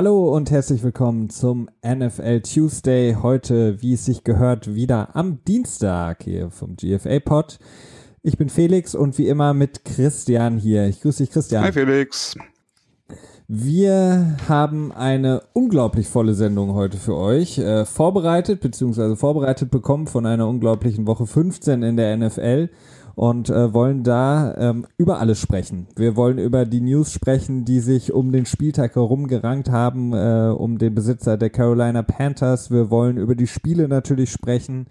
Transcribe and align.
Hallo 0.00 0.32
und 0.32 0.52
herzlich 0.52 0.84
willkommen 0.84 1.28
zum 1.28 1.68
NFL 1.84 2.42
Tuesday. 2.42 3.16
Heute, 3.20 3.82
wie 3.82 3.94
es 3.94 4.04
sich 4.04 4.22
gehört, 4.22 4.72
wieder 4.72 5.16
am 5.16 5.42
Dienstag 5.42 6.22
hier 6.22 6.52
vom 6.52 6.76
GFA 6.76 7.18
Pod. 7.18 7.58
Ich 8.22 8.38
bin 8.38 8.48
Felix 8.48 8.94
und 8.94 9.18
wie 9.18 9.26
immer 9.26 9.54
mit 9.54 9.84
Christian 9.84 10.56
hier. 10.56 10.86
Ich 10.86 11.00
grüße 11.00 11.24
dich, 11.24 11.32
Christian. 11.32 11.64
Hi 11.64 11.72
Felix. 11.72 12.36
Wir 13.48 14.36
haben 14.48 14.92
eine 14.92 15.42
unglaublich 15.52 16.06
volle 16.06 16.34
Sendung 16.34 16.74
heute 16.74 16.96
für 16.96 17.16
euch. 17.16 17.58
Äh, 17.58 17.84
vorbereitet, 17.84 18.60
beziehungsweise 18.60 19.16
vorbereitet 19.16 19.72
bekommen 19.72 20.06
von 20.06 20.26
einer 20.26 20.46
unglaublichen 20.46 21.08
Woche 21.08 21.26
15 21.26 21.82
in 21.82 21.96
der 21.96 22.16
NFL 22.16 22.68
und 23.18 23.50
äh, 23.50 23.74
wollen 23.74 24.04
da 24.04 24.54
ähm, 24.58 24.86
über 24.96 25.18
alles 25.18 25.40
sprechen. 25.40 25.88
Wir 25.96 26.14
wollen 26.14 26.38
über 26.38 26.64
die 26.64 26.80
News 26.80 27.12
sprechen, 27.12 27.64
die 27.64 27.80
sich 27.80 28.12
um 28.12 28.30
den 28.30 28.46
Spieltag 28.46 28.94
herum 28.94 29.26
gerankt 29.26 29.70
haben, 29.70 30.12
äh, 30.12 30.54
um 30.56 30.78
den 30.78 30.94
Besitzer 30.94 31.36
der 31.36 31.50
Carolina 31.50 32.04
Panthers. 32.04 32.70
Wir 32.70 32.92
wollen 32.92 33.16
über 33.16 33.34
die 33.34 33.48
Spiele 33.48 33.88
natürlich 33.88 34.30
sprechen, 34.30 34.86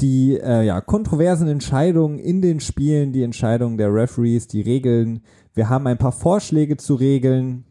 die 0.00 0.36
äh, 0.36 0.64
ja, 0.66 0.80
kontroversen 0.80 1.46
Entscheidungen 1.46 2.18
in 2.18 2.42
den 2.42 2.58
Spielen, 2.58 3.12
die 3.12 3.22
Entscheidungen 3.22 3.78
der 3.78 3.94
Referees, 3.94 4.48
die 4.48 4.62
Regeln. 4.62 5.20
Wir 5.54 5.68
haben 5.68 5.86
ein 5.86 5.98
paar 5.98 6.10
Vorschläge 6.10 6.76
zu 6.76 6.96
Regeln, 6.96 7.62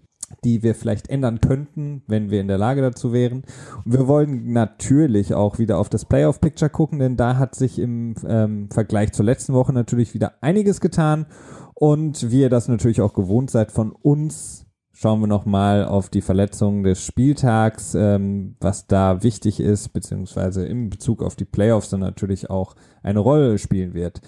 die 0.44 0.64
wir 0.64 0.76
vielleicht 0.76 1.10
ändern 1.10 1.42
könnten, 1.42 2.04
wenn 2.08 2.30
wir 2.30 2.42
in 2.42 2.48
der 2.48 2.58
Lage 2.58 2.82
dazu 2.82 3.14
wären. 3.14 3.44
Und 3.86 3.94
wir 3.94 4.08
wollen 4.08 4.52
natürlich 4.54 5.34
auch 5.34 5.60
wieder 5.60 5.78
auf 5.78 5.90
das 5.90 6.06
Playoff-Picture 6.06 6.70
gucken, 6.70 7.00
denn 7.00 7.18
da 7.18 7.38
hat 7.38 7.56
sich 7.56 7.80
im 7.80 8.16
ähm, 8.28 8.70
Vergleich 8.72 9.14
zur 9.14 9.26
letzten 9.26 9.54
Woche 9.54 9.74
natürlich 9.74 10.14
wieder 10.14 10.34
einiges 10.42 10.82
getan. 10.82 11.26
Und 11.74 12.32
wie 12.32 12.42
ihr 12.42 12.50
das 12.50 12.68
natürlich 12.68 13.02
auch 13.02 13.14
gewohnt 13.14 13.52
seid 13.52 13.72
von 13.72 13.92
uns, 13.92 14.66
schauen 14.92 15.22
wir 15.22 15.28
nochmal 15.28 15.86
auf 15.86 16.10
die 16.10 16.22
Verletzungen 16.22 16.84
des 16.84 17.06
Spieltags, 17.06 17.96
ähm, 17.96 18.58
was 18.60 18.86
da 18.86 19.24
wichtig 19.24 19.62
ist, 19.62 19.94
beziehungsweise 19.94 20.66
in 20.66 20.90
Bezug 20.90 21.24
auf 21.24 21.38
die 21.38 21.46
Playoffs 21.46 21.90
dann 21.90 22.02
natürlich 22.02 22.50
auch 22.50 22.76
eine 23.02 23.20
Rolle 23.20 23.58
spielen 23.58 23.94
wird. 23.94 24.22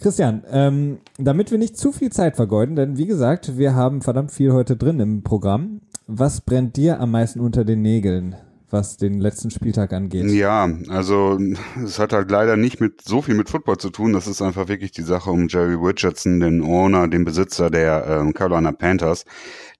Christian, 0.00 0.44
ähm, 0.50 0.98
damit 1.18 1.50
wir 1.50 1.58
nicht 1.58 1.76
zu 1.76 1.92
viel 1.92 2.10
Zeit 2.10 2.36
vergeuden, 2.36 2.74
denn 2.74 2.96
wie 2.96 3.06
gesagt, 3.06 3.58
wir 3.58 3.74
haben 3.74 4.00
verdammt 4.00 4.32
viel 4.32 4.52
heute 4.52 4.76
drin 4.76 4.98
im 4.98 5.22
Programm. 5.22 5.82
Was 6.06 6.40
brennt 6.40 6.76
dir 6.76 7.00
am 7.00 7.10
meisten 7.10 7.38
unter 7.38 7.64
den 7.66 7.82
Nägeln, 7.82 8.34
was 8.70 8.96
den 8.96 9.20
letzten 9.20 9.50
Spieltag 9.50 9.92
angeht? 9.92 10.24
Ja, 10.30 10.70
also 10.88 11.38
es 11.84 11.98
hat 11.98 12.14
halt 12.14 12.30
leider 12.30 12.56
nicht 12.56 12.80
mit 12.80 13.02
so 13.02 13.20
viel 13.20 13.34
mit 13.34 13.50
Football 13.50 13.76
zu 13.76 13.90
tun. 13.90 14.14
Das 14.14 14.26
ist 14.26 14.40
einfach 14.40 14.68
wirklich 14.68 14.90
die 14.92 15.02
Sache 15.02 15.30
um 15.30 15.48
Jerry 15.48 15.74
Richardson, 15.74 16.40
den 16.40 16.62
Owner, 16.62 17.06
den 17.06 17.26
Besitzer 17.26 17.70
der 17.70 18.06
ähm, 18.08 18.32
Carolina 18.32 18.72
Panthers. 18.72 19.24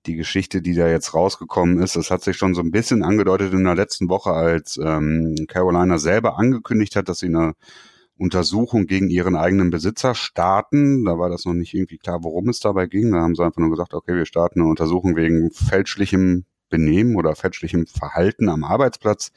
Die 0.06 0.16
Geschichte, 0.16 0.60
die 0.60 0.74
da 0.74 0.86
jetzt 0.86 1.14
rausgekommen 1.14 1.80
ist, 1.82 1.96
das 1.96 2.10
hat 2.10 2.22
sich 2.22 2.36
schon 2.36 2.54
so 2.54 2.60
ein 2.60 2.70
bisschen 2.70 3.02
angedeutet 3.02 3.54
in 3.54 3.64
der 3.64 3.74
letzten 3.74 4.10
Woche, 4.10 4.32
als 4.32 4.78
ähm, 4.82 5.34
Carolina 5.48 5.98
selber 5.98 6.38
angekündigt 6.38 6.94
hat, 6.94 7.08
dass 7.08 7.18
sie 7.18 7.26
eine 7.26 7.54
Untersuchung 8.20 8.86
gegen 8.86 9.08
ihren 9.08 9.34
eigenen 9.34 9.70
Besitzer 9.70 10.14
starten. 10.14 11.06
Da 11.06 11.18
war 11.18 11.30
das 11.30 11.46
noch 11.46 11.54
nicht 11.54 11.72
irgendwie 11.72 11.96
klar, 11.96 12.22
worum 12.22 12.50
es 12.50 12.60
dabei 12.60 12.86
ging. 12.86 13.12
Da 13.12 13.20
haben 13.20 13.34
sie 13.34 13.42
einfach 13.42 13.60
nur 13.60 13.70
gesagt, 13.70 13.94
okay, 13.94 14.14
wir 14.14 14.26
starten 14.26 14.60
eine 14.60 14.68
Untersuchung 14.68 15.16
wegen 15.16 15.50
fälschlichem 15.50 16.44
Benehmen 16.68 17.16
oder 17.16 17.34
fälschlichem 17.34 17.86
Verhalten 17.86 18.50
am 18.50 18.62
Arbeitsplatz 18.62 19.32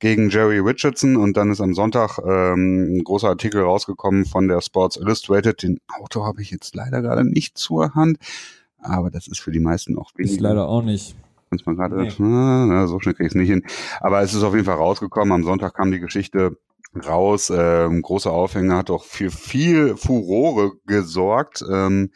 gegen 0.00 0.28
Jerry 0.28 0.58
Richardson 0.58 1.16
und 1.16 1.36
dann 1.36 1.52
ist 1.52 1.60
am 1.60 1.74
Sonntag 1.74 2.18
ähm, 2.18 2.96
ein 2.96 3.04
großer 3.04 3.28
Artikel 3.28 3.62
rausgekommen 3.62 4.24
von 4.24 4.48
der 4.48 4.60
Sports 4.60 4.96
Illustrated. 4.96 5.62
Den 5.62 5.78
Auto 6.00 6.24
habe 6.24 6.42
ich 6.42 6.50
jetzt 6.50 6.74
leider 6.74 7.02
gerade 7.02 7.22
nicht 7.22 7.58
zur 7.58 7.94
Hand, 7.94 8.18
aber 8.78 9.10
das 9.10 9.28
ist 9.28 9.38
für 9.38 9.52
die 9.52 9.60
meisten 9.60 9.96
auch 9.96 10.10
wenig. 10.16 10.32
Ich 10.32 10.40
leider 10.40 10.68
auch 10.68 10.82
nicht. 10.82 11.14
Kannst 11.50 11.66
mal 11.66 11.76
gerade, 11.76 11.96
nee. 11.96 12.12
na, 12.18 12.86
so 12.86 12.98
schnell 13.00 13.14
kriege 13.14 13.26
ich 13.26 13.32
es 13.32 13.36
nicht 13.36 13.50
hin. 13.50 13.64
Aber 14.00 14.20
es 14.22 14.34
ist 14.34 14.42
auf 14.42 14.54
jeden 14.54 14.66
Fall 14.66 14.76
rausgekommen. 14.76 15.32
Am 15.32 15.42
Sonntag 15.44 15.74
kam 15.74 15.90
die 15.90 16.00
Geschichte 16.00 16.56
raus. 16.94 17.52
Ähm, 17.54 18.02
großer 18.02 18.32
Aufhänger 18.32 18.78
hat 18.78 18.90
auch 18.90 19.04
für 19.04 19.30
viel 19.30 19.96
Furore 19.96 20.72
gesorgt, 20.86 21.62
ähm, 21.70 22.10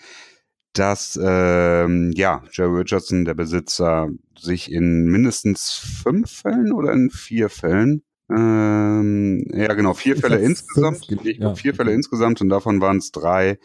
dass 0.73 1.19
ähm, 1.23 2.12
ja 2.15 2.43
Jerry 2.53 2.79
Richardson, 2.79 3.25
der 3.25 3.35
Besitzer, 3.35 4.09
sich 4.39 4.71
in 4.73 5.05
mindestens 5.07 5.73
fünf 6.03 6.31
Fällen 6.43 6.73
oder 6.73 6.93
in 6.93 7.11
vier 7.11 7.49
Fällen 7.49 8.03
ähm, 8.31 9.45
ja 9.53 9.75
genau 9.75 9.95
vier 9.95 10.17
ich 10.17 10.21
Fälle 10.21 10.39
insgesamt, 10.39 11.06
fünf, 11.06 11.25
ja. 11.25 11.55
vier 11.55 11.75
Fälle 11.75 11.93
insgesamt 11.93 12.41
und 12.41 12.49
davon 12.49 12.81
waren 12.81 12.97
es 12.97 13.11
drei 13.11 13.59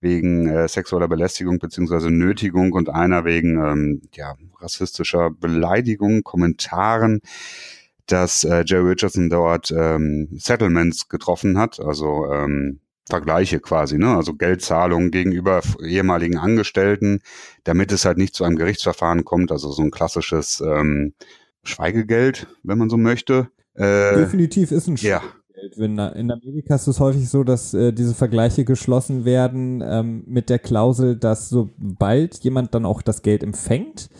wegen 0.00 0.48
äh, 0.48 0.68
sexueller 0.68 1.08
Belästigung 1.08 1.58
beziehungsweise 1.58 2.10
Nötigung 2.10 2.72
und 2.72 2.88
einer 2.88 3.24
wegen 3.24 3.56
ähm, 3.62 4.02
ja 4.14 4.34
rassistischer 4.58 5.30
Beleidigung, 5.30 6.22
Kommentaren 6.22 7.20
dass 8.06 8.44
äh, 8.44 8.64
Jerry 8.66 8.90
Richardson 8.90 9.28
dort 9.28 9.72
ähm, 9.76 10.28
Settlements 10.32 11.08
getroffen 11.08 11.58
hat, 11.58 11.80
also 11.80 12.26
ähm, 12.32 12.80
Vergleiche 13.08 13.60
quasi, 13.60 13.98
ne? 13.98 14.16
also 14.16 14.34
Geldzahlungen 14.34 15.10
gegenüber 15.10 15.62
ehemaligen 15.84 16.38
Angestellten, 16.38 17.20
damit 17.64 17.92
es 17.92 18.04
halt 18.04 18.18
nicht 18.18 18.34
zu 18.34 18.44
einem 18.44 18.56
Gerichtsverfahren 18.56 19.24
kommt, 19.24 19.52
also 19.52 19.70
so 19.70 19.82
ein 19.82 19.92
klassisches 19.92 20.60
ähm, 20.60 21.14
Schweigegeld, 21.62 22.48
wenn 22.64 22.78
man 22.78 22.90
so 22.90 22.96
möchte. 22.96 23.48
Äh, 23.74 24.16
Definitiv 24.16 24.72
ist 24.72 24.88
ein 24.88 24.96
Schweigegeld. 24.96 25.22
Ja. 25.22 25.36
Wenn, 25.76 25.98
in 25.98 26.30
Amerika 26.30 26.74
ist 26.74 26.86
es 26.86 27.00
häufig 27.00 27.30
so, 27.30 27.42
dass 27.42 27.72
äh, 27.72 27.92
diese 27.92 28.14
Vergleiche 28.14 28.64
geschlossen 28.66 29.24
werden 29.24 29.82
ähm, 29.84 30.22
mit 30.26 30.50
der 30.50 30.58
Klausel, 30.58 31.16
dass 31.16 31.48
sobald 31.48 32.36
jemand 32.44 32.74
dann 32.74 32.84
auch 32.84 33.00
das 33.00 33.22
Geld 33.22 33.42
empfängt, 33.42 34.10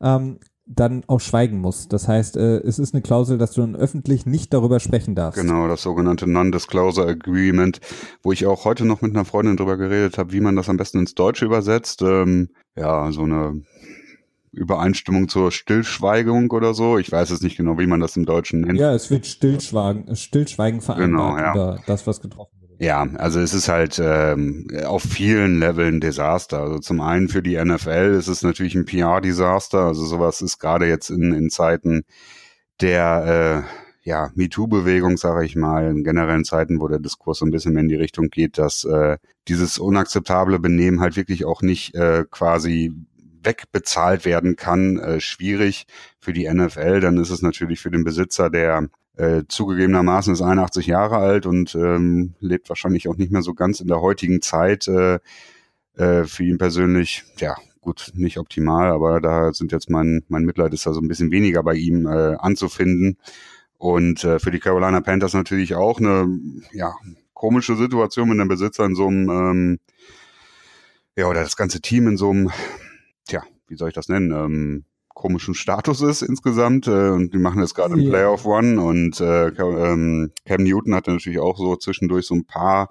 ähm, 0.00 0.38
dann 0.66 1.04
auch 1.06 1.20
schweigen 1.20 1.58
muss. 1.58 1.88
Das 1.88 2.08
heißt, 2.08 2.36
äh, 2.36 2.58
es 2.58 2.78
ist 2.78 2.94
eine 2.94 3.02
Klausel, 3.02 3.36
dass 3.36 3.52
du 3.52 3.60
dann 3.60 3.76
öffentlich 3.76 4.24
nicht 4.24 4.54
darüber 4.54 4.80
sprechen 4.80 5.14
darfst. 5.14 5.40
Genau, 5.40 5.68
das 5.68 5.82
sogenannte 5.82 6.26
Non-Disclosure 6.26 7.06
Agreement, 7.06 7.80
wo 8.22 8.32
ich 8.32 8.46
auch 8.46 8.64
heute 8.64 8.84
noch 8.86 9.02
mit 9.02 9.14
einer 9.14 9.24
Freundin 9.24 9.56
drüber 9.56 9.76
geredet 9.76 10.16
habe, 10.16 10.32
wie 10.32 10.40
man 10.40 10.56
das 10.56 10.68
am 10.68 10.76
besten 10.76 11.00
ins 11.00 11.14
Deutsche 11.14 11.44
übersetzt. 11.44 12.02
Ähm, 12.02 12.48
ja, 12.76 13.12
so 13.12 13.22
eine 13.22 13.62
Übereinstimmung 14.52 15.28
zur 15.28 15.50
Stillschweigung 15.50 16.50
oder 16.50 16.72
so. 16.74 16.98
Ich 16.98 17.12
weiß 17.12 17.30
es 17.30 17.42
nicht 17.42 17.56
genau, 17.56 17.78
wie 17.78 17.86
man 17.86 18.00
das 18.00 18.16
im 18.16 18.24
Deutschen 18.24 18.62
nennt. 18.62 18.78
Ja, 18.78 18.94
es 18.94 19.10
wird 19.10 19.26
Stillschweigen, 19.26 20.14
Stillschweigen 20.16 20.80
vereinbart 20.80 21.36
genau, 21.36 21.36
ja. 21.36 21.52
über 21.52 21.80
das, 21.86 22.06
was 22.06 22.20
getroffen 22.20 22.56
wird. 22.60 22.63
Ja, 22.78 23.06
also 23.18 23.40
es 23.40 23.54
ist 23.54 23.68
halt 23.68 24.00
ähm, 24.02 24.66
auf 24.84 25.02
vielen 25.02 25.60
Leveln 25.60 26.00
Desaster. 26.00 26.60
Also 26.60 26.78
zum 26.80 27.00
einen 27.00 27.28
für 27.28 27.42
die 27.42 27.62
NFL 27.62 28.16
ist 28.18 28.28
es 28.28 28.42
natürlich 28.42 28.74
ein 28.74 28.84
PR-Desaster. 28.84 29.78
Also 29.78 30.04
sowas 30.04 30.42
ist 30.42 30.58
gerade 30.58 30.86
jetzt 30.86 31.10
in, 31.10 31.32
in 31.32 31.50
Zeiten 31.50 32.04
der 32.80 33.64
äh, 33.64 34.08
ja, 34.08 34.30
MeToo-Bewegung, 34.34 35.16
sage 35.16 35.46
ich 35.46 35.56
mal, 35.56 35.88
in 35.88 36.04
generellen 36.04 36.44
Zeiten, 36.44 36.80
wo 36.80 36.88
der 36.88 36.98
Diskurs 36.98 37.38
so 37.38 37.46
ein 37.46 37.50
bisschen 37.50 37.72
mehr 37.72 37.82
in 37.82 37.88
die 37.88 37.94
Richtung 37.94 38.28
geht, 38.28 38.58
dass 38.58 38.84
äh, 38.84 39.18
dieses 39.48 39.78
unakzeptable 39.78 40.58
Benehmen 40.58 41.00
halt 41.00 41.16
wirklich 41.16 41.44
auch 41.44 41.62
nicht 41.62 41.94
äh, 41.94 42.24
quasi 42.30 42.92
wegbezahlt 43.42 44.24
werden 44.24 44.56
kann, 44.56 44.98
äh, 44.98 45.20
schwierig 45.20 45.86
für 46.18 46.32
die 46.32 46.48
NFL. 46.52 47.00
Dann 47.00 47.18
ist 47.18 47.30
es 47.30 47.40
natürlich 47.40 47.80
für 47.80 47.90
den 47.90 48.04
Besitzer 48.04 48.50
der 48.50 48.88
äh, 49.16 49.42
zugegebenermaßen 49.48 50.32
ist 50.32 50.42
81 50.42 50.86
Jahre 50.86 51.18
alt 51.18 51.46
und 51.46 51.74
ähm, 51.74 52.34
lebt 52.40 52.68
wahrscheinlich 52.68 53.08
auch 53.08 53.16
nicht 53.16 53.32
mehr 53.32 53.42
so 53.42 53.54
ganz 53.54 53.80
in 53.80 53.88
der 53.88 54.00
heutigen 54.00 54.42
Zeit. 54.42 54.88
Äh, 54.88 55.20
äh, 55.96 56.24
für 56.24 56.42
ihn 56.42 56.58
persönlich, 56.58 57.24
ja, 57.38 57.54
gut, 57.80 58.10
nicht 58.14 58.38
optimal, 58.38 58.90
aber 58.90 59.20
da 59.20 59.52
sind 59.52 59.70
jetzt 59.70 59.90
mein, 59.90 60.24
mein 60.28 60.44
Mitleid 60.44 60.72
ist 60.74 60.86
da 60.86 60.92
so 60.92 61.00
ein 61.00 61.08
bisschen 61.08 61.30
weniger 61.30 61.62
bei 61.62 61.74
ihm 61.74 62.06
äh, 62.06 62.34
anzufinden. 62.36 63.18
Und 63.78 64.24
äh, 64.24 64.38
für 64.38 64.50
die 64.50 64.60
Carolina 64.60 65.00
Panthers 65.00 65.34
natürlich 65.34 65.74
auch 65.74 66.00
eine 66.00 66.26
ja, 66.72 66.94
komische 67.34 67.76
Situation 67.76 68.28
mit 68.28 68.40
einem 68.40 68.48
Besitzer 68.48 68.84
in 68.84 68.94
so 68.94 69.06
einem, 69.06 69.28
ähm, 69.28 69.78
ja, 71.16 71.26
oder 71.26 71.42
das 71.42 71.56
ganze 71.56 71.80
Team 71.80 72.08
in 72.08 72.16
so 72.16 72.30
einem, 72.30 72.50
tja, 73.28 73.42
wie 73.68 73.76
soll 73.76 73.88
ich 73.88 73.94
das 73.94 74.08
nennen, 74.08 74.32
ähm, 74.32 74.84
komischen 75.14 75.54
Status 75.54 76.02
ist 76.02 76.22
insgesamt. 76.22 76.86
Äh, 76.86 77.10
und 77.10 77.32
die 77.32 77.38
machen 77.38 77.60
jetzt 77.60 77.74
gerade 77.74 77.96
ja. 77.96 78.02
im 78.02 78.10
Playoff 78.10 78.44
One 78.44 78.80
und 78.80 79.20
äh, 79.20 79.48
ähm, 79.48 80.32
Cam 80.44 80.62
Newton 80.62 80.94
hatte 80.94 81.12
natürlich 81.12 81.38
auch 81.38 81.56
so 81.56 81.76
zwischendurch 81.76 82.26
so 82.26 82.34
ein 82.34 82.44
paar 82.44 82.90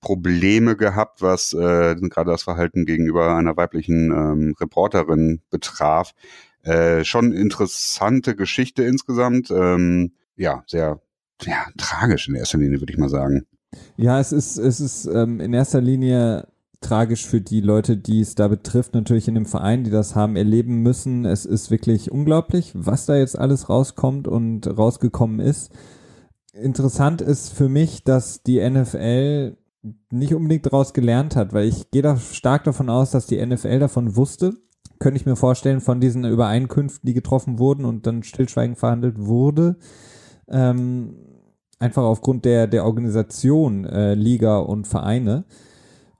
Probleme 0.00 0.76
gehabt, 0.76 1.22
was 1.22 1.52
äh, 1.52 1.96
gerade 1.96 2.30
das 2.30 2.44
Verhalten 2.44 2.86
gegenüber 2.86 3.36
einer 3.36 3.56
weiblichen 3.56 4.12
ähm, 4.12 4.54
Reporterin 4.60 5.40
betraf. 5.50 6.12
Äh, 6.62 7.04
schon 7.04 7.32
interessante 7.32 8.36
Geschichte 8.36 8.84
insgesamt. 8.84 9.50
Ähm, 9.50 10.12
ja, 10.36 10.62
sehr 10.66 11.00
ja, 11.42 11.66
tragisch 11.76 12.28
in 12.28 12.34
erster 12.34 12.58
Linie, 12.58 12.80
würde 12.80 12.92
ich 12.92 12.98
mal 12.98 13.08
sagen. 13.08 13.46
Ja, 13.96 14.20
es 14.20 14.32
ist, 14.32 14.58
es 14.58 14.80
ist 14.80 15.06
ähm, 15.06 15.40
in 15.40 15.52
erster 15.52 15.80
Linie 15.80 16.46
tragisch 16.80 17.26
für 17.26 17.40
die 17.40 17.60
Leute, 17.60 17.96
die 17.96 18.20
es 18.20 18.34
da 18.34 18.48
betrifft, 18.48 18.94
natürlich 18.94 19.28
in 19.28 19.34
dem 19.34 19.46
Verein, 19.46 19.84
die 19.84 19.90
das 19.90 20.14
haben 20.14 20.36
erleben 20.36 20.82
müssen. 20.82 21.24
Es 21.24 21.44
ist 21.44 21.70
wirklich 21.70 22.10
unglaublich, 22.10 22.72
was 22.74 23.06
da 23.06 23.16
jetzt 23.16 23.38
alles 23.38 23.68
rauskommt 23.68 24.28
und 24.28 24.66
rausgekommen 24.66 25.40
ist. 25.40 25.72
Interessant 26.52 27.20
ist 27.20 27.52
für 27.52 27.68
mich, 27.68 28.04
dass 28.04 28.42
die 28.42 28.58
NFL 28.68 29.56
nicht 30.10 30.34
unbedingt 30.34 30.66
daraus 30.66 30.94
gelernt 30.94 31.36
hat, 31.36 31.52
weil 31.52 31.68
ich 31.68 31.90
gehe 31.90 32.02
da 32.02 32.16
stark 32.16 32.64
davon 32.64 32.90
aus, 32.90 33.10
dass 33.10 33.26
die 33.26 33.44
NFL 33.44 33.78
davon 33.78 34.16
wusste, 34.16 34.54
könnte 34.98 35.18
ich 35.18 35.26
mir 35.26 35.36
vorstellen, 35.36 35.80
von 35.80 36.00
diesen 36.00 36.24
Übereinkünften, 36.24 37.06
die 37.06 37.14
getroffen 37.14 37.58
wurden 37.58 37.84
und 37.84 38.06
dann 38.06 38.22
stillschweigend 38.22 38.78
verhandelt 38.78 39.18
wurde. 39.18 39.76
Ähm, 40.48 41.16
einfach 41.78 42.02
aufgrund 42.02 42.44
der, 42.44 42.66
der 42.66 42.84
Organisation 42.84 43.84
äh, 43.84 44.14
Liga 44.14 44.58
und 44.58 44.86
Vereine. 44.86 45.44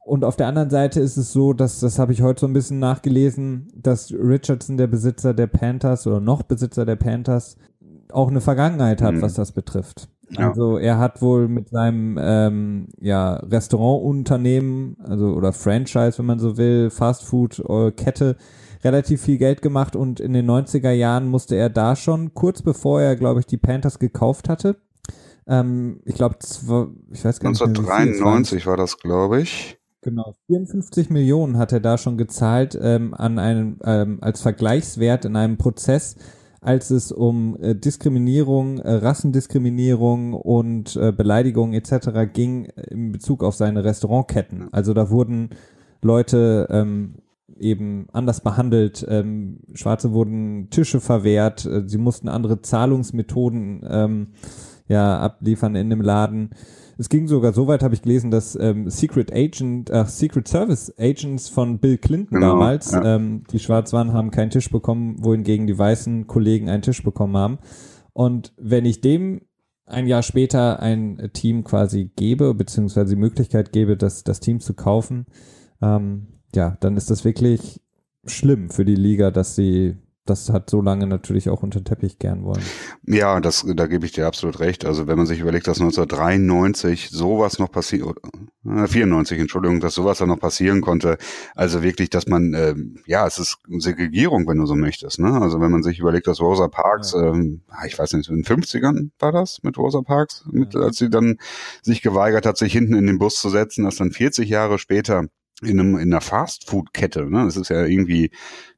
Und 0.06 0.24
auf 0.24 0.36
der 0.36 0.46
anderen 0.46 0.70
Seite 0.70 1.00
ist 1.00 1.16
es 1.16 1.32
so, 1.32 1.52
dass, 1.52 1.80
das 1.80 1.98
habe 1.98 2.12
ich 2.12 2.22
heute 2.22 2.38
so 2.38 2.46
ein 2.46 2.52
bisschen 2.52 2.78
nachgelesen, 2.78 3.66
dass 3.74 4.12
Richardson, 4.12 4.76
der 4.76 4.86
Besitzer 4.86 5.34
der 5.34 5.48
Panthers 5.48 6.06
oder 6.06 6.20
noch 6.20 6.44
Besitzer 6.44 6.86
der 6.86 6.94
Panthers, 6.94 7.56
auch 8.12 8.28
eine 8.28 8.40
Vergangenheit 8.40 9.02
hat, 9.02 9.14
mhm. 9.14 9.22
was 9.22 9.34
das 9.34 9.50
betrifft. 9.50 10.08
Ja. 10.30 10.50
Also 10.50 10.78
er 10.78 10.98
hat 10.98 11.22
wohl 11.22 11.48
mit 11.48 11.70
seinem 11.70 12.20
ähm, 12.22 12.86
ja, 13.00 13.34
Restaurantunternehmen, 13.34 14.96
also 15.02 15.34
oder 15.34 15.52
Franchise, 15.52 16.18
wenn 16.18 16.26
man 16.26 16.38
so 16.38 16.56
will, 16.56 16.90
Fastfood-Kette, 16.90 18.36
relativ 18.84 19.22
viel 19.22 19.38
Geld 19.38 19.60
gemacht 19.60 19.96
und 19.96 20.20
in 20.20 20.34
den 20.34 20.48
90er 20.48 20.92
Jahren 20.92 21.26
musste 21.26 21.56
er 21.56 21.68
da 21.68 21.96
schon, 21.96 22.32
kurz 22.32 22.62
bevor 22.62 23.02
er, 23.02 23.16
glaube 23.16 23.40
ich, 23.40 23.46
die 23.46 23.56
Panthers 23.56 23.98
gekauft 23.98 24.48
hatte, 24.48 24.76
ähm, 25.48 26.00
ich 26.04 26.14
glaube, 26.14 26.36
ich 26.40 27.24
weiß 27.24 27.40
gar 27.40 27.50
nicht 27.50 27.60
1993 27.60 28.66
war 28.66 28.76
das, 28.76 28.98
glaube 28.98 29.40
ich. 29.40 29.75
Genau, 30.06 30.36
54 30.46 31.10
Millionen 31.10 31.58
hat 31.58 31.72
er 31.72 31.80
da 31.80 31.98
schon 31.98 32.16
gezahlt 32.16 32.78
ähm, 32.80 33.12
an 33.12 33.40
einen 33.40 33.80
ähm, 33.82 34.18
als 34.20 34.40
Vergleichswert 34.40 35.24
in 35.24 35.34
einem 35.34 35.58
Prozess, 35.58 36.14
als 36.60 36.90
es 36.90 37.10
um 37.10 37.56
äh, 37.60 37.74
Diskriminierung, 37.74 38.78
äh, 38.78 38.88
Rassendiskriminierung 38.88 40.34
und 40.34 40.94
äh, 40.94 41.10
Beleidigung 41.10 41.72
etc. 41.72 42.32
ging 42.32 42.66
in 42.88 43.10
Bezug 43.10 43.42
auf 43.42 43.56
seine 43.56 43.82
Restaurantketten. 43.82 44.72
Also 44.72 44.94
da 44.94 45.10
wurden 45.10 45.50
Leute 46.02 46.68
ähm, 46.70 47.16
eben 47.58 48.06
anders 48.12 48.42
behandelt. 48.42 49.04
Ähm, 49.08 49.58
Schwarze 49.74 50.12
wurden 50.12 50.70
Tische 50.70 51.00
verwehrt, 51.00 51.66
äh, 51.66 51.82
sie 51.88 51.98
mussten 51.98 52.28
andere 52.28 52.62
Zahlungsmethoden 52.62 53.84
ähm, 53.90 54.28
ja 54.86 55.18
abliefern 55.18 55.74
in 55.74 55.90
dem 55.90 56.00
Laden. 56.00 56.50
Es 56.98 57.08
ging 57.08 57.28
sogar 57.28 57.52
so 57.52 57.66
weit, 57.66 57.82
habe 57.82 57.94
ich 57.94 58.02
gelesen, 58.02 58.30
dass 58.30 58.56
ähm, 58.58 58.88
Secret 58.88 59.32
Agent, 59.32 59.90
äh, 59.90 60.06
Secret 60.06 60.48
Service 60.48 60.92
Agents 60.98 61.48
von 61.48 61.78
Bill 61.78 61.98
Clinton 61.98 62.36
genau, 62.36 62.52
damals, 62.52 62.92
ja. 62.92 63.16
ähm, 63.16 63.44
die 63.52 63.58
schwarz 63.58 63.92
waren, 63.92 64.12
haben 64.14 64.30
keinen 64.30 64.50
Tisch 64.50 64.70
bekommen, 64.70 65.16
wohingegen 65.22 65.66
die 65.66 65.78
weißen 65.78 66.26
Kollegen 66.26 66.70
einen 66.70 66.82
Tisch 66.82 67.02
bekommen 67.02 67.36
haben. 67.36 67.58
Und 68.12 68.54
wenn 68.56 68.86
ich 68.86 69.02
dem 69.02 69.42
ein 69.84 70.06
Jahr 70.06 70.22
später 70.22 70.80
ein 70.80 71.30
Team 71.32 71.64
quasi 71.64 72.10
gebe, 72.16 72.54
beziehungsweise 72.54 73.14
die 73.14 73.20
Möglichkeit 73.20 73.72
gebe, 73.72 73.96
das, 73.96 74.24
das 74.24 74.40
Team 74.40 74.60
zu 74.60 74.74
kaufen, 74.74 75.26
ähm, 75.82 76.28
ja, 76.54 76.76
dann 76.80 76.96
ist 76.96 77.10
das 77.10 77.24
wirklich 77.24 77.82
schlimm 78.24 78.70
für 78.70 78.84
die 78.84 78.96
Liga, 78.96 79.30
dass 79.30 79.54
sie 79.54 79.96
das 80.26 80.50
hat 80.50 80.68
so 80.68 80.82
lange 80.82 81.06
natürlich 81.06 81.48
auch 81.48 81.62
unter 81.62 81.80
den 81.80 81.84
Teppich 81.84 82.18
gern 82.18 82.44
wollen. 82.44 82.62
Ja, 83.06 83.40
das, 83.40 83.64
da 83.66 83.86
gebe 83.86 84.04
ich 84.04 84.12
dir 84.12 84.26
absolut 84.26 84.60
recht. 84.60 84.84
Also 84.84 85.06
wenn 85.06 85.16
man 85.16 85.26
sich 85.26 85.40
überlegt, 85.40 85.66
dass 85.66 85.80
1993 85.80 87.10
sowas 87.10 87.58
noch 87.58 87.70
passiert, 87.70 88.18
äh, 88.66 88.86
94, 88.86 89.38
Entschuldigung, 89.38 89.80
dass 89.80 89.94
sowas 89.94 90.18
dann 90.18 90.28
noch 90.28 90.40
passieren 90.40 90.80
konnte. 90.80 91.18
Also 91.54 91.82
wirklich, 91.82 92.10
dass 92.10 92.26
man, 92.26 92.54
äh, 92.54 92.74
ja, 93.06 93.26
es 93.26 93.38
ist 93.38 93.58
Segregierung, 93.78 94.46
wenn 94.46 94.58
du 94.58 94.66
so 94.66 94.74
möchtest. 94.74 95.18
Ne? 95.18 95.40
Also 95.40 95.60
wenn 95.60 95.70
man 95.70 95.82
sich 95.82 95.98
überlegt, 95.98 96.26
dass 96.26 96.40
Rosa 96.40 96.68
Parks, 96.68 97.12
ja. 97.12 97.32
ähm, 97.32 97.62
ah, 97.68 97.86
ich 97.86 97.98
weiß 97.98 98.12
nicht, 98.14 98.28
in 98.28 98.42
den 98.42 98.44
50ern 98.44 99.10
war 99.18 99.32
das 99.32 99.62
mit 99.62 99.78
Rosa 99.78 100.02
Parks, 100.02 100.44
mit, 100.50 100.74
ja. 100.74 100.80
als 100.80 100.96
sie 100.96 101.10
dann 101.10 101.38
sich 101.82 102.02
geweigert 102.02 102.46
hat, 102.46 102.58
sich 102.58 102.72
hinten 102.72 102.94
in 102.94 103.06
den 103.06 103.18
Bus 103.18 103.40
zu 103.40 103.48
setzen, 103.48 103.84
dass 103.84 103.96
dann 103.96 104.10
40 104.10 104.48
Jahre 104.48 104.78
später 104.78 105.26
in, 105.62 105.80
einem, 105.80 105.96
in 105.96 106.12
einer 106.12 106.20
Fastfood-Kette. 106.20 107.30
Ne? 107.30 107.44
Das 107.44 107.56
ist 107.56 107.70
ja 107.70 107.84
irgendwie 107.84 108.30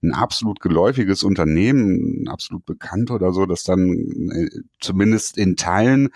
ein 0.03 0.13
absolut 0.13 0.61
geläufiges 0.61 1.23
Unternehmen, 1.23 2.29
absolut 2.29 2.65
bekannt 2.65 3.11
oder 3.11 3.33
so, 3.33 3.47
dass 3.47 3.65
dann 3.65 3.91
äh, 4.33 4.49
zumindest 4.81 5.39
in 5.39 5.57
Teilen 5.57 6.11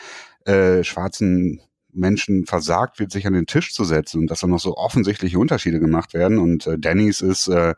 äh, 0.44 0.85
schwarzen 0.85 1.61
Menschen 1.93 2.47
versagt 2.47 3.00
wird, 3.00 3.12
sich 3.12 3.26
an 3.26 3.35
den 3.35 3.47
Tisch 3.47 3.75
zu 3.75 3.85
setzen 3.85 4.20
und 4.20 4.31
dass 4.31 4.41
dann 4.41 4.50
noch 4.50 4.61
so 4.61 4.76
offensichtliche 4.76 5.38
Unterschiede 5.38 5.81
gemacht 5.81 6.14
werden. 6.14 6.38
Und 6.38 6.67
äh, 6.67 6.79
Denny's 6.79 7.20
ist 7.20 7.49
äh, 7.49 7.75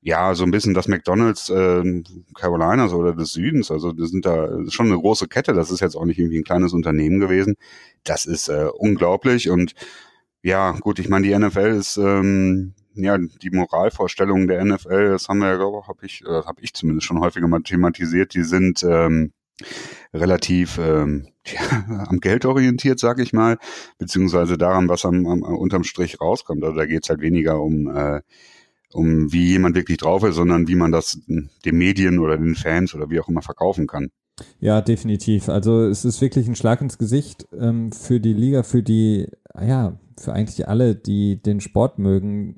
ja 0.00 0.34
so 0.34 0.44
ein 0.44 0.50
bisschen 0.50 0.74
das 0.74 0.88
McDonalds 0.88 1.50
äh, 1.50 2.02
Carolinas 2.34 2.92
oder 2.92 3.14
des 3.14 3.32
Südens. 3.32 3.70
Also 3.70 3.92
das 3.92 4.10
sind 4.10 4.26
da 4.26 4.48
schon 4.68 4.86
eine 4.86 4.98
große 4.98 5.28
Kette. 5.28 5.52
Das 5.52 5.70
ist 5.70 5.80
jetzt 5.80 5.94
auch 5.94 6.04
nicht 6.04 6.18
irgendwie 6.18 6.38
ein 6.38 6.44
kleines 6.44 6.72
Unternehmen 6.72 7.20
gewesen. 7.20 7.54
Das 8.02 8.26
ist 8.26 8.48
äh, 8.48 8.68
unglaublich 8.76 9.50
und 9.50 9.74
ja, 10.44 10.72
gut, 10.72 10.98
ich 10.98 11.08
meine, 11.08 11.26
die 11.26 11.36
NFL 11.36 11.74
ist 11.78 11.96
ähm, 11.96 12.74
ja 12.94 13.16
die 13.16 13.50
Moralvorstellungen 13.50 14.46
der 14.46 14.62
NFL, 14.62 15.08
das 15.08 15.28
haben 15.28 15.38
wir 15.38 15.48
ja, 15.48 15.56
glaube 15.56 15.80
ich, 15.82 15.88
habe 15.88 16.06
ich, 16.06 16.22
äh, 16.22 16.44
habe 16.44 16.60
ich 16.60 16.74
zumindest 16.74 17.06
schon 17.06 17.20
häufiger 17.20 17.48
mal 17.48 17.62
thematisiert, 17.62 18.34
die 18.34 18.42
sind 18.42 18.82
ähm, 18.82 19.32
relativ 20.12 20.76
ähm, 20.76 21.28
ja, 21.46 22.04
am 22.08 22.20
Geld 22.20 22.44
orientiert, 22.44 23.00
sag 23.00 23.20
ich 23.20 23.32
mal, 23.32 23.56
beziehungsweise 23.96 24.58
daran, 24.58 24.86
was 24.90 25.06
am, 25.06 25.26
am 25.26 25.42
unterm 25.42 25.82
Strich 25.82 26.20
rauskommt. 26.20 26.62
Also 26.62 26.76
da 26.76 26.84
geht's 26.84 27.08
halt 27.08 27.22
weniger 27.22 27.62
um 27.62 27.86
äh, 27.88 28.20
um 28.92 29.32
wie 29.32 29.46
jemand 29.46 29.74
wirklich 29.74 29.96
drauf 29.96 30.24
ist, 30.24 30.36
sondern 30.36 30.68
wie 30.68 30.76
man 30.76 30.92
das 30.92 31.18
den 31.26 31.76
Medien 31.78 32.18
oder 32.18 32.36
den 32.36 32.54
Fans 32.54 32.94
oder 32.94 33.08
wie 33.08 33.18
auch 33.18 33.28
immer 33.28 33.42
verkaufen 33.42 33.86
kann. 33.86 34.10
Ja, 34.60 34.80
definitiv. 34.80 35.48
Also 35.48 35.84
es 35.84 36.04
ist 36.04 36.20
wirklich 36.20 36.46
ein 36.48 36.56
Schlag 36.56 36.80
ins 36.80 36.98
Gesicht 36.98 37.46
ähm, 37.58 37.92
für 37.92 38.20
die 38.20 38.32
Liga, 38.32 38.62
für 38.62 38.82
die, 38.82 39.28
ja, 39.62 39.98
für 40.18 40.32
eigentlich 40.32 40.68
alle, 40.68 40.94
die 40.94 41.42
den 41.42 41.60
Sport 41.60 41.98
mögen 41.98 42.56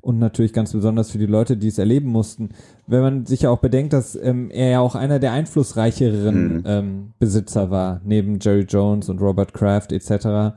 und 0.00 0.18
natürlich 0.18 0.52
ganz 0.52 0.72
besonders 0.72 1.10
für 1.10 1.18
die 1.18 1.26
Leute, 1.26 1.56
die 1.56 1.68
es 1.68 1.78
erleben 1.78 2.08
mussten. 2.08 2.50
Wenn 2.86 3.02
man 3.02 3.26
sich 3.26 3.42
ja 3.42 3.50
auch 3.50 3.58
bedenkt, 3.58 3.92
dass 3.92 4.14
ähm, 4.14 4.50
er 4.50 4.70
ja 4.70 4.80
auch 4.80 4.94
einer 4.94 5.18
der 5.18 5.32
einflussreicheren 5.32 6.58
mhm. 6.58 6.62
ähm, 6.64 7.12
Besitzer 7.18 7.70
war, 7.70 8.00
neben 8.04 8.38
Jerry 8.40 8.62
Jones 8.62 9.08
und 9.08 9.20
Robert 9.20 9.52
Kraft 9.52 9.92
etc. 9.92 10.56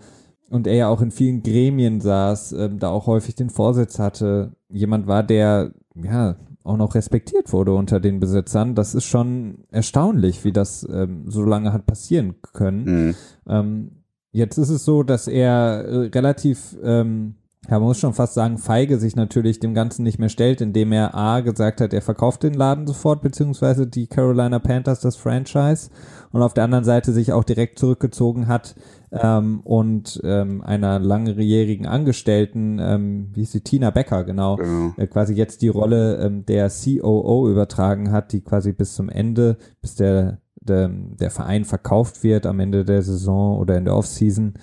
Und 0.49 0.67
er 0.67 0.75
ja 0.75 0.87
auch 0.89 1.01
in 1.01 1.11
vielen 1.11 1.43
Gremien 1.43 2.01
saß, 2.01 2.53
ähm, 2.53 2.79
da 2.79 2.89
auch 2.89 3.07
häufig 3.07 3.35
den 3.35 3.49
Vorsitz 3.49 3.99
hatte. 3.99 4.51
Jemand 4.69 5.07
war, 5.07 5.23
der 5.23 5.71
ja 5.95 6.35
auch 6.63 6.77
noch 6.77 6.93
respektiert 6.93 7.51
wurde 7.51 7.73
unter 7.73 7.99
den 7.99 8.19
Besitzern. 8.19 8.75
Das 8.75 8.93
ist 8.93 9.05
schon 9.05 9.65
erstaunlich, 9.71 10.45
wie 10.45 10.51
das 10.51 10.87
ähm, 10.89 11.23
so 11.27 11.43
lange 11.43 11.73
hat 11.73 11.87
passieren 11.87 12.35
können. 12.53 13.15
Mhm. 13.47 13.91
Jetzt 14.31 14.57
ist 14.57 14.69
es 14.69 14.85
so, 14.85 15.03
dass 15.03 15.27
er 15.27 15.85
äh, 15.85 15.95
relativ, 16.07 16.77
ähm, 16.83 17.35
ja, 17.69 17.77
man 17.79 17.89
muss 17.89 17.99
schon 17.99 18.13
fast 18.13 18.33
sagen, 18.33 18.57
feige 18.57 18.97
sich 18.97 19.15
natürlich 19.15 19.59
dem 19.59 19.73
Ganzen 19.73 20.03
nicht 20.03 20.19
mehr 20.19 20.29
stellt, 20.29 20.61
indem 20.61 20.93
er 20.93 21.13
A 21.13 21.41
gesagt 21.41 21.81
hat, 21.81 21.93
er 21.93 22.01
verkauft 22.01 22.43
den 22.43 22.53
Laden 22.53 22.87
sofort, 22.87 23.21
beziehungsweise 23.21 23.87
die 23.87 24.07
Carolina 24.07 24.59
Panthers, 24.59 25.01
das 25.01 25.17
Franchise, 25.17 25.89
und 26.31 26.41
auf 26.41 26.53
der 26.53 26.63
anderen 26.63 26.85
Seite 26.85 27.11
sich 27.11 27.33
auch 27.33 27.43
direkt 27.43 27.77
zurückgezogen 27.77 28.47
hat 28.47 28.75
ähm, 29.11 29.59
und 29.65 30.21
ähm, 30.23 30.61
einer 30.61 30.99
langjährigen 30.99 31.85
Angestellten, 31.85 32.79
ähm, 32.79 33.29
wie 33.33 33.43
ist 33.43 33.53
die, 33.53 33.61
Tina 33.61 33.89
Becker, 33.89 34.23
genau, 34.23 34.55
genau. 34.55 34.93
Äh, 34.97 35.07
quasi 35.07 35.33
jetzt 35.33 35.61
die 35.61 35.67
Rolle 35.67 36.17
ähm, 36.23 36.45
der 36.45 36.69
COO 36.69 37.49
übertragen 37.49 38.11
hat, 38.11 38.31
die 38.31 38.41
quasi 38.41 38.71
bis 38.71 38.95
zum 38.95 39.09
Ende, 39.09 39.57
bis 39.81 39.95
der 39.95 40.39
der, 40.61 40.89
der 40.89 41.31
Verein 41.31 41.65
verkauft 41.65 42.23
wird 42.23 42.45
am 42.45 42.59
Ende 42.59 42.85
der 42.85 43.01
Saison 43.01 43.57
oder 43.57 43.77
in 43.77 43.85
der 43.85 43.95
Offseason, 43.95 44.53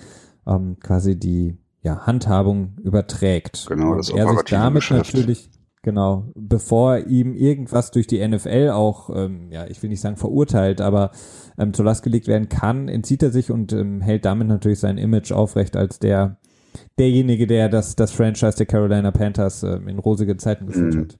ähm, 0.47 0.77
quasi 0.81 1.19
die 1.19 1.59
ja, 1.83 2.07
Handhabung 2.07 2.77
überträgt. 2.83 3.67
Genau, 3.69 3.95
das 3.95 4.11
und 4.11 4.19
er 4.19 4.29
sich 4.29 4.43
damit 4.45 4.83
Geschäft. 4.83 5.15
natürlich, 5.15 5.51
genau, 5.83 6.31
bevor 6.35 6.99
ihm 6.99 7.35
irgendwas 7.35 7.91
durch 7.91 8.07
die 8.07 8.27
NFL 8.27 8.71
auch, 8.73 9.11
ähm, 9.15 9.51
ja, 9.51 9.67
ich 9.67 9.83
will 9.83 9.91
nicht 9.91 10.01
sagen 10.01 10.17
verurteilt, 10.17 10.81
aber 10.81 11.11
ähm, 11.59 11.75
zur 11.75 11.85
Last 11.85 12.03
gelegt 12.03 12.27
werden 12.27 12.49
kann, 12.49 12.89
entzieht 12.89 13.23
er 13.23 13.31
sich 13.31 13.51
und 13.51 13.73
ähm, 13.73 14.01
hält 14.01 14.25
damit 14.25 14.49
natürlich 14.49 14.81
sein 14.81 14.99
Image 14.99 15.33
aufrecht 15.33 15.77
als 15.77 15.99
der 15.99 16.39
derjenige, 16.99 17.47
der 17.47 17.69
das, 17.69 17.97
das 17.97 18.13
Franchise 18.13 18.57
der 18.57 18.67
Carolina 18.67 19.11
Panthers 19.11 19.63
äh, 19.63 19.77
in 19.87 19.99
rosige 19.99 20.37
Zeiten 20.37 20.67
geführt 20.67 20.95
mhm. 20.95 21.01
hat. 21.01 21.19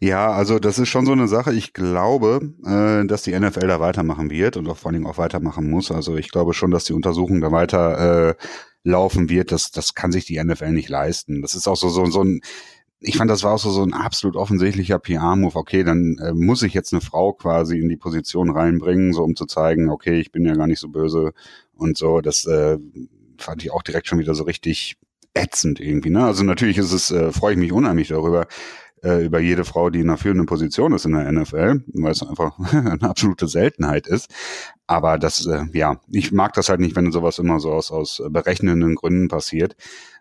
Ja, 0.00 0.30
also 0.30 0.58
das 0.58 0.78
ist 0.78 0.88
schon 0.88 1.06
so 1.06 1.12
eine 1.12 1.28
Sache. 1.28 1.52
Ich 1.52 1.72
glaube, 1.72 2.52
äh, 2.64 3.06
dass 3.06 3.22
die 3.22 3.38
NFL 3.38 3.66
da 3.66 3.80
weitermachen 3.80 4.30
wird 4.30 4.56
und 4.56 4.68
auch 4.68 4.76
vor 4.76 4.88
allen 4.88 5.00
Dingen 5.00 5.06
auch 5.06 5.18
weitermachen 5.18 5.70
muss. 5.70 5.90
Also 5.90 6.16
ich 6.16 6.30
glaube 6.30 6.54
schon, 6.54 6.70
dass 6.70 6.84
die 6.84 6.92
Untersuchung 6.92 7.40
da 7.40 7.52
weiter 7.52 8.28
äh, 8.30 8.34
laufen 8.82 9.28
wird. 9.28 9.52
Das, 9.52 9.70
das 9.70 9.94
kann 9.94 10.12
sich 10.12 10.24
die 10.24 10.42
NFL 10.42 10.72
nicht 10.72 10.88
leisten. 10.88 11.42
Das 11.42 11.54
ist 11.54 11.66
auch 11.66 11.76
so, 11.76 11.88
so, 11.88 12.06
so 12.06 12.22
ein, 12.22 12.40
ich 13.00 13.16
fand, 13.16 13.30
das 13.30 13.42
war 13.42 13.54
auch 13.54 13.58
so, 13.58 13.70
so 13.70 13.82
ein 13.82 13.92
absolut 13.92 14.36
offensichtlicher 14.36 14.98
PR-Move. 14.98 15.56
Okay, 15.56 15.84
dann 15.84 16.18
äh, 16.18 16.32
muss 16.32 16.62
ich 16.62 16.74
jetzt 16.74 16.92
eine 16.92 17.00
Frau 17.00 17.32
quasi 17.32 17.78
in 17.78 17.88
die 17.88 17.96
Position 17.96 18.50
reinbringen, 18.50 19.12
so 19.12 19.22
um 19.22 19.36
zu 19.36 19.46
zeigen, 19.46 19.90
okay, 19.90 20.18
ich 20.20 20.32
bin 20.32 20.44
ja 20.44 20.54
gar 20.54 20.66
nicht 20.66 20.80
so 20.80 20.88
böse 20.88 21.32
und 21.74 21.96
so. 21.96 22.20
Das 22.20 22.46
äh, 22.46 22.78
fand 23.38 23.62
ich 23.62 23.70
auch 23.70 23.82
direkt 23.82 24.08
schon 24.08 24.18
wieder 24.18 24.34
so 24.34 24.44
richtig 24.44 24.96
ätzend 25.34 25.80
irgendwie. 25.80 26.10
Ne? 26.10 26.24
Also 26.24 26.42
natürlich 26.42 26.78
ist 26.78 26.92
es, 26.92 27.10
äh, 27.10 27.32
freue 27.32 27.52
ich 27.52 27.58
mich 27.58 27.72
unheimlich 27.72 28.08
darüber, 28.08 28.46
äh, 29.06 29.24
über 29.24 29.38
jede 29.38 29.64
Frau, 29.64 29.90
die 29.90 30.00
in 30.00 30.08
einer 30.08 30.18
führenden 30.18 30.46
Position 30.46 30.92
ist 30.92 31.04
in 31.04 31.12
der 31.12 31.30
NFL, 31.30 31.84
weil 31.94 32.12
es 32.12 32.22
einfach 32.22 32.58
eine 32.72 33.02
absolute 33.02 33.46
Seltenheit 33.46 34.06
ist. 34.06 34.28
Aber 34.86 35.18
das, 35.18 35.46
äh, 35.46 35.64
ja, 35.72 36.00
ich 36.10 36.32
mag 36.32 36.52
das 36.54 36.68
halt 36.68 36.80
nicht, 36.80 36.96
wenn 36.96 37.12
sowas 37.12 37.38
immer 37.38 37.60
so 37.60 37.72
aus, 37.72 37.92
aus 37.92 38.22
berechnenden 38.28 38.96
Gründen 38.96 39.28
passiert. 39.28 39.76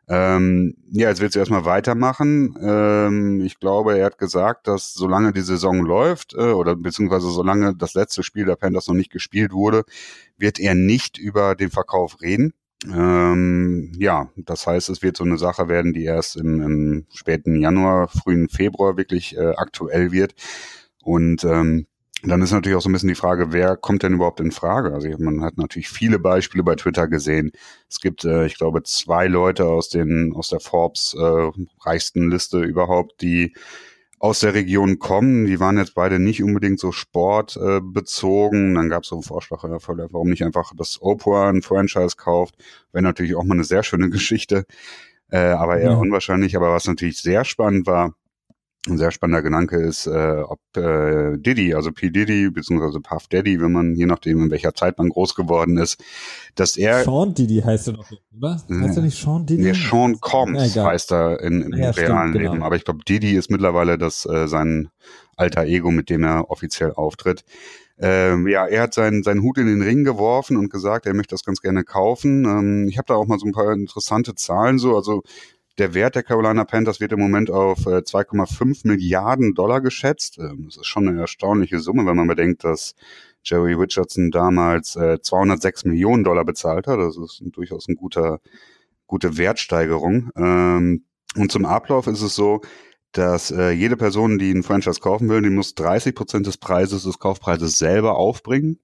Ähm, 0.07 0.75
ja, 0.91 1.09
jetzt 1.09 1.19
wird 1.19 1.31
es 1.31 1.35
erstmal 1.35 1.65
weitermachen. 1.65 2.55
Ähm, 2.61 3.41
ich 3.41 3.59
glaube, 3.59 3.97
er 3.97 4.05
hat 4.05 4.19
gesagt, 4.19 4.67
dass 4.67 4.93
solange 4.93 5.33
die 5.33 5.41
Saison 5.41 5.83
läuft 5.83 6.35
äh, 6.35 6.51
oder 6.51 6.75
beziehungsweise 6.75 7.31
solange 7.31 7.75
das 7.75 7.95
letzte 7.95 8.21
Spiel 8.21 8.45
der 8.45 8.55
Panthers 8.55 8.87
noch 8.87 8.93
nicht 8.93 9.11
gespielt 9.11 9.51
wurde, 9.51 9.83
wird 10.37 10.59
er 10.59 10.75
nicht 10.75 11.17
über 11.17 11.55
den 11.55 11.71
Verkauf 11.71 12.21
reden. 12.21 12.53
Ähm, 12.93 13.91
ja, 13.97 14.29
das 14.35 14.67
heißt, 14.67 14.89
es 14.89 15.01
wird 15.01 15.17
so 15.17 15.23
eine 15.23 15.37
Sache 15.37 15.67
werden, 15.67 15.93
die 15.93 16.03
erst 16.03 16.35
im, 16.35 16.61
im 16.61 17.05
späten 17.13 17.59
Januar, 17.59 18.07
frühen 18.07 18.49
Februar 18.49 18.97
wirklich 18.97 19.35
äh, 19.37 19.53
aktuell 19.55 20.11
wird. 20.11 20.35
Und 21.01 21.43
ähm, 21.43 21.87
dann 22.23 22.41
ist 22.41 22.51
natürlich 22.51 22.75
auch 22.77 22.81
so 22.81 22.89
ein 22.89 22.93
bisschen 22.93 23.09
die 23.09 23.15
Frage, 23.15 23.51
wer 23.51 23.77
kommt 23.77 24.03
denn 24.03 24.13
überhaupt 24.13 24.39
in 24.39 24.51
Frage? 24.51 24.93
Also 24.93 25.09
man 25.19 25.41
hat 25.41 25.57
natürlich 25.57 25.89
viele 25.89 26.17
Beispiele 26.19 26.63
bei 26.63 26.75
Twitter 26.75 27.07
gesehen. 27.07 27.51
Es 27.89 27.99
gibt, 27.99 28.25
äh, 28.25 28.45
ich 28.45 28.57
glaube, 28.57 28.83
zwei 28.83 29.27
Leute 29.27 29.65
aus 29.65 29.89
den 29.89 30.33
aus 30.35 30.49
der 30.49 30.59
Forbes 30.59 31.15
äh, 31.17 31.51
reichsten 31.85 32.29
Liste 32.31 32.61
überhaupt, 32.61 33.21
die 33.21 33.53
aus 34.19 34.39
der 34.39 34.53
Region 34.53 34.99
kommen. 34.99 35.45
Die 35.45 35.59
waren 35.59 35.77
jetzt 35.77 35.95
beide 35.95 36.19
nicht 36.19 36.41
unbedingt 36.43 36.79
so 36.79 36.91
sportbezogen. 36.91 38.71
Äh, 38.71 38.75
Dann 38.75 38.89
gab 38.89 39.03
es 39.03 39.09
so 39.09 39.15
einen 39.15 39.23
Vorschlag, 39.23 39.63
warum 39.63 40.29
nicht 40.29 40.43
einfach 40.43 40.73
das 40.75 41.01
Oprah 41.01 41.49
ein 41.49 41.61
Franchise 41.61 42.15
kauft. 42.17 42.55
Wäre 42.91 43.03
natürlich 43.03 43.35
auch 43.35 43.43
mal 43.43 43.55
eine 43.55 43.63
sehr 43.63 43.83
schöne 43.83 44.09
Geschichte, 44.11 44.65
äh, 45.29 45.37
aber 45.37 45.77
eher 45.77 45.91
ja. 45.91 45.97
unwahrscheinlich. 45.97 46.55
Aber 46.55 46.71
was 46.71 46.87
natürlich 46.87 47.19
sehr 47.19 47.45
spannend 47.45 47.87
war, 47.87 48.13
ein 48.87 48.97
sehr 48.97 49.11
spannender 49.11 49.41
Gedanke 49.41 49.77
ist, 49.77 50.07
äh, 50.07 50.43
ob 50.45 50.59
äh, 50.77 51.37
Diddy, 51.37 51.73
also 51.73 51.91
P. 51.91 52.09
Diddy, 52.09 52.49
beziehungsweise 52.49 52.99
Puff 52.99 53.27
Daddy, 53.27 53.59
wenn 53.61 53.71
man, 53.71 53.95
je 53.95 54.05
nachdem, 54.05 54.43
in 54.43 54.51
welcher 54.51 54.73
Zeit 54.73 54.97
man 54.97 55.09
groß 55.09 55.35
geworden 55.35 55.77
ist, 55.77 56.03
dass 56.55 56.77
er... 56.77 57.03
Sean 57.03 57.33
Diddy 57.33 57.61
heißt 57.61 57.87
er 57.87 57.93
doch, 57.93 58.11
oder? 58.35 58.61
Äh, 58.69 58.73
heißt 58.81 58.97
er 58.97 59.03
nicht 59.03 59.21
Sean 59.21 59.45
Diddy? 59.45 59.63
Nee, 59.63 59.73
Sean 59.73 60.19
Combs 60.19 60.75
ja, 60.75 60.85
heißt 60.85 61.11
er 61.11 61.41
in, 61.41 61.61
im 61.61 61.73
ja, 61.73 61.91
realen 61.91 62.29
stimmt, 62.29 62.35
Leben. 62.35 62.53
Genau. 62.55 62.65
Aber 62.65 62.75
ich 62.75 62.85
glaube, 62.85 63.03
Diddy 63.07 63.35
ist 63.35 63.49
mittlerweile 63.49 63.97
das 63.97 64.25
äh, 64.25 64.47
sein 64.47 64.89
alter 65.35 65.65
Ego, 65.65 65.91
mit 65.91 66.09
dem 66.09 66.23
er 66.23 66.49
offiziell 66.49 66.91
auftritt. 66.93 67.43
Ähm, 67.97 68.47
ja, 68.47 68.67
er 68.67 68.83
hat 68.83 68.93
seinen, 68.93 69.23
seinen 69.23 69.41
Hut 69.41 69.57
in 69.57 69.67
den 69.67 69.81
Ring 69.81 70.03
geworfen 70.03 70.57
und 70.57 70.69
gesagt, 70.69 71.05
er 71.05 71.13
möchte 71.13 71.33
das 71.33 71.45
ganz 71.45 71.61
gerne 71.61 71.85
kaufen. 71.85 72.43
Ähm, 72.43 72.87
ich 72.89 72.97
habe 72.97 73.05
da 73.07 73.15
auch 73.15 73.25
mal 73.25 73.39
so 73.39 73.45
ein 73.45 73.53
paar 73.53 73.71
interessante 73.71 74.35
Zahlen 74.35 74.79
so. 74.79 74.97
Also 74.97 75.23
der 75.77 75.93
Wert 75.93 76.15
der 76.15 76.23
Carolina 76.23 76.63
Panthers 76.63 76.99
wird 76.99 77.11
im 77.11 77.19
Moment 77.19 77.51
auf 77.51 77.85
äh, 77.85 77.99
2,5 77.99 78.87
Milliarden 78.87 79.53
Dollar 79.53 79.81
geschätzt. 79.81 80.37
Ähm, 80.39 80.65
das 80.65 80.77
ist 80.77 80.87
schon 80.87 81.07
eine 81.07 81.19
erstaunliche 81.19 81.79
Summe, 81.79 82.05
wenn 82.05 82.15
man 82.15 82.27
bedenkt, 82.27 82.63
dass 82.63 82.95
Jerry 83.43 83.73
Richardson 83.73 84.31
damals 84.31 84.95
äh, 84.95 85.21
206 85.21 85.85
Millionen 85.85 86.23
Dollar 86.23 86.45
bezahlt 86.45 86.87
hat. 86.87 86.99
Das 86.99 87.17
ist 87.17 87.41
durchaus 87.43 87.87
eine 87.87 87.95
guter, 87.95 88.39
gute 89.07 89.37
Wertsteigerung. 89.37 90.31
Ähm, 90.35 91.03
und 91.35 91.51
zum 91.51 91.65
Ablauf 91.65 92.07
ist 92.07 92.21
es 92.21 92.35
so, 92.35 92.61
dass 93.11 93.51
äh, 93.51 93.71
jede 93.71 93.97
Person, 93.97 94.37
die 94.37 94.51
ein 94.51 94.63
Franchise 94.63 94.99
kaufen 94.99 95.29
will, 95.29 95.41
die 95.41 95.49
muss 95.49 95.75
30 95.75 96.15
Prozent 96.15 96.47
des 96.47 96.57
Preises 96.57 97.03
des 97.03 97.19
Kaufpreises 97.19 97.77
selber 97.77 98.17
aufbringen. 98.17 98.79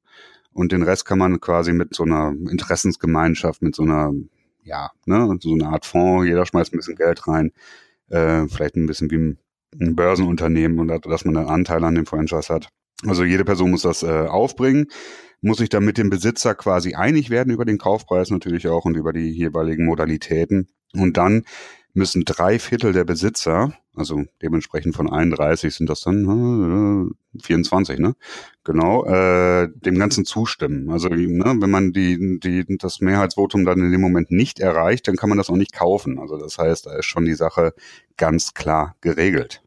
Und 0.53 0.73
den 0.73 0.83
Rest 0.83 1.05
kann 1.05 1.17
man 1.17 1.39
quasi 1.39 1.71
mit 1.71 1.95
so 1.95 2.03
einer 2.03 2.33
Interessensgemeinschaft, 2.49 3.61
mit 3.61 3.75
so 3.75 3.83
einer 3.83 4.11
ja, 4.63 4.91
ne, 5.05 5.37
so 5.39 5.53
eine 5.53 5.67
Art 5.67 5.85
Fonds, 5.85 6.27
jeder 6.27 6.45
schmeißt 6.45 6.73
ein 6.73 6.77
bisschen 6.77 6.95
Geld 6.95 7.27
rein, 7.27 7.51
äh, 8.09 8.47
vielleicht 8.47 8.75
ein 8.75 8.87
bisschen 8.87 9.09
wie 9.11 9.17
ein, 9.17 9.39
ein 9.79 9.95
Börsenunternehmen 9.95 10.79
und 10.79 11.05
dass 11.05 11.25
man 11.25 11.37
einen 11.37 11.49
Anteil 11.49 11.83
an 11.83 11.95
dem 11.95 12.05
Franchise 12.05 12.53
hat. 12.53 12.69
Also 13.05 13.23
jede 13.23 13.45
Person 13.45 13.71
muss 13.71 13.81
das 13.81 14.03
äh, 14.03 14.27
aufbringen, 14.27 14.87
muss 15.41 15.57
sich 15.57 15.69
dann 15.69 15.85
mit 15.85 15.97
dem 15.97 16.09
Besitzer 16.09 16.53
quasi 16.53 16.93
einig 16.93 17.29
werden 17.29 17.51
über 17.51 17.65
den 17.65 17.79
Kaufpreis 17.79 18.29
natürlich 18.29 18.67
auch 18.67 18.85
und 18.85 18.95
über 18.95 19.11
die 19.11 19.31
jeweiligen 19.31 19.85
Modalitäten. 19.85 20.67
Und 20.93 21.17
dann 21.17 21.45
müssen 21.93 22.23
drei 22.25 22.59
Viertel 22.59 22.93
der 22.93 23.03
Besitzer, 23.03 23.73
also 23.95 24.23
dementsprechend 24.41 24.95
von 24.95 25.09
31 25.09 25.75
sind 25.75 25.89
das 25.89 26.01
dann 26.01 27.11
äh, 27.35 27.39
24, 27.41 27.99
ne? 27.99 28.15
Genau, 28.63 29.05
äh, 29.05 29.67
dem 29.73 29.99
Ganzen 29.99 30.23
zustimmen. 30.23 30.89
Also 30.89 31.09
ne, 31.09 31.55
wenn 31.59 31.69
man 31.69 31.91
die, 31.91 32.39
die, 32.39 32.77
das 32.77 33.01
Mehrheitsvotum 33.01 33.65
dann 33.65 33.79
in 33.79 33.91
dem 33.91 34.01
Moment 34.01 34.31
nicht 34.31 34.59
erreicht, 34.59 35.07
dann 35.07 35.17
kann 35.17 35.29
man 35.29 35.37
das 35.37 35.49
auch 35.49 35.57
nicht 35.57 35.73
kaufen. 35.73 36.19
Also 36.19 36.37
das 36.37 36.57
heißt, 36.57 36.85
da 36.85 36.95
ist 36.97 37.05
schon 37.05 37.25
die 37.25 37.33
Sache 37.33 37.73
ganz 38.15 38.53
klar 38.53 38.95
geregelt. 39.01 39.61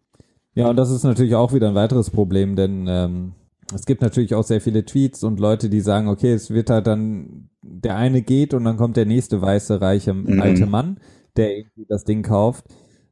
Ja, 0.55 0.71
und 0.71 0.77
das 0.77 0.91
ist 0.91 1.03
natürlich 1.03 1.35
auch 1.35 1.53
wieder 1.53 1.69
ein 1.69 1.75
weiteres 1.75 2.11
Problem, 2.11 2.57
denn 2.57 2.87
ähm, 2.89 3.33
es 3.75 3.85
gibt 3.85 4.01
natürlich 4.01 4.35
auch 4.35 4.45
sehr 4.45 4.61
viele 4.61 4.85
Tweets 4.85 5.25
und 5.25 5.41
Leute, 5.41 5.69
die 5.69 5.81
sagen, 5.81 6.09
okay, 6.09 6.33
es 6.33 6.51
wird 6.51 6.71
halt 6.71 6.87
dann, 6.87 7.51
der 7.61 7.97
eine 7.97 8.23
geht 8.23 8.55
und 8.55 8.65
dann 8.65 8.77
kommt 8.77 8.97
der 8.97 9.07
nächste 9.07 9.43
weiße, 9.43 9.81
reiche, 9.81 10.15
mhm. 10.15 10.41
alte 10.41 10.67
Mann 10.67 10.99
der 11.37 11.57
irgendwie 11.57 11.87
das 11.89 12.05
Ding 12.05 12.23
kauft. 12.23 12.67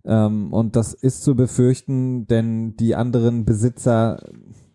Ähm, 0.04 0.52
und 0.52 0.76
das 0.76 0.94
ist 0.94 1.22
zu 1.22 1.34
befürchten, 1.34 2.26
denn 2.26 2.76
die 2.76 2.94
anderen 2.94 3.44
Besitzer, 3.44 4.22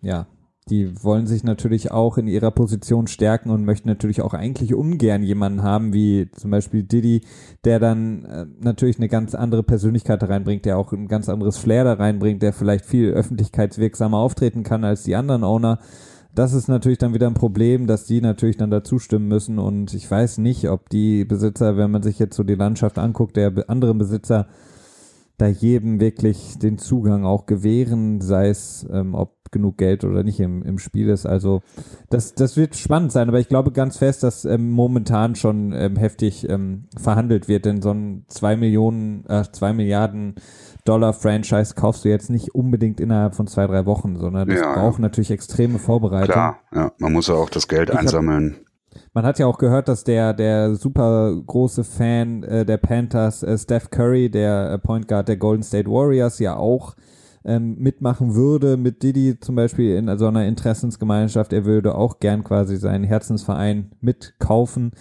ja, 0.01 0.27
die 0.69 1.01
wollen 1.03 1.27
sich 1.27 1.43
natürlich 1.43 1.91
auch 1.91 2.17
in 2.17 2.27
ihrer 2.27 2.51
Position 2.51 3.07
stärken 3.07 3.49
und 3.49 3.63
möchten 3.63 3.87
natürlich 3.87 4.21
auch 4.21 4.33
eigentlich 4.33 4.73
ungern 4.73 5.23
jemanden 5.23 5.63
haben, 5.63 5.93
wie 5.93 6.29
zum 6.31 6.51
Beispiel 6.51 6.83
Diddy, 6.83 7.21
der 7.63 7.79
dann 7.79 8.25
äh, 8.25 8.45
natürlich 8.59 8.97
eine 8.97 9.07
ganz 9.07 9.33
andere 9.33 9.63
Persönlichkeit 9.63 10.21
da 10.21 10.27
reinbringt, 10.27 10.65
der 10.65 10.77
auch 10.77 10.91
ein 10.91 11.07
ganz 11.07 11.29
anderes 11.29 11.57
Flair 11.57 11.83
da 11.83 11.93
reinbringt, 11.93 12.41
der 12.41 12.53
vielleicht 12.53 12.85
viel 12.85 13.11
öffentlichkeitswirksamer 13.11 14.17
auftreten 14.17 14.63
kann 14.63 14.83
als 14.83 15.03
die 15.03 15.15
anderen 15.15 15.43
Owner 15.43 15.79
das 16.37 16.53
ist 16.53 16.67
natürlich 16.67 16.99
dann 16.99 17.15
wieder 17.15 17.25
ein 17.25 17.33
Problem, 17.33 17.87
dass 17.87 18.05
die 18.05 18.21
natürlich 18.21 18.57
dann 18.57 18.69
dazu 18.69 18.99
stimmen 18.99 19.27
müssen. 19.27 19.57
Und 19.57 19.95
ich 19.95 20.09
weiß 20.09 20.37
nicht, 20.37 20.69
ob 20.69 20.87
die 20.89 21.25
Besitzer, 21.25 21.77
wenn 21.77 21.89
man 21.89 22.03
sich 22.03 22.19
jetzt 22.19 22.35
so 22.35 22.43
die 22.43 22.53
Landschaft 22.53 22.99
anguckt, 22.99 23.37
der 23.37 23.67
anderen 23.67 23.97
Besitzer 23.97 24.47
da 25.39 25.47
jedem 25.47 25.99
wirklich 25.99 26.59
den 26.59 26.77
Zugang 26.77 27.25
auch 27.25 27.47
gewähren, 27.47 28.21
sei 28.21 28.49
es 28.49 28.85
ähm, 28.91 29.15
ob 29.15 29.37
genug 29.51 29.77
Geld 29.77 30.03
oder 30.03 30.23
nicht 30.23 30.39
im, 30.39 30.61
im 30.63 30.77
Spiel 30.77 31.09
ist. 31.09 31.25
Also 31.25 31.61
das, 32.09 32.35
das 32.35 32.57
wird 32.57 32.75
spannend 32.75 33.11
sein, 33.11 33.29
aber 33.29 33.39
ich 33.39 33.47
glaube 33.47 33.71
ganz 33.71 33.97
fest, 33.97 34.23
dass 34.23 34.45
ähm, 34.45 34.71
momentan 34.71 35.35
schon 35.35 35.73
ähm, 35.73 35.95
heftig 35.95 36.47
ähm, 36.49 36.85
verhandelt 36.97 37.47
wird, 37.47 37.65
denn 37.65 37.81
so 37.81 37.91
ein 37.91 38.25
zwei 38.27 38.55
Millionen, 38.55 39.25
äh, 39.27 39.43
zwei 39.51 39.73
Milliarden 39.73 40.35
Dollar-Franchise 40.87 41.75
kaufst 41.75 42.05
du 42.05 42.09
jetzt 42.09 42.29
nicht 42.29 42.55
unbedingt 42.55 42.99
innerhalb 42.99 43.35
von 43.35 43.47
zwei, 43.47 43.67
drei 43.67 43.85
Wochen, 43.85 44.17
sondern 44.17 44.47
das 44.47 44.59
ja, 44.59 44.73
braucht 44.73 44.99
ja. 44.99 45.01
natürlich 45.01 45.31
extreme 45.31 45.79
Vorbereitung. 45.79 46.33
Klar, 46.33 46.59
ja, 46.73 46.91
man 46.99 47.13
muss 47.13 47.27
ja 47.27 47.35
auch 47.35 47.49
das 47.49 47.67
Geld 47.67 47.89
ich 47.89 47.97
einsammeln. 47.97 48.55
Hab, 48.57 48.67
man 49.13 49.25
hat 49.25 49.39
ja 49.39 49.45
auch 49.47 49.57
gehört, 49.57 49.87
dass 49.87 50.03
der, 50.03 50.33
der 50.33 50.75
super 50.75 51.35
große 51.45 51.83
Fan 51.83 52.43
äh, 52.43 52.65
der 52.65 52.77
Panthers, 52.77 53.43
äh, 53.43 53.57
Steph 53.57 53.89
Curry, 53.89 54.29
der 54.29 54.71
äh, 54.71 54.77
Point 54.79 55.07
Guard 55.07 55.27
der 55.27 55.37
Golden 55.37 55.63
State 55.63 55.89
Warriors, 55.89 56.39
ja 56.39 56.55
auch 56.55 56.95
ähm, 57.43 57.77
mitmachen 57.79 58.35
würde, 58.35 58.77
mit 58.77 59.03
Diddy 59.03 59.39
zum 59.39 59.55
Beispiel 59.55 59.95
in 59.95 60.17
so 60.17 60.27
einer 60.27 60.45
Interessensgemeinschaft. 60.45 61.53
Er 61.53 61.65
würde 61.65 61.95
auch 61.95 62.19
gern 62.19 62.43
quasi 62.43 62.77
seinen 62.77 63.03
Herzensverein 63.03 63.91
mitkaufen. 64.01 64.91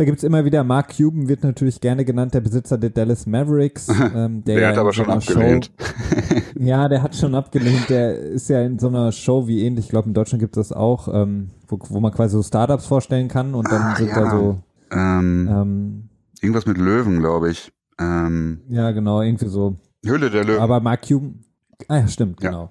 Da 0.00 0.06
gibt's 0.06 0.22
immer 0.22 0.46
wieder, 0.46 0.64
Mark 0.64 0.96
Cuban 0.96 1.28
wird 1.28 1.44
natürlich 1.44 1.78
gerne 1.78 2.06
genannt, 2.06 2.32
der 2.32 2.40
Besitzer 2.40 2.78
der 2.78 2.88
Dallas 2.88 3.26
Mavericks. 3.26 3.88
Ähm, 4.14 4.42
der, 4.44 4.56
der 4.56 4.68
hat 4.70 4.78
aber 4.78 4.94
schon 4.94 5.10
abgelehnt. 5.10 5.70
Show, 5.78 6.36
ja, 6.58 6.88
der 6.88 7.02
hat 7.02 7.14
schon 7.14 7.34
abgelehnt. 7.34 7.90
Der 7.90 8.18
ist 8.18 8.48
ja 8.48 8.62
in 8.62 8.78
so 8.78 8.88
einer 8.88 9.12
Show 9.12 9.46
wie 9.46 9.62
ähnlich, 9.62 9.84
ich 9.84 9.90
glaube 9.90 10.08
in 10.08 10.14
Deutschland 10.14 10.40
gibt 10.40 10.56
es 10.56 10.68
das 10.68 10.76
auch, 10.76 11.06
ähm, 11.12 11.50
wo, 11.68 11.78
wo 11.90 12.00
man 12.00 12.12
quasi 12.12 12.34
so 12.34 12.42
Startups 12.42 12.86
vorstellen 12.86 13.28
kann 13.28 13.54
und 13.54 13.70
dann 13.70 13.82
ah, 13.82 13.96
sind 13.96 14.08
ja. 14.08 14.14
da 14.14 14.30
so 14.30 14.58
ähm, 14.90 15.48
ähm, 15.52 16.08
irgendwas 16.40 16.64
mit 16.64 16.78
Löwen, 16.78 17.20
glaube 17.20 17.50
ich. 17.50 17.70
Ähm, 18.00 18.62
ja, 18.70 18.90
genau, 18.92 19.20
irgendwie 19.20 19.48
so. 19.48 19.76
Hülle 20.04 20.30
der 20.30 20.44
Löwen. 20.44 20.62
Aber 20.62 20.80
Mark 20.80 21.06
Cuban, 21.06 21.44
ah 21.88 21.98
ja, 21.98 22.08
stimmt, 22.08 22.42
ja. 22.42 22.50
genau. 22.50 22.70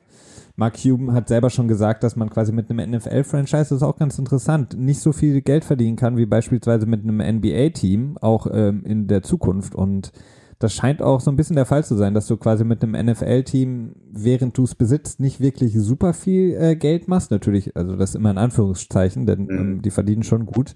Mark 0.59 0.77
Cuban 0.83 1.13
hat 1.13 1.29
selber 1.29 1.49
schon 1.49 1.69
gesagt, 1.69 2.03
dass 2.03 2.17
man 2.17 2.29
quasi 2.29 2.51
mit 2.51 2.69
einem 2.69 2.91
NFL-Franchise, 2.91 3.69
das 3.69 3.71
ist 3.71 3.83
auch 3.83 3.97
ganz 3.97 4.19
interessant, 4.19 4.77
nicht 4.77 4.99
so 4.99 5.13
viel 5.13 5.41
Geld 5.41 5.63
verdienen 5.63 5.95
kann 5.95 6.17
wie 6.17 6.25
beispielsweise 6.25 6.85
mit 6.85 7.01
einem 7.01 7.19
NBA-Team, 7.37 8.17
auch 8.19 8.45
ähm, 8.51 8.83
in 8.83 9.07
der 9.07 9.23
Zukunft. 9.23 9.73
Und 9.73 10.11
das 10.59 10.73
scheint 10.73 11.01
auch 11.01 11.21
so 11.21 11.31
ein 11.31 11.37
bisschen 11.37 11.55
der 11.55 11.65
Fall 11.65 11.85
zu 11.85 11.95
sein, 11.95 12.13
dass 12.13 12.27
du 12.27 12.35
quasi 12.35 12.65
mit 12.65 12.83
einem 12.83 13.05
NFL-Team, 13.05 13.95
während 14.11 14.57
du 14.57 14.65
es 14.65 14.75
besitzt, 14.75 15.21
nicht 15.21 15.39
wirklich 15.39 15.73
super 15.79 16.13
viel 16.13 16.53
äh, 16.59 16.75
Geld 16.75 17.07
machst. 17.07 17.31
Natürlich, 17.31 17.77
also 17.77 17.95
das 17.95 18.09
ist 18.09 18.15
immer 18.15 18.31
in 18.31 18.37
Anführungszeichen, 18.37 19.25
denn 19.25 19.43
mhm. 19.43 19.57
ähm, 19.57 19.81
die 19.81 19.91
verdienen 19.91 20.23
schon 20.23 20.45
gut 20.45 20.75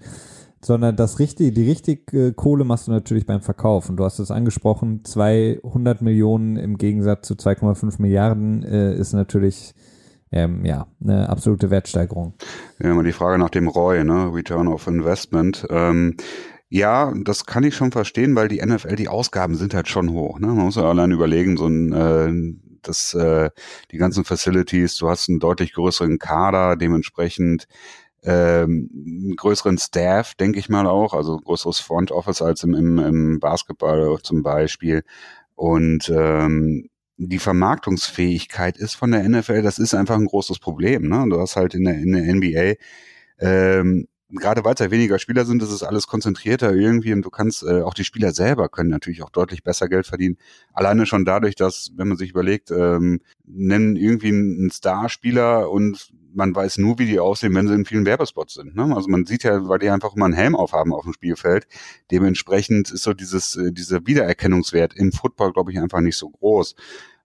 sondern 0.64 0.96
das 0.96 1.18
richtige, 1.18 1.52
die 1.52 1.68
richtige 1.68 2.32
Kohle 2.32 2.64
machst 2.64 2.86
du 2.86 2.92
natürlich 2.92 3.26
beim 3.26 3.42
Verkauf. 3.42 3.88
Und 3.90 3.96
du 3.96 4.04
hast 4.04 4.18
es 4.18 4.30
angesprochen, 4.30 5.04
200 5.04 6.00
Millionen 6.00 6.56
im 6.56 6.78
Gegensatz 6.78 7.28
zu 7.28 7.34
2,5 7.34 8.00
Milliarden 8.00 8.62
äh, 8.62 8.94
ist 8.94 9.12
natürlich 9.12 9.74
ähm, 10.32 10.64
ja 10.64 10.86
eine 11.02 11.28
absolute 11.28 11.70
Wertsteigerung. 11.70 12.34
Ja, 12.78 12.90
immer 12.90 13.02
die 13.02 13.12
Frage 13.12 13.38
nach 13.38 13.50
dem 13.50 13.68
ROI, 13.68 14.04
ne? 14.04 14.32
Return 14.32 14.68
of 14.68 14.86
Investment. 14.86 15.66
Ähm, 15.68 16.16
ja, 16.70 17.12
das 17.22 17.44
kann 17.44 17.62
ich 17.62 17.76
schon 17.76 17.92
verstehen, 17.92 18.34
weil 18.34 18.48
die 18.48 18.64
NFL, 18.64 18.96
die 18.96 19.08
Ausgaben 19.08 19.54
sind 19.54 19.74
halt 19.74 19.88
schon 19.88 20.10
hoch. 20.10 20.40
Ne? 20.40 20.48
Man 20.48 20.64
muss 20.64 20.76
ja 20.76 20.88
allein 20.88 21.12
überlegen, 21.12 21.56
so 21.56 21.66
ein 21.66 21.92
äh, 21.92 22.58
das, 22.86 23.14
äh, 23.14 23.50
die 23.90 23.96
ganzen 23.96 24.24
Facilities, 24.24 24.96
du 24.96 25.08
hast 25.08 25.28
einen 25.28 25.40
deutlich 25.40 25.72
größeren 25.74 26.18
Kader, 26.18 26.76
dementsprechend 26.76 27.66
ähm, 28.24 29.34
größeren 29.36 29.78
Staff, 29.78 30.34
denke 30.34 30.58
ich 30.58 30.68
mal 30.68 30.86
auch, 30.86 31.14
also 31.14 31.36
größeres 31.36 31.80
Front 31.80 32.10
Office 32.10 32.42
als 32.42 32.62
im, 32.62 32.74
im, 32.74 32.98
im 32.98 33.40
Basketball 33.40 34.18
zum 34.22 34.42
Beispiel. 34.42 35.04
Und 35.54 36.08
ähm, 36.08 36.88
die 37.16 37.38
Vermarktungsfähigkeit 37.38 38.76
ist 38.76 38.94
von 38.94 39.12
der 39.12 39.28
NFL, 39.28 39.62
das 39.62 39.78
ist 39.78 39.94
einfach 39.94 40.16
ein 40.16 40.26
großes 40.26 40.58
Problem. 40.58 41.08
Ne? 41.08 41.26
Du 41.28 41.38
hast 41.40 41.56
halt 41.56 41.74
in 41.74 41.84
der, 41.84 41.94
in 41.94 42.12
der 42.12 42.34
NBA 42.34 42.80
ähm, 43.38 44.08
gerade 44.30 44.64
weil 44.64 44.74
es 44.74 44.80
ja 44.80 44.90
weniger 44.90 45.18
Spieler 45.18 45.44
sind, 45.44 45.62
ist 45.62 45.70
es 45.70 45.82
alles 45.82 46.06
konzentrierter 46.06 46.74
irgendwie 46.74 47.12
und 47.12 47.22
du 47.22 47.30
kannst, 47.30 47.62
äh, 47.62 47.82
auch 47.82 47.94
die 47.94 48.04
Spieler 48.04 48.32
selber 48.32 48.68
können 48.68 48.90
natürlich 48.90 49.22
auch 49.22 49.30
deutlich 49.30 49.62
besser 49.62 49.88
Geld 49.88 50.06
verdienen. 50.06 50.38
Alleine 50.72 51.06
schon 51.06 51.24
dadurch, 51.24 51.54
dass, 51.54 51.92
wenn 51.96 52.08
man 52.08 52.16
sich 52.16 52.30
überlegt, 52.30 52.70
ähm, 52.70 53.20
nennen 53.44 53.96
irgendwie 53.96 54.28
einen 54.28 54.70
Starspieler 54.70 55.70
und 55.70 56.12
man 56.34 56.54
weiß 56.54 56.78
nur, 56.78 56.98
wie 56.98 57.06
die 57.06 57.20
aussehen, 57.20 57.54
wenn 57.54 57.68
sie 57.68 57.74
in 57.74 57.84
vielen 57.84 58.06
Werbespots 58.06 58.54
sind. 58.54 58.74
Ne? 58.74 58.94
Also 58.94 59.08
man 59.08 59.24
sieht 59.24 59.44
ja, 59.44 59.68
weil 59.68 59.78
die 59.78 59.90
einfach 59.90 60.16
immer 60.16 60.24
einen 60.24 60.34
Helm 60.34 60.56
aufhaben 60.56 60.92
auf 60.92 61.04
dem 61.04 61.12
Spielfeld. 61.12 61.66
Dementsprechend 62.10 62.90
ist 62.90 63.04
so 63.04 63.14
dieses, 63.14 63.56
äh, 63.56 63.72
dieser 63.72 64.06
Wiedererkennungswert 64.06 64.94
im 64.94 65.12
Football, 65.12 65.52
glaube 65.52 65.70
ich, 65.70 65.78
einfach 65.78 66.00
nicht 66.00 66.16
so 66.16 66.30
groß. 66.30 66.74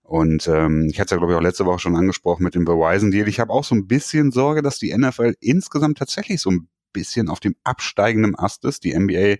Und 0.02 0.48
ähm, 0.48 0.88
ich 0.90 0.98
hatte 0.98 1.06
es 1.06 1.10
ja, 1.12 1.16
glaube 1.18 1.32
ich, 1.32 1.38
auch 1.38 1.42
letzte 1.42 1.66
Woche 1.66 1.78
schon 1.78 1.96
angesprochen 1.96 2.42
mit 2.42 2.54
dem 2.54 2.66
Verizon-Deal. 2.66 3.28
Ich 3.28 3.38
habe 3.38 3.52
auch 3.52 3.64
so 3.64 3.74
ein 3.74 3.86
bisschen 3.86 4.32
Sorge, 4.32 4.62
dass 4.62 4.78
die 4.78 4.96
NFL 4.96 5.34
insgesamt 5.40 5.98
tatsächlich 5.98 6.40
so 6.40 6.50
ein 6.50 6.68
bisschen 6.92 7.28
auf 7.28 7.40
dem 7.40 7.54
absteigenden 7.64 8.38
Ast 8.38 8.64
ist. 8.64 8.84
Die 8.84 8.98
NBA 8.98 9.36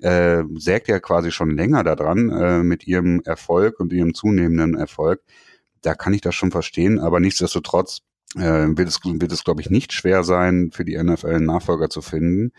äh, 0.00 0.44
sägt 0.56 0.88
ja 0.88 1.00
quasi 1.00 1.30
schon 1.30 1.56
länger 1.56 1.84
daran 1.84 2.30
äh, 2.30 2.62
mit 2.62 2.86
ihrem 2.86 3.20
Erfolg 3.24 3.80
und 3.80 3.92
ihrem 3.92 4.14
zunehmenden 4.14 4.74
Erfolg. 4.74 5.22
Da 5.82 5.94
kann 5.94 6.14
ich 6.14 6.20
das 6.20 6.34
schon 6.34 6.50
verstehen, 6.50 6.98
aber 6.98 7.20
nichtsdestotrotz 7.20 8.00
äh, 8.36 8.40
wird 8.40 8.88
es, 8.88 9.00
wird 9.04 9.32
es 9.32 9.44
glaube 9.44 9.60
ich, 9.60 9.70
nicht 9.70 9.92
schwer 9.92 10.24
sein, 10.24 10.70
für 10.72 10.84
die 10.84 10.96
NFL 10.96 11.34
einen 11.34 11.46
Nachfolger 11.46 11.88
zu 11.90 12.02
finden. 12.02 12.52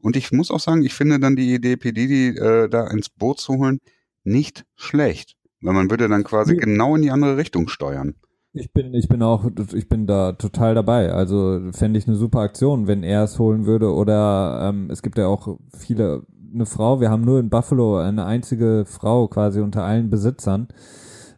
Und 0.00 0.16
ich 0.16 0.30
muss 0.32 0.50
auch 0.50 0.60
sagen, 0.60 0.82
ich 0.82 0.94
finde 0.94 1.18
dann 1.18 1.36
die 1.36 1.54
Idee, 1.54 1.76
PDD 1.76 2.38
äh, 2.38 2.68
da 2.68 2.86
ins 2.86 3.08
Boot 3.08 3.40
zu 3.40 3.54
holen, 3.54 3.80
nicht 4.22 4.64
schlecht. 4.76 5.34
Weil 5.60 5.74
man 5.74 5.90
würde 5.90 6.08
dann 6.08 6.24
quasi 6.24 6.54
ja. 6.54 6.60
genau 6.60 6.94
in 6.94 7.02
die 7.02 7.10
andere 7.10 7.36
Richtung 7.36 7.68
steuern. 7.68 8.14
Ich 8.52 8.72
bin, 8.72 8.94
ich 8.94 9.08
bin 9.08 9.22
auch, 9.22 9.44
ich 9.74 9.88
bin 9.88 10.06
da 10.06 10.32
total 10.32 10.74
dabei. 10.74 11.12
Also 11.12 11.60
fände 11.72 11.98
ich 11.98 12.08
eine 12.08 12.16
super 12.16 12.40
Aktion, 12.40 12.86
wenn 12.86 13.02
er 13.02 13.24
es 13.24 13.38
holen 13.38 13.66
würde. 13.66 13.92
Oder 13.92 14.68
ähm, 14.68 14.90
es 14.90 15.02
gibt 15.02 15.18
ja 15.18 15.26
auch 15.26 15.58
viele, 15.76 16.22
eine 16.52 16.66
Frau, 16.66 17.00
wir 17.00 17.10
haben 17.10 17.24
nur 17.24 17.40
in 17.40 17.50
Buffalo 17.50 17.98
eine 17.98 18.24
einzige 18.24 18.84
Frau 18.86 19.28
quasi 19.28 19.60
unter 19.60 19.84
allen 19.84 20.08
Besitzern. 20.10 20.68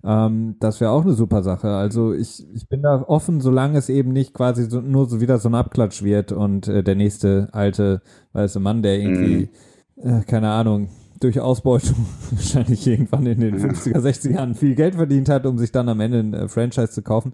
Ähm, 0.05 0.57
das 0.61 0.81
wäre 0.81 0.93
auch 0.93 1.03
eine 1.03 1.15
super 1.15 1.43
Sache. 1.43 1.69
Also 1.71 2.13
ich, 2.13 2.47
ich 2.55 2.69
bin 2.69 2.83
da 2.83 3.03
offen, 3.07 3.41
solange 3.41 3.79
es 3.79 3.89
eben 3.89 4.13
nicht 4.13 4.33
quasi 4.33 4.71
so, 4.71 4.81
nur 4.81 5.09
so 5.09 5.21
wieder 5.21 5.39
so 5.39 5.49
ein 5.49 5.55
Abklatsch 5.55 6.03
wird 6.03 6.33
und 6.33 6.69
äh, 6.69 6.83
der 6.83 6.95
nächste 6.95 7.49
alte 7.53 8.03
weiße 8.33 8.61
Mann, 8.61 8.83
der 8.83 8.99
irgendwie, 8.99 9.51
mhm. 9.97 10.21
äh, 10.21 10.23
keine 10.23 10.51
Ahnung, 10.51 10.89
durch 11.21 11.41
Ausbeutung 11.41 12.07
wahrscheinlich 12.31 12.87
irgendwann 12.87 13.27
in 13.27 13.41
den 13.41 13.59
50er, 13.59 13.99
60er 13.99 14.31
Jahren 14.35 14.55
viel 14.55 14.75
Geld 14.75 14.95
verdient 14.95 15.29
hat, 15.29 15.47
um 15.47 15.59
sich 15.59 15.71
dann 15.71 15.89
am 15.89 16.01
Ende 16.01 16.19
ein 16.19 16.35
äh, 16.35 16.49
Franchise 16.49 16.91
zu 16.91 17.03
kaufen. 17.03 17.33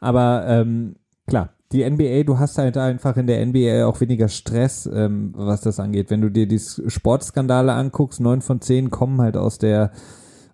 Aber 0.00 0.44
ähm, 0.46 0.96
klar, 1.26 1.54
die 1.72 1.88
NBA, 1.88 2.24
du 2.24 2.38
hast 2.38 2.58
halt 2.58 2.76
einfach 2.76 3.16
in 3.16 3.26
der 3.26 3.44
NBA 3.44 3.86
auch 3.86 4.00
weniger 4.00 4.28
Stress, 4.28 4.88
ähm, 4.92 5.32
was 5.36 5.60
das 5.60 5.80
angeht. 5.80 6.10
Wenn 6.10 6.20
du 6.20 6.30
dir 6.30 6.46
die 6.46 6.58
Sportskandale 6.58 7.72
anguckst, 7.72 8.20
neun 8.20 8.40
von 8.40 8.60
zehn 8.60 8.90
kommen 8.90 9.20
halt 9.20 9.36
aus 9.36 9.58
der 9.58 9.92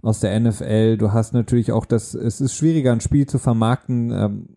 aus 0.02 0.20
der 0.20 0.38
NFL. 0.38 0.98
Du 0.98 1.12
hast 1.12 1.32
natürlich 1.32 1.72
auch 1.72 1.86
das, 1.86 2.12
es 2.12 2.42
ist 2.42 2.54
schwieriger, 2.54 2.92
ein 2.92 3.00
Spiel 3.00 3.26
zu 3.26 3.38
vermarkten, 3.38 4.10
ähm, 4.12 4.48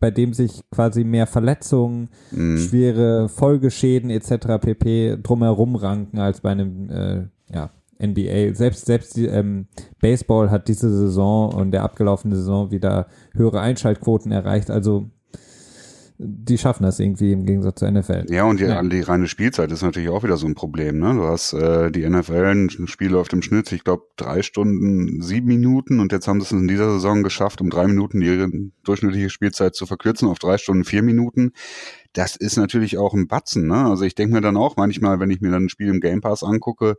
bei 0.00 0.10
dem 0.10 0.32
sich 0.32 0.62
quasi 0.70 1.04
mehr 1.04 1.28
Verletzungen, 1.28 2.08
mhm. 2.32 2.58
schwere 2.58 3.28
Folgeschäden 3.28 4.10
etc. 4.10 4.58
pp. 4.60 5.18
drumherum 5.22 5.76
ranken 5.76 6.18
als 6.18 6.40
bei 6.40 6.50
einem 6.50 6.90
äh, 6.90 7.26
ja, 7.52 7.70
NBA. 8.02 8.54
Selbst, 8.54 8.86
selbst 8.86 9.16
die, 9.16 9.26
ähm, 9.26 9.66
Baseball 10.00 10.50
hat 10.50 10.68
diese 10.68 10.90
Saison 10.90 11.52
und 11.52 11.70
der 11.70 11.82
abgelaufene 11.82 12.36
Saison 12.36 12.70
wieder 12.70 13.06
höhere 13.34 13.60
Einschaltquoten 13.60 14.32
erreicht. 14.32 14.70
Also 14.70 15.10
die 16.22 16.58
schaffen 16.58 16.82
das 16.82 17.00
irgendwie 17.00 17.32
im 17.32 17.46
Gegensatz 17.46 17.80
zur 17.80 17.90
NFL. 17.90 18.26
Ja, 18.28 18.44
und 18.44 18.60
die, 18.60 18.64
ja. 18.64 18.82
die 18.82 19.00
reine 19.00 19.26
Spielzeit 19.26 19.72
ist 19.72 19.82
natürlich 19.82 20.10
auch 20.10 20.22
wieder 20.22 20.36
so 20.36 20.46
ein 20.46 20.54
Problem. 20.54 20.98
Ne? 20.98 21.14
Du 21.14 21.24
hast 21.24 21.54
äh, 21.54 21.90
die 21.90 22.06
NFL, 22.06 22.44
ein 22.44 22.88
Spiel 22.88 23.10
läuft 23.10 23.32
im 23.32 23.40
Schnitt, 23.40 23.72
ich 23.72 23.84
glaube, 23.84 24.04
drei 24.16 24.42
Stunden, 24.42 25.22
sieben 25.22 25.46
Minuten 25.46 25.98
und 25.98 26.12
jetzt 26.12 26.28
haben 26.28 26.40
sie 26.40 26.44
es 26.44 26.52
in 26.52 26.68
dieser 26.68 26.92
Saison 26.92 27.22
geschafft, 27.22 27.62
um 27.62 27.70
drei 27.70 27.86
Minuten 27.86 28.20
die 28.20 28.70
durchschnittliche 28.84 29.30
Spielzeit 29.30 29.74
zu 29.74 29.86
verkürzen 29.86 30.28
auf 30.28 30.38
drei 30.38 30.58
Stunden, 30.58 30.84
vier 30.84 31.02
Minuten. 31.02 31.52
Das 32.12 32.36
ist 32.36 32.56
natürlich 32.56 32.98
auch 32.98 33.14
ein 33.14 33.28
Batzen. 33.28 33.66
Ne? 33.68 33.86
Also 33.86 34.04
ich 34.04 34.14
denke 34.14 34.34
mir 34.34 34.40
dann 34.40 34.56
auch 34.56 34.76
manchmal, 34.76 35.20
wenn 35.20 35.30
ich 35.30 35.40
mir 35.40 35.50
dann 35.50 35.64
ein 35.64 35.68
Spiel 35.68 35.88
im 35.88 36.00
Game 36.00 36.20
Pass 36.20 36.42
angucke, 36.42 36.96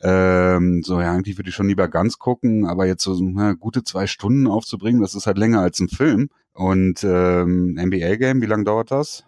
ähm, 0.00 0.82
so, 0.84 1.00
ja, 1.00 1.12
eigentlich 1.12 1.38
würde 1.38 1.50
ich 1.50 1.54
schon 1.54 1.68
lieber 1.68 1.88
ganz 1.88 2.18
gucken, 2.18 2.66
aber 2.66 2.86
jetzt 2.86 3.02
so 3.02 3.18
na, 3.20 3.54
gute 3.54 3.82
zwei 3.82 4.06
Stunden 4.06 4.46
aufzubringen, 4.46 5.00
das 5.00 5.14
ist 5.14 5.26
halt 5.26 5.38
länger 5.38 5.60
als 5.60 5.80
ein 5.80 5.88
Film. 5.88 6.28
Und 6.52 7.04
ähm, 7.04 7.76
NBA-Game, 7.78 8.42
wie 8.42 8.46
lange 8.46 8.64
dauert 8.64 8.90
das? 8.90 9.24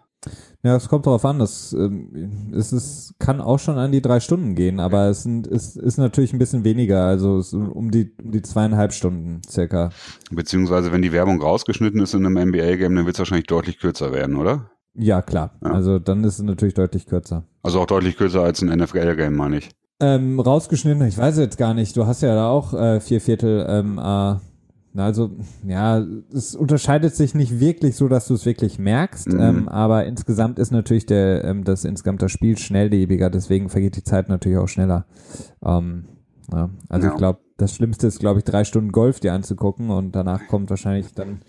Ja, 0.63 0.75
es 0.75 0.89
kommt 0.89 1.07
darauf 1.07 1.25
an. 1.25 1.39
Das, 1.39 1.73
ähm, 1.73 2.51
es 2.53 2.71
ist, 2.71 3.15
kann 3.19 3.41
auch 3.41 3.57
schon 3.57 3.77
an 3.77 3.91
die 3.91 4.01
drei 4.01 4.19
Stunden 4.19 4.53
gehen, 4.53 4.79
aber 4.79 5.09
es, 5.09 5.23
sind, 5.23 5.47
es 5.47 5.75
ist 5.75 5.97
natürlich 5.97 6.33
ein 6.33 6.39
bisschen 6.39 6.63
weniger, 6.63 7.05
also 7.05 7.41
um 7.73 7.89
die, 7.89 8.11
um 8.23 8.31
die 8.31 8.41
zweieinhalb 8.41 8.93
Stunden 8.93 9.41
circa. 9.49 9.89
Beziehungsweise, 10.29 10.91
wenn 10.91 11.01
die 11.01 11.11
Werbung 11.11 11.41
rausgeschnitten 11.41 12.01
ist 12.01 12.13
in 12.13 12.25
einem 12.25 12.49
NBA-Game, 12.49 12.95
dann 12.95 13.05
wird 13.05 13.15
es 13.15 13.19
wahrscheinlich 13.19 13.47
deutlich 13.47 13.79
kürzer 13.79 14.11
werden, 14.13 14.35
oder? 14.35 14.70
Ja, 14.93 15.21
klar. 15.21 15.51
Ja. 15.63 15.71
Also 15.71 15.99
dann 15.99 16.23
ist 16.23 16.39
es 16.39 16.43
natürlich 16.43 16.73
deutlich 16.73 17.05
kürzer. 17.05 17.43
Also 17.63 17.79
auch 17.79 17.85
deutlich 17.85 18.17
kürzer 18.17 18.41
als 18.41 18.61
ein 18.61 18.69
NFL-Game, 18.77 19.35
meine 19.35 19.57
ich. 19.57 19.69
Ähm, 19.99 20.39
rausgeschnitten, 20.39 21.05
ich 21.07 21.17
weiß 21.17 21.37
jetzt 21.37 21.57
gar 21.57 21.73
nicht. 21.73 21.95
Du 21.95 22.07
hast 22.07 22.21
ja 22.21 22.33
da 22.33 22.49
auch 22.49 22.73
äh, 22.73 22.99
vier 22.99 23.21
Viertel 23.21 23.65
ähm, 23.69 23.99
äh, 23.99 24.35
also, 24.95 25.31
ja, 25.65 26.05
es 26.33 26.53
unterscheidet 26.53 27.15
sich 27.15 27.33
nicht 27.33 27.61
wirklich 27.61 27.95
so, 27.95 28.09
dass 28.09 28.27
du 28.27 28.33
es 28.33 28.45
wirklich 28.45 28.77
merkst, 28.77 29.29
mhm. 29.29 29.39
ähm, 29.39 29.69
aber 29.69 30.05
insgesamt 30.05 30.59
ist 30.59 30.71
natürlich 30.71 31.05
der, 31.05 31.45
ähm, 31.45 31.63
das 31.63 31.85
insgesamt 31.85 32.21
das 32.21 32.31
Spiel 32.31 32.57
schnelllebiger, 32.57 33.29
deswegen 33.29 33.69
vergeht 33.69 33.95
die 33.95 34.03
Zeit 34.03 34.27
natürlich 34.27 34.57
auch 34.57 34.67
schneller. 34.67 35.05
Ähm, 35.63 36.05
ja, 36.51 36.69
also 36.89 37.07
ja. 37.07 37.13
ich 37.13 37.17
glaube, 37.17 37.39
das 37.55 37.73
Schlimmste 37.73 38.07
ist, 38.07 38.19
glaube 38.19 38.39
ich, 38.39 38.43
drei 38.43 38.65
Stunden 38.65 38.91
Golf 38.91 39.21
dir 39.21 39.33
anzugucken 39.33 39.91
und 39.91 40.13
danach 40.13 40.47
kommt 40.47 40.69
wahrscheinlich 40.69 41.13
dann, 41.13 41.39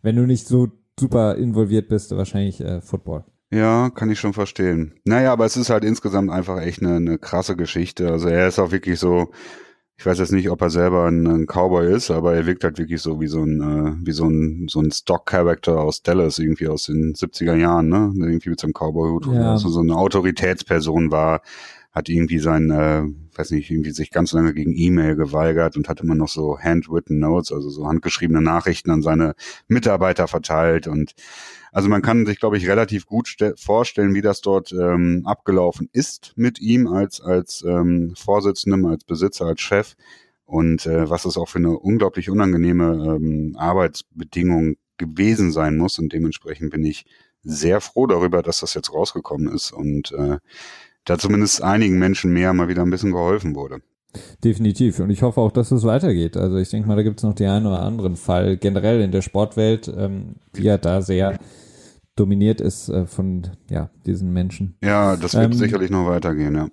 wenn 0.00 0.16
du 0.16 0.22
nicht 0.22 0.46
so 0.46 0.68
super 0.98 1.36
involviert 1.36 1.88
bist, 1.88 2.16
wahrscheinlich 2.16 2.60
äh, 2.60 2.80
Football. 2.80 3.24
Ja, 3.50 3.90
kann 3.90 4.10
ich 4.10 4.18
schon 4.18 4.32
verstehen. 4.32 4.94
Naja, 5.04 5.32
aber 5.32 5.44
es 5.44 5.56
ist 5.56 5.70
halt 5.70 5.84
insgesamt 5.84 6.30
einfach 6.30 6.60
echt 6.60 6.82
eine, 6.82 6.96
eine 6.96 7.18
krasse 7.18 7.56
Geschichte. 7.56 8.10
Also 8.10 8.28
er 8.28 8.48
ist 8.48 8.58
auch 8.58 8.72
wirklich 8.72 8.98
so, 8.98 9.30
ich 9.98 10.04
weiß 10.04 10.18
jetzt 10.18 10.32
nicht, 10.32 10.50
ob 10.50 10.60
er 10.60 10.70
selber 10.70 11.06
ein, 11.06 11.26
ein, 11.26 11.46
Cowboy 11.46 11.94
ist, 11.94 12.10
aber 12.10 12.34
er 12.34 12.46
wirkt 12.46 12.64
halt 12.64 12.78
wirklich 12.78 13.00
so 13.00 13.20
wie 13.20 13.28
so 13.28 13.42
ein, 13.42 13.60
äh, 13.60 14.06
wie 14.06 14.12
so 14.12 14.28
ein, 14.28 14.66
so 14.68 14.80
ein 14.80 14.90
Stock-Character 14.90 15.80
aus 15.80 16.02
Dallas, 16.02 16.38
irgendwie 16.38 16.68
aus 16.68 16.84
den 16.84 17.14
70er 17.14 17.54
Jahren, 17.54 17.88
ne? 17.88 18.12
Irgendwie 18.16 18.50
mit 18.50 18.60
seinem 18.60 18.74
Cowboy-Hut, 18.74 19.26
ja. 19.32 19.52
also 19.52 19.68
so 19.68 19.80
eine 19.80 19.96
Autoritätsperson 19.96 21.12
war, 21.12 21.40
hat 21.96 22.10
irgendwie 22.10 22.40
sein, 22.40 22.70
äh, 22.70 23.04
weiß 23.38 23.52
nicht, 23.52 23.70
irgendwie 23.70 23.90
sich 23.90 24.10
ganz 24.10 24.32
lange 24.32 24.52
gegen 24.52 24.76
E-Mail 24.76 25.16
geweigert 25.16 25.78
und 25.78 25.88
hat 25.88 26.02
immer 26.02 26.14
noch 26.14 26.28
so 26.28 26.58
handwritten 26.58 27.18
Notes, 27.18 27.52
also 27.52 27.70
so 27.70 27.86
handgeschriebene 27.86 28.42
Nachrichten 28.42 28.90
an 28.90 29.00
seine 29.00 29.34
Mitarbeiter 29.66 30.28
verteilt. 30.28 30.88
Und 30.88 31.14
also 31.72 31.88
man 31.88 32.02
kann 32.02 32.26
sich, 32.26 32.38
glaube 32.38 32.58
ich, 32.58 32.68
relativ 32.68 33.06
gut 33.06 33.34
vorstellen, 33.56 34.12
wie 34.12 34.20
das 34.20 34.42
dort 34.42 34.72
ähm, 34.72 35.22
abgelaufen 35.24 35.88
ist 35.90 36.34
mit 36.36 36.60
ihm 36.60 36.86
als, 36.86 37.22
als 37.22 37.64
ähm, 37.66 38.12
Vorsitzendem, 38.14 38.84
als 38.84 39.04
Besitzer, 39.04 39.46
als 39.46 39.62
Chef. 39.62 39.94
Und 40.44 40.84
äh, 40.84 41.08
was 41.08 41.24
es 41.24 41.38
auch 41.38 41.48
für 41.48 41.60
eine 41.60 41.78
unglaublich 41.78 42.28
unangenehme 42.28 43.16
ähm, 43.16 43.56
Arbeitsbedingung 43.56 44.76
gewesen 44.98 45.50
sein 45.50 45.78
muss. 45.78 45.98
Und 45.98 46.12
dementsprechend 46.12 46.72
bin 46.72 46.84
ich 46.84 47.06
sehr 47.42 47.80
froh 47.80 48.06
darüber, 48.06 48.42
dass 48.42 48.60
das 48.60 48.74
jetzt 48.74 48.92
rausgekommen 48.92 49.48
ist. 49.48 49.72
Und 49.72 50.12
äh, 50.12 50.36
da 51.06 51.18
zumindest 51.18 51.62
einigen 51.62 51.98
Menschen 51.98 52.32
mehr 52.32 52.52
mal 52.52 52.68
wieder 52.68 52.82
ein 52.82 52.90
bisschen 52.90 53.12
geholfen 53.12 53.54
wurde. 53.54 53.80
Definitiv. 54.42 54.98
Und 54.98 55.10
ich 55.10 55.22
hoffe 55.22 55.40
auch, 55.40 55.52
dass 55.52 55.70
es 55.70 55.84
weitergeht. 55.84 56.36
Also 56.36 56.56
ich 56.56 56.70
denke 56.70 56.88
mal, 56.88 56.96
da 56.96 57.02
gibt 57.02 57.18
es 57.18 57.22
noch 57.22 57.34
den 57.34 57.48
einen 57.48 57.66
oder 57.66 57.82
anderen 57.82 58.16
Fall 58.16 58.56
generell 58.56 59.00
in 59.00 59.12
der 59.12 59.22
Sportwelt, 59.22 59.92
ähm, 59.94 60.36
die 60.56 60.62
ja 60.62 60.78
da 60.78 61.02
sehr 61.02 61.38
dominiert 62.16 62.60
ist 62.60 62.88
äh, 62.88 63.06
von 63.06 63.42
ja, 63.70 63.90
diesen 64.06 64.32
Menschen. 64.32 64.76
Ja, 64.82 65.16
das 65.16 65.34
wird 65.34 65.44
ähm, 65.44 65.52
sicherlich 65.52 65.90
noch 65.90 66.06
weitergehen, 66.06 66.54
ja. 66.54 66.68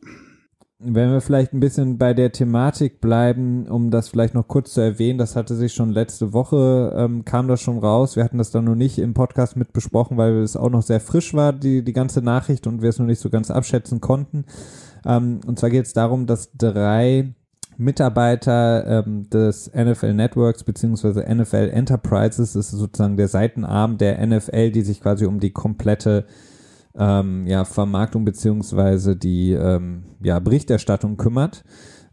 Wenn 0.85 1.11
wir 1.11 1.21
vielleicht 1.21 1.53
ein 1.53 1.59
bisschen 1.59 1.97
bei 1.97 2.13
der 2.13 2.31
Thematik 2.31 2.99
bleiben, 2.99 3.67
um 3.67 3.89
das 3.89 4.09
vielleicht 4.09 4.33
noch 4.33 4.47
kurz 4.47 4.73
zu 4.73 4.81
erwähnen, 4.81 5.17
das 5.17 5.35
hatte 5.35 5.55
sich 5.55 5.73
schon 5.73 5.91
letzte 5.91 6.33
Woche, 6.33 6.93
ähm, 6.97 7.23
kam 7.23 7.47
das 7.47 7.61
schon 7.61 7.79
raus. 7.79 8.15
Wir 8.15 8.23
hatten 8.23 8.37
das 8.37 8.51
dann 8.51 8.65
noch 8.65 8.75
nicht 8.75 8.99
im 8.99 9.13
Podcast 9.13 9.55
mit 9.55 9.71
besprochen, 9.71 10.17
weil 10.17 10.41
es 10.41 10.57
auch 10.57 10.69
noch 10.69 10.81
sehr 10.81 10.99
frisch 10.99 11.33
war, 11.33 11.53
die, 11.53 11.83
die 11.83 11.93
ganze 11.93 12.21
Nachricht 12.21 12.67
und 12.67 12.81
wir 12.81 12.89
es 12.89 12.99
noch 12.99 13.05
nicht 13.05 13.19
so 13.19 13.29
ganz 13.29 13.49
abschätzen 13.49 14.01
konnten. 14.01 14.45
Ähm, 15.05 15.39
und 15.47 15.57
zwar 15.57 15.69
geht 15.69 15.85
es 15.85 15.93
darum, 15.93 16.25
dass 16.25 16.51
drei 16.57 17.33
Mitarbeiter 17.77 19.05
ähm, 19.05 19.29
des 19.29 19.71
NFL 19.73 20.13
Networks 20.13 20.63
beziehungsweise 20.63 21.25
NFL 21.27 21.69
Enterprises, 21.73 22.53
das 22.53 22.73
ist 22.73 22.79
sozusagen 22.79 23.17
der 23.17 23.27
Seitenarm 23.27 23.97
der 23.97 24.25
NFL, 24.25 24.71
die 24.71 24.81
sich 24.81 25.01
quasi 25.01 25.25
um 25.25 25.39
die 25.39 25.51
komplette 25.51 26.25
ähm, 26.97 27.47
ja, 27.47 27.65
Vermarktung 27.65 28.25
beziehungsweise 28.25 29.15
die 29.15 29.51
ähm, 29.51 30.03
ja, 30.21 30.39
Berichterstattung 30.39 31.17
kümmert. 31.17 31.63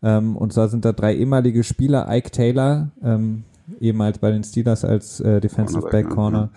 Ähm, 0.03 0.37
und 0.37 0.53
zwar 0.53 0.69
sind 0.69 0.85
da 0.85 0.93
drei 0.93 1.15
ehemalige 1.15 1.63
Spieler, 1.65 2.07
Ike 2.11 2.31
Taylor, 2.31 2.91
ähm, 3.03 3.45
ehemals 3.81 4.19
bei 4.19 4.31
den 4.31 4.43
Steelers 4.43 4.85
als 4.85 5.21
äh, 5.21 5.41
Defensive 5.41 5.89
Back 5.91 6.09
Corner, 6.09 6.51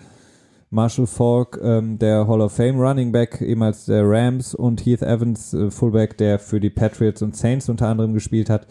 Marshall 0.70 1.06
Falk, 1.06 1.60
ähm, 1.62 1.98
der 1.98 2.26
Hall 2.26 2.40
of 2.40 2.52
Fame 2.52 2.80
Running 2.80 3.12
Back, 3.12 3.40
ehemals 3.40 3.84
der 3.84 4.08
Rams 4.08 4.54
und 4.54 4.84
Heath 4.84 5.02
Evans, 5.02 5.52
äh, 5.54 5.70
Fullback, 5.70 6.16
der 6.16 6.38
für 6.38 6.60
die 6.60 6.70
Patriots 6.70 7.22
und 7.22 7.36
Saints 7.36 7.68
unter 7.68 7.88
anderem 7.88 8.14
gespielt 8.14 8.50
hat. 8.50 8.66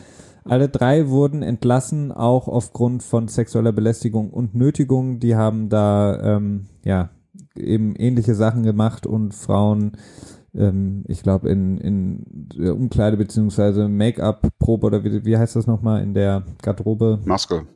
Alle 0.46 0.68
drei 0.68 1.08
wurden 1.08 1.42
entlassen, 1.42 2.12
auch 2.12 2.50
aufgrund 2.50 3.04
von 3.04 3.30
sexueller 3.30 3.72
Belästigung 3.72 4.32
und 4.32 4.56
Nötigung. 4.56 5.20
Die 5.20 5.36
haben 5.36 5.70
da 5.70 6.36
ähm, 6.36 6.66
ja 6.84 7.12
eben 7.56 7.96
ähnliche 7.96 8.36
Sachen 8.36 8.64
gemacht 8.64 9.06
und 9.06 9.34
Frauen, 9.34 9.94
ähm, 10.56 11.04
ich 11.08 11.24
glaube, 11.24 11.50
in, 11.50 11.78
in 11.78 12.24
der 12.56 12.76
Umkleide 12.76 13.18
beziehungsweise 13.18 13.88
Make-up-Probe 13.88 14.88
oder 14.88 15.04
wie, 15.04 15.26
wie 15.26 15.38
heißt 15.38 15.56
das 15.56 15.68
nochmal 15.68 16.04
in 16.04 16.14
der 16.14 16.44
Garderobe? 16.62 17.20
Maske. 17.26 17.68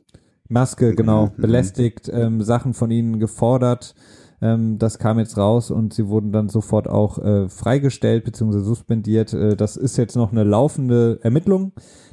Maske, 0.48 0.94
genau, 0.94 1.26
mhm. 1.26 1.42
belästigt, 1.42 2.10
ähm, 2.12 2.42
Sachen 2.42 2.74
von 2.74 2.90
ihnen 2.90 3.18
gefordert. 3.18 3.94
Ähm, 4.40 4.78
das 4.78 4.98
kam 4.98 5.18
jetzt 5.18 5.36
raus 5.36 5.70
und 5.70 5.92
sie 5.92 6.08
wurden 6.08 6.32
dann 6.32 6.48
sofort 6.48 6.88
auch 6.88 7.18
äh, 7.18 7.48
freigestellt 7.48 8.24
beziehungsweise 8.24 8.64
suspendiert. 8.64 9.32
Äh, 9.34 9.56
das 9.56 9.76
ist 9.76 9.96
jetzt 9.96 10.16
noch 10.16 10.32
eine 10.32 10.44
laufende 10.44 11.18
Ermittlung. 11.22 11.72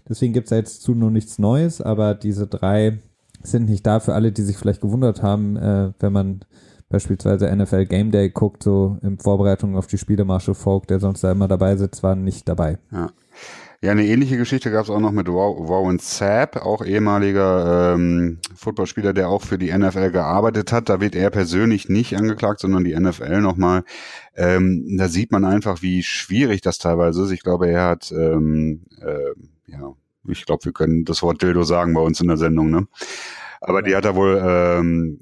Deswegen 0.10 0.34
gibt 0.34 0.48
es 0.48 0.58
jetzt 0.58 0.82
zu 0.82 0.94
noch 0.94 1.12
nichts 1.12 1.40
Neues, 1.40 1.82
aber 1.82 2.14
diese 2.16 2.48
drei 2.48 3.00
sind 3.44 3.70
nicht 3.70 3.86
da 3.86 4.00
für 4.00 4.14
alle, 4.14 4.32
die 4.32 4.42
sich 4.42 4.58
vielleicht 4.58 4.82
gewundert 4.82 5.22
haben, 5.22 5.56
äh, 5.56 5.94
wenn 6.00 6.14
man 6.14 6.40
beispielsweise 6.96 7.54
NFL 7.54 7.88
Game 7.88 8.10
Day 8.12 8.30
guckt, 8.30 8.64
so 8.64 8.98
in 9.02 9.18
Vorbereitung 9.18 9.76
auf 9.76 9.86
die 9.86 9.98
Spiele, 9.98 10.24
Marshall 10.24 10.56
Falk, 10.56 10.88
der 10.88 11.02
sonst 11.02 11.26
da 11.26 11.32
immer 11.32 11.50
dabei 11.50 11.76
sitzt, 11.76 12.04
war 12.04 12.16
nicht 12.16 12.48
dabei. 12.48 12.78
Ja. 12.92 13.10
Ja, 13.82 13.92
eine 13.92 14.06
ähnliche 14.06 14.38
Geschichte 14.38 14.72
gab 14.72 14.86
es 14.86 14.90
auch 14.90 15.02
noch 15.02 15.12
mit 15.12 15.28
Warren 15.28 16.00
Sapp, 16.00 16.56
auch 16.56 16.84
ehemaliger 16.84 17.94
ähm, 17.94 18.40
Footballspieler, 18.56 19.14
der 19.14 19.28
auch 19.28 19.44
für 19.44 19.58
die 19.58 19.78
NFL 19.78 20.12
gearbeitet 20.12 20.72
hat. 20.72 20.88
Da 20.88 21.02
wird 21.02 21.14
er 21.14 21.30
persönlich 21.30 21.90
nicht 21.90 22.16
angeklagt, 22.16 22.62
sondern 22.62 22.86
die 22.86 22.98
NFL 22.98 23.42
nochmal. 23.42 23.84
Ähm, 24.36 24.96
da 24.98 25.10
sieht 25.10 25.32
man 25.32 25.44
einfach, 25.44 25.82
wie 25.82 26.02
schwierig 26.02 26.62
das 26.62 26.78
teilweise 26.78 27.24
ist. 27.24 27.32
Ich 27.32 27.44
glaube, 27.44 27.68
er 27.68 27.84
hat, 27.84 28.12
ähm, 28.12 28.86
äh, 29.02 29.34
ja, 29.68 29.94
ich 30.30 30.46
glaube, 30.46 30.64
wir 30.64 30.72
können 30.72 31.04
das 31.04 31.22
Wort 31.22 31.42
Dildo 31.42 31.64
sagen 31.64 31.94
bei 31.94 32.02
uns 32.02 32.22
in 32.22 32.28
der 32.28 32.38
Sendung, 32.38 32.72
ne? 32.72 32.88
Aber 33.60 33.82
die 33.82 33.96
hat 33.96 34.06
er 34.06 34.16
wohl 34.16 34.42
ähm, 34.44 35.20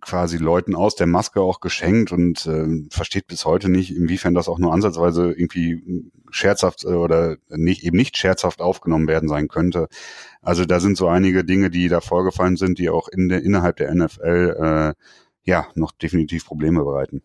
quasi 0.00 0.36
Leuten 0.36 0.74
aus 0.74 0.94
der 0.94 1.06
Maske 1.06 1.40
auch 1.40 1.60
geschenkt 1.60 2.12
und 2.12 2.46
äh, 2.46 2.86
versteht 2.90 3.26
bis 3.26 3.44
heute 3.44 3.68
nicht, 3.68 3.94
inwiefern 3.94 4.34
das 4.34 4.48
auch 4.48 4.58
nur 4.58 4.72
ansatzweise 4.72 5.32
irgendwie 5.32 6.10
scherzhaft 6.30 6.84
äh, 6.84 6.88
oder 6.88 7.36
nicht 7.48 7.84
eben 7.84 7.96
nicht 7.96 8.16
scherzhaft 8.16 8.60
aufgenommen 8.60 9.08
werden 9.08 9.28
sein 9.28 9.48
könnte. 9.48 9.88
Also 10.42 10.64
da 10.64 10.80
sind 10.80 10.96
so 10.96 11.08
einige 11.08 11.44
Dinge, 11.44 11.70
die 11.70 11.88
da 11.88 12.00
vorgefallen 12.00 12.56
sind, 12.56 12.78
die 12.78 12.90
auch 12.90 13.08
in 13.08 13.28
der, 13.28 13.42
innerhalb 13.42 13.76
der 13.76 13.94
NFL 13.94 14.56
äh, 14.58 14.94
ja 15.44 15.66
noch 15.74 15.92
definitiv 15.92 16.46
Probleme 16.46 16.84
bereiten. 16.84 17.22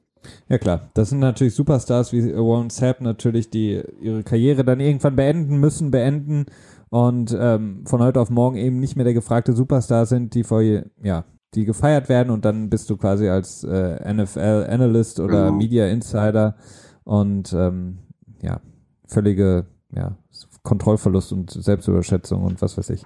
Ja 0.49 0.57
klar, 0.57 0.89
das 0.95 1.09
sind 1.09 1.19
natürlich 1.19 1.53
Superstars 1.53 2.11
wie 2.11 2.33
Warren 2.33 2.69
Sapp 2.69 3.01
natürlich, 3.01 3.49
die 3.49 3.81
ihre 4.01 4.23
Karriere 4.23 4.63
dann 4.63 4.79
irgendwann 4.79 5.15
beenden 5.15 5.57
müssen, 5.57 5.91
beenden 5.91 6.45
und 6.89 7.35
ähm, 7.37 7.83
von 7.85 8.01
heute 8.01 8.19
auf 8.19 8.29
morgen 8.29 8.57
eben 8.57 8.79
nicht 8.79 8.95
mehr 8.95 9.05
der 9.05 9.13
gefragte 9.13 9.53
Superstar 9.53 10.05
sind, 10.05 10.33
die 10.33 10.43
vor 10.43 10.61
ja 10.61 11.25
die 11.53 11.65
gefeiert 11.65 12.09
werden 12.09 12.31
und 12.31 12.43
dann 12.45 12.69
bist 12.69 12.89
du 12.89 12.97
quasi 12.97 13.29
als 13.29 13.63
äh, 13.63 14.13
NFL 14.13 14.67
Analyst 14.69 15.19
oder 15.19 15.45
genau. 15.45 15.57
Media 15.57 15.87
Insider 15.87 16.55
und 17.03 17.53
ähm, 17.53 17.99
ja, 18.41 18.59
völlige 19.07 19.65
ja, 19.93 20.17
Kontrollverlust 20.63 21.31
und 21.31 21.51
Selbstüberschätzung 21.51 22.43
und 22.43 22.61
was 22.61 22.77
weiß 22.77 22.89
ich. 22.89 23.03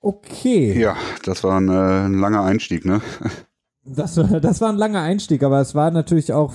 Okay. 0.00 0.80
Ja, 0.80 0.96
das 1.24 1.44
war 1.44 1.60
ein, 1.60 1.68
äh, 1.68 2.06
ein 2.06 2.18
langer 2.18 2.42
Einstieg, 2.42 2.84
ne? 2.84 3.00
Das, 3.90 4.16
das 4.16 4.60
war 4.60 4.68
ein 4.68 4.76
langer 4.76 5.00
Einstieg, 5.00 5.42
aber 5.42 5.62
es 5.62 5.74
war 5.74 5.90
natürlich 5.90 6.34
auch 6.34 6.52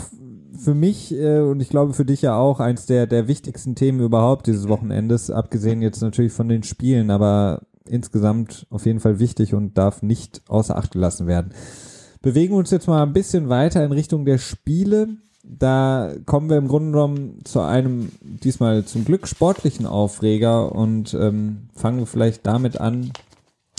für 0.56 0.76
mich 0.76 1.12
äh, 1.14 1.40
und 1.40 1.62
ich 1.62 1.70
glaube 1.70 1.94
für 1.94 2.06
dich 2.06 2.22
ja 2.22 2.36
auch 2.36 2.60
eins 2.60 2.86
der, 2.86 3.08
der 3.08 3.28
wichtigsten 3.28 3.74
Themen 3.74 4.00
überhaupt 4.02 4.46
dieses 4.46 4.68
Wochenendes, 4.68 5.32
abgesehen 5.32 5.82
jetzt 5.82 6.02
natürlich 6.02 6.32
von 6.32 6.48
den 6.48 6.62
Spielen, 6.62 7.10
aber 7.10 7.64
insgesamt 7.88 8.68
auf 8.70 8.86
jeden 8.86 9.00
Fall 9.00 9.20
wichtig 9.20 9.54
und 9.54 9.78
darf 9.78 10.02
nicht 10.02 10.42
außer 10.48 10.76
Acht 10.76 10.92
gelassen 10.92 11.28
werden. 11.28 11.54
Bewegen 12.22 12.54
wir 12.54 12.60
uns 12.60 12.72
jetzt 12.72 12.88
mal 12.88 13.04
ein 13.04 13.14
bisschen 13.14 13.50
weiter 13.50 13.84
in 13.84 13.92
Richtung 13.92 14.26
der 14.26 14.38
Spiele. 14.38 15.10
Da 15.44 16.14
kommen 16.26 16.50
wir 16.50 16.58
im 16.58 16.70
Grunde 16.70 16.92
genommen 16.92 17.40
zu 17.44 17.60
einem 17.60 18.12
diesmal 18.22 18.86
zum 18.86 19.04
Glück 19.04 19.28
sportlichen 19.28 19.86
Aufreger 19.86 20.74
und 20.74 21.14
ähm, 21.14 21.68
fangen 21.76 22.00
wir 22.00 22.06
vielleicht 22.06 22.48
damit 22.48 22.80
an 22.80 23.12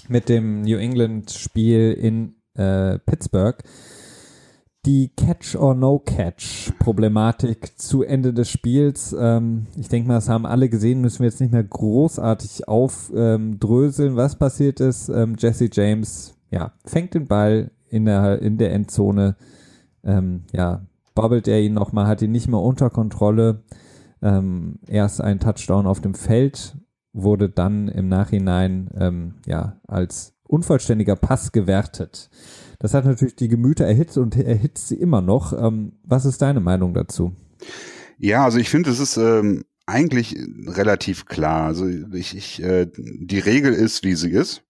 mit 0.08 0.28
dem 0.28 0.62
New 0.62 0.76
England 0.76 1.30
Spiel 1.30 1.92
in 1.92 2.34
äh, 2.54 2.98
Pittsburgh 2.98 3.56
die 4.86 5.10
Catch-or-No-Catch-Problematik 5.16 7.78
zu 7.78 8.02
Ende 8.02 8.34
des 8.34 8.50
Spiels. 8.50 9.14
Ähm, 9.18 9.66
ich 9.76 9.88
denke 9.88 10.08
mal, 10.08 10.14
das 10.14 10.28
haben 10.28 10.46
alle 10.46 10.68
gesehen, 10.68 11.00
müssen 11.00 11.20
wir 11.20 11.28
jetzt 11.28 11.40
nicht 11.40 11.52
mehr 11.52 11.64
großartig 11.64 12.68
aufdröseln, 12.68 14.10
ähm, 14.10 14.16
was 14.16 14.36
passiert 14.36 14.80
ist. 14.80 15.08
Ähm, 15.08 15.36
Jesse 15.38 15.70
James, 15.72 16.34
ja, 16.50 16.72
fängt 16.84 17.14
den 17.14 17.26
Ball 17.26 17.70
in 17.88 18.04
der, 18.04 18.42
in 18.42 18.58
der 18.58 18.72
Endzone, 18.72 19.36
ähm, 20.02 20.42
ja, 20.52 20.84
bobbelt 21.14 21.48
er 21.48 21.60
ihn 21.60 21.74
nochmal, 21.74 22.06
hat 22.06 22.22
ihn 22.22 22.32
nicht 22.32 22.48
mehr 22.48 22.60
unter 22.60 22.90
Kontrolle. 22.90 23.62
Ähm, 24.20 24.78
erst 24.86 25.20
ein 25.20 25.40
Touchdown 25.40 25.86
auf 25.86 26.00
dem 26.00 26.14
Feld, 26.14 26.76
wurde 27.12 27.48
dann 27.48 27.88
im 27.88 28.08
Nachhinein, 28.08 28.90
ähm, 28.98 29.34
ja, 29.46 29.80
als 29.86 30.34
unvollständiger 30.46 31.16
Pass 31.16 31.52
gewertet. 31.52 32.30
Das 32.84 32.92
hat 32.92 33.06
natürlich 33.06 33.34
die 33.34 33.48
Gemüter 33.48 33.86
erhitzt 33.86 34.18
und 34.18 34.36
erhitzt 34.36 34.88
sie 34.88 34.96
immer 34.96 35.22
noch. 35.22 35.54
Ähm, 35.58 35.92
was 36.02 36.26
ist 36.26 36.42
deine 36.42 36.60
Meinung 36.60 36.92
dazu? 36.92 37.34
Ja, 38.18 38.44
also 38.44 38.58
ich 38.58 38.68
finde, 38.68 38.90
es 38.90 39.00
ist 39.00 39.16
ähm, 39.16 39.64
eigentlich 39.86 40.36
relativ 40.66 41.24
klar. 41.24 41.64
Also 41.64 41.88
ich, 41.88 42.36
ich 42.36 42.62
äh, 42.62 42.86
die 42.94 43.38
Regel 43.38 43.72
ist, 43.72 44.04
wie 44.04 44.14
sie 44.14 44.30
ist. 44.32 44.64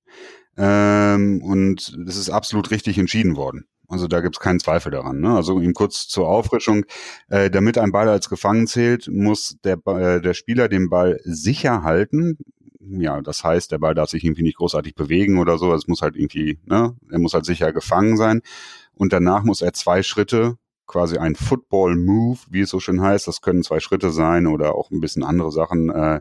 Ähm, 0.57 1.43
und 1.43 1.99
es 2.07 2.17
ist 2.17 2.31
absolut 2.31 2.71
richtig 2.71 2.99
entschieden 2.99 3.35
worden. 3.35 3.65
Also 3.89 4.07
da 4.07 4.21
gibt 4.21 4.37
es 4.37 4.41
keinen 4.41 4.61
Zweifel 4.61 4.93
daran. 4.93 5.19
Ne? 5.19 5.35
Also 5.35 5.59
ihm 5.59 5.75
kurz 5.75 6.07
zur 6.07 6.29
Auffrischung, 6.29 6.85
äh, 7.31 7.51
damit 7.51 7.79
ein 7.79 7.91
Ball 7.91 8.09
als 8.09 8.29
gefangen 8.29 8.69
zählt, 8.69 9.09
muss 9.09 9.57
der, 9.65 9.85
äh, 9.89 10.21
der 10.21 10.35
Spieler 10.35 10.69
den 10.69 10.89
Ball 10.89 11.19
sicher 11.25 11.83
halten, 11.83 12.39
ja, 12.89 13.21
das 13.21 13.45
heißt, 13.45 13.73
der 13.73 13.79
Ball 13.79 13.95
darf 13.95 14.11
sich 14.11 14.25
irgendwie 14.25 14.43
nicht 14.43 14.59
großartig 14.59 14.95
bewegen 14.95 15.39
oder 15.39 15.59
so. 15.59 15.73
Es 15.75 15.87
muss 15.87 16.03
halt 16.03 16.17
irgendwie, 16.17 16.59
ne, 16.65 16.97
er 17.11 17.19
muss 17.19 17.35
halt 17.35 17.45
sicher 17.45 17.73
gefangen 17.73 18.17
sein. 18.17 18.43
Und 18.95 19.13
danach 19.13 19.45
muss 19.45 19.63
er 19.63 19.73
zwei 19.73 20.03
Schritte, 20.03 20.57
quasi 20.87 21.17
ein 21.19 21.35
Football 21.35 21.97
Move, 21.97 22.39
wie 22.51 22.61
es 22.61 22.71
so 22.71 22.81
schön 22.81 23.01
heißt. 23.01 23.27
Das 23.27 23.41
können 23.41 23.63
zwei 23.63 23.81
Schritte 23.81 24.11
sein 24.11 24.47
oder 24.47 24.75
auch 24.75 24.91
ein 24.91 25.01
bisschen 25.01 25.23
andere 25.23 25.51
Sachen 25.51 25.91
äh, 25.91 26.21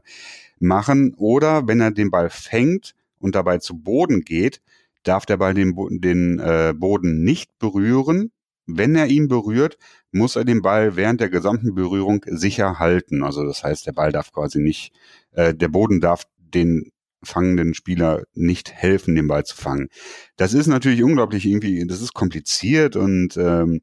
machen. 0.59 1.13
Oder 1.17 1.67
wenn 1.67 1.81
er 1.81 1.91
den 1.91 2.11
Ball 2.11 2.29
fängt 2.29 2.95
und 3.19 3.35
dabei 3.35 3.57
zu 3.57 3.77
Boden 3.77 4.21
geht, 4.21 4.61
darf 5.03 5.25
der 5.25 5.37
Ball 5.37 5.53
den, 5.53 5.75
den 5.99 6.39
äh, 6.39 6.73
Boden 6.75 7.23
nicht 7.23 7.57
berühren. 7.59 8.31
Wenn 8.65 8.95
er 8.95 9.07
ihn 9.07 9.27
berührt, 9.27 9.77
muss 10.11 10.37
er 10.37 10.45
den 10.45 10.61
Ball 10.61 10.95
während 10.95 11.19
der 11.19 11.29
gesamten 11.29 11.75
Berührung 11.75 12.23
sicher 12.27 12.79
halten. 12.79 13.23
Also 13.23 13.45
das 13.45 13.63
heißt, 13.63 13.85
der 13.87 13.91
Ball 13.91 14.13
darf 14.13 14.31
quasi 14.31 14.59
nicht, 14.59 14.93
äh, 15.31 15.53
der 15.53 15.67
Boden 15.67 15.99
darf 15.99 16.23
den 16.53 16.91
fangenden 17.23 17.73
Spieler 17.73 18.23
nicht 18.33 18.73
helfen, 18.73 19.15
den 19.15 19.27
Ball 19.27 19.45
zu 19.45 19.55
fangen. 19.55 19.89
Das 20.35 20.53
ist 20.53 20.67
natürlich 20.67 21.03
unglaublich 21.03 21.45
irgendwie, 21.45 21.85
das 21.87 22.01
ist 22.01 22.13
kompliziert 22.13 22.95
und 22.95 23.37
ähm, 23.37 23.81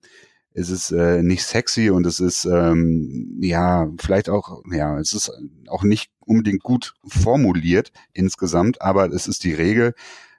es 0.52 0.68
ist 0.68 0.90
äh, 0.90 1.22
nicht 1.22 1.44
sexy 1.44 1.90
und 1.90 2.06
es 2.06 2.20
ist 2.20 2.44
ähm, 2.44 3.38
ja 3.40 3.88
vielleicht 3.98 4.28
auch 4.28 4.62
ja 4.72 4.98
es 4.98 5.14
ist 5.14 5.30
auch 5.68 5.84
nicht 5.84 6.10
unbedingt 6.18 6.62
gut 6.62 6.94
formuliert 7.06 7.92
insgesamt, 8.12 8.82
aber 8.82 9.06
es 9.12 9.28
ist 9.28 9.44
die 9.44 9.52
Regel 9.54 9.94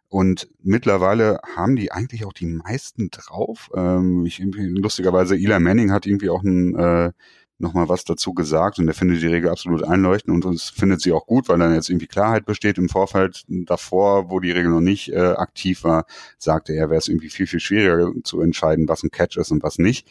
und 0.09 0.49
mittlerweile 0.61 1.39
haben 1.55 1.77
die 1.77 1.93
eigentlich 1.93 2.25
auch 2.25 2.33
die 2.33 2.45
meisten 2.45 3.09
drauf. 3.11 3.69
Ähm, 3.73 4.25
ich 4.25 4.39
lustigerweise 4.43 5.35
Eli 5.35 5.57
Manning 5.59 5.93
hat 5.93 6.05
irgendwie 6.05 6.29
auch 6.29 6.43
ein 6.43 6.75
äh, 6.75 7.11
nochmal 7.62 7.89
was 7.89 8.04
dazu 8.04 8.34
gesagt 8.34 8.80
und 8.80 8.88
er 8.88 8.93
findet 8.93 9.21
die 9.21 9.28
Regel 9.28 9.50
absolut 9.50 9.84
einleuchtend 9.84 10.34
und 10.34 10.45
uns 10.45 10.69
findet 10.69 11.02
sie 11.02 11.12
auch 11.12 11.26
gut, 11.26 11.50
weil 11.50 11.60
dann 11.60 11.74
jetzt 11.74 11.89
irgendwie 11.89 12.08
Klarheit 12.08 12.45
besteht 12.45 12.78
im 12.78 12.89
Vorfeld 12.89 13.43
davor, 13.47 14.30
wo 14.30 14.39
die 14.39 14.52
Regel 14.52 14.71
noch 14.71 14.82
nicht 14.82 15.12
äh, 15.13 15.19
aktiv 15.19 15.84
war, 15.84 16.06
sagte 16.38 16.74
er, 16.74 16.89
wäre 16.89 17.00
es 17.00 17.08
irgendwie 17.08 17.30
viel, 17.30 17.47
viel 17.47 17.60
schwieriger 17.60 18.12
zu 18.24 18.41
entscheiden, 18.41 18.88
was 18.88 19.04
ein 19.04 19.12
Catch 19.12 19.38
ist 19.38 19.52
und 19.52 19.63
was 19.63 19.78
nicht. 19.78 20.08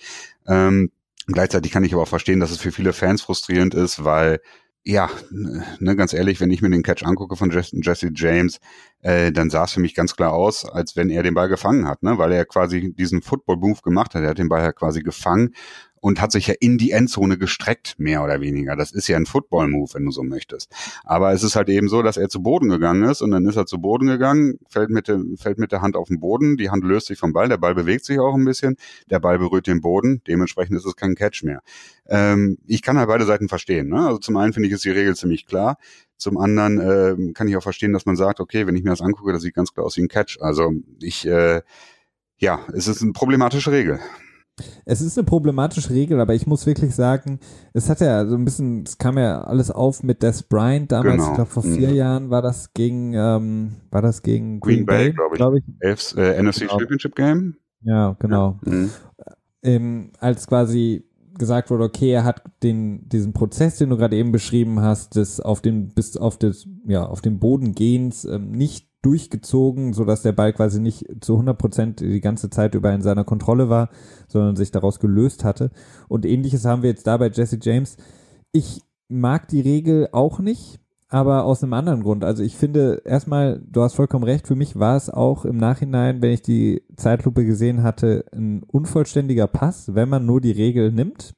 Ähm, 0.47 0.91
gleichzeitig 1.27 1.73
kann 1.73 1.85
ich 1.85 1.93
aber 1.93 2.03
auch 2.03 2.09
verstehen, 2.09 2.41
dass 2.41 2.51
es 2.51 2.59
für 2.59 2.73
viele 2.73 2.93
Fans 2.93 3.23
frustrierend 3.23 3.75
ist, 3.75 4.05
weil 4.05 4.41
ja, 4.83 5.11
ne, 5.31 5.95
ganz 5.95 6.15
ehrlich, 6.15 6.41
wenn 6.41 6.51
ich 6.51 6.63
mir 6.63 6.71
den 6.71 6.83
Catch 6.83 7.03
angucke 7.05 7.37
von 7.37 7.51
Jesse 7.51 8.11
James, 8.15 8.61
äh, 9.03 9.31
dann 9.31 9.51
sah 9.51 9.65
es 9.65 9.73
für 9.73 9.81
mich 9.81 9.95
ganz 9.95 10.17
klar 10.17 10.33
aus, 10.33 10.65
als 10.65 10.97
wenn 10.97 11.11
er 11.11 11.23
den 11.23 11.35
Ball 11.35 11.49
gefangen 11.49 11.87
hat, 11.87 12.03
ne? 12.03 12.17
weil 12.17 12.33
er 12.33 12.47
quasi 12.47 12.93
diesen 12.95 13.21
Football-Move 13.21 13.83
gemacht 13.83 14.15
hat. 14.15 14.23
Er 14.23 14.31
hat 14.31 14.39
den 14.39 14.49
Ball 14.49 14.63
ja 14.63 14.73
quasi 14.73 15.03
gefangen 15.03 15.55
und 16.01 16.21
hat 16.21 16.33
sich 16.33 16.47
ja 16.47 16.55
in 16.59 16.79
die 16.79 16.91
Endzone 16.93 17.39
gestreckt, 17.39 17.95
mehr 17.99 18.25
oder 18.25 18.41
weniger. 18.41 18.77
Das 18.77 18.93
ist 18.93 19.09
ja 19.09 19.17
ein 19.17 19.27
Football-Move, 19.27 19.91
wenn 19.95 20.05
du 20.05 20.11
so 20.11 20.23
möchtest. 20.23 20.73
Aber 21.05 21.33
es 21.33 21.43
ist 21.43 21.57
halt 21.57 21.69
eben 21.69 21.89
so, 21.89 22.03
dass 22.03 22.17
er 22.17 22.29
zu 22.29 22.43
Boden 22.43 22.69
gegangen 22.69 23.05
ist 23.05 23.23
und 23.23 23.31
dann 23.31 23.47
ist 23.47 23.57
er 23.57 23.67
zu 23.67 23.81
Boden 23.81 24.07
gegangen, 24.07 24.59
fällt 24.69 24.91
mit, 24.91 25.09
der, 25.09 25.21
fällt 25.37 25.59
mit 25.59 25.73
der 25.73 25.83
Hand 25.83 25.97
auf 25.97 26.09
den 26.09 26.21
Boden, 26.21 26.57
die 26.57 26.71
Hand 26.71 26.85
löst 26.85 27.07
sich 27.07 27.19
vom 27.19 27.33
Ball, 27.33 27.49
der 27.49 27.59
Ball 27.59 27.75
bewegt 27.75 28.05
sich 28.05 28.19
auch 28.19 28.35
ein 28.35 28.45
bisschen, 28.45 28.77
der 29.11 29.21
Ball 29.21 29.39
berührt 29.39 29.67
den 29.67 29.81
Boden, 29.81 30.23
dementsprechend 30.27 30.77
ist 30.77 30.87
es 30.87 30.97
kein 30.97 31.15
Catch 31.15 31.43
mehr. 31.43 31.61
Ähm, 32.09 32.59
ich 32.67 32.83
kann 32.83 32.99
halt 32.99 33.09
beide 33.09 33.25
Seiten 33.25 33.49
verstehen. 33.49 33.89
Ne? 33.89 34.07
Also 34.07 34.19
zum 34.19 34.37
einen 34.37 34.53
finde 34.53 34.69
ich, 34.69 34.75
ist 34.75 34.85
die 34.85 34.91
Regel 34.91 35.15
ziemlich 35.15 35.47
klar. 35.47 35.77
Zum 36.17 36.37
anderen 36.37 36.81
äh, 36.81 37.33
kann 37.33 37.49
ich 37.49 37.57
auch 37.57 37.63
verstehen, 37.63 37.93
dass 37.93 38.05
man 38.05 38.17
sagt, 38.17 38.41
okay, 38.41 38.67
wenn 38.67 38.77
ich 38.77 38.83
mir 38.83 38.91
das 38.91 39.01
angucke, 39.01 39.33
das 39.33 39.43
sieht 39.43 39.55
ganz 39.55 39.73
klar 39.73 39.87
aus 39.87 39.97
wie 39.97 40.03
ein 40.03 40.09
Catch. 40.09 40.39
Also 40.41 40.73
ich, 41.01 41.27
äh, 41.27 41.63
ja, 42.39 42.61
es 42.75 42.89
ist 42.89 43.03
eine 43.03 43.13
problematische 43.13 43.73
Regel. 43.73 44.01
Es 44.85 45.01
ist 45.01 45.19
eine 45.19 45.25
problematische 45.25 45.91
Regel, 45.91 46.21
aber 46.21 46.35
ich 46.35 46.47
muss 46.47 46.67
wirklich 46.67 46.95
sagen, 46.95 47.41
es 47.73 47.89
hat 47.89 48.01
ja 48.01 48.27
so 48.27 48.35
ein 48.37 48.45
bisschen, 48.45 48.85
es 48.85 48.99
kam 48.99 49.19
ja 49.19 49.43
alles 49.43 49.71
auf 49.71 50.03
mit 50.03 50.23
Des 50.23 50.43
Bryant 50.43 50.93
damals, 50.93 51.17
genau. 51.17 51.29
ich 51.29 51.35
glaube 51.35 51.51
vor 51.51 51.63
vier 51.63 51.89
mhm. 51.89 51.95
Jahren 51.95 52.31
war 52.31 52.43
das 52.43 52.73
gegen, 52.73 53.15
ähm, 53.15 53.77
war 53.91 54.03
das 54.03 54.23
gegen 54.23 54.61
Green, 54.61 54.85
Green 54.85 54.87
Bay, 54.87 55.13
Bay 55.13 55.13
glaube 55.13 55.35
ich. 55.35 55.65
Glaub 55.81 55.99
ich. 55.99 56.17
Äh, 56.17 56.43
NFC 56.43 56.61
genau. 56.61 56.79
Championship 56.79 57.15
Game. 57.15 57.57
Ja, 57.83 58.17
genau. 58.19 58.59
Ja. 58.67 58.73
Mhm. 58.73 58.91
Ähm, 59.63 60.13
als 60.19 60.47
quasi 60.47 61.05
gesagt 61.41 61.71
wurde, 61.71 61.85
okay, 61.85 62.11
er 62.11 62.25
hat 62.25 62.43
den, 62.63 63.09
diesen 63.09 63.33
Prozess, 63.33 63.79
den 63.79 63.91
du 63.91 63.97
gerade 63.97 64.17
eben 64.17 64.33
beschrieben 64.33 64.81
hast, 64.81 65.17
des 65.17 65.41
auf 65.41 65.61
den, 65.61 65.89
bis 65.89 66.17
auf 66.17 66.39
das, 66.39 66.67
ja, 66.87 67.05
auf 67.05 67.21
den 67.21 67.39
Boden 67.39 67.75
gehens, 67.75 68.25
ähm, 68.25 68.53
nicht 68.53 68.90
durchgezogen, 69.03 69.93
so 69.93 70.05
dass 70.05 70.23
der 70.23 70.33
Ball 70.33 70.53
quasi 70.53 70.81
nicht 70.81 71.07
zu 71.21 71.35
100 71.35 71.57
Prozent 71.57 72.01
die 72.01 72.21
ganze 72.21 72.51
Zeit 72.51 72.75
über 72.75 72.93
in 72.93 73.03
seiner 73.03 73.25
Kontrolle 73.25 73.69
war, 73.69 73.89
sondern 74.29 74.57
sich 74.57 74.71
daraus 74.71 75.01
gelöst 75.01 75.45
hatte. 75.45 75.71
Und 76.09 76.27
ähnliches 76.27 76.65
haben 76.65 76.83
wir 76.83 76.91
jetzt 76.91 77.07
da 77.07 77.17
bei 77.17 77.29
Jesse 77.29 77.59
James. 77.61 77.97
Ich 78.53 78.83
mag 79.09 79.49
die 79.49 79.61
Regel 79.61 80.09
auch 80.13 80.39
nicht, 80.39 80.81
aber 81.09 81.45
aus 81.45 81.63
einem 81.63 81.73
anderen 81.73 82.03
Grund. 82.03 82.25
Also 82.25 82.43
ich 82.43 82.57
finde 82.57 83.03
erstmal, 83.05 83.61
du 83.69 83.83
hast 83.83 83.95
vollkommen 83.95 84.25
recht, 84.25 84.47
für 84.47 84.55
mich 84.55 84.79
war 84.79 84.97
es 84.97 85.11
auch 85.11 85.45
im 85.45 85.57
Nachhinein, 85.57 86.23
wenn 86.23 86.33
ich 86.33 86.43
die 86.43 86.83
Zeitlupe 86.97 87.45
gesehen 87.45 87.83
hatte, 87.83 88.25
ein 88.33 88.63
unvollständiger 88.63 89.49
Pass, 89.49 89.95
wenn 89.95 90.09
man 90.09 90.25
nur 90.25 90.41
die 90.41 90.53
Regel 90.53 90.93
nimmt. 90.93 91.35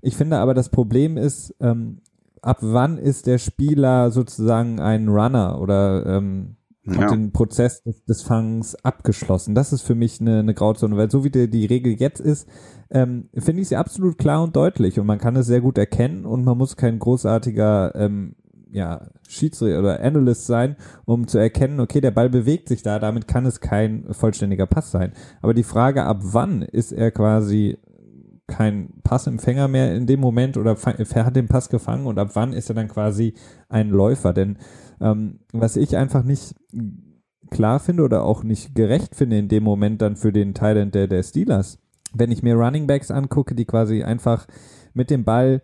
Ich 0.00 0.16
finde 0.16 0.38
aber, 0.38 0.54
das 0.54 0.68
Problem 0.68 1.16
ist, 1.16 1.54
ähm, 1.60 2.00
ab 2.42 2.58
wann 2.60 2.98
ist 2.98 3.26
der 3.26 3.38
Spieler 3.38 4.10
sozusagen 4.10 4.80
ein 4.80 5.08
Runner 5.08 5.60
oder 5.60 6.06
ähm, 6.06 6.56
ja. 6.94 7.02
hat 7.02 7.10
den 7.10 7.32
Prozess 7.32 7.82
des, 7.82 8.04
des, 8.04 8.22
Fangs 8.22 8.74
abgeschlossen. 8.84 9.54
Das 9.54 9.72
ist 9.72 9.82
für 9.82 9.94
mich 9.94 10.20
eine, 10.20 10.40
eine 10.40 10.54
Grauzone, 10.54 10.96
weil 10.96 11.10
so 11.10 11.24
wie 11.24 11.30
die, 11.30 11.48
die 11.48 11.66
Regel 11.66 11.94
jetzt 11.94 12.20
ist, 12.20 12.48
ähm, 12.90 13.28
finde 13.34 13.62
ich 13.62 13.68
sie 13.68 13.76
absolut 13.76 14.18
klar 14.18 14.42
und 14.42 14.56
deutlich 14.56 14.98
und 14.98 15.06
man 15.06 15.18
kann 15.18 15.36
es 15.36 15.46
sehr 15.46 15.60
gut 15.60 15.78
erkennen 15.78 16.24
und 16.24 16.44
man 16.44 16.56
muss 16.56 16.76
kein 16.76 16.98
großartiger 16.98 17.94
ähm, 17.94 18.34
ja, 18.70 19.08
Schiedsrichter 19.28 19.78
oder 19.78 20.00
Analyst 20.00 20.46
sein, 20.46 20.76
um 21.04 21.26
zu 21.26 21.38
erkennen, 21.38 21.80
okay, 21.80 22.00
der 22.00 22.10
Ball 22.10 22.28
bewegt 22.28 22.68
sich 22.68 22.82
da, 22.82 22.98
damit 22.98 23.28
kann 23.28 23.46
es 23.46 23.60
kein 23.60 24.06
vollständiger 24.10 24.66
Pass 24.66 24.90
sein. 24.90 25.12
Aber 25.42 25.54
die 25.54 25.62
Frage, 25.62 26.04
ab 26.04 26.18
wann 26.22 26.62
ist 26.62 26.92
er 26.92 27.10
quasi 27.10 27.78
kein 28.46 28.94
Passempfänger 29.04 29.68
mehr 29.68 29.94
in 29.94 30.06
dem 30.06 30.20
Moment 30.20 30.56
oder 30.56 30.76
hat 30.76 31.36
den 31.36 31.48
Pass 31.48 31.68
gefangen 31.68 32.06
und 32.06 32.18
ab 32.18 32.30
wann 32.32 32.54
ist 32.54 32.70
er 32.70 32.74
dann 32.74 32.88
quasi 32.88 33.34
ein 33.68 33.90
Läufer? 33.90 34.32
Denn 34.32 34.56
ähm, 35.00 35.40
was 35.52 35.76
ich 35.76 35.96
einfach 35.96 36.22
nicht 36.24 36.54
klar 37.50 37.80
finde 37.80 38.02
oder 38.02 38.24
auch 38.24 38.42
nicht 38.42 38.74
gerecht 38.74 39.14
finde 39.14 39.38
in 39.38 39.48
dem 39.48 39.64
Moment 39.64 40.02
dann 40.02 40.16
für 40.16 40.32
den 40.32 40.54
Thailand 40.54 40.94
der, 40.94 41.06
der 41.06 41.22
Steelers, 41.22 41.78
wenn 42.12 42.30
ich 42.30 42.42
mir 42.42 42.54
Running 42.54 42.86
Backs 42.86 43.10
angucke, 43.10 43.54
die 43.54 43.64
quasi 43.64 44.02
einfach 44.02 44.46
mit 44.94 45.10
dem 45.10 45.24
Ball 45.24 45.62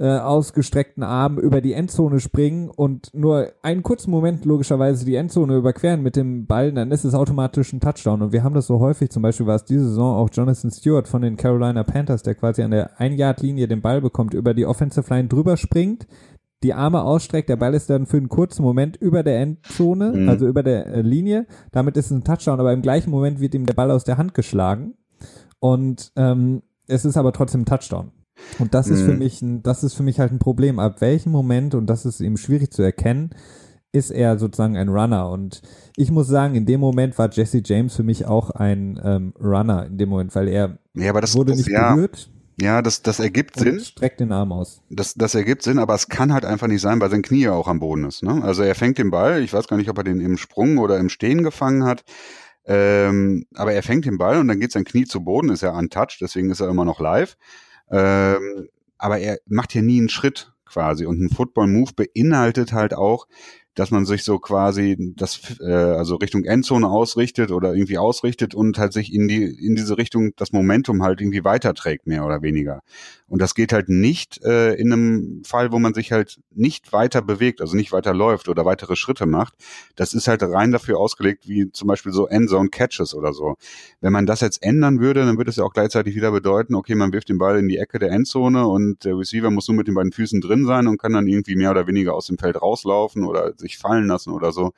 äh, 0.00 0.18
ausgestreckten 0.18 1.02
Armen 1.02 1.38
über 1.38 1.60
die 1.60 1.72
Endzone 1.72 2.20
springen 2.20 2.70
und 2.70 3.12
nur 3.14 3.48
einen 3.62 3.82
kurzen 3.82 4.12
Moment 4.12 4.44
logischerweise 4.44 5.04
die 5.04 5.16
Endzone 5.16 5.56
überqueren 5.56 6.02
mit 6.02 6.14
dem 6.14 6.46
Ball, 6.46 6.72
dann 6.72 6.92
ist 6.92 7.04
es 7.04 7.14
automatisch 7.14 7.72
ein 7.72 7.80
Touchdown. 7.80 8.22
Und 8.22 8.32
wir 8.32 8.44
haben 8.44 8.54
das 8.54 8.68
so 8.68 8.78
häufig, 8.78 9.10
zum 9.10 9.22
Beispiel 9.22 9.46
war 9.46 9.56
es 9.56 9.64
diese 9.64 9.88
Saison 9.88 10.14
auch 10.14 10.30
Jonathan 10.32 10.70
Stewart 10.70 11.08
von 11.08 11.22
den 11.22 11.36
Carolina 11.36 11.82
Panthers, 11.82 12.22
der 12.22 12.36
quasi 12.36 12.62
an 12.62 12.70
der 12.70 13.00
Ein-Yard-Linie 13.00 13.66
den 13.66 13.82
Ball 13.82 14.00
bekommt, 14.00 14.34
über 14.34 14.54
die 14.54 14.66
Offensive 14.66 15.12
Line 15.12 15.28
drüber 15.28 15.56
springt, 15.56 16.06
die 16.62 16.74
Arme 16.74 17.02
ausstreckt, 17.02 17.48
der 17.48 17.56
Ball 17.56 17.74
ist 17.74 17.88
dann 17.88 18.06
für 18.06 18.16
einen 18.16 18.28
kurzen 18.28 18.62
Moment 18.62 18.96
über 18.96 19.22
der 19.22 19.40
Endzone, 19.40 20.12
mhm. 20.12 20.28
also 20.28 20.46
über 20.46 20.62
der 20.62 20.86
äh, 20.86 21.02
Linie. 21.02 21.46
Damit 21.70 21.96
ist 21.96 22.06
es 22.06 22.10
ein 22.10 22.24
Touchdown, 22.24 22.58
aber 22.58 22.72
im 22.72 22.82
gleichen 22.82 23.10
Moment 23.10 23.40
wird 23.40 23.54
ihm 23.54 23.66
der 23.66 23.74
Ball 23.74 23.90
aus 23.90 24.04
der 24.04 24.18
Hand 24.18 24.34
geschlagen. 24.34 24.94
Und 25.60 26.12
ähm, 26.16 26.62
es 26.86 27.04
ist 27.04 27.16
aber 27.16 27.32
trotzdem 27.32 27.62
ein 27.62 27.66
Touchdown. 27.66 28.12
Und 28.58 28.74
das 28.74 28.88
ist 28.88 29.02
für 29.02 29.12
mhm. 29.12 29.18
mich 29.18 29.42
ein, 29.42 29.62
das 29.62 29.84
ist 29.84 29.94
für 29.94 30.02
mich 30.02 30.20
halt 30.20 30.32
ein 30.32 30.38
Problem. 30.38 30.78
Ab 30.78 31.00
welchem 31.00 31.32
Moment, 31.32 31.74
und 31.74 31.86
das 31.86 32.04
ist 32.06 32.20
eben 32.20 32.36
schwierig 32.36 32.72
zu 32.72 32.82
erkennen, 32.82 33.30
ist 33.92 34.10
er 34.10 34.38
sozusagen 34.38 34.76
ein 34.76 34.88
Runner. 34.88 35.30
Und 35.30 35.62
ich 35.96 36.10
muss 36.10 36.28
sagen, 36.28 36.54
in 36.54 36.66
dem 36.66 36.80
Moment 36.80 37.18
war 37.18 37.30
Jesse 37.30 37.62
James 37.64 37.94
für 37.94 38.02
mich 38.02 38.26
auch 38.26 38.50
ein 38.50 39.00
ähm, 39.02 39.32
Runner 39.40 39.86
in 39.86 39.98
dem 39.98 40.08
Moment, 40.08 40.34
weil 40.34 40.48
er 40.48 40.78
ja, 40.94 41.10
aber 41.10 41.20
das, 41.20 41.34
wurde 41.36 41.52
nicht 41.52 41.68
ja. 41.68 41.94
berührt. 41.94 42.30
Ja, 42.60 42.82
das, 42.82 43.02
das 43.02 43.20
ergibt 43.20 43.56
und 43.56 43.62
Sinn. 43.62 43.80
Streckt 43.80 44.20
den 44.20 44.32
Arm 44.32 44.50
aus. 44.52 44.82
Das, 44.90 45.14
das 45.14 45.34
ergibt 45.34 45.62
Sinn, 45.62 45.78
aber 45.78 45.94
es 45.94 46.08
kann 46.08 46.32
halt 46.32 46.44
einfach 46.44 46.66
nicht 46.66 46.80
sein, 46.80 47.00
weil 47.00 47.10
sein 47.10 47.22
Knie 47.22 47.42
ja 47.42 47.52
auch 47.52 47.68
am 47.68 47.78
Boden 47.78 48.04
ist. 48.04 48.24
Ne? 48.24 48.42
Also 48.42 48.62
er 48.62 48.74
fängt 48.74 48.98
den 48.98 49.10
Ball, 49.10 49.42
ich 49.42 49.52
weiß 49.52 49.68
gar 49.68 49.76
nicht, 49.76 49.88
ob 49.88 49.98
er 49.98 50.04
den 50.04 50.20
im 50.20 50.36
Sprung 50.36 50.78
oder 50.78 50.98
im 50.98 51.08
Stehen 51.08 51.44
gefangen 51.44 51.84
hat. 51.84 52.04
Ähm, 52.66 53.46
aber 53.54 53.72
er 53.72 53.82
fängt 53.82 54.04
den 54.04 54.18
Ball 54.18 54.38
und 54.38 54.48
dann 54.48 54.60
geht 54.60 54.72
sein 54.72 54.84
Knie 54.84 55.04
zu 55.04 55.22
Boden, 55.24 55.50
ist 55.50 55.62
ja 55.62 55.76
untouched, 55.76 56.20
deswegen 56.20 56.50
ist 56.50 56.60
er 56.60 56.68
immer 56.68 56.84
noch 56.84 57.00
live. 57.00 57.36
Ähm, 57.90 58.68
aber 58.98 59.18
er 59.20 59.38
macht 59.46 59.72
hier 59.72 59.82
nie 59.82 59.98
einen 59.98 60.08
Schritt 60.08 60.52
quasi. 60.66 61.06
Und 61.06 61.20
ein 61.20 61.30
Football-Move 61.30 61.92
beinhaltet 61.94 62.72
halt 62.72 62.92
auch, 62.92 63.26
dass 63.78 63.90
man 63.90 64.04
sich 64.04 64.24
so 64.24 64.38
quasi 64.38 64.96
das 65.16 65.56
äh, 65.60 65.72
also 65.72 66.16
Richtung 66.16 66.44
Endzone 66.44 66.88
ausrichtet 66.88 67.52
oder 67.52 67.74
irgendwie 67.74 67.98
ausrichtet 67.98 68.54
und 68.54 68.78
halt 68.78 68.92
sich 68.92 69.12
in 69.12 69.28
die 69.28 69.44
in 69.44 69.76
diese 69.76 69.98
Richtung 69.98 70.32
das 70.36 70.52
Momentum 70.52 71.02
halt 71.02 71.20
irgendwie 71.20 71.44
weiterträgt 71.44 72.06
mehr 72.06 72.24
oder 72.24 72.42
weniger. 72.42 72.82
Und 73.28 73.42
das 73.42 73.54
geht 73.54 73.72
halt 73.72 73.90
nicht 73.90 74.42
äh, 74.42 74.74
in 74.74 74.92
einem 74.92 75.42
Fall, 75.44 75.70
wo 75.70 75.78
man 75.78 75.92
sich 75.92 76.12
halt 76.12 76.40
nicht 76.50 76.92
weiter 76.94 77.20
bewegt, 77.20 77.60
also 77.60 77.76
nicht 77.76 77.92
weiter 77.92 78.14
läuft 78.14 78.48
oder 78.48 78.64
weitere 78.64 78.96
Schritte 78.96 79.26
macht. 79.26 79.54
Das 79.96 80.14
ist 80.14 80.28
halt 80.28 80.42
rein 80.42 80.72
dafür 80.72 80.98
ausgelegt, 80.98 81.46
wie 81.46 81.70
zum 81.70 81.88
Beispiel 81.88 82.12
so 82.12 82.26
Endzone 82.26 82.70
Catches 82.70 83.14
oder 83.14 83.34
so. 83.34 83.56
Wenn 84.00 84.12
man 84.12 84.24
das 84.24 84.40
jetzt 84.40 84.62
ändern 84.62 85.00
würde, 85.00 85.26
dann 85.26 85.36
würde 85.36 85.50
es 85.50 85.56
ja 85.56 85.64
auch 85.64 85.74
gleichzeitig 85.74 86.16
wieder 86.16 86.32
bedeuten, 86.32 86.74
okay, 86.74 86.94
man 86.94 87.12
wirft 87.12 87.28
den 87.28 87.38
Ball 87.38 87.58
in 87.58 87.68
die 87.68 87.76
Ecke 87.76 87.98
der 87.98 88.12
Endzone 88.12 88.66
und 88.66 89.04
der 89.04 89.18
Receiver 89.18 89.50
muss 89.50 89.68
nur 89.68 89.76
mit 89.76 89.88
den 89.88 89.94
beiden 89.94 90.12
Füßen 90.12 90.40
drin 90.40 90.64
sein 90.64 90.86
und 90.86 90.98
kann 90.98 91.12
dann 91.12 91.26
irgendwie 91.26 91.56
mehr 91.56 91.70
oder 91.70 91.86
weniger 91.86 92.14
aus 92.14 92.26
dem 92.26 92.38
Feld 92.38 92.60
rauslaufen 92.60 93.24
oder 93.24 93.52
sich 93.58 93.76
fallen 93.76 94.06
lassen 94.06 94.32
oder 94.32 94.52
so. 94.52 94.72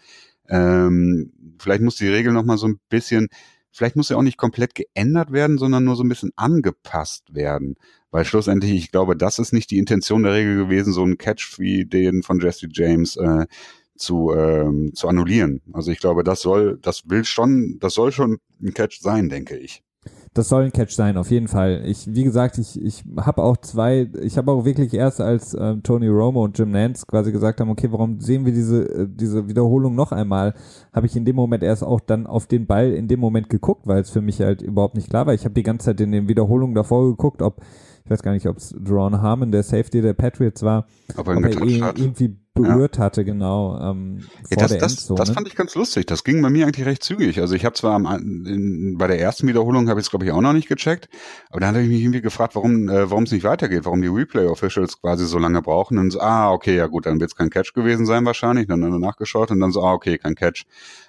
Ähm, 0.48 1.32
vielleicht 1.60 1.82
muss 1.82 1.96
die 1.96 2.08
Regel 2.08 2.32
noch 2.32 2.44
mal 2.44 2.58
so 2.58 2.66
ein 2.66 2.80
bisschen 2.88 3.28
vielleicht 3.72 3.96
muss 3.96 4.08
sie 4.08 4.16
auch 4.16 4.22
nicht 4.22 4.36
komplett 4.36 4.74
geändert 4.74 5.32
werden, 5.32 5.58
sondern 5.58 5.84
nur 5.84 5.96
so 5.96 6.02
ein 6.02 6.08
bisschen 6.08 6.32
angepasst 6.36 7.34
werden. 7.34 7.76
Weil 8.10 8.24
schlussendlich, 8.24 8.72
ich 8.72 8.90
glaube, 8.90 9.16
das 9.16 9.38
ist 9.38 9.52
nicht 9.52 9.70
die 9.70 9.78
Intention 9.78 10.24
der 10.24 10.34
Regel 10.34 10.56
gewesen, 10.56 10.92
so 10.92 11.02
einen 11.02 11.18
Catch 11.18 11.58
wie 11.58 11.84
den 11.84 12.22
von 12.22 12.40
Jesse 12.40 12.68
James 12.70 13.16
äh, 13.16 13.46
zu, 13.96 14.32
ähm, 14.32 14.92
zu 14.94 15.08
annullieren. 15.08 15.60
Also 15.72 15.92
ich 15.92 16.00
glaube, 16.00 16.24
das 16.24 16.40
soll, 16.40 16.78
das 16.82 17.08
will 17.08 17.24
schon, 17.24 17.78
das 17.80 17.94
soll 17.94 18.10
schon 18.10 18.38
ein 18.62 18.74
Catch 18.74 19.00
sein, 19.00 19.28
denke 19.28 19.56
ich. 19.56 19.82
Das 20.32 20.48
soll 20.48 20.62
ein 20.62 20.72
Catch 20.72 20.92
sein, 20.92 21.16
auf 21.16 21.30
jeden 21.30 21.48
Fall. 21.48 21.82
Ich, 21.84 22.06
wie 22.14 22.22
gesagt, 22.22 22.56
ich, 22.56 22.80
ich 22.80 23.02
habe 23.16 23.42
auch 23.42 23.56
zwei, 23.56 24.08
ich 24.22 24.38
habe 24.38 24.52
auch 24.52 24.64
wirklich 24.64 24.94
erst 24.94 25.20
als 25.20 25.54
äh, 25.54 25.76
Tony 25.82 26.06
Romo 26.06 26.44
und 26.44 26.56
Jim 26.56 26.70
Nance 26.70 27.04
quasi 27.04 27.32
gesagt 27.32 27.60
haben, 27.60 27.68
okay, 27.68 27.90
warum 27.90 28.20
sehen 28.20 28.46
wir 28.46 28.52
diese, 28.52 28.84
äh, 28.84 29.06
diese 29.08 29.48
Wiederholung 29.48 29.96
noch 29.96 30.12
einmal, 30.12 30.54
habe 30.92 31.06
ich 31.06 31.16
in 31.16 31.24
dem 31.24 31.34
Moment 31.34 31.64
erst 31.64 31.82
auch 31.82 31.98
dann 31.98 32.28
auf 32.28 32.46
den 32.46 32.66
Ball 32.66 32.92
in 32.92 33.08
dem 33.08 33.18
Moment 33.18 33.50
geguckt, 33.50 33.88
weil 33.88 34.00
es 34.00 34.10
für 34.10 34.20
mich 34.20 34.40
halt 34.40 34.62
überhaupt 34.62 34.94
nicht 34.94 35.10
klar 35.10 35.26
war. 35.26 35.34
Ich 35.34 35.44
habe 35.44 35.54
die 35.54 35.64
ganze 35.64 35.86
Zeit 35.86 36.00
in 36.00 36.12
den 36.12 36.28
Wiederholungen 36.28 36.76
davor 36.76 37.10
geguckt, 37.10 37.42
ob 37.42 37.60
ich 38.10 38.14
weiß 38.14 38.22
gar 38.24 38.32
nicht, 38.32 38.46
ob 38.48 38.56
es 38.56 38.74
Ron 38.88 39.22
Harmon, 39.22 39.52
der 39.52 39.62
Safety 39.62 40.02
der 40.02 40.14
Patriots 40.14 40.64
war, 40.64 40.88
ob 41.16 41.28
er, 41.28 41.36
ob 41.36 41.44
er 41.44 41.52
irgendwie 41.52 42.36
berührt 42.54 42.96
ja. 42.96 43.04
hatte, 43.04 43.24
genau. 43.24 43.78
Ähm, 43.80 44.24
ja, 44.50 44.56
das, 44.56 44.76
das, 44.78 45.06
das, 45.06 45.30
fand 45.30 45.46
ich 45.46 45.54
ganz 45.54 45.76
lustig. 45.76 46.06
Das 46.06 46.24
ging 46.24 46.42
bei 46.42 46.50
mir 46.50 46.66
eigentlich 46.66 46.84
recht 46.84 47.04
zügig. 47.04 47.40
Also 47.40 47.54
ich 47.54 47.64
habe 47.64 47.76
zwar 47.76 47.94
am, 47.94 48.06
in, 48.46 48.96
bei 48.98 49.06
der 49.06 49.20
ersten 49.20 49.46
Wiederholung 49.46 49.88
habe 49.88 50.00
ich 50.00 50.06
es 50.06 50.10
glaube 50.10 50.24
ich 50.24 50.32
auch 50.32 50.40
noch 50.40 50.52
nicht 50.52 50.68
gecheckt, 50.68 51.08
aber 51.50 51.60
dann 51.60 51.68
habe 51.68 51.82
ich 51.82 51.88
mich 51.88 52.02
irgendwie 52.02 52.20
gefragt, 52.20 52.56
warum 52.56 52.88
äh, 52.88 53.08
warum 53.08 53.22
es 53.22 53.30
nicht 53.30 53.44
weitergeht, 53.44 53.84
warum 53.84 54.02
die 54.02 54.08
Replay 54.08 54.46
Officials 54.46 55.00
quasi 55.00 55.24
so 55.26 55.38
lange 55.38 55.62
brauchen. 55.62 55.96
Und 55.98 56.10
so, 56.10 56.20
ah 56.20 56.50
okay, 56.50 56.76
ja 56.76 56.88
gut, 56.88 57.06
dann 57.06 57.20
wird 57.20 57.30
es 57.30 57.36
kein 57.36 57.48
Catch 57.48 57.74
gewesen 57.74 58.06
sein 58.06 58.26
wahrscheinlich. 58.26 58.66
Dann, 58.66 58.80
dann 58.80 58.98
nachgeschaut 58.98 59.52
und 59.52 59.60
dann 59.60 59.70
so, 59.70 59.84
ah 59.84 59.92
okay, 59.92 60.18
kein 60.18 60.34
Catch. 60.34 60.64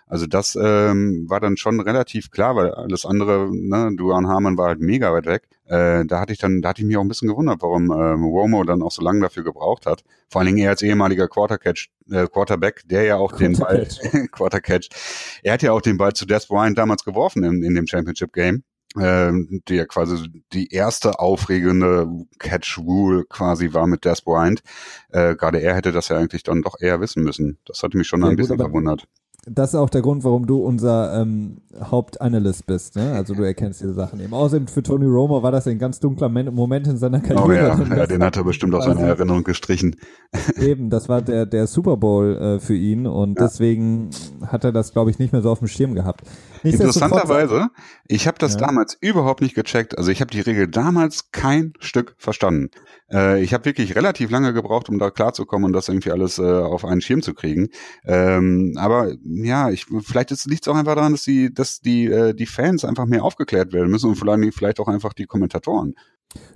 Also 0.06 0.28
das 0.28 0.58
ähm, 0.62 1.26
war 1.30 1.40
dann 1.40 1.56
schon 1.58 1.80
relativ 1.80 2.32
klar, 2.32 2.56
weil 2.58 2.72
alles 2.72 3.06
andere, 3.06 3.50
ne, 3.50 3.96
Duan 3.96 4.28
Harmon 4.28 4.58
war 4.58 4.68
halt 4.68 4.82
mega 4.82 5.14
weit 5.14 5.26
weg. 5.26 5.48
Äh, 5.72 6.06
da 6.06 6.20
hatte 6.20 6.34
ich 6.34 6.40
dann, 6.40 6.62
da 6.62 6.70
hatte 6.70 6.82
ich 6.82 6.88
mich 6.88 6.98
auch 6.98 7.02
ein 7.02 7.08
bisschen 7.08 7.30
gewundert, 7.30 7.62
warum 7.62 7.92
ähm, 7.92 8.26
Romo 8.26 8.64
dann 8.66 8.82
auch 8.82 8.92
so 8.92 9.02
lange 9.02 9.22
dafür 9.22 9.46
gebraucht 9.46 9.86
hat. 9.86 10.04
Vor 10.30 10.42
allen 10.42 10.48
Dingen 10.48 10.58
er 10.58 10.72
als 10.72 10.82
ehemaliger 10.82 11.30
Quartercatch, 11.30 11.90
äh, 12.12 12.28
Quarterback, 12.28 12.82
der 12.86 13.04
ja 13.04 13.16
auch 13.16 13.32
den 13.32 13.58
Ball, 13.58 13.88
Quartercatch, 14.34 14.90
er 15.44 15.54
hat 15.54 15.62
ja 15.62 15.72
auch 15.72 15.82
den 15.82 15.98
Ball 15.98 16.12
zu 16.12 16.26
Des 16.26 16.48
Bryant 16.48 16.78
damals 16.78 17.06
geworfen 17.06 17.44
in, 17.44 17.64
in 17.64 17.74
dem 17.74 17.88
Championship 17.88 18.34
Game 18.34 18.64
ähm, 19.00 19.62
die 19.70 19.76
ja 19.76 19.86
quasi 19.86 20.28
die 20.52 20.74
erste 20.74 21.20
aufregende 21.20 22.10
Catch-Rule 22.40 23.24
quasi 23.30 23.74
war 23.74 23.88
mit 23.88 24.04
Des 24.04 24.22
Bryant. 24.22 24.62
Äh, 25.10 25.36
Gerade 25.36 25.62
er 25.62 25.76
hätte 25.76 25.94
das 25.94 26.10
ja 26.10 26.18
eigentlich 26.18 26.44
dann 26.44 26.62
doch 26.62 26.76
eher 26.80 27.00
wissen 27.00 27.24
müssen. 27.24 27.58
Das 27.66 27.84
hatte 27.84 27.98
mich 27.98 28.08
schon 28.08 28.22
ja, 28.22 28.28
ein 28.28 28.32
gut, 28.32 28.40
bisschen 28.40 28.58
verwundert 28.58 29.08
das 29.46 29.70
ist 29.70 29.76
auch 29.76 29.90
der 29.90 30.04
Grund, 30.04 30.24
warum 30.24 30.46
du 30.46 30.60
unser 30.60 31.20
ähm, 31.20 31.62
Hauptanalyst 31.82 32.68
bist. 32.68 32.96
Ne? 32.96 33.14
Also 33.14 33.34
du 33.34 33.42
erkennst 33.42 33.82
diese 33.82 33.94
Sachen 33.94 34.20
eben. 34.20 34.34
Außerdem 34.34 34.68
für 34.68 34.84
Tony 34.84 35.08
Romo 35.08 35.42
war 35.42 35.52
das 35.52 35.66
ein 35.68 35.80
ganz 35.80 36.00
dunkler 36.00 36.30
Moment 36.30 36.88
in 36.88 36.98
seiner 36.98 37.22
Karriere. 37.22 37.46
Oh 37.48 37.52
ja, 37.52 37.98
ja 37.98 38.06
den 38.06 38.24
hat 38.24 38.38
er 38.38 38.44
bestimmt 38.44 38.76
aus 38.76 38.86
seiner 38.86 39.02
Erinnerung 39.02 39.44
gestrichen. 39.44 39.96
Eben, 40.58 40.92
das 40.92 41.10
war 41.10 41.24
der, 41.24 41.48
der 41.48 41.66
Super 41.66 41.98
Bowl 41.98 42.38
äh, 42.38 42.60
für 42.60 42.76
ihn 42.76 43.08
und 43.08 43.40
ja. 43.40 43.46
deswegen 43.46 44.12
hat 44.46 44.64
er 44.64 44.72
das, 44.72 44.94
glaube 44.94 45.10
ich, 45.10 45.18
nicht 45.18 45.34
mehr 45.34 45.42
so 45.42 45.50
auf 45.50 45.60
dem 45.60 45.68
Schirm 45.68 45.96
gehabt. 45.96 46.22
Interessanterweise, 46.64 47.70
ich 48.08 48.28
habe 48.28 48.38
das 48.38 48.54
ja. 48.54 48.60
damals 48.60 48.98
überhaupt 49.00 49.42
nicht 49.42 49.56
gecheckt. 49.56 49.98
Also 49.98 50.12
ich 50.12 50.22
habe 50.22 50.32
die 50.32 50.42
Regel 50.42 50.68
damals 50.68 51.32
kein 51.32 51.74
Stück 51.80 52.16
verstanden. 52.18 52.70
Äh, 53.12 53.42
ich 53.42 53.54
habe 53.54 53.66
wirklich 53.66 53.96
relativ 53.96 54.30
lange 54.30 54.54
gebraucht, 54.54 54.90
um 54.90 55.00
da 55.00 55.10
klarzukommen 55.10 55.66
und 55.66 55.74
das 55.74 55.90
irgendwie 55.90 56.12
alles 56.12 56.38
äh, 56.40 56.44
auf 56.44 56.86
einen 56.86 57.02
Schirm 57.02 57.22
zu 57.22 57.34
kriegen. 57.34 57.70
Ähm, 58.06 58.74
aber 58.78 59.14
ja, 59.24 59.70
ich, 59.70 59.86
vielleicht 60.04 60.32
liegt 60.46 60.64
es 60.64 60.68
auch 60.68 60.76
einfach 60.76 60.96
daran, 60.96 61.14
dass 61.14 61.24
die, 61.24 61.54
dass 61.54 61.80
die, 61.80 62.06
äh, 62.06 62.34
die 62.34 62.46
Fans 62.46 62.86
einfach 62.86 63.06
mehr 63.06 63.24
aufgeklärt 63.24 63.74
werden 63.74 63.90
müssen 63.90 64.10
und 64.10 64.16
vielleicht, 64.16 64.54
vielleicht 64.54 64.80
auch 64.80 64.88
einfach 64.88 65.14
die 65.14 65.26
Kommentatoren. 65.26 65.96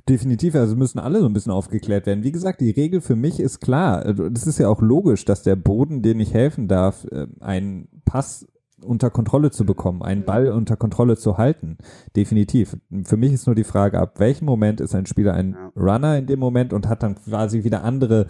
Definitiv, 0.08 0.56
also 0.56 0.76
müssen 0.76 1.00
alle 1.00 1.20
so 1.20 1.26
ein 1.26 1.34
bisschen 1.34 1.52
aufgeklärt 1.52 2.06
werden. 2.06 2.24
Wie 2.24 2.32
gesagt, 2.32 2.62
die 2.62 2.72
Regel 2.72 3.02
für 3.02 3.16
mich 3.16 3.40
ist 3.40 3.60
klar. 3.60 4.14
Das 4.14 4.48
ist 4.48 4.60
ja 4.60 4.70
auch 4.70 4.82
logisch, 4.82 5.26
dass 5.26 5.44
der 5.44 5.56
Boden, 5.56 6.02
den 6.02 6.20
ich 6.20 6.34
helfen 6.34 6.68
darf, 6.68 7.06
äh, 7.12 7.28
ein 7.40 7.90
Pass 8.06 8.46
unter 8.82 9.10
Kontrolle 9.10 9.52
zu 9.52 9.66
bekommen, 9.66 10.02
einen 10.02 10.26
Ball 10.26 10.50
unter 10.50 10.76
Kontrolle 10.76 11.18
zu 11.18 11.38
halten. 11.38 11.78
Definitiv. 12.16 12.78
Für 13.04 13.18
mich 13.18 13.34
ist 13.34 13.48
nur 13.48 13.56
die 13.56 13.64
Frage, 13.64 14.00
ab 14.00 14.20
welchem 14.20 14.46
Moment 14.46 14.82
ist 14.82 14.96
ein 14.96 15.06
Spieler 15.06 15.34
ein 15.34 15.56
Runner 15.76 16.18
in 16.18 16.28
dem 16.28 16.40
Moment 16.40 16.74
und 16.74 16.88
hat 16.88 17.04
dann 17.04 17.16
quasi 17.16 17.64
wieder 17.64 17.84
andere, 17.84 18.28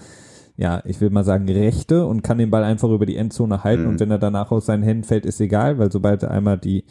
ja, 0.56 0.82
ich 0.86 1.02
will 1.02 1.10
mal 1.10 1.24
sagen, 1.24 1.50
Rechte 1.50 2.06
und 2.06 2.22
kann 2.22 2.38
den 2.38 2.52
Ball 2.52 2.64
einfach 2.64 2.90
über 2.90 3.06
die 3.06 3.18
Endzone 3.18 3.64
halten 3.64 3.84
mhm. 3.84 3.90
und 3.90 4.00
wenn 4.00 4.12
er 4.12 4.20
danach 4.20 4.52
aus 4.52 4.68
seinen 4.68 4.84
Händen 4.84 5.04
fällt, 5.04 5.26
ist 5.26 5.42
egal, 5.42 5.78
weil 5.80 5.92
sobald 5.92 6.24
er 6.24 6.32
einmal 6.32 6.58
die 6.58 6.86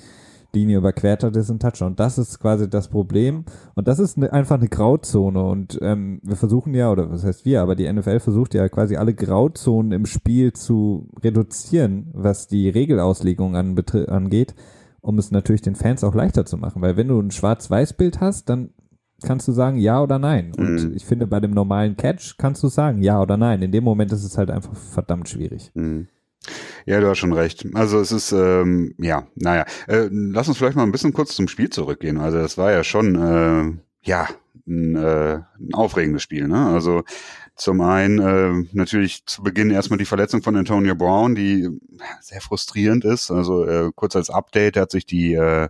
Linie 0.55 0.79
überquert 0.79 1.23
hat, 1.23 1.37
ist 1.37 1.51
ein 1.51 1.59
Touchdown. 1.59 1.97
Das 1.97 2.19
ist 2.19 2.41
quasi 2.41 2.69
das 2.69 2.89
Problem. 2.89 3.45
Und 3.75 3.89
das 3.89 3.99
ist 3.99 4.17
ne, 4.17 4.33
einfach 4.33 4.57
eine 4.57 4.69
Grauzone. 4.69 5.43
Und 5.45 5.79
ähm, 5.83 6.21
wir 6.23 6.37
versuchen 6.37 6.75
ja, 6.75 6.91
oder 6.91 7.11
was 7.11 7.25
heißt 7.25 7.45
wir, 7.45 7.61
aber 7.61 7.75
die 7.75 7.91
NFL 7.93 8.21
versucht 8.21 8.55
ja 8.55 8.69
quasi 8.69 8.97
alle 8.97 9.15
Grauzonen 9.15 9.93
im 9.93 10.07
Spiel 10.07 10.53
zu 10.53 11.09
reduzieren, 11.23 12.11
was 12.13 12.49
die 12.49 12.69
Regelauslegung 12.69 13.57
an, 13.57 13.77
angeht, 14.09 14.55
um 15.01 15.19
es 15.19 15.31
natürlich 15.31 15.63
den 15.63 15.75
Fans 15.75 16.05
auch 16.05 16.15
leichter 16.15 16.47
zu 16.47 16.57
machen. 16.57 16.81
Weil 16.81 16.97
wenn 16.97 17.09
du 17.09 17.21
ein 17.21 17.31
Schwarz-Weiß-Bild 17.31 18.21
hast, 18.21 18.49
dann 18.49 18.71
kannst 19.23 19.49
du 19.49 19.53
sagen 19.53 19.79
ja 19.79 20.03
oder 20.03 20.19
nein. 20.19 20.53
Und 20.57 20.91
mhm. 20.91 20.93
ich 20.95 21.05
finde, 21.05 21.27
bei 21.27 21.41
dem 21.41 21.53
normalen 21.53 21.97
Catch 21.97 22.37
kannst 22.39 22.63
du 22.63 22.69
sagen 22.69 23.03
ja 23.03 23.21
oder 23.21 23.37
nein. 23.37 23.63
In 23.63 23.73
dem 23.73 23.85
Moment 23.85 24.13
ist 24.13 24.25
es 24.25 24.39
halt 24.39 24.51
einfach 24.51 24.75
verdammt 24.75 25.29
schwierig. 25.29 25.71
Mhm. 25.75 26.09
Ja, 26.87 27.01
du 27.01 27.09
hast 27.09 27.19
schon 27.19 27.33
recht. 27.33 27.67
Also 27.75 27.99
es 28.01 28.13
ist, 28.13 28.33
ähm, 28.33 28.95
ja, 28.99 29.27
naja. 29.35 29.65
Äh, 29.89 30.09
lass 30.11 30.49
uns 30.49 30.59
vielleicht 30.59 30.77
mal 30.77 30.83
ein 30.83 30.93
bisschen 30.93 31.13
kurz 31.13 31.35
zum 31.35 31.49
Spiel 31.49 31.71
zurückgehen. 31.71 32.19
Also 32.19 32.39
das 32.39 32.59
war 32.59 32.73
ja 32.73 32.85
schon, 32.85 33.15
äh, 33.15 33.73
ja, 34.03 34.29
ein, 34.67 34.97
äh, 34.97 35.35
ein 35.59 35.75
aufregendes 35.75 36.23
Spiel. 36.23 36.49
Ne? 36.49 36.67
Also 36.67 37.03
zum 37.57 37.81
einen 37.81 38.19
äh, 38.19 38.69
natürlich 38.73 39.25
zu 39.27 39.43
Beginn 39.43 39.71
erstmal 39.71 39.99
die 39.99 40.05
Verletzung 40.05 40.43
von 40.43 40.57
Antonio 40.57 40.95
Brown, 40.95 41.35
die 41.35 41.69
sehr 42.21 42.41
frustrierend 42.41 43.05
ist. 43.05 43.31
Also 43.31 43.65
äh, 43.67 43.91
kurz 43.95 44.17
als 44.17 44.31
Update, 44.31 44.77
hat 44.77 44.91
sich 44.91 45.07
die 45.07 45.35
äh, 45.35 45.69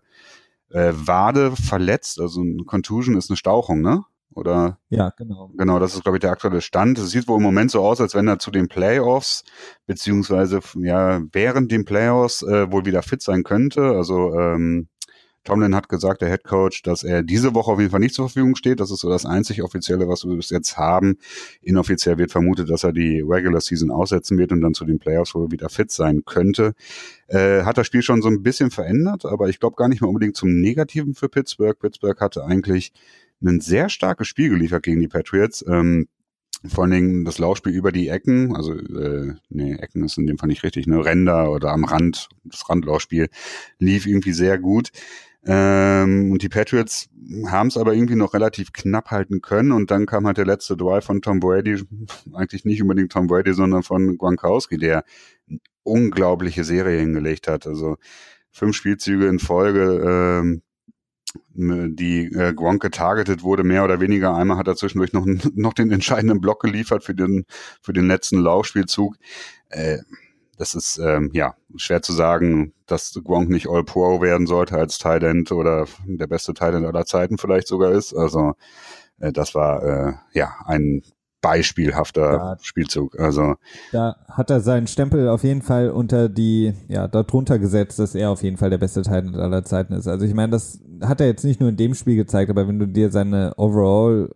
äh, 0.71 0.93
Wade 0.95 1.55
verletzt. 1.57 2.21
Also 2.21 2.43
ein 2.43 2.67
Contusion 2.67 3.17
ist 3.17 3.31
eine 3.31 3.37
Stauchung, 3.37 3.81
ne? 3.81 4.05
Oder? 4.35 4.79
Ja, 4.91 5.11
genau. 5.17 5.51
Genau, 5.57 5.79
das 5.79 5.95
ist, 5.95 6.03
glaube 6.03 6.19
ich, 6.19 6.21
der 6.21 6.31
aktuelle 6.31 6.61
Stand. 6.61 6.99
Es 6.99 7.11
sieht 7.11 7.29
wohl 7.29 7.37
im 7.39 7.43
Moment 7.43 7.71
so 7.71 7.83
aus, 7.83 8.01
als 8.01 8.15
wenn 8.15 8.29
er 8.29 8.39
zu 8.39 8.51
den 8.51 8.69
Playoffs, 8.69 9.45
beziehungsweise 9.87 10.61
ja, 10.77 11.23
während 11.33 11.71
den 11.71 11.85
Playoffs 11.85 12.43
äh, 12.43 12.71
wohl 12.71 12.85
wieder 12.85 13.03
fit 13.03 13.23
sein 13.23 13.45
könnte. 13.45 13.83
Also 13.83 14.35
ähm, 14.35 14.89
Tomlin 15.45 15.75
hat 15.75 15.91
gesagt, 15.91 16.23
der 16.23 16.31
Head 16.31 16.45
Coach, 16.45 16.83
dass 16.83 17.05
er 17.05 17.23
diese 17.23 17.55
Woche 17.55 17.71
auf 17.71 17.79
jeden 17.79 17.91
Fall 17.91 18.01
nicht 18.01 18.15
zur 18.15 18.29
Verfügung 18.29 18.57
steht. 18.57 18.81
Das 18.81 18.91
ist 18.91 19.01
so 19.01 19.11
das 19.11 19.27
einzig 19.27 19.63
Offizielle, 19.63 20.09
was 20.09 20.25
wir 20.25 20.35
bis 20.35 20.49
jetzt 20.49 20.79
haben. 20.79 21.19
Inoffiziell 21.61 22.17
wird 22.17 22.33
vermutet, 22.33 22.71
dass 22.71 22.83
er 22.83 22.93
die 22.93 23.21
Regular 23.21 23.61
Season 23.61 23.91
aussetzen 23.91 24.39
wird 24.39 24.53
und 24.53 24.63
dann 24.63 24.73
zu 24.73 24.87
den 24.87 24.99
Playoffs 24.99 25.35
wohl 25.35 25.51
wieder 25.51 25.69
fit 25.69 25.91
sein 25.91 26.23
könnte. 26.25 26.73
Äh, 27.29 27.63
hat 27.63 27.77
das 27.77 27.87
Spiel 27.87 28.03
schon 28.03 28.23
so 28.23 28.29
ein 28.29 28.43
bisschen 28.43 28.71
verändert, 28.71 29.27
aber 29.27 29.49
ich 29.51 29.61
glaube 29.61 29.77
gar 29.77 29.89
nicht 29.89 30.01
mehr 30.01 30.09
unbedingt 30.09 30.37
zum 30.37 30.61
Negativen 30.61 31.15
für 31.15 31.29
Pittsburgh. 31.29 31.79
Pittsburgh 31.79 32.19
hatte 32.21 32.45
eigentlich 32.45 32.93
ein 33.45 33.61
sehr 33.61 33.89
starkes 33.89 34.29
Spiel 34.29 34.51
geliefert 34.51 34.83
gegen 34.83 35.01
die 35.01 35.09
Patriots. 35.09 35.65
Ähm, 35.67 36.09
vor 36.67 36.85
allen 36.85 36.93
Dingen 36.93 37.25
das 37.25 37.39
Laufspiel 37.39 37.75
über 37.75 37.93
die 37.93 38.09
Ecken, 38.09 38.57
also 38.57 38.73
äh, 38.73 39.35
nee, 39.51 39.75
Ecken 39.75 40.03
ist 40.05 40.17
in 40.17 40.27
dem 40.27 40.39
Fall 40.39 40.49
nicht 40.49 40.63
richtig, 40.63 40.87
ne, 40.87 41.05
Ränder 41.05 41.51
oder 41.51 41.73
am 41.73 41.85
Rand, 41.85 42.29
das 42.45 42.69
Randlaufspiel 42.69 43.29
lief 43.79 44.07
irgendwie 44.07 44.33
sehr 44.33 44.59
gut. 44.59 44.91
Ähm, 45.47 46.33
und 46.33 46.43
die 46.43 46.49
Patriots 46.49 47.11
haben 47.49 47.67
es 47.67 47.77
aber 47.77 47.93
irgendwie 47.95 48.15
noch 48.15 48.33
relativ 48.33 48.73
knapp 48.73 49.11
halten 49.11 49.43
können 49.43 49.73
und 49.73 49.91
dann 49.91 50.07
kam 50.07 50.27
halt 50.27 50.39
der 50.39 50.47
letzte 50.47 50.75
Drive 50.75 51.05
von 51.05 51.21
Tom 51.21 51.39
Brady, 51.39 51.83
eigentlich 52.33 52.65
nicht 52.65 52.81
unbedingt 52.81 53.13
Tom 53.13 53.27
Brady, 53.27 53.53
sondern 53.53 53.83
von 53.83 54.17
Gronkowski, 54.17 54.79
der 54.79 55.05
unglaubliche 55.83 56.65
Serie 56.65 56.99
hingelegt 56.99 57.47
hat. 57.47 57.67
Also 57.67 57.97
fünf 58.51 58.75
Spielzüge 58.75 59.27
in 59.27 59.39
Folge, 59.39 60.41
ähm, 60.43 60.63
die 61.55 62.27
äh, 62.35 62.53
Gronk 62.53 62.83
getargetet 62.83 63.43
wurde, 63.43 63.65
mehr 63.65 63.85
oder 63.85 64.01
weniger. 64.01 64.35
Einmal 64.35 64.57
hat 64.57 64.69
er 64.69 64.77
zwischendurch 64.77 65.13
noch, 65.13 65.25
noch 65.55 65.73
den 65.73 65.91
entscheidenden 65.91 66.41
Block 66.41 66.61
geliefert 66.61 67.05
für 67.05 67.15
den, 67.15 67.45
für 67.81 67.93
den 67.93 68.07
letzten 68.07 68.39
Laufspielzug. 68.39 69.17
Äh, 69.69 69.99
das 70.57 70.75
ist 70.75 70.99
ähm, 70.99 71.31
ja 71.33 71.57
schwer 71.77 72.03
zu 72.03 72.13
sagen, 72.13 72.75
dass 72.87 73.19
Gronk 73.25 73.51
nicht 73.51 73.69
All-Pro 73.69 74.21
werden 74.21 74.47
sollte 74.47 74.77
als 74.77 74.99
Tight 74.99 75.51
oder 75.51 75.87
der 76.07 76.27
beste 76.27 76.55
Tight 76.55 76.75
aller 76.75 77.07
Zeiten 77.07 77.39
vielleicht 77.39 77.67
sogar 77.67 77.93
ist. 77.93 78.15
Also 78.15 78.55
äh, 79.19 79.33
das 79.33 79.55
war 79.55 79.83
äh, 79.83 80.13
ja 80.33 80.55
ein 80.65 81.03
beispielhafter 81.45 82.33
ja, 82.33 82.57
Spielzug. 82.63 83.21
Also 83.21 83.57
da 83.93 84.17
hat 84.31 84.49
er 84.49 84.61
seinen 84.61 84.87
Stempel 84.87 85.29
auf 85.29 85.45
jeden 85.45 85.61
Fall 85.61 85.91
unter 85.91 86.31
die, 86.31 86.73
ja, 86.89 87.07
darunter 87.07 87.59
gesetzt, 87.59 87.99
dass 87.99 88.15
er 88.15 88.31
auf 88.31 88.43
jeden 88.43 88.57
Fall 88.57 88.71
der 88.71 88.79
beste 88.79 89.03
Teil 89.03 89.39
aller 89.39 89.63
Zeiten 89.63 89.93
ist. 89.93 90.09
Also 90.09 90.25
ich 90.25 90.33
meine, 90.33 90.53
das 90.53 90.81
hat 91.03 91.21
er 91.21 91.27
jetzt 91.27 91.45
nicht 91.45 91.61
nur 91.61 91.69
in 91.69 91.77
dem 91.77 91.95
Spiel 91.95 92.17
gezeigt, 92.17 92.51
aber 92.51 92.67
wenn 92.67 92.79
du 92.79 92.87
dir 92.87 93.11
seine 93.11 93.53
Overall 93.59 94.31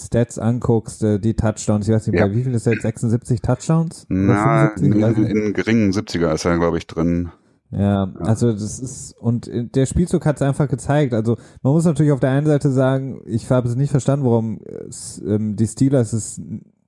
Stats 0.00 0.38
anguckst, 0.38 1.02
äh, 1.02 1.18
die 1.18 1.34
Touchdowns, 1.34 1.86
ich 1.86 1.94
weiß 1.94 2.06
nicht, 2.06 2.18
ja. 2.18 2.26
bei 2.26 2.34
wie 2.34 2.44
viel 2.44 2.54
ist 2.54 2.66
er 2.66 2.74
jetzt? 2.74 2.82
76 2.82 3.42
Touchdowns? 3.42 4.06
Na, 4.08 4.68
in, 4.76 4.92
in 4.92 5.52
geringen 5.52 5.92
70er 5.92 6.32
ist 6.32 6.44
er, 6.46 6.56
glaube 6.56 6.78
ich, 6.78 6.86
drin. 6.86 7.30
Ja, 7.70 8.12
also 8.20 8.52
das 8.52 8.80
ist, 8.80 9.14
und 9.18 9.50
der 9.52 9.84
Spielzug 9.84 10.24
hat 10.24 10.36
es 10.36 10.42
einfach 10.42 10.68
gezeigt. 10.68 11.12
Also 11.12 11.36
man 11.62 11.74
muss 11.74 11.84
natürlich 11.84 12.12
auf 12.12 12.20
der 12.20 12.30
einen 12.30 12.46
Seite 12.46 12.70
sagen, 12.70 13.20
ich 13.26 13.50
habe 13.50 13.68
es 13.68 13.76
nicht 13.76 13.90
verstanden, 13.90 14.24
warum 14.24 14.60
es, 14.88 15.22
ähm, 15.26 15.56
die 15.56 15.66
Steelers 15.66 16.14
es 16.14 16.40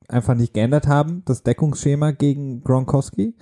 einfach 0.09 0.35
nicht 0.35 0.55
geändert 0.55 0.89
haben, 0.89 1.23
das 1.27 1.43
Deckungsschema 1.43 2.13
gegen 2.13 2.65
Gronkowski 2.65 3.35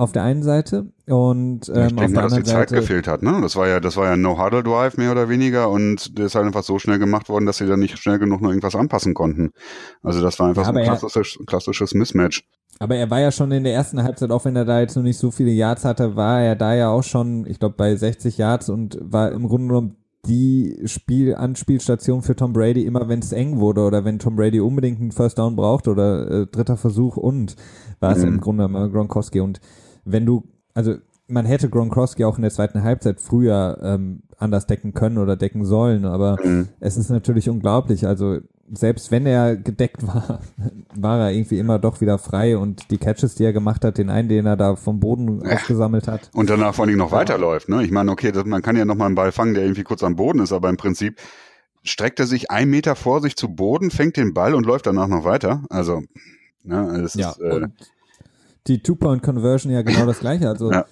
auf 0.00 0.12
der 0.12 0.22
einen 0.22 0.42
Seite 0.42 0.86
und 1.06 1.68
ähm, 1.68 1.88
ich 1.88 1.94
denke 1.94 2.14
mal, 2.14 2.22
dass 2.22 2.34
die 2.34 2.42
Zeit 2.42 2.70
gefehlt 2.70 3.06
hat. 3.06 3.22
Ne? 3.22 3.38
Das 3.42 3.54
war 3.54 3.68
ja, 3.68 3.80
das 3.80 3.98
war 3.98 4.06
ja 4.06 4.16
No 4.16 4.42
Huddle 4.42 4.62
Drive 4.62 4.96
mehr 4.96 5.12
oder 5.12 5.28
weniger 5.28 5.68
und 5.68 6.18
das 6.18 6.26
ist 6.26 6.34
halt 6.34 6.46
einfach 6.46 6.62
so 6.62 6.78
schnell 6.78 6.98
gemacht 6.98 7.28
worden, 7.28 7.44
dass 7.44 7.58
sie 7.58 7.66
dann 7.66 7.80
nicht 7.80 7.98
schnell 7.98 8.18
genug 8.18 8.40
noch 8.40 8.48
irgendwas 8.48 8.74
anpassen 8.74 9.12
konnten. 9.12 9.50
Also 10.02 10.22
das 10.22 10.38
war 10.38 10.48
einfach 10.48 10.66
ja, 10.66 10.72
so 10.72 10.78
ein 10.78 10.84
klassisches, 10.84 11.46
klassisches 11.46 11.94
Mismatch. 11.94 12.44
Aber 12.78 12.96
er 12.96 13.10
war 13.10 13.20
ja 13.20 13.30
schon 13.30 13.52
in 13.52 13.62
der 13.62 13.74
ersten 13.74 14.02
Halbzeit, 14.02 14.30
auch 14.30 14.46
wenn 14.46 14.56
er 14.56 14.64
da 14.64 14.80
jetzt 14.80 14.96
noch 14.96 15.02
nicht 15.02 15.18
so 15.18 15.30
viele 15.30 15.50
Yards 15.50 15.84
hatte, 15.84 16.16
war 16.16 16.40
er 16.40 16.56
da 16.56 16.74
ja 16.74 16.88
auch 16.88 17.02
schon, 17.02 17.46
ich 17.46 17.58
glaube, 17.58 17.74
bei 17.76 17.94
60 17.94 18.38
Yards 18.38 18.70
und 18.70 18.96
war 19.02 19.32
im 19.32 19.48
Grunde 19.48 19.68
genommen 19.68 19.96
die 20.26 20.78
Spiel 20.84 21.34
Anspielstation 21.34 22.22
für 22.22 22.36
Tom 22.36 22.52
Brady 22.52 22.84
immer, 22.84 23.08
wenn 23.08 23.20
es 23.20 23.32
eng 23.32 23.58
wurde 23.58 23.82
oder 23.82 24.04
wenn 24.04 24.18
Tom 24.18 24.36
Brady 24.36 24.60
unbedingt 24.60 25.00
einen 25.00 25.12
First 25.12 25.38
Down 25.38 25.56
braucht 25.56 25.88
oder 25.88 26.30
äh, 26.30 26.46
dritter 26.46 26.76
Versuch 26.76 27.16
und 27.16 27.56
war 28.00 28.12
es 28.12 28.22
mhm. 28.22 28.28
im 28.28 28.40
Grunde 28.40 28.66
genommen 28.66 28.92
Gronkowski. 28.92 29.40
Und 29.40 29.60
wenn 30.04 30.26
du, 30.26 30.44
also 30.74 30.94
man 31.26 31.46
hätte 31.46 31.68
Gronkowski 31.68 32.24
auch 32.24 32.36
in 32.36 32.42
der 32.42 32.50
zweiten 32.50 32.82
Halbzeit 32.82 33.20
früher 33.20 33.78
ähm, 33.82 34.22
anders 34.38 34.66
decken 34.66 34.94
können 34.94 35.18
oder 35.18 35.36
decken 35.36 35.64
sollen, 35.64 36.04
aber 36.04 36.36
mhm. 36.42 36.68
es 36.80 36.96
ist 36.96 37.10
natürlich 37.10 37.48
unglaublich. 37.48 38.06
Also 38.06 38.40
selbst 38.72 39.10
wenn 39.10 39.26
er 39.26 39.56
gedeckt 39.56 40.06
war, 40.06 40.40
war 40.94 41.20
er 41.20 41.32
irgendwie 41.32 41.58
immer 41.58 41.78
doch 41.78 42.00
wieder 42.00 42.18
frei 42.18 42.56
und 42.56 42.90
die 42.90 42.98
Catches, 42.98 43.34
die 43.34 43.44
er 43.44 43.52
gemacht 43.52 43.84
hat, 43.84 43.98
den 43.98 44.10
einen, 44.10 44.28
den 44.28 44.46
er 44.46 44.56
da 44.56 44.76
vom 44.76 45.00
Boden 45.00 45.42
ja. 45.44 45.54
aufgesammelt 45.54 46.08
hat. 46.08 46.30
Und 46.32 46.50
danach 46.50 46.74
vor 46.74 46.86
allem 46.86 46.96
noch 46.96 47.12
weiterläuft. 47.12 47.68
Ne? 47.68 47.84
Ich 47.84 47.90
meine, 47.90 48.10
okay, 48.10 48.32
das, 48.32 48.44
man 48.44 48.62
kann 48.62 48.76
ja 48.76 48.84
noch 48.84 48.96
mal 48.96 49.06
einen 49.06 49.14
Ball 49.14 49.32
fangen, 49.32 49.54
der 49.54 49.64
irgendwie 49.64 49.84
kurz 49.84 50.02
am 50.02 50.16
Boden 50.16 50.40
ist, 50.40 50.52
aber 50.52 50.68
im 50.68 50.76
Prinzip 50.76 51.18
streckt 51.82 52.20
er 52.20 52.26
sich 52.26 52.50
einen 52.50 52.70
Meter 52.70 52.94
vor 52.94 53.20
sich 53.20 53.36
zu 53.36 53.54
Boden, 53.54 53.90
fängt 53.90 54.16
den 54.16 54.34
Ball 54.34 54.54
und 54.54 54.66
läuft 54.66 54.86
danach 54.86 55.08
noch 55.08 55.24
weiter. 55.24 55.64
Also, 55.70 56.02
ne, 56.62 57.02
es 57.04 57.14
ja, 57.14 57.30
ist, 57.30 57.40
äh, 57.40 57.68
die 58.66 58.82
Two-Point-Conversion 58.82 59.72
ja 59.72 59.82
genau 59.82 60.06
das 60.06 60.20
gleiche. 60.20 60.48
Also 60.48 60.70
ja. 60.70 60.84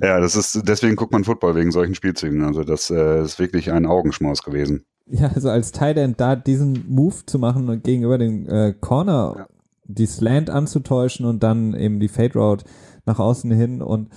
ja, 0.00 0.20
das 0.20 0.36
ist, 0.36 0.62
deswegen 0.68 0.96
guckt 0.96 1.12
man 1.12 1.24
Football 1.24 1.54
wegen 1.54 1.72
solchen 1.72 1.94
Spielzügen. 1.94 2.44
Also 2.44 2.64
das 2.64 2.90
äh, 2.90 3.22
ist 3.22 3.38
wirklich 3.38 3.72
ein 3.72 3.86
Augenschmaus 3.86 4.42
gewesen. 4.42 4.84
Ja, 5.06 5.30
also 5.34 5.50
als 5.50 5.72
Tight 5.72 5.96
End 5.96 6.20
da 6.20 6.36
diesen 6.36 6.84
Move 6.88 7.26
zu 7.26 7.38
machen 7.38 7.68
und 7.68 7.82
gegenüber 7.82 8.18
dem 8.18 8.48
äh, 8.48 8.72
Corner 8.74 9.34
ja. 9.36 9.46
die 9.84 10.06
Slant 10.06 10.50
anzutäuschen 10.50 11.26
und 11.26 11.42
dann 11.42 11.74
eben 11.74 11.98
die 11.98 12.08
Fade 12.08 12.38
Route 12.38 12.64
nach 13.06 13.18
außen 13.18 13.50
hin 13.50 13.82
und 13.82 14.10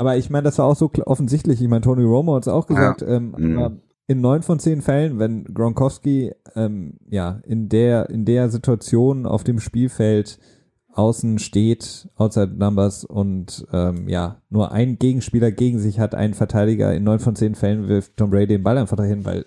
aber 0.00 0.16
ich 0.16 0.30
meine, 0.30 0.44
das 0.44 0.56
war 0.56 0.64
auch 0.64 0.76
so 0.76 0.90
offensichtlich. 1.04 1.60
Ich 1.60 1.68
meine, 1.68 1.82
Tony 1.82 2.04
Romo 2.04 2.34
hat 2.34 2.44
es 2.44 2.48
auch 2.48 2.66
gesagt, 2.66 3.02
ja. 3.02 3.08
ähm, 3.08 3.34
mhm. 3.36 3.58
aber 3.58 3.76
in 4.06 4.22
neun 4.22 4.42
von 4.42 4.58
zehn 4.58 4.80
Fällen, 4.80 5.18
wenn 5.18 5.44
Gronkowski 5.44 6.32
ähm, 6.56 6.94
ja 7.10 7.38
in 7.44 7.68
der 7.68 8.08
in 8.08 8.24
der 8.24 8.48
Situation 8.48 9.26
auf 9.26 9.44
dem 9.44 9.60
Spielfeld 9.60 10.38
außen 10.94 11.38
steht, 11.38 12.08
outside 12.16 12.54
numbers 12.56 13.04
und 13.04 13.66
ähm, 13.72 14.08
ja, 14.08 14.40
nur 14.50 14.72
ein 14.72 14.98
Gegenspieler 14.98 15.50
gegen 15.50 15.78
sich 15.78 16.00
hat, 16.00 16.14
ein 16.14 16.34
Verteidiger, 16.34 16.94
in 16.94 17.04
neun 17.04 17.20
von 17.20 17.36
zehn 17.36 17.54
Fällen 17.54 17.88
wirft 17.88 18.16
Tom 18.16 18.30
Brady 18.30 18.48
den 18.48 18.62
Ball 18.62 18.78
einfach 18.78 18.96
dahin, 18.96 19.24
weil 19.24 19.46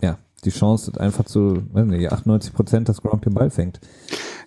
ja, 0.00 0.18
die 0.44 0.50
Chance 0.50 0.92
einfach 1.00 1.24
zu, 1.24 1.62
weiß 1.72 1.86
nicht, 1.86 2.12
98 2.12 2.52
Prozent, 2.52 2.88
dass 2.88 3.02
Gronk 3.02 3.22
den 3.22 3.34
Ball 3.34 3.50
fängt. 3.50 3.80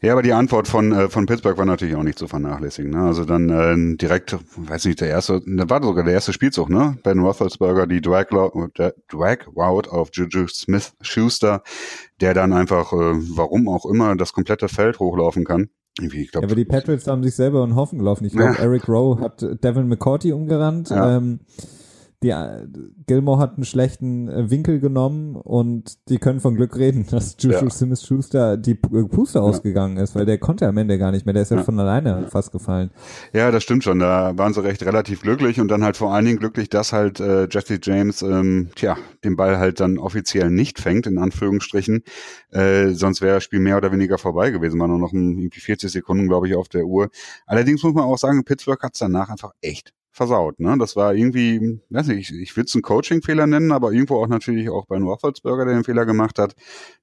Ja, 0.03 0.13
aber 0.13 0.23
die 0.23 0.33
Antwort 0.33 0.67
von, 0.67 0.91
äh, 0.91 1.09
von 1.09 1.27
Pittsburgh 1.27 1.59
war 1.59 1.65
natürlich 1.65 1.95
auch 1.95 2.03
nicht 2.03 2.17
zu 2.17 2.27
vernachlässigen. 2.27 2.91
Ne? 2.91 3.01
Also 3.01 3.23
dann 3.23 3.49
äh, 3.49 3.97
direkt, 3.97 4.35
weiß 4.55 4.85
nicht, 4.85 4.99
der 4.99 5.09
erste, 5.09 5.41
da 5.45 5.69
war 5.69 5.83
sogar 5.83 6.03
der 6.03 6.13
erste 6.13 6.33
Spielzug, 6.33 6.71
ne? 6.71 6.97
Ben 7.03 7.19
Roethlisberger, 7.19 7.85
die 7.85 8.01
Drag, 8.01 8.29
Drag 8.29 9.37
Route 9.55 9.91
auf 9.91 10.09
Juju 10.13 10.47
Smith 10.47 10.93
Schuster, 11.01 11.61
der 12.19 12.33
dann 12.33 12.51
einfach, 12.51 12.93
äh, 12.93 13.13
warum 13.35 13.69
auch 13.69 13.85
immer, 13.85 14.15
das 14.15 14.33
komplette 14.33 14.69
Feld 14.69 14.97
hochlaufen 14.97 15.45
kann. 15.45 15.69
Irgendwie, 15.99 16.23
ich 16.23 16.31
glaub, 16.31 16.43
ja, 16.43 16.47
aber 16.47 16.55
die 16.55 16.65
Patriots 16.65 17.07
haben 17.07 17.23
sich 17.23 17.35
selber 17.35 17.63
in 17.63 17.75
Haufen 17.75 17.99
gelaufen. 17.99 18.25
Ich 18.25 18.33
glaube, 18.33 18.55
ja. 18.55 18.59
Eric 18.59 18.87
Rowe 18.87 19.19
hat 19.19 19.41
Devin 19.41 19.87
McCourty 19.87 20.31
umgerannt. 20.31 20.89
Ja. 20.89 21.17
Ähm, 21.17 21.41
die, 22.23 22.29
äh, 22.29 22.67
Gilmore 23.07 23.39
hat 23.39 23.55
einen 23.55 23.65
schlechten 23.65 24.29
äh, 24.29 24.49
Winkel 24.51 24.79
genommen 24.79 25.35
und 25.35 25.97
die 26.09 26.19
können 26.19 26.39
von 26.39 26.55
Glück 26.55 26.77
reden, 26.77 27.05
dass 27.11 27.35
Juju 27.39 27.55
ja. 27.55 27.69
Smith 27.69 28.05
Schuster 28.05 28.57
die 28.57 28.71
äh, 28.71 29.03
Puste 29.05 29.39
ja. 29.39 29.43
ausgegangen 29.43 29.97
ist, 29.97 30.15
weil 30.15 30.25
der 30.25 30.37
konnte 30.37 30.67
am 30.67 30.77
Ende 30.77 30.97
gar 30.97 31.11
nicht 31.11 31.25
mehr, 31.25 31.33
der 31.33 31.43
ist 31.43 31.51
ja, 31.51 31.57
ja 31.57 31.63
von 31.63 31.79
alleine 31.79 32.27
fast 32.29 32.51
gefallen. 32.51 32.91
Ja, 33.33 33.49
das 33.49 33.63
stimmt 33.63 33.83
schon, 33.83 33.99
da 33.99 34.37
waren 34.37 34.53
sie 34.53 34.63
recht 34.63 34.83
relativ 34.83 35.21
glücklich 35.21 35.59
und 35.59 35.67
dann 35.67 35.83
halt 35.83 35.97
vor 35.97 36.13
allen 36.13 36.25
Dingen 36.25 36.39
glücklich, 36.39 36.69
dass 36.69 36.93
halt 36.93 37.19
äh, 37.19 37.47
Jesse 37.49 37.79
James, 37.81 38.21
ähm, 38.21 38.69
tja, 38.75 38.97
den 39.23 39.35
Ball 39.35 39.57
halt 39.57 39.79
dann 39.79 39.97
offiziell 39.97 40.51
nicht 40.51 40.79
fängt, 40.79 41.07
in 41.07 41.17
Anführungsstrichen, 41.17 42.03
äh, 42.51 42.89
sonst 42.89 43.21
wäre 43.21 43.35
das 43.35 43.43
Spiel 43.43 43.59
mehr 43.59 43.77
oder 43.77 43.91
weniger 43.91 44.17
vorbei 44.17 44.51
gewesen, 44.51 44.79
war 44.79 44.87
nur 44.87 44.99
noch 44.99 45.13
irgendwie 45.13 45.59
40 45.59 45.91
Sekunden, 45.91 46.27
glaube 46.27 46.47
ich, 46.47 46.55
auf 46.55 46.69
der 46.69 46.85
Uhr. 46.85 47.09
Allerdings 47.47 47.81
muss 47.83 47.93
man 47.93 48.03
auch 48.03 48.17
sagen, 48.17 48.43
Pittsburgh 48.43 48.81
hat 48.83 48.93
es 48.93 48.99
danach 48.99 49.29
einfach 49.29 49.53
echt 49.61 49.93
versaut. 50.11 50.59
Ne? 50.59 50.77
Das 50.77 50.95
war 50.95 51.15
irgendwie, 51.15 51.79
weiß 51.89 52.07
nicht, 52.07 52.31
ich, 52.31 52.41
ich 52.41 52.55
würde 52.57 52.67
es 52.67 52.75
einen 52.75 52.81
Coaching-Fehler 52.81 53.47
nennen, 53.47 53.71
aber 53.71 53.93
irgendwo 53.93 54.21
auch 54.21 54.27
natürlich 54.27 54.69
auch 54.69 54.85
bei 54.85 54.97
Roethlisberger, 54.97 55.65
der 55.65 55.75
den 55.75 55.83
Fehler 55.85 56.05
gemacht 56.05 56.37
hat. 56.37 56.53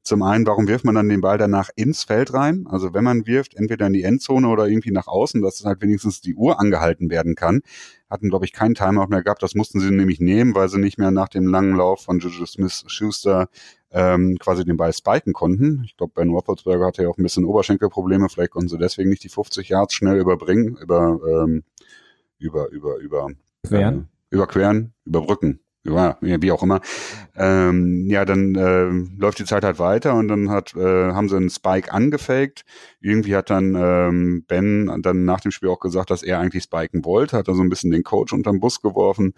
Zum 0.03 0.23
einen, 0.23 0.47
warum 0.47 0.69
wirft 0.69 0.85
man 0.85 0.95
dann 0.95 1.09
den 1.09 1.23
Ball 1.23 1.39
danach 1.39 1.71
ins 1.75 2.05
Feld 2.05 2.35
rein? 2.35 2.67
Also 2.69 2.93
wenn 2.93 3.05
man 3.05 3.27
wirft, 3.27 3.55
entweder 3.55 3.87
in 3.87 3.95
die 3.95 4.03
Endzone 4.03 4.49
oder 4.49 4.69
irgendwie 4.69 4.91
nach 4.91 5.07
außen, 5.07 5.41
dass 5.41 5.65
halt 5.65 5.81
wenigstens 5.81 6.21
die 6.21 6.35
Uhr 6.35 6.61
angehalten 6.61 7.09
werden 7.11 7.35
kann. 7.35 7.63
Hatten, 8.11 8.29
glaube 8.29 8.45
ich, 8.45 8.53
keinen 8.53 8.75
Timeout 8.75 9.09
mehr 9.09 9.23
gehabt. 9.23 9.43
Das 9.43 9.55
mussten 9.55 9.81
sie 9.81 9.91
nämlich 9.91 10.21
nehmen, 10.21 10.55
weil 10.55 10.69
sie 10.69 10.79
nicht 10.79 10.99
mehr 10.99 11.11
nach 11.11 11.29
dem 11.29 11.47
langen 11.47 11.77
Lauf 11.77 12.03
von 12.03 12.19
Juju 12.21 12.47
Smith-Schuster 12.47 13.49
ähm, 13.91 14.37
quasi 14.39 14.65
den 14.65 14.77
Ball 14.77 14.93
spiken 14.93 15.33
konnten. 15.33 15.83
Ich 15.85 15.97
glaube, 15.97 16.13
Ben 16.15 16.31
Roethlisberger 16.31 16.87
hatte 16.87 17.03
ja 17.03 17.09
auch 17.09 17.19
ein 17.19 17.23
bisschen 17.23 17.45
Oberschenkelprobleme. 17.45 18.29
Vielleicht 18.29 18.51
konnten 18.51 18.69
sie 18.69 18.79
deswegen 18.79 19.11
nicht 19.11 19.25
die 19.25 19.29
50 19.31 19.69
Yards 19.69 19.95
schnell 19.95 20.19
überbringen, 20.19 20.77
über 20.77 21.19
ähm, 21.27 21.65
über, 22.39 22.69
über, 22.71 22.97
über, 22.97 23.29
queren, 23.67 24.09
äh, 24.31 24.35
überqueren, 24.35 24.93
überbrücken, 25.05 25.61
über, 25.85 26.19
wie 26.21 26.53
auch 26.53 26.63
immer. 26.63 26.81
Ähm, 27.37 28.07
ja, 28.09 28.25
dann 28.25 28.55
äh, 28.55 29.21
läuft 29.21 29.39
die 29.39 29.45
Zeit 29.45 29.65
halt 29.65 29.79
weiter 29.79 30.15
und 30.15 30.29
dann 30.29 30.51
hat, 30.51 30.75
äh, 30.77 31.13
haben 31.13 31.29
sie 31.29 31.37
einen 31.37 31.51
Spike 31.51 31.93
angefaked. 31.93 32.65
Irgendwie 33.01 33.37
hat 33.37 33.51
dann 33.51 33.75
ähm, 33.75 34.45
Ben 34.47 35.03
dann 35.03 35.25
nach 35.25 35.41
dem 35.41 35.51
Spiel 35.51 35.69
auch 35.69 35.81
gesagt, 35.81 36.11
dass 36.11 36.23
er 36.23 36.39
eigentlich 36.39 36.65
spiken 36.65 37.05
wollte, 37.05 37.37
hat 37.37 37.49
da 37.49 37.55
so 37.55 37.63
ein 37.63 37.71
bisschen 37.71 37.91
den 37.91 38.05
Coach 38.05 38.33
unterm 38.33 38.61
Bus 38.61 38.81
geworfen. 38.83 39.35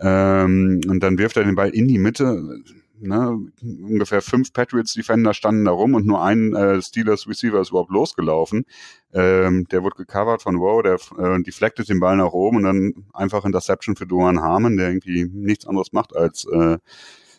Ähm, 0.00 0.80
und 0.88 1.02
dann 1.02 1.18
wirft 1.18 1.36
er 1.36 1.44
den 1.44 1.56
Ball 1.56 1.70
in 1.70 1.88
die 1.88 1.98
Mitte 1.98 2.60
ne, 3.00 3.38
ungefähr 3.62 4.22
fünf 4.22 4.52
Patriots-Defender 4.52 5.34
standen 5.34 5.64
da 5.64 5.70
rum 5.70 5.94
und 5.94 6.06
nur 6.06 6.22
ein 6.22 6.54
äh, 6.54 6.80
Steelers-Receiver 6.80 7.60
ist 7.60 7.70
überhaupt 7.70 7.90
losgelaufen. 7.90 8.64
Ähm, 9.12 9.66
der 9.68 9.82
wurde 9.82 9.96
gecovert 9.96 10.42
von 10.42 10.60
Wow, 10.60 10.82
der 10.82 10.94
äh, 11.18 11.42
deflected 11.42 11.88
den 11.88 12.00
Ball 12.00 12.16
nach 12.16 12.32
oben 12.32 12.58
und 12.58 12.62
dann 12.64 13.06
einfach 13.12 13.44
Interception 13.44 13.96
für 13.96 14.06
Duan 14.06 14.40
Harmon, 14.40 14.76
der 14.76 14.88
irgendwie 14.88 15.24
nichts 15.24 15.66
anderes 15.66 15.92
macht 15.92 16.14
als 16.14 16.44
äh, 16.46 16.78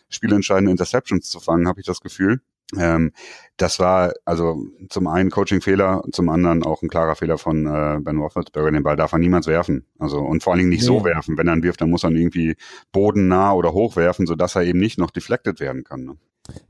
spielentscheidende 0.08 0.70
Interceptions 0.70 1.30
zu 1.30 1.40
fangen, 1.40 1.68
habe 1.68 1.80
ich 1.80 1.86
das 1.86 2.00
Gefühl. 2.00 2.40
Ähm, 2.78 3.12
das 3.56 3.78
war 3.78 4.12
also 4.24 4.64
zum 4.88 5.06
einen 5.06 5.30
Coaching-Fehler, 5.30 6.02
zum 6.12 6.28
anderen 6.28 6.62
auch 6.62 6.82
ein 6.82 6.88
klarer 6.88 7.14
Fehler 7.14 7.36
von 7.36 7.66
äh, 7.66 7.98
Ben 8.00 8.18
Roethlisberger. 8.18 8.70
Den 8.70 8.82
Ball 8.82 8.96
darf 8.96 9.12
er 9.12 9.18
niemals 9.18 9.46
werfen. 9.46 9.86
Also 9.98 10.18
und 10.18 10.42
vor 10.42 10.52
allen 10.52 10.60
Dingen 10.60 10.70
nicht 10.70 10.82
nee. 10.82 10.86
so 10.86 11.04
werfen. 11.04 11.36
Wenn 11.36 11.48
er 11.48 11.56
ihn 11.56 11.62
wirft, 11.62 11.80
dann 11.80 11.90
muss 11.90 12.04
er 12.04 12.10
ihn 12.10 12.16
irgendwie 12.16 12.56
bodennah 12.92 13.52
oder 13.52 13.72
hoch 13.72 13.96
werfen, 13.96 14.26
sodass 14.26 14.56
er 14.56 14.62
eben 14.62 14.78
nicht 14.78 14.98
noch 14.98 15.10
deflected 15.10 15.60
werden 15.60 15.84
kann. 15.84 16.04
Ne? 16.04 16.16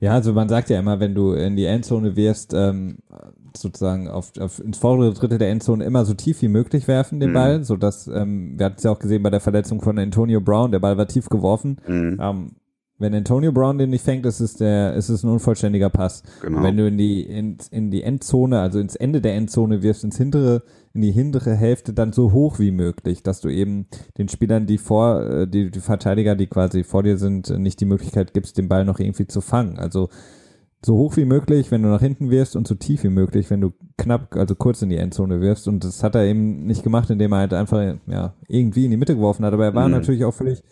Ja, 0.01 0.13
also 0.15 0.33
man 0.33 0.49
sagt 0.49 0.71
ja 0.71 0.79
immer, 0.79 1.01
wenn 1.01 1.15
du 1.15 1.33
in 1.33 1.57
die 1.57 1.65
Endzone 1.65 2.17
wirst, 2.17 2.53
ähm, 2.55 2.99
sozusagen 3.57 4.09
auf, 4.09 4.33
auf 4.39 4.61
ins 4.61 4.79
vordere 4.79 5.13
Drittel 5.13 5.39
der 5.39 5.51
Endzone 5.51 5.85
immer 5.85 6.05
so 6.05 6.15
tief 6.15 6.43
wie 6.43 6.49
möglich 6.49 6.87
werfen 6.89 7.21
den 7.21 7.31
mhm. 7.31 7.35
Ball, 7.35 7.65
so 7.65 7.77
dass 7.77 8.07
ähm, 8.07 8.59
wir 8.59 8.67
hatten 8.67 8.77
es 8.79 8.85
ja 8.85 8.91
auch 8.91 8.99
gesehen 8.99 9.23
bei 9.23 9.31
der 9.31 9.41
Verletzung 9.41 9.81
von 9.81 9.99
Antonio 9.99 10.41
Brown, 10.41 10.71
der 10.71 10.79
Ball 10.79 10.97
war 10.97 11.09
tief 11.09 11.29
geworfen. 11.29 11.79
Mhm. 11.87 12.19
Ähm, 12.21 12.51
wenn 13.01 13.15
Antonio 13.15 13.51
Brown 13.51 13.79
den 13.79 13.91
nicht 13.91 14.05
fängt, 14.05 14.27
ist 14.27 14.41
es 14.41 14.55
der, 14.55 14.95
ist 14.95 15.09
es 15.09 15.25
ein 15.25 15.31
unvollständiger 15.31 15.89
Pass. 15.89 16.23
Genau. 16.43 16.63
wenn 16.63 16.77
du 16.77 16.87
in 16.87 16.99
die, 16.99 17.23
in, 17.23 17.57
in 17.71 17.91
die 17.91 18.03
Endzone, 18.03 18.61
also 18.61 18.79
ins 18.79 18.95
Ende 18.95 19.23
der 19.23 19.35
Endzone 19.35 19.83
wirfst, 19.83 20.05
ins 20.05 20.19
hintere, 20.19 20.63
in 20.93 21.01
die 21.01 21.11
hintere 21.11 21.57
Hälfte, 21.57 21.95
dann 21.95 22.13
so 22.13 22.33
hoch 22.33 22.59
wie 22.59 22.71
möglich, 22.71 23.23
dass 23.23 23.41
du 23.41 23.49
eben 23.49 23.87
den 24.19 24.29
Spielern, 24.29 24.67
die 24.67 24.77
vor, 24.77 25.23
äh, 25.23 25.49
die, 25.49 25.71
die 25.71 25.81
Verteidiger, 25.81 26.37
die 26.37 26.47
quasi 26.47 26.85
vor 26.85 27.03
dir 27.03 27.17
sind, 27.17 27.49
nicht 27.59 27.81
die 27.81 27.87
Möglichkeit 27.87 28.35
gibst, 28.35 28.59
den 28.59 28.69
Ball 28.69 28.85
noch 28.85 28.99
irgendwie 28.99 29.27
zu 29.27 29.41
fangen. 29.41 29.79
Also 29.79 30.11
so 30.85 30.97
hoch 30.97 31.17
wie 31.17 31.25
möglich, 31.25 31.71
wenn 31.71 31.83
du 31.83 31.89
nach 31.89 32.01
hinten 32.01 32.31
wirfst 32.31 32.55
und 32.55 32.67
so 32.69 32.75
tief 32.75 33.03
wie 33.05 33.11
möglich, 33.11 33.51
wenn 33.51 33.61
du 33.61 33.73
knapp, 33.99 34.37
also 34.37 34.55
kurz 34.55 34.83
in 34.83 34.89
die 34.91 34.97
Endzone 34.97 35.41
wirfst. 35.41 35.69
Und 35.69 35.85
das 35.85 36.03
hat 36.03 36.15
er 36.15 36.25
eben 36.25 36.67
nicht 36.67 36.83
gemacht, 36.83 37.09
indem 37.11 37.33
er 37.33 37.39
halt 37.39 37.55
einfach, 37.55 37.97
ja, 38.07 38.35
irgendwie 38.49 38.85
in 38.85 38.91
die 38.91 38.97
Mitte 38.97 39.15
geworfen 39.15 39.45
hat. 39.45 39.53
Aber 39.53 39.65
er 39.65 39.75
war 39.75 39.87
mhm. 39.87 39.95
natürlich 39.95 40.25
auch 40.25 40.35
völlig 40.35 40.63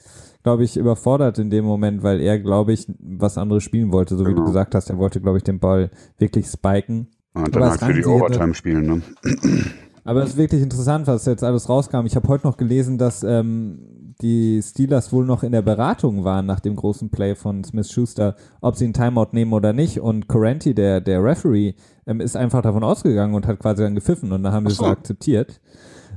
glaube 0.48 0.64
ich, 0.64 0.78
überfordert 0.78 1.38
in 1.38 1.50
dem 1.50 1.66
Moment, 1.66 2.02
weil 2.02 2.22
er, 2.22 2.38
glaube 2.38 2.72
ich, 2.72 2.86
was 2.98 3.36
anderes 3.36 3.62
spielen 3.62 3.92
wollte, 3.92 4.16
so 4.16 4.24
genau. 4.24 4.30
wie 4.30 4.34
du 4.36 4.40
genau. 4.40 4.46
gesagt 4.46 4.74
hast. 4.74 4.88
Er 4.88 4.96
wollte, 4.96 5.20
glaube 5.20 5.36
ich, 5.36 5.44
den 5.44 5.58
Ball 5.58 5.90
wirklich 6.16 6.46
spiken. 6.46 7.08
Und 7.34 7.54
dann 7.54 7.64
halt 7.64 7.80
für 7.80 7.92
die 7.92 8.06
Overtime 8.06 8.54
spielen, 8.54 8.86
ne? 8.86 9.02
Aber 10.04 10.22
es 10.22 10.30
ist 10.30 10.36
wirklich 10.38 10.62
interessant, 10.62 11.06
was 11.06 11.26
jetzt 11.26 11.44
alles 11.44 11.68
rauskam. 11.68 12.06
Ich 12.06 12.16
habe 12.16 12.28
heute 12.28 12.46
noch 12.46 12.56
gelesen, 12.56 12.96
dass 12.96 13.22
ähm, 13.24 14.14
die 14.22 14.62
Steelers 14.62 15.12
wohl 15.12 15.26
noch 15.26 15.42
in 15.42 15.52
der 15.52 15.60
Beratung 15.60 16.24
waren 16.24 16.46
nach 16.46 16.60
dem 16.60 16.76
großen 16.76 17.10
Play 17.10 17.34
von 17.34 17.62
Smith 17.62 17.92
Schuster, 17.92 18.34
ob 18.62 18.76
sie 18.76 18.84
einen 18.84 18.94
Timeout 18.94 19.32
nehmen 19.32 19.52
oder 19.52 19.74
nicht. 19.74 20.00
Und 20.00 20.26
Correnti, 20.26 20.74
der, 20.74 21.02
der 21.02 21.22
Referee, 21.22 21.74
ähm, 22.06 22.20
ist 22.22 22.38
einfach 22.38 22.62
davon 22.62 22.84
ausgegangen 22.84 23.34
und 23.34 23.46
hat 23.46 23.58
quasi 23.58 23.82
dann 23.82 23.94
gepfiffen 23.94 24.32
und 24.32 24.42
dann 24.44 24.54
haben 24.54 24.66
sie 24.66 24.72
es 24.72 24.82
akzeptiert. 24.82 25.60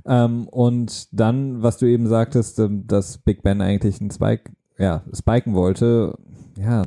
Ähm, 0.05 0.47
und 0.47 1.07
dann, 1.11 1.61
was 1.61 1.77
du 1.77 1.85
eben 1.85 2.07
sagtest, 2.07 2.59
ähm, 2.59 2.85
dass 2.87 3.17
Big 3.19 3.43
Ben 3.43 3.61
eigentlich 3.61 4.01
einen 4.01 4.11
Spike, 4.11 4.51
ja, 4.77 5.03
spiken 5.13 5.53
wollte, 5.53 6.17
ja, 6.57 6.83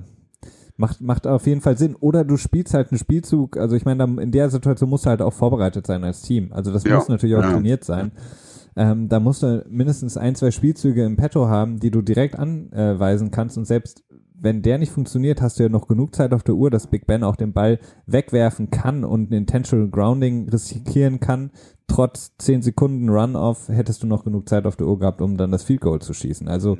macht, 0.76 1.00
macht 1.00 1.26
auf 1.26 1.46
jeden 1.46 1.60
Fall 1.60 1.78
Sinn. 1.78 1.96
Oder 1.96 2.24
du 2.24 2.36
spielst 2.36 2.74
halt 2.74 2.90
einen 2.90 2.98
Spielzug, 2.98 3.56
also 3.56 3.76
ich 3.76 3.84
meine, 3.84 4.04
in 4.20 4.32
der 4.32 4.50
Situation 4.50 4.90
musst 4.90 5.06
du 5.06 5.10
halt 5.10 5.22
auch 5.22 5.32
vorbereitet 5.32 5.86
sein 5.86 6.04
als 6.04 6.22
Team. 6.22 6.52
Also 6.52 6.72
das 6.72 6.84
ja. 6.84 6.96
muss 6.96 7.08
natürlich 7.08 7.36
auch 7.36 7.42
ja. 7.42 7.52
trainiert 7.52 7.84
sein. 7.84 8.12
Ähm, 8.76 9.08
da 9.08 9.20
musst 9.20 9.42
du 9.42 9.64
mindestens 9.68 10.16
ein, 10.16 10.34
zwei 10.34 10.50
Spielzüge 10.50 11.04
im 11.04 11.16
Petto 11.16 11.46
haben, 11.46 11.78
die 11.78 11.92
du 11.92 12.02
direkt 12.02 12.36
anweisen 12.36 13.30
kannst 13.30 13.56
und 13.56 13.66
selbst 13.66 14.03
wenn 14.34 14.62
der 14.62 14.78
nicht 14.78 14.92
funktioniert, 14.92 15.40
hast 15.40 15.58
du 15.58 15.62
ja 15.62 15.68
noch 15.68 15.86
genug 15.86 16.14
Zeit 16.14 16.32
auf 16.32 16.42
der 16.42 16.56
Uhr, 16.56 16.70
dass 16.70 16.88
Big 16.88 17.06
Ben 17.06 17.22
auch 17.22 17.36
den 17.36 17.52
Ball 17.52 17.78
wegwerfen 18.06 18.70
kann 18.70 19.04
und 19.04 19.30
ein 19.30 19.34
Intentional 19.34 19.88
Grounding 19.88 20.48
riskieren 20.48 21.20
kann. 21.20 21.50
Trotz 21.86 22.36
10 22.38 22.62
Sekunden 22.62 23.08
Run-Off 23.08 23.68
hättest 23.68 24.02
du 24.02 24.06
noch 24.06 24.24
genug 24.24 24.48
Zeit 24.48 24.66
auf 24.66 24.76
der 24.76 24.88
Uhr 24.88 24.98
gehabt, 24.98 25.20
um 25.20 25.36
dann 25.36 25.52
das 25.52 25.62
Field 25.62 25.80
Goal 25.80 26.00
zu 26.00 26.12
schießen. 26.12 26.48
Also 26.48 26.76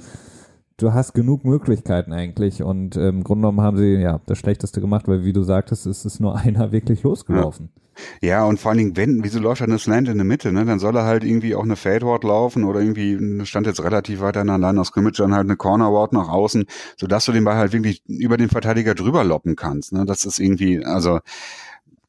du 0.79 0.93
hast 0.93 1.15
genug 1.15 1.45
Möglichkeiten 1.45 2.13
eigentlich 2.13 2.63
und 2.63 2.97
äh, 2.97 3.09
im 3.09 3.23
Grunde 3.23 3.43
genommen 3.43 3.61
haben 3.61 3.77
sie 3.77 3.95
ja 3.95 4.21
das 4.27 4.39
Schlechteste 4.39 4.81
gemacht, 4.81 5.07
weil 5.07 5.25
wie 5.25 5.33
du 5.33 5.43
sagtest, 5.43 5.87
ist 5.87 6.05
es 6.05 6.19
nur 6.19 6.37
einer 6.37 6.73
wirklich 6.73 7.03
losgelaufen. 7.03 7.71
Ja. 7.75 7.84
Ja, 8.20 8.45
und 8.45 8.61
vor 8.61 8.70
allen 8.70 8.78
Dingen, 8.78 8.97
wenn, 8.97 9.24
wieso 9.24 9.38
läuft 9.38 9.61
er 9.61 9.66
eine 9.66 9.78
Slant 9.78 10.09
in 10.09 10.16
der 10.16 10.24
Mitte, 10.24 10.53
ne? 10.53 10.64
Dann 10.64 10.78
soll 10.78 10.97
er 10.97 11.05
halt 11.05 11.24
irgendwie 11.24 11.55
auch 11.55 11.62
eine 11.62 11.76
Fade-Ward 11.76 12.24
laufen 12.24 12.64
oder 12.64 12.80
irgendwie, 12.80 13.45
stand 13.47 13.66
jetzt 13.66 13.82
relativ 13.82 14.20
weit 14.20 14.36
an 14.36 14.49
der 14.49 14.59
Line 14.59 14.80
aus 14.80 14.88
Scrimmage, 14.88 15.18
dann 15.18 15.34
halt 15.34 15.47
eine 15.47 15.57
Corner-Ward 15.57 16.12
nach 16.12 16.28
außen, 16.28 16.64
sodass 16.97 17.24
du 17.24 17.32
den 17.32 17.45
Ball 17.45 17.57
halt 17.57 17.72
wirklich 17.72 18.03
über 18.07 18.36
den 18.36 18.49
Verteidiger 18.49 18.95
drüber 18.95 19.24
loppen 19.24 19.57
kannst, 19.57 19.92
ne? 19.92 20.05
Das 20.05 20.24
ist 20.24 20.38
irgendwie, 20.38 20.84
also, 20.84 21.20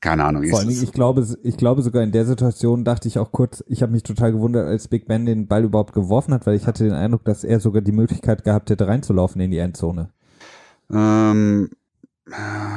keine 0.01 0.23
Ahnung. 0.25 0.47
Vor 0.47 0.59
allen 0.59 0.67
Dingen, 0.67 0.83
ich 0.83 0.91
glaube, 0.91 1.25
ich 1.41 1.57
glaube 1.57 1.81
sogar 1.81 2.03
in 2.03 2.11
der 2.11 2.25
Situation 2.25 2.83
dachte 2.83 3.07
ich 3.07 3.17
auch 3.17 3.31
kurz, 3.31 3.63
ich 3.67 3.81
habe 3.81 3.91
mich 3.91 4.03
total 4.03 4.33
gewundert, 4.33 4.67
als 4.67 4.87
Big 4.87 5.07
Ben 5.07 5.25
den 5.25 5.47
Ball 5.47 5.63
überhaupt 5.63 5.93
geworfen 5.93 6.33
hat, 6.33 6.45
weil 6.45 6.55
ich 6.55 6.67
hatte 6.67 6.83
den 6.83 6.93
Eindruck, 6.93 7.25
dass 7.25 7.43
er 7.43 7.59
sogar 7.59 7.81
die 7.81 7.91
Möglichkeit 7.91 8.43
gehabt 8.43 8.69
hätte, 8.69 8.87
reinzulaufen 8.87 9.41
in 9.41 9.49
die 9.49 9.57
Endzone. 9.57 10.11
Ähm, 10.91 11.69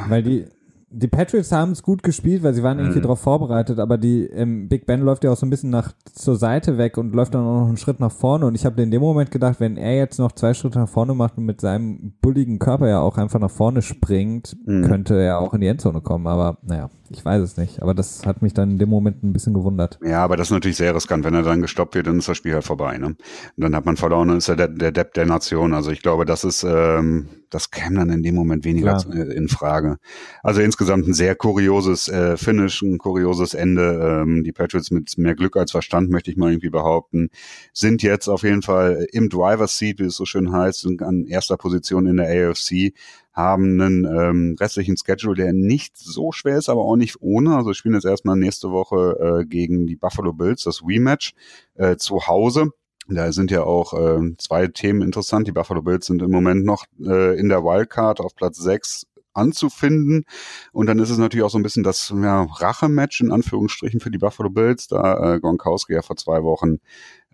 weil 0.09 0.22
die, 0.22 0.46
die 0.91 1.09
Patriots 1.09 1.53
haben 1.53 1.72
es 1.72 1.82
gut 1.82 2.03
gespielt, 2.03 2.43
weil 2.43 2.55
sie 2.55 2.62
waren 2.62 2.78
irgendwie 2.78 2.99
mhm. 2.99 3.03
darauf 3.03 3.20
vorbereitet, 3.20 3.78
aber 3.78 3.99
die 3.99 4.24
ähm, 4.24 4.68
Big 4.68 4.86
Ben 4.86 5.01
läuft 5.01 5.22
ja 5.22 5.30
auch 5.30 5.36
so 5.36 5.45
ein 5.45 5.51
bisschen 5.51 5.70
nach 5.70 5.93
zur 6.14 6.36
Seite 6.36 6.78
weg 6.78 6.97
und 6.97 7.14
läuft 7.14 7.34
dann 7.34 7.45
auch 7.45 7.61
noch 7.61 7.68
einen 7.68 7.76
Schritt 7.76 8.01
nach 8.01 8.12
vorne. 8.12 8.47
Und 8.47 8.55
ich 8.55 8.64
habe 8.64 8.80
in 8.80 8.91
dem 8.91 9.03
Moment 9.03 9.30
gedacht, 9.30 9.61
wenn 9.61 9.76
er 9.76 9.97
jetzt 9.97 10.18
noch 10.18 10.32
zwei 10.32 10.55
Schritte 10.55 10.78
nach 10.78 10.89
vorne 10.89 11.14
macht 11.14 11.36
und 11.36 11.45
mit 11.45 11.61
seinem 11.61 12.14
bulligen 12.22 12.59
Körper 12.59 12.89
ja 12.89 13.01
auch 13.01 13.18
einfach 13.18 13.39
nach 13.39 13.51
vorne 13.51 13.82
springt, 13.82 14.57
mhm. 14.64 14.84
könnte 14.84 15.20
er 15.20 15.41
auch 15.41 15.53
in 15.53 15.61
die 15.61 15.66
Endzone 15.66 16.01
kommen. 16.01 16.26
Aber 16.26 16.57
naja, 16.62 16.89
ich 17.11 17.22
weiß 17.22 17.43
es 17.43 17.57
nicht. 17.59 17.82
Aber 17.82 17.93
das 17.93 18.24
hat 18.24 18.41
mich 18.41 18.55
dann 18.55 18.72
in 18.72 18.78
dem 18.78 18.89
Moment 18.89 19.22
ein 19.22 19.32
bisschen 19.32 19.53
gewundert. 19.53 19.99
Ja, 20.03 20.24
aber 20.24 20.36
das 20.36 20.49
ist 20.49 20.53
natürlich 20.53 20.78
sehr 20.78 20.95
riskant. 20.95 21.24
Wenn 21.24 21.34
er 21.34 21.43
dann 21.43 21.61
gestoppt 21.61 21.95
wird, 21.95 22.07
dann 22.07 22.18
ist 22.18 22.28
das 22.28 22.36
Spiel 22.36 22.55
halt 22.55 22.64
vorbei. 22.64 22.97
Ne? 22.97 23.09
Und 23.09 23.18
dann 23.57 23.74
hat 23.74 23.84
man 23.84 23.97
verloren, 23.97 24.28
dann 24.28 24.39
ist 24.39 24.49
er 24.49 24.57
der, 24.57 24.68
der 24.68 24.93
Depp 24.93 25.12
der 25.14 25.26
Nation. 25.26 25.74
Also 25.74 25.91
ich 25.91 26.03
glaube, 26.03 26.24
das 26.24 26.45
ist 26.45 26.64
ähm, 26.64 27.28
das 27.51 27.70
käme 27.70 27.96
dann 27.96 28.11
in 28.11 28.22
dem 28.22 28.34
Moment 28.34 28.64
weniger 28.64 28.96
Klar. 28.96 29.14
Äh, 29.14 29.34
in 29.34 29.49
Frage. 29.49 29.99
Also 30.42 30.61
insgesamt 30.61 31.07
ein 31.07 31.14
sehr 31.14 31.34
kurioses 31.34 32.09
äh, 32.09 32.36
Finish, 32.36 32.82
ein 32.82 32.99
kurioses 32.99 33.55
Ende. 33.55 34.22
Ähm, 34.22 34.44
die 34.44 34.53
Patriots 34.53 34.90
mit 34.90 35.16
mehr 35.18 35.34
Glück 35.34 35.57
als 35.57 35.70
Verstand, 35.70 36.11
möchte 36.11 36.30
ich 36.30 36.36
mal 36.36 36.51
irgendwie 36.51 36.70
behaupten, 36.70 37.30
sind 37.72 38.03
jetzt 38.03 38.28
auf 38.28 38.42
jeden 38.42 38.62
Fall 38.62 39.07
im 39.12 39.28
Driver's 39.28 39.78
Seat, 39.78 39.99
wie 39.99 40.05
es 40.05 40.16
so 40.16 40.24
schön 40.24 40.53
heißt, 40.53 40.80
sind 40.80 41.03
an 41.03 41.26
erster 41.26 41.57
Position 41.57 42.07
in 42.07 42.16
der 42.18 42.51
AFC, 42.51 42.92
haben 43.32 43.80
einen 43.80 44.05
ähm, 44.05 44.57
restlichen 44.59 44.96
Schedule, 44.96 45.36
der 45.36 45.53
nicht 45.53 45.96
so 45.96 46.32
schwer 46.32 46.59
ist, 46.59 46.68
aber 46.68 46.82
auch 46.82 46.96
nicht 46.96 47.20
ohne. 47.20 47.57
Also 47.57 47.72
spielen 47.72 47.94
jetzt 47.94 48.05
erstmal 48.05 48.36
nächste 48.36 48.70
Woche 48.70 49.40
äh, 49.42 49.46
gegen 49.46 49.86
die 49.86 49.96
Buffalo 49.96 50.32
Bills, 50.32 50.64
das 50.64 50.82
Rematch, 50.84 51.34
äh, 51.74 51.96
zu 51.96 52.26
Hause. 52.26 52.72
Da 53.09 53.32
sind 53.32 53.50
ja 53.50 53.62
auch 53.62 53.94
äh, 53.94 54.36
zwei 54.36 54.66
Themen 54.66 55.02
interessant. 55.02 55.46
Die 55.48 55.52
Buffalo 55.52 55.82
Bills 55.82 56.06
sind 56.06 56.20
im 56.20 56.30
Moment 56.30 56.64
noch 56.64 56.84
äh, 57.00 57.38
in 57.38 57.48
der 57.48 57.64
Wildcard 57.64 58.20
auf 58.20 58.34
Platz 58.34 58.59
6 58.59 59.06
anzufinden. 59.32 60.24
Und 60.72 60.86
dann 60.86 60.98
ist 60.98 61.11
es 61.11 61.18
natürlich 61.18 61.44
auch 61.44 61.50
so 61.50 61.59
ein 61.59 61.62
bisschen 61.62 61.84
das 61.84 62.12
ja, 62.14 62.42
Rache-Match 62.42 63.20
in 63.20 63.32
Anführungsstrichen 63.32 64.00
für 64.00 64.11
die 64.11 64.18
Buffalo 64.18 64.50
Bills, 64.50 64.88
da 64.88 65.34
äh, 65.34 65.40
Gronkowski 65.40 65.94
ja 65.94 66.02
vor 66.02 66.16
zwei 66.16 66.42
Wochen 66.42 66.78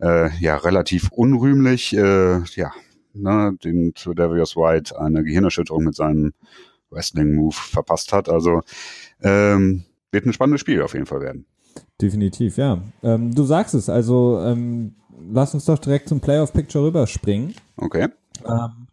äh, 0.00 0.30
ja 0.38 0.56
relativ 0.56 1.10
unrühmlich 1.10 1.96
äh, 1.96 2.40
ja, 2.54 2.72
ne, 3.14 3.56
den 3.64 3.94
Davius 4.14 4.56
White 4.56 4.98
eine 4.98 5.24
Gehirnerschütterung 5.24 5.84
mit 5.84 5.96
seinem 5.96 6.34
Wrestling-Move 6.90 7.54
verpasst 7.54 8.12
hat. 8.12 8.28
Also 8.28 8.60
ähm, 9.22 9.84
wird 10.12 10.26
ein 10.26 10.32
spannendes 10.32 10.60
Spiel 10.60 10.82
auf 10.82 10.94
jeden 10.94 11.06
Fall 11.06 11.20
werden. 11.20 11.46
Definitiv, 12.00 12.56
ja. 12.56 12.82
Ähm, 13.02 13.34
du 13.34 13.44
sagst 13.44 13.74
es, 13.74 13.88
also 13.88 14.40
ähm, 14.40 14.94
lass 15.30 15.54
uns 15.54 15.64
doch 15.64 15.78
direkt 15.78 16.08
zum 16.08 16.20
Playoff-Picture 16.20 16.86
rüberspringen. 16.86 17.54
Okay. 17.76 18.08
Ähm, 18.46 18.86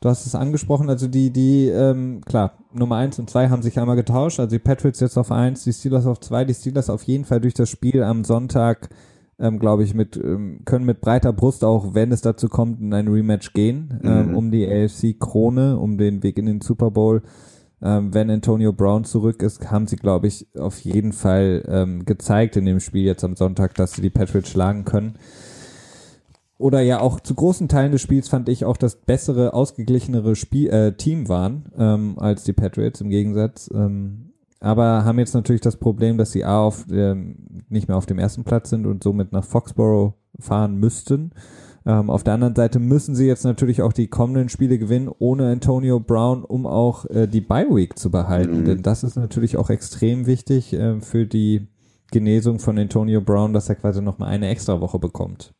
du 0.00 0.08
hast 0.08 0.26
es 0.26 0.34
angesprochen, 0.34 0.88
also 0.88 1.08
die, 1.08 1.30
die, 1.30 1.68
ähm, 1.68 2.20
klar, 2.24 2.54
Nummer 2.72 2.96
1 2.96 3.18
und 3.18 3.30
2 3.30 3.48
haben 3.48 3.62
sich 3.62 3.78
einmal 3.78 3.96
getauscht, 3.96 4.40
also 4.40 4.50
die 4.50 4.58
Patriots 4.58 5.00
jetzt 5.00 5.16
auf 5.16 5.30
1, 5.30 5.64
die 5.64 5.72
Steelers 5.72 6.06
auf 6.06 6.20
2, 6.20 6.44
die 6.44 6.54
Steelers 6.54 6.90
auf 6.90 7.02
jeden 7.04 7.24
Fall 7.24 7.40
durch 7.40 7.54
das 7.54 7.70
Spiel 7.70 8.02
am 8.02 8.24
Sonntag, 8.24 8.88
ähm, 9.38 9.58
glaube 9.58 9.84
ich, 9.84 9.94
mit, 9.94 10.16
ähm, 10.16 10.60
können 10.64 10.84
mit 10.84 11.00
breiter 11.00 11.32
Brust 11.32 11.64
auch, 11.64 11.94
wenn 11.94 12.12
es 12.12 12.20
dazu 12.20 12.48
kommt, 12.48 12.80
in 12.80 12.92
ein 12.94 13.08
Rematch 13.08 13.52
gehen, 13.52 14.00
ähm, 14.02 14.30
mhm. 14.30 14.36
um 14.36 14.50
die 14.50 14.66
AFC-Krone, 14.66 15.78
um 15.78 15.98
den 15.98 16.22
Weg 16.22 16.38
in 16.38 16.46
den 16.46 16.60
Super 16.60 16.90
Bowl 16.90 17.22
ähm, 17.82 18.14
wenn 18.14 18.30
Antonio 18.30 18.72
Brown 18.72 19.04
zurück 19.04 19.42
ist, 19.42 19.70
haben 19.70 19.86
sie, 19.86 19.96
glaube 19.96 20.28
ich, 20.28 20.46
auf 20.56 20.78
jeden 20.80 21.12
Fall 21.12 21.64
ähm, 21.68 22.04
gezeigt 22.04 22.56
in 22.56 22.64
dem 22.64 22.80
Spiel 22.80 23.04
jetzt 23.04 23.24
am 23.24 23.36
Sonntag, 23.36 23.74
dass 23.74 23.92
sie 23.92 24.02
die 24.02 24.10
Patriots 24.10 24.50
schlagen 24.50 24.84
können. 24.84 25.14
Oder 26.58 26.80
ja 26.80 27.00
auch 27.00 27.18
zu 27.18 27.34
großen 27.34 27.68
Teilen 27.68 27.90
des 27.90 28.02
Spiels 28.02 28.28
fand 28.28 28.48
ich 28.48 28.64
auch 28.64 28.76
das 28.76 28.94
bessere, 28.94 29.52
ausgeglichenere 29.52 30.36
Spiel, 30.36 30.70
äh, 30.70 30.92
Team 30.92 31.28
waren 31.28 31.72
ähm, 31.76 32.18
als 32.18 32.44
die 32.44 32.52
Patriots 32.52 33.00
im 33.00 33.10
Gegensatz. 33.10 33.68
Ähm, 33.74 34.32
aber 34.60 35.04
haben 35.04 35.18
jetzt 35.18 35.34
natürlich 35.34 35.60
das 35.60 35.76
Problem, 35.76 36.18
dass 36.18 36.30
sie 36.30 36.44
A 36.44 36.60
auf, 36.60 36.86
ähm, 36.88 37.64
nicht 37.68 37.88
mehr 37.88 37.96
auf 37.96 38.06
dem 38.06 38.20
ersten 38.20 38.44
Platz 38.44 38.70
sind 38.70 38.86
und 38.86 39.02
somit 39.02 39.32
nach 39.32 39.44
Foxborough 39.44 40.14
fahren 40.38 40.76
müssten. 40.76 41.32
Ähm, 41.84 42.10
auf 42.10 42.22
der 42.22 42.34
anderen 42.34 42.54
Seite 42.54 42.78
müssen 42.78 43.14
sie 43.14 43.26
jetzt 43.26 43.44
natürlich 43.44 43.82
auch 43.82 43.92
die 43.92 44.08
kommenden 44.08 44.48
Spiele 44.48 44.78
gewinnen 44.78 45.10
ohne 45.18 45.50
Antonio 45.50 46.00
Brown, 46.00 46.44
um 46.44 46.66
auch 46.66 47.06
äh, 47.06 47.26
die 47.26 47.40
Bye 47.40 47.68
Week 47.70 47.98
zu 47.98 48.10
behalten. 48.10 48.60
Mhm. 48.60 48.64
Denn 48.64 48.82
das 48.82 49.02
ist 49.02 49.16
natürlich 49.16 49.56
auch 49.56 49.70
extrem 49.70 50.26
wichtig 50.26 50.72
äh, 50.72 51.00
für 51.00 51.26
die 51.26 51.68
Genesung 52.10 52.58
von 52.58 52.78
Antonio 52.78 53.20
Brown, 53.20 53.52
dass 53.52 53.68
er 53.68 53.74
quasi 53.74 54.02
nochmal 54.02 54.28
eine 54.28 54.48
extra 54.48 54.80
Woche 54.80 54.98
bekommt. 54.98 55.54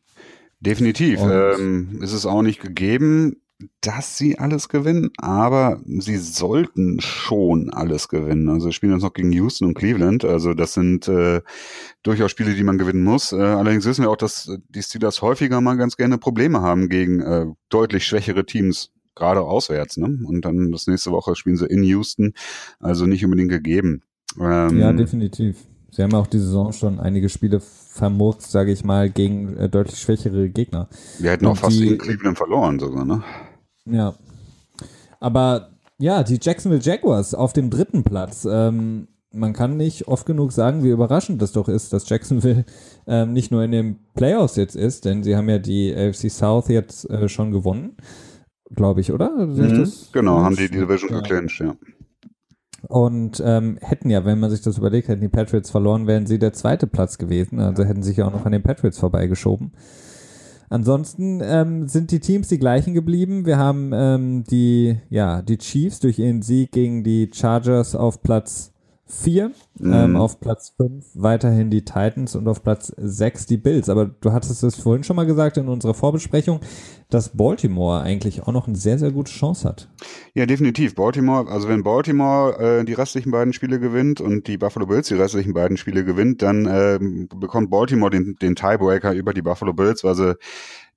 Definitiv. 0.59 1.19
Ähm, 1.21 1.99
ist 2.01 2.13
es 2.13 2.25
auch 2.25 2.41
nicht 2.41 2.61
gegeben 2.61 3.42
dass 3.81 4.17
sie 4.17 4.39
alles 4.39 4.69
gewinnen, 4.69 5.11
aber 5.17 5.81
sie 5.85 6.17
sollten 6.17 6.99
schon 6.99 7.69
alles 7.69 8.07
gewinnen. 8.07 8.49
Also 8.49 8.71
spielen 8.71 8.93
jetzt 8.93 9.03
noch 9.03 9.13
gegen 9.13 9.31
Houston 9.31 9.67
und 9.67 9.73
Cleveland. 9.73 10.25
Also 10.25 10.53
das 10.53 10.73
sind 10.73 11.07
äh, 11.07 11.41
durchaus 12.01 12.31
Spiele, 12.31 12.53
die 12.53 12.63
man 12.63 12.77
gewinnen 12.77 13.03
muss. 13.03 13.31
Äh, 13.31 13.37
allerdings 13.37 13.85
wissen 13.85 14.03
wir 14.03 14.09
auch, 14.09 14.17
dass 14.17 14.51
die 14.69 14.81
Steelers 14.81 15.21
häufiger 15.21 15.61
mal 15.61 15.77
ganz 15.77 15.97
gerne 15.97 16.17
Probleme 16.17 16.61
haben 16.61 16.89
gegen 16.89 17.21
äh, 17.21 17.45
deutlich 17.69 18.05
schwächere 18.05 18.45
Teams, 18.45 18.91
gerade 19.15 19.41
auswärts. 19.41 19.97
Ne? 19.97 20.19
Und 20.25 20.43
dann 20.43 20.71
das 20.71 20.87
nächste 20.87 21.11
Woche 21.11 21.35
spielen 21.35 21.57
sie 21.57 21.67
in 21.67 21.83
Houston, 21.83 22.33
also 22.79 23.05
nicht 23.05 23.23
unbedingt 23.23 23.49
gegeben. 23.49 24.01
Ähm, 24.39 24.79
ja, 24.79 24.91
definitiv. 24.91 25.57
Sie 25.91 26.01
haben 26.01 26.15
auch 26.15 26.27
die 26.27 26.39
Saison 26.39 26.73
schon 26.73 26.99
einige 26.99 27.29
Spiele 27.29 27.61
vermurkt, 27.93 28.41
sage 28.41 28.71
ich 28.71 28.83
mal, 28.83 29.09
gegen 29.09 29.55
äh, 29.55 29.69
deutlich 29.69 29.99
schwächere 29.99 30.49
Gegner. 30.49 30.89
Wir 31.19 31.31
hätten 31.31 31.45
auch 31.45 31.57
fast 31.57 31.77
die, 31.77 31.89
in 31.89 31.97
Cleveland 31.99 32.37
verloren 32.37 32.79
sogar, 32.79 33.05
ne? 33.05 33.23
Ja. 33.85 34.15
Aber 35.19 35.69
ja, 35.99 36.23
die 36.23 36.39
Jacksonville 36.41 36.81
Jaguars 36.81 37.35
auf 37.35 37.53
dem 37.53 37.69
dritten 37.69 38.03
Platz. 38.03 38.47
Ähm, 38.49 39.07
man 39.31 39.53
kann 39.53 39.77
nicht 39.77 40.07
oft 40.07 40.25
genug 40.25 40.51
sagen, 40.51 40.83
wie 40.83 40.89
überraschend 40.89 41.41
das 41.41 41.51
doch 41.51 41.69
ist, 41.69 41.93
dass 41.93 42.09
Jacksonville 42.09 42.65
ähm, 43.07 43.33
nicht 43.33 43.51
nur 43.51 43.63
in 43.63 43.71
den 43.71 43.99
Playoffs 44.15 44.55
jetzt 44.55 44.75
ist, 44.75 45.05
denn 45.05 45.23
sie 45.23 45.35
haben 45.35 45.49
ja 45.49 45.59
die 45.59 45.93
AFC 45.95 46.31
South 46.31 46.69
jetzt 46.69 47.07
äh, 47.11 47.29
schon 47.29 47.51
gewonnen, 47.51 47.95
glaube 48.71 49.01
ich, 49.01 49.11
oder? 49.11 49.45
Mhm, 49.45 49.91
genau, 50.11 50.41
haben 50.41 50.55
die 50.55 50.69
Division 50.69 51.11
ja. 51.11 51.19
geclinched, 51.19 51.59
ja. 51.59 51.75
Und 52.87 53.41
ähm, 53.45 53.77
hätten 53.81 54.09
ja, 54.09 54.25
wenn 54.25 54.39
man 54.39 54.51
sich 54.51 54.61
das 54.61 54.77
überlegt, 54.77 55.07
hätten 55.07 55.21
die 55.21 55.29
Patriots 55.29 55.71
verloren, 55.71 56.05
wären 56.05 56.25
sie 56.25 56.37
der 56.37 56.53
zweite 56.53 56.85
Platz 56.85 57.17
gewesen. 57.17 57.59
Also 57.59 57.85
hätten 57.85 58.03
sich 58.03 58.17
ja 58.17 58.27
auch 58.27 58.33
noch 58.33 58.45
an 58.45 58.51
den 58.51 58.63
Patriots 58.63 58.99
vorbeigeschoben. 58.99 59.71
Ansonsten 60.69 61.39
ähm, 61.43 61.87
sind 61.87 62.11
die 62.11 62.19
Teams 62.19 62.47
die 62.47 62.57
gleichen 62.57 62.93
geblieben. 62.93 63.45
Wir 63.45 63.57
haben 63.57 63.91
ähm, 63.93 64.43
die, 64.43 64.97
ja, 65.09 65.41
die 65.41 65.59
Chiefs 65.59 65.99
durch 65.99 66.19
ihren 66.19 66.41
Sieg 66.41 66.71
gegen 66.71 67.03
die 67.03 67.29
Chargers 67.31 67.95
auf 67.95 68.21
Platz 68.21 68.72
4, 69.05 69.51
mhm. 69.79 69.93
ähm, 69.93 70.15
auf 70.15 70.39
Platz 70.39 70.73
5 70.77 71.05
weiterhin 71.15 71.69
die 71.69 71.83
Titans 71.83 72.35
und 72.35 72.47
auf 72.47 72.63
Platz 72.63 72.93
6 72.95 73.45
die 73.47 73.57
Bills. 73.57 73.89
Aber 73.89 74.05
du 74.05 74.31
hattest 74.31 74.63
es 74.63 74.75
vorhin 74.75 75.03
schon 75.03 75.15
mal 75.15 75.25
gesagt 75.25 75.57
in 75.57 75.67
unserer 75.67 75.93
Vorbesprechung, 75.93 76.61
dass 77.09 77.29
Baltimore 77.29 78.01
eigentlich 78.01 78.43
auch 78.43 78.53
noch 78.53 78.67
eine 78.67 78.77
sehr, 78.77 78.97
sehr 78.97 79.11
gute 79.11 79.31
Chance 79.31 79.67
hat. 79.67 79.89
Ja, 80.33 80.45
definitiv. 80.45 80.95
Baltimore, 80.95 81.49
also 81.51 81.67
wenn 81.67 81.83
Baltimore 81.83 82.79
äh, 82.79 82.85
die 82.85 82.93
restlichen 82.93 83.31
beiden 83.31 83.53
Spiele 83.53 83.79
gewinnt 83.79 84.21
und 84.21 84.47
die 84.47 84.57
Buffalo 84.57 84.87
Bills 84.87 85.09
die 85.09 85.15
restlichen 85.15 85.53
beiden 85.53 85.77
Spiele 85.77 86.05
gewinnt, 86.05 86.41
dann 86.41 86.65
äh, 86.65 86.97
bekommt 87.35 87.69
Baltimore 87.69 88.09
den, 88.09 88.37
den 88.41 88.55
Tiebreaker 88.55 89.13
über 89.13 89.33
die 89.33 89.41
Buffalo 89.41 89.73
Bills, 89.73 90.03
weil 90.03 90.15
sie 90.15 90.37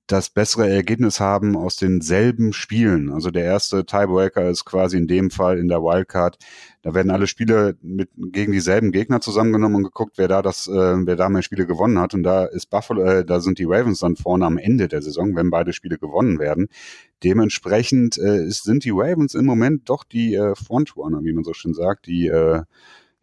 das 0.07 0.29
bessere 0.29 0.69
Ergebnis 0.69 1.19
haben 1.19 1.57
aus 1.57 1.75
denselben 1.75 2.53
Spielen. 2.53 3.11
Also 3.11 3.29
der 3.29 3.43
erste 3.43 3.85
Tiebreaker 3.85 4.49
ist 4.49 4.63
quasi 4.63 4.97
in 4.97 5.05
dem 5.05 5.29
Fall 5.29 5.59
in 5.59 5.67
der 5.67 5.81
Wildcard. 5.81 6.37
Da 6.81 6.93
werden 6.93 7.11
alle 7.11 7.27
Spiele 7.27 7.75
mit 7.81 8.09
gegen 8.15 8.53
dieselben 8.53 8.93
Gegner 8.93 9.19
zusammengenommen 9.19 9.75
und 9.75 9.83
geguckt, 9.83 10.17
wer 10.17 10.29
da 10.29 10.41
das, 10.41 10.67
äh, 10.67 10.71
wer 11.05 11.17
da 11.17 11.27
mehr 11.27 11.41
Spiele 11.41 11.67
gewonnen 11.67 11.99
hat. 11.99 12.13
Und 12.13 12.23
da 12.23 12.45
ist 12.45 12.69
Buffalo, 12.69 13.03
äh, 13.03 13.25
da 13.25 13.41
sind 13.41 13.59
die 13.59 13.65
Ravens 13.65 13.99
dann 13.99 14.15
vorne 14.15 14.45
am 14.45 14.57
Ende 14.57 14.87
der 14.87 15.01
Saison, 15.01 15.35
wenn 15.35 15.49
beide 15.49 15.73
Spiele 15.73 15.97
gewonnen 15.97 16.39
werden. 16.39 16.69
Dementsprechend 17.25 18.17
äh, 18.17 18.49
sind 18.49 18.85
die 18.85 18.93
Ravens 18.93 19.35
im 19.35 19.45
Moment 19.45 19.89
doch 19.89 20.05
die 20.05 20.35
äh, 20.35 20.55
Frontrunner, 20.55 21.21
wie 21.23 21.33
man 21.33 21.43
so 21.43 21.53
schön 21.53 21.73
sagt, 21.73 22.07
die 22.07 22.27
äh, 22.27 22.61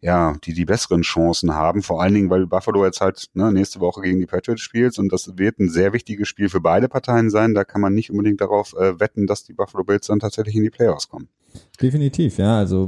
ja, 0.05 0.35
die 0.43 0.53
die 0.53 0.65
besseren 0.65 1.01
Chancen 1.01 1.55
haben. 1.55 1.81
Vor 1.81 1.99
allen 1.99 2.13
Dingen, 2.13 2.29
weil 2.29 2.45
Buffalo 2.45 2.85
jetzt 2.85 3.01
halt 3.01 3.25
ne, 3.33 3.51
nächste 3.51 3.79
Woche 3.79 4.01
gegen 4.01 4.19
die 4.19 4.27
Patriots 4.27 4.61
spielt 4.61 4.99
und 4.99 5.11
das 5.11 5.35
wird 5.35 5.59
ein 5.59 5.67
sehr 5.67 5.93
wichtiges 5.93 6.27
Spiel 6.27 6.47
für 6.47 6.61
beide 6.61 6.87
Parteien 6.87 7.31
sein. 7.31 7.55
Da 7.55 7.63
kann 7.63 7.81
man 7.81 7.95
nicht 7.95 8.11
unbedingt 8.11 8.39
darauf 8.39 8.75
äh, 8.75 8.99
wetten, 8.99 9.25
dass 9.25 9.45
die 9.45 9.53
Buffalo 9.53 9.83
Bills 9.83 10.05
dann 10.05 10.19
tatsächlich 10.19 10.55
in 10.55 10.61
die 10.61 10.69
Playoffs 10.69 11.09
kommen. 11.09 11.27
Definitiv, 11.81 12.37
ja. 12.37 12.55
Also 12.55 12.87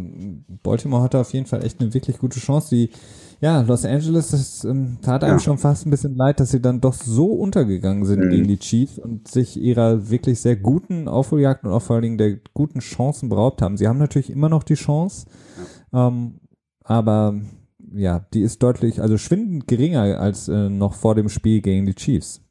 Baltimore 0.62 1.02
hatte 1.02 1.18
auf 1.18 1.34
jeden 1.34 1.48
Fall 1.48 1.66
echt 1.66 1.82
eine 1.82 1.92
wirklich 1.92 2.20
gute 2.20 2.40
Chance. 2.40 2.70
Die 2.70 2.92
ja, 3.40 3.62
Los 3.62 3.84
Angeles, 3.84 4.30
das 4.30 4.64
ähm, 4.64 4.98
tat 5.02 5.24
einem 5.24 5.38
ja. 5.38 5.40
schon 5.40 5.58
fast 5.58 5.88
ein 5.88 5.90
bisschen 5.90 6.16
leid, 6.16 6.40
dass 6.40 6.52
sie 6.52 6.62
dann 6.62 6.82
doch 6.82 6.94
so 6.94 7.34
untergegangen 7.34 8.06
sind 8.06 8.26
mhm. 8.26 8.30
gegen 8.30 8.48
die 8.48 8.60
Chiefs 8.60 9.00
und 9.00 9.28
sich 9.28 9.58
ihrer 9.60 10.12
wirklich 10.12 10.40
sehr 10.40 10.56
guten 10.56 11.08
Aufholjagd 11.08 11.64
und 11.64 11.72
auch 11.72 11.82
vor 11.82 11.96
allen 11.96 12.04
Dingen 12.04 12.18
der 12.20 12.38
guten 12.54 12.80
Chancen 12.80 13.30
beraubt 13.30 13.64
haben. 13.64 13.76
Sie 13.76 13.88
haben 13.88 13.98
natürlich 13.98 14.30
immer 14.30 14.50
noch 14.50 14.62
die 14.62 14.76
Chance, 14.76 15.26
ja. 15.92 16.10
ähm, 16.10 16.40
aber 16.88 17.40
ja, 17.94 18.26
die 18.34 18.42
ist 18.42 18.64
deutlich, 18.64 19.02
also 19.02 19.18
schwindend 19.18 19.68
geringer 19.68 20.20
als 20.20 20.48
äh, 20.48 20.70
noch 20.70 20.96
vor 20.96 21.16
dem 21.16 21.30
Spiel 21.30 21.62
gegen 21.62 21.86
die 21.86 21.96
Chiefs. 21.96 22.42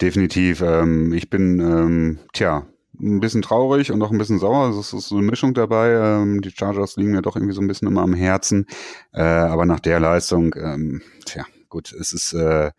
Definitiv. 0.00 0.60
Ähm, 0.60 1.12
ich 1.12 1.30
bin, 1.30 1.60
ähm, 1.60 2.18
tja, 2.32 2.66
ein 3.00 3.20
bisschen 3.20 3.42
traurig 3.42 3.92
und 3.92 4.02
auch 4.02 4.10
ein 4.10 4.18
bisschen 4.18 4.38
sauer. 4.38 4.70
Es 4.70 4.92
ist 4.92 5.08
so 5.08 5.16
eine 5.16 5.26
Mischung 5.26 5.54
dabei. 5.54 5.92
Ähm, 5.92 6.40
die 6.40 6.50
Chargers 6.50 6.96
liegen 6.96 7.12
mir 7.12 7.22
doch 7.22 7.36
irgendwie 7.36 7.54
so 7.54 7.60
ein 7.60 7.68
bisschen 7.68 7.88
immer 7.88 8.02
am 8.02 8.14
Herzen. 8.14 8.66
Äh, 9.12 9.22
aber 9.22 9.66
nach 9.66 9.80
der 9.80 10.00
Leistung, 10.00 10.54
ähm, 10.56 11.02
tja, 11.24 11.44
gut, 11.68 11.92
es 11.92 12.12
ist 12.12 12.32
äh, 12.34 12.70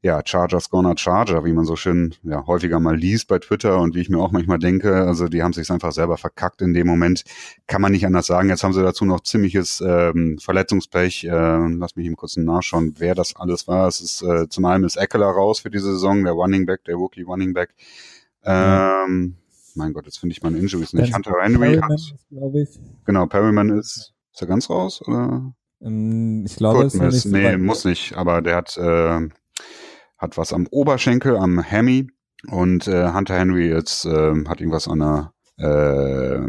ja 0.00 0.22
Chargers 0.24 0.70
gonna 0.70 0.96
Charger, 0.96 1.44
wie 1.44 1.52
man 1.52 1.64
so 1.64 1.74
schön 1.74 2.14
ja 2.22 2.46
häufiger 2.46 2.78
mal 2.78 2.96
liest 2.96 3.26
bei 3.26 3.38
Twitter 3.38 3.80
und 3.80 3.94
wie 3.94 4.00
ich 4.00 4.08
mir 4.08 4.18
auch 4.18 4.30
manchmal 4.30 4.58
denke. 4.58 4.94
Also 4.94 5.28
die 5.28 5.42
haben 5.42 5.52
sich 5.52 5.70
einfach 5.70 5.92
selber 5.92 6.16
verkackt 6.16 6.62
in 6.62 6.72
dem 6.72 6.86
Moment. 6.86 7.24
Kann 7.66 7.82
man 7.82 7.92
nicht 7.92 8.06
anders 8.06 8.26
sagen. 8.26 8.48
Jetzt 8.48 8.62
haben 8.62 8.72
sie 8.72 8.82
dazu 8.82 9.04
noch 9.04 9.20
ziemliches 9.20 9.80
ähm, 9.80 10.38
Verletzungspech. 10.38 11.24
Äh, 11.24 11.30
lass 11.30 11.96
mich 11.96 12.06
eben 12.06 12.16
kurz 12.16 12.36
nachschauen, 12.36 12.94
wer 12.98 13.14
das 13.14 13.34
alles 13.34 13.66
war. 13.66 13.88
Es 13.88 14.00
ist 14.00 14.22
äh, 14.22 14.48
zum 14.48 14.64
einen 14.66 14.84
ist 14.84 14.96
Eckler 14.96 15.26
raus 15.26 15.60
für 15.60 15.70
diese 15.70 15.92
Saison, 15.92 16.22
der 16.22 16.32
Running 16.32 16.66
Back, 16.66 16.84
der 16.84 16.94
Rookie 16.94 17.22
Running 17.22 17.52
Back. 17.52 17.74
Ähm, 18.44 19.36
mein 19.74 19.92
Gott, 19.92 20.06
jetzt 20.06 20.18
finde 20.18 20.32
ich 20.32 20.42
meine 20.42 20.58
Injuries 20.58 20.92
nicht. 20.92 21.14
Hunter 21.14 21.34
Henry 21.40 21.78
Perryman 21.78 21.90
hat, 21.90 22.54
ich. 22.54 22.78
Genau, 23.04 23.26
Perryman 23.26 23.70
ist, 23.70 24.14
ist 24.32 24.40
er 24.40 24.46
ganz 24.46 24.70
raus, 24.70 25.02
oder? 25.06 25.52
Ähm, 25.80 26.44
ich 26.46 26.56
glaube, 26.56 26.84
es 26.84 26.94
ist 26.94 27.26
Nee, 27.26 27.56
muss 27.56 27.84
nicht, 27.84 28.16
aber 28.16 28.42
der 28.42 28.56
hat, 28.56 28.76
äh, 28.76 29.28
hat 30.18 30.36
was 30.36 30.52
am 30.52 30.66
Oberschenkel, 30.70 31.36
am 31.36 31.60
Hemi 31.60 32.08
und 32.50 32.86
äh, 32.86 33.12
Hunter 33.12 33.34
Henry 33.36 33.68
jetzt 33.68 34.04
äh, 34.04 34.34
hat 34.46 34.60
irgendwas 34.60 34.88
an 34.88 34.98
der 34.98 35.32
äh, 35.58 36.40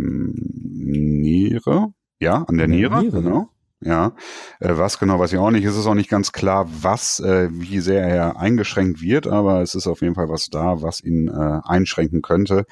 Niere. 0.79 1.93
Ja, 2.19 2.43
an 2.43 2.57
der 2.57 2.67
Niere, 2.67 3.01
Niere, 3.01 3.21
genau. 3.21 3.49
Ja, 3.81 4.13
äh, 4.59 4.75
was 4.75 4.99
genau 4.99 5.19
weiß 5.19 5.31
ich 5.31 5.39
auch 5.39 5.51
nicht. 5.51 5.63
Es 5.63 5.77
ist 5.77 5.87
auch 5.87 5.93
nicht 5.95 6.09
ganz 6.09 6.33
klar, 6.33 6.67
was, 6.81 7.21
äh, 7.21 7.47
wie 7.49 7.79
sehr 7.79 8.05
er 8.05 8.37
eingeschränkt 8.37 9.01
wird, 9.01 9.25
aber 9.25 9.61
es 9.61 9.73
ist 9.73 9.87
auf 9.87 10.01
jeden 10.01 10.15
Fall 10.15 10.27
was 10.27 10.49
da, 10.49 10.81
was 10.81 11.01
ihn 11.01 11.29
äh, 11.29 11.61
einschränken 11.63 12.21
könnte. 12.21 12.65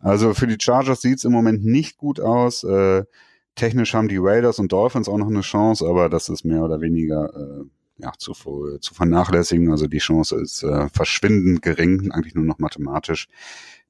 Also 0.00 0.34
für 0.34 0.48
die 0.48 0.58
Chargers 0.60 1.00
sieht 1.00 1.18
es 1.18 1.24
im 1.24 1.30
Moment 1.30 1.64
nicht 1.64 1.96
gut 1.96 2.18
aus. 2.18 2.64
Äh, 2.64 3.04
technisch 3.54 3.94
haben 3.94 4.08
die 4.08 4.18
Raiders 4.18 4.58
und 4.58 4.72
Dolphins 4.72 5.08
auch 5.08 5.18
noch 5.18 5.28
eine 5.28 5.42
Chance, 5.42 5.86
aber 5.86 6.08
das 6.08 6.28
ist 6.28 6.44
mehr 6.44 6.62
oder 6.62 6.80
weniger 6.80 7.30
äh, 7.36 7.64
ja, 7.98 8.12
zu, 8.16 8.32
zu 8.32 8.94
vernachlässigen. 8.94 9.70
Also 9.70 9.86
die 9.86 9.98
Chance 9.98 10.40
ist 10.40 10.62
äh, 10.62 10.88
verschwindend 10.88 11.62
gering, 11.62 12.10
eigentlich 12.12 12.34
nur 12.34 12.44
noch 12.44 12.58
mathematisch. 12.58 13.28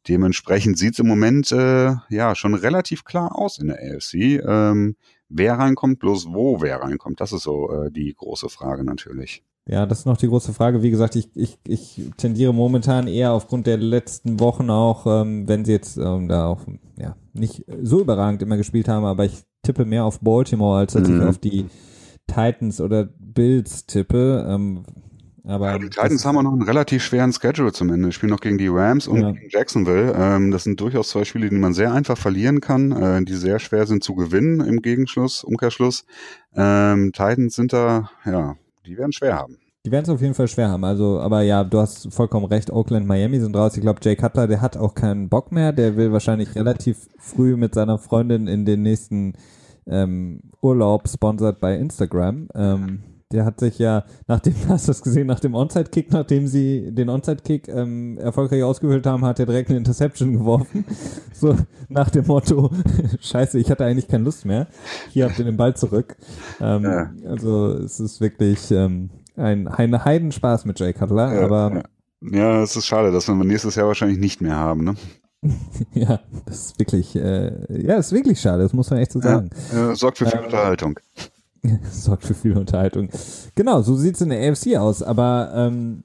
Dementsprechend 0.07 0.79
sieht 0.79 0.95
es 0.95 0.99
im 0.99 1.09
Moment 1.09 1.53
äh, 1.53 1.95
ja 2.09 2.35
schon 2.35 2.55
relativ 2.55 3.05
klar 3.05 3.37
aus 3.37 3.59
in 3.59 3.69
der 3.69 3.79
AFC. 3.79 4.15
Ähm, 4.15 4.97
wer 5.29 5.59
reinkommt, 5.59 5.99
bloß 5.99 6.29
wo 6.33 6.61
wer 6.63 6.81
reinkommt, 6.81 7.21
das 7.21 7.33
ist 7.33 7.43
so 7.43 7.71
äh, 7.71 7.91
die 7.91 8.15
große 8.15 8.49
Frage 8.49 8.85
natürlich. 8.85 9.43
Ja, 9.69 9.85
das 9.85 10.01
ist 10.01 10.07
noch 10.07 10.17
die 10.17 10.29
große 10.29 10.55
Frage. 10.55 10.83
Wie 10.83 10.91
gesagt, 10.91 11.15
ich, 11.15 11.29
ich, 11.37 11.59
ich 11.67 12.01
tendiere 12.17 12.55
momentan 12.55 13.07
eher 13.07 13.33
aufgrund 13.33 13.67
der 13.67 13.77
letzten 13.77 14.41
Wochen 14.41 14.71
auch, 14.71 15.05
ähm, 15.07 15.47
wenn 15.47 15.67
sie 15.67 15.73
jetzt 15.73 15.99
ähm, 15.99 16.27
da 16.27 16.47
auch 16.47 16.63
ja, 16.97 17.17
nicht 17.35 17.67
so 17.83 18.01
überragend 18.01 18.41
immer 18.41 18.57
gespielt 18.57 18.89
haben, 18.89 19.05
aber 19.05 19.27
ich 19.27 19.43
tippe 19.63 19.85
mehr 19.85 20.07
auf 20.07 20.21
Baltimore, 20.21 20.79
als 20.79 20.95
dass 20.95 21.07
mhm. 21.07 21.21
ich 21.21 21.27
auf 21.27 21.39
die 21.39 21.67
Titans 22.29 22.81
oder 22.81 23.09
Bills 23.19 23.87
tippe. 23.87 24.47
Ähm, 24.49 24.85
aber 25.45 25.71
ja, 25.71 25.79
die 25.79 25.89
Titans 25.89 26.25
haben 26.25 26.37
auch 26.37 26.43
noch 26.43 26.53
einen 26.53 26.63
relativ 26.63 27.03
schweren 27.03 27.33
Schedule 27.33 27.73
zum 27.73 27.91
Ende. 27.91 28.09
Die 28.09 28.13
spielen 28.13 28.31
noch 28.31 28.41
gegen 28.41 28.59
die 28.59 28.69
Rams 28.69 29.09
und 29.09 29.23
ja. 29.23 29.33
gegen 29.33 29.49
Jacksonville. 29.49 30.13
Ähm, 30.15 30.51
das 30.51 30.65
sind 30.65 30.79
durchaus 30.81 31.09
zwei 31.09 31.25
Spiele, 31.25 31.49
die 31.49 31.57
man 31.57 31.73
sehr 31.73 31.93
einfach 31.93 32.19
verlieren 32.19 32.61
kann, 32.61 32.93
äh, 32.93 33.25
die 33.25 33.35
sehr 33.35 33.59
schwer 33.59 33.87
sind 33.87 34.05
zu 34.05 34.15
gewinnen 34.15 34.61
im 34.61 34.83
Gegenschluss, 34.83 35.45
Umkehrschluss. 35.45 36.05
Ähm, 36.55 37.13
Titans 37.13 37.55
sind 37.55 37.73
da, 37.73 38.11
ja, 38.27 38.57
die 38.87 38.99
werden 38.99 39.13
schwer 39.13 39.37
haben. 39.37 39.59
Die 39.87 39.93
werden 39.93 40.05
es 40.05 40.11
auf 40.11 40.21
jeden 40.21 40.35
Fall 40.35 40.49
schwer 40.49 40.69
haben. 40.69 40.85
Also, 40.85 41.19
aber 41.19 41.41
ja, 41.41 41.65
du 41.65 41.79
hast 41.79 42.13
vollkommen 42.13 42.45
recht. 42.45 42.71
Oakland, 42.71 43.07
Miami 43.07 43.41
sind 43.41 43.57
raus. 43.57 43.75
Ich 43.75 43.81
glaube, 43.81 44.01
Jay 44.03 44.17
Cutler, 44.17 44.47
der 44.47 44.61
hat 44.61 44.77
auch 44.77 44.95
keinen 44.95 45.31
Bock 45.31 45.51
mehr. 45.51 45.73
Der 45.73 45.97
will 45.97 46.13
wahrscheinlich 46.13 46.55
relativ 46.57 47.09
früh 47.19 47.57
mit 47.57 47.75
seiner 47.75 47.97
Freundin 47.97 48.49
in 48.49 48.67
den 48.67 48.83
nächsten 48.83 49.33
ähm, 49.89 50.41
Urlaub 50.61 51.09
sponsert 51.09 51.61
bei 51.61 51.77
Instagram. 51.77 52.49
Ähm, 52.55 53.03
der 53.31 53.45
hat 53.45 53.61
sich 53.61 53.79
ja, 53.79 54.05
nachdem, 54.27 54.55
hast 54.69 54.89
du 54.89 54.91
das 54.91 55.03
gesehen, 55.03 55.27
nach 55.27 55.41
dem 55.41 55.55
Onside-Kick, 55.55 56.13
nachdem 56.13 56.47
sie 56.47 56.93
den 56.93 57.09
Onside-Kick 57.11 57.69
ähm, 57.69 58.17
erfolgreich 58.19 58.63
ausgewählt 58.63 59.07
haben, 59.07 59.25
hat 59.25 59.39
er 59.39 59.47
direkt 59.47 59.69
eine 59.69 59.79
Interception 59.79 60.33
geworfen. 60.39 60.85
So 61.33 61.57
nach 61.89 62.11
dem 62.11 62.27
Motto, 62.27 62.71
scheiße, 63.21 63.59
ich 63.59 63.71
hatte 63.71 63.85
eigentlich 63.85 64.09
keine 64.09 64.25
Lust 64.25 64.47
mehr. 64.47 64.67
Hier 65.11 65.27
habt 65.27 65.39
ihr 65.39 65.45
den 65.45 65.57
Ball 65.57 65.77
zurück. 65.77 66.17
Ähm, 66.61 66.85
ja. 66.85 67.11
Also 67.27 67.73
es 67.73 68.01
ist 68.01 68.21
wirklich 68.21 68.71
ähm, 68.71 69.11
ein, 69.37 69.69
ein 69.69 70.05
Heidenspaß 70.05 70.65
mit 70.65 70.81
Jay 70.81 70.93
Cutler, 70.93 71.35
ja, 71.35 71.45
aber... 71.45 71.83
Ja, 72.21 72.63
es 72.63 72.75
ist 72.75 72.87
schade, 72.87 73.13
dass 73.13 73.29
wir 73.29 73.35
nächstes 73.37 73.77
Jahr 73.77 73.87
wahrscheinlich 73.87 74.19
nicht 74.19 74.41
mehr 74.41 74.57
haben, 74.57 74.83
ne? 74.83 74.95
ja, 75.95 76.21
das 76.47 76.67
ist 76.67 76.79
wirklich, 76.79 77.15
äh, 77.15 77.53
ja, 77.83 77.97
ist 77.97 78.13
wirklich 78.13 78.41
schade, 78.41 78.63
das 78.63 78.73
muss 78.73 78.91
man 78.91 78.99
echt 78.99 79.13
so 79.13 79.21
sagen. 79.21 79.51
Ja, 79.73 79.95
sorgt 79.95 80.19
für 80.19 80.27
viel 80.27 80.39
ähm, 80.39 80.45
Unterhaltung. 80.47 81.01
sorgt 81.91 82.25
für 82.25 82.35
viel 82.35 82.57
Unterhaltung. 82.57 83.11
Genau, 83.55 83.83
so 83.83 83.97
sieht 83.97 84.17
es 84.17 84.21
in 84.21 84.31
der 84.31 84.51
AFC 84.51 84.77
aus. 84.77 85.03
Aber 85.03 85.53
ähm, 85.55 86.03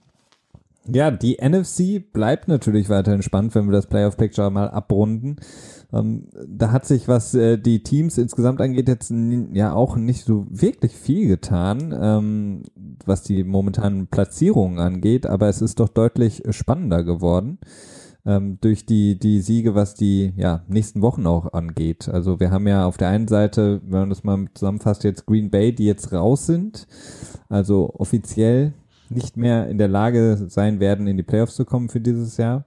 ja, 0.86 1.09
die 1.11 1.38
NFC 1.41 2.11
bleibt 2.11 2.47
natürlich 2.47 2.89
weiterhin 2.89 3.23
spannend, 3.23 3.55
wenn 3.55 3.65
wir 3.65 3.71
das 3.71 3.88
Playoff 3.88 4.17
Picture 4.17 4.51
mal 4.51 4.69
abrunden. 4.69 5.38
Ähm, 5.91 6.27
da 6.47 6.71
hat 6.71 6.86
sich, 6.86 7.07
was 7.07 7.34
äh, 7.34 7.57
die 7.57 7.81
Teams 7.81 8.17
insgesamt 8.17 8.61
angeht, 8.61 8.88
jetzt 8.88 9.11
ja 9.53 9.73
auch 9.73 9.95
nicht 9.95 10.25
so 10.25 10.45
wirklich 10.49 10.93
viel 10.95 11.27
getan, 11.27 11.95
ähm, 11.99 12.63
was 13.05 13.23
die 13.23 13.43
momentanen 13.43 14.07
Platzierungen 14.07 14.79
angeht, 14.79 15.25
aber 15.25 15.47
es 15.47 15.61
ist 15.61 15.79
doch 15.79 15.89
deutlich 15.89 16.43
spannender 16.49 17.03
geworden 17.03 17.59
ähm, 18.26 18.57
durch 18.61 18.86
die, 18.86 19.17
die 19.19 19.41
Siege, 19.41 19.76
was 19.76 19.95
die 19.95 20.34
ja, 20.38 20.63
nächsten 20.67 21.01
Wochen 21.01 21.28
auch 21.28 21.53
angeht. 21.53 22.07
Also 22.07 22.39
wir 22.39 22.51
haben 22.51 22.67
ja 22.67 22.86
auf 22.86 22.97
der 22.97 23.09
einen 23.09 23.28
Seite, 23.28 23.82
wenn 23.84 24.01
man 24.01 24.09
das 24.09 24.24
mal 24.24 24.45
zusammenfasst, 24.53 25.03
jetzt 25.03 25.26
Green 25.26 25.49
Bay, 25.49 25.74
die 25.74 25.86
jetzt 25.86 26.13
raus 26.13 26.45
sind, 26.45 26.88
also 27.49 27.93
offiziell 27.97 28.74
nicht 29.09 29.38
mehr 29.38 29.67
in 29.67 29.78
der 29.78 29.89
Lage 29.89 30.45
sein 30.47 30.80
werden, 30.80 31.07
in 31.07 31.17
die 31.17 31.24
Playoffs 31.24 31.55
zu 31.55 31.65
kommen 31.65 31.89
für 31.89 32.01
dieses 32.01 32.38
Jahr. 32.38 32.65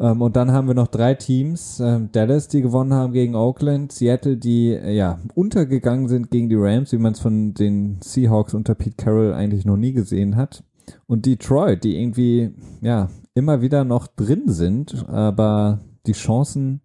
Ähm, 0.00 0.22
und 0.22 0.36
dann 0.36 0.52
haben 0.52 0.68
wir 0.68 0.74
noch 0.74 0.86
drei 0.86 1.14
Teams, 1.14 1.80
ähm, 1.80 2.10
Dallas, 2.12 2.48
die 2.48 2.62
gewonnen 2.62 2.94
haben 2.94 3.12
gegen 3.12 3.34
Oakland, 3.34 3.92
Seattle, 3.92 4.36
die 4.36 4.72
äh, 4.72 4.94
ja 4.94 5.18
untergegangen 5.34 6.08
sind 6.08 6.30
gegen 6.30 6.48
die 6.48 6.56
Rams, 6.56 6.92
wie 6.92 6.98
man 6.98 7.12
es 7.12 7.20
von 7.20 7.54
den 7.54 7.98
Seahawks 8.02 8.54
unter 8.54 8.74
Pete 8.74 8.96
Carroll 8.96 9.34
eigentlich 9.34 9.64
noch 9.64 9.76
nie 9.76 9.92
gesehen 9.92 10.36
hat. 10.36 10.62
Und 11.06 11.26
Detroit, 11.26 11.84
die 11.84 12.00
irgendwie 12.00 12.52
ja 12.80 13.08
immer 13.38 13.62
wieder 13.62 13.84
noch 13.84 14.06
drin 14.08 14.44
sind, 14.48 15.06
aber 15.08 15.80
die 16.06 16.12
Chancen, 16.12 16.82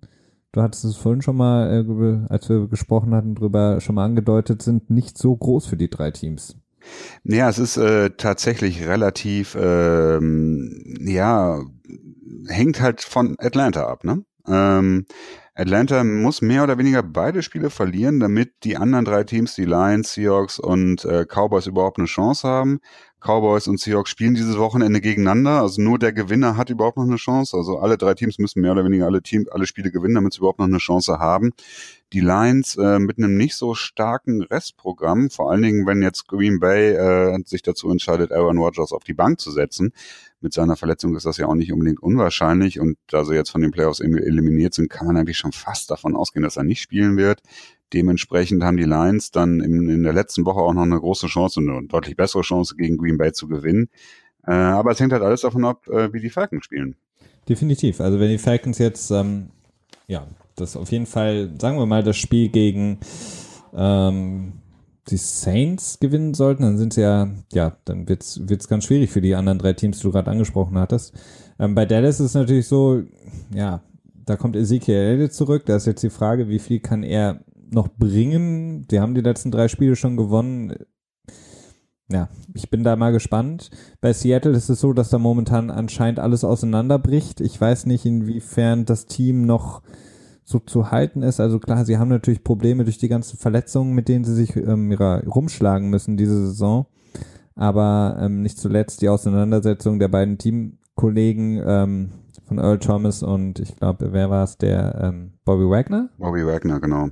du 0.51 0.61
hattest 0.61 0.85
es 0.85 0.95
vorhin 0.95 1.21
schon 1.21 1.35
mal, 1.35 1.85
äh, 1.85 2.31
als 2.31 2.47
wir 2.49 2.67
gesprochen 2.67 3.13
hatten, 3.13 3.35
drüber 3.35 3.81
schon 3.81 3.95
mal 3.95 4.05
angedeutet, 4.05 4.61
sind 4.61 4.89
nicht 4.89 5.17
so 5.17 5.35
groß 5.35 5.65
für 5.65 5.77
die 5.77 5.89
drei 5.89 6.11
Teams. 6.11 6.55
Ja, 7.23 7.49
es 7.49 7.59
ist 7.59 7.77
äh, 7.77 8.11
tatsächlich 8.11 8.85
relativ, 8.85 9.57
ähm, 9.59 10.97
ja, 10.99 11.61
hängt 12.47 12.81
halt 12.81 13.01
von 13.01 13.35
Atlanta 13.39 13.87
ab, 13.87 14.03
ne? 14.03 14.23
Ähm, 14.45 15.05
Atlanta 15.55 16.03
muss 16.03 16.41
mehr 16.41 16.63
oder 16.63 16.77
weniger 16.79 17.03
beide 17.03 17.43
Spiele 17.43 17.69
verlieren, 17.69 18.19
damit 18.19 18.51
die 18.63 18.75
anderen 18.75 19.05
drei 19.05 19.23
Teams, 19.23 19.53
die 19.53 19.65
Lions, 19.65 20.13
Seahawks 20.13 20.57
und 20.57 21.05
äh, 21.05 21.25
Cowboys 21.25 21.67
überhaupt 21.67 21.99
eine 21.99 22.07
Chance 22.07 22.47
haben. 22.47 22.79
Cowboys 23.23 23.67
und 23.67 23.79
Seahawks 23.79 24.09
spielen 24.09 24.35
dieses 24.35 24.57
Wochenende 24.57 24.99
gegeneinander. 24.99 25.61
Also 25.61 25.81
nur 25.81 25.97
der 25.97 26.11
Gewinner 26.11 26.57
hat 26.57 26.69
überhaupt 26.69 26.97
noch 26.97 27.05
eine 27.05 27.15
Chance. 27.15 27.55
Also 27.55 27.79
alle 27.79 27.97
drei 27.97 28.13
Teams 28.13 28.37
müssen 28.37 28.61
mehr 28.61 28.73
oder 28.73 28.83
weniger 28.83 29.05
alle 29.05 29.21
Team, 29.21 29.47
alle 29.51 29.65
Spiele 29.65 29.91
gewinnen, 29.91 30.15
damit 30.15 30.33
sie 30.33 30.39
überhaupt 30.39 30.59
noch 30.59 30.67
eine 30.67 30.77
Chance 30.77 31.19
haben. 31.19 31.51
Die 32.11 32.19
Lions 32.19 32.75
äh, 32.75 32.99
mit 32.99 33.17
einem 33.17 33.37
nicht 33.37 33.55
so 33.55 33.73
starken 33.73 34.43
Restprogramm, 34.43 35.29
vor 35.29 35.51
allen 35.51 35.61
Dingen, 35.61 35.87
wenn 35.87 36.01
jetzt 36.01 36.27
Green 36.27 36.59
Bay 36.59 36.91
äh, 36.91 37.39
sich 37.45 37.61
dazu 37.61 37.89
entscheidet, 37.89 38.31
Aaron 38.31 38.57
Rodgers 38.57 38.91
auf 38.91 39.03
die 39.03 39.13
Bank 39.13 39.39
zu 39.39 39.51
setzen. 39.51 39.93
Mit 40.41 40.53
seiner 40.53 40.75
Verletzung 40.75 41.15
ist 41.15 41.25
das 41.25 41.37
ja 41.37 41.47
auch 41.47 41.55
nicht 41.55 41.71
unbedingt 41.71 42.03
unwahrscheinlich. 42.03 42.79
Und 42.79 42.97
da 43.07 43.23
sie 43.23 43.33
jetzt 43.33 43.49
von 43.49 43.61
den 43.61 43.71
Playoffs 43.71 44.01
eliminiert 44.01 44.73
sind, 44.73 44.89
kann 44.89 45.07
man 45.07 45.15
eigentlich 45.15 45.37
schon 45.37 45.53
fast 45.53 45.89
davon 45.89 46.15
ausgehen, 46.15 46.43
dass 46.43 46.57
er 46.57 46.63
nicht 46.63 46.81
spielen 46.81 47.15
wird. 47.15 47.41
Dementsprechend 47.93 48.63
haben 48.63 48.77
die 48.77 48.83
Lions 48.83 49.31
dann 49.31 49.59
in, 49.59 49.89
in 49.89 50.03
der 50.03 50.13
letzten 50.13 50.45
Woche 50.45 50.59
auch 50.59 50.73
noch 50.73 50.83
eine 50.83 50.99
große 50.99 51.27
Chance, 51.27 51.59
eine 51.59 51.85
deutlich 51.87 52.15
bessere 52.15 52.41
Chance 52.41 52.75
gegen 52.75 52.97
Green 52.97 53.17
Bay 53.17 53.31
zu 53.31 53.47
gewinnen. 53.47 53.89
Äh, 54.45 54.53
aber 54.53 54.91
es 54.91 54.99
hängt 54.99 55.13
halt 55.13 55.23
alles 55.23 55.41
davon 55.41 55.65
ab, 55.65 55.87
äh, 55.87 56.11
wie 56.11 56.19
die 56.19 56.29
Falcons 56.29 56.65
spielen. 56.65 56.95
Definitiv. 57.47 58.01
Also 58.01 58.19
wenn 58.19 58.29
die 58.29 58.37
Falcons 58.37 58.77
jetzt, 58.77 59.11
ähm, 59.11 59.49
ja, 60.07 60.27
das 60.55 60.75
auf 60.75 60.91
jeden 60.91 61.05
Fall, 61.05 61.51
sagen 61.59 61.77
wir 61.77 61.85
mal, 61.85 62.03
das 62.03 62.17
Spiel 62.17 62.49
gegen 62.49 62.99
ähm, 63.73 64.53
die 65.09 65.17
Saints 65.17 65.99
gewinnen 65.99 66.33
sollten, 66.33 66.63
dann 66.63 66.77
sind 66.77 66.93
sie 66.93 67.01
ja, 67.01 67.29
ja, 67.51 67.77
dann 67.85 68.07
wird's 68.07 68.39
wird's 68.47 68.67
ganz 68.67 68.85
schwierig 68.85 69.11
für 69.11 69.21
die 69.21 69.35
anderen 69.35 69.59
drei 69.59 69.73
Teams, 69.73 69.97
die 69.97 70.03
du 70.03 70.11
gerade 70.11 70.31
angesprochen 70.31 70.77
hattest. 70.77 71.13
Ähm, 71.59 71.75
bei 71.75 71.85
Dallas 71.85 72.19
ist 72.19 72.27
es 72.27 72.33
natürlich 72.33 72.67
so, 72.67 73.03
ja, 73.53 73.81
da 74.25 74.37
kommt 74.37 74.55
Ezekiel 74.55 75.29
zurück. 75.31 75.65
Da 75.65 75.75
ist 75.75 75.87
jetzt 75.87 76.03
die 76.03 76.09
Frage, 76.09 76.47
wie 76.47 76.59
viel 76.59 76.79
kann 76.79 77.03
er 77.03 77.43
noch 77.73 77.89
bringen? 77.89 78.87
Die 78.87 78.99
haben 78.99 79.15
die 79.15 79.21
letzten 79.21 79.51
drei 79.51 79.67
Spiele 79.67 79.95
schon 79.95 80.17
gewonnen. 80.17 80.75
Ja, 82.11 82.29
ich 82.53 82.69
bin 82.69 82.83
da 82.83 82.95
mal 82.95 83.11
gespannt. 83.11 83.71
Bei 84.01 84.13
Seattle 84.13 84.51
ist 84.51 84.69
es 84.69 84.79
so, 84.79 84.93
dass 84.93 85.09
da 85.09 85.17
momentan 85.17 85.71
anscheinend 85.71 86.19
alles 86.19 86.43
auseinanderbricht. 86.43 87.41
Ich 87.41 87.59
weiß 87.59 87.85
nicht, 87.85 88.05
inwiefern 88.05 88.85
das 88.85 89.05
Team 89.05 89.45
noch 89.45 89.81
so 90.43 90.59
zu 90.59 90.91
halten 90.91 91.23
ist. 91.23 91.39
Also 91.39 91.59
klar, 91.59 91.85
sie 91.85 91.97
haben 91.97 92.09
natürlich 92.09 92.43
Probleme 92.43 92.83
durch 92.83 92.97
die 92.97 93.07
ganzen 93.07 93.37
Verletzungen, 93.37 93.93
mit 93.93 94.09
denen 94.09 94.25
sie 94.25 94.35
sich 94.35 94.55
ähm, 94.55 94.91
ihrer, 94.91 95.23
rumschlagen 95.25 95.89
müssen 95.89 96.17
diese 96.17 96.47
Saison. 96.47 96.85
Aber 97.55 98.17
ähm, 98.19 98.41
nicht 98.41 98.57
zuletzt 98.57 99.01
die 99.01 99.09
Auseinandersetzung 99.09 99.99
der 99.99 100.07
beiden 100.07 100.37
Teamkollegen 100.37 101.61
ähm, 101.65 102.09
von 102.45 102.57
Earl 102.57 102.79
Thomas 102.79 103.23
und 103.23 103.59
ich 103.59 103.75
glaube, 103.75 104.11
wer 104.11 104.29
war 104.29 104.43
es, 104.43 104.57
der 104.57 104.99
ähm, 105.01 105.33
Bobby 105.45 105.69
Wagner? 105.69 106.09
Bobby 106.17 106.45
Wagner, 106.45 106.79
genau. 106.79 107.09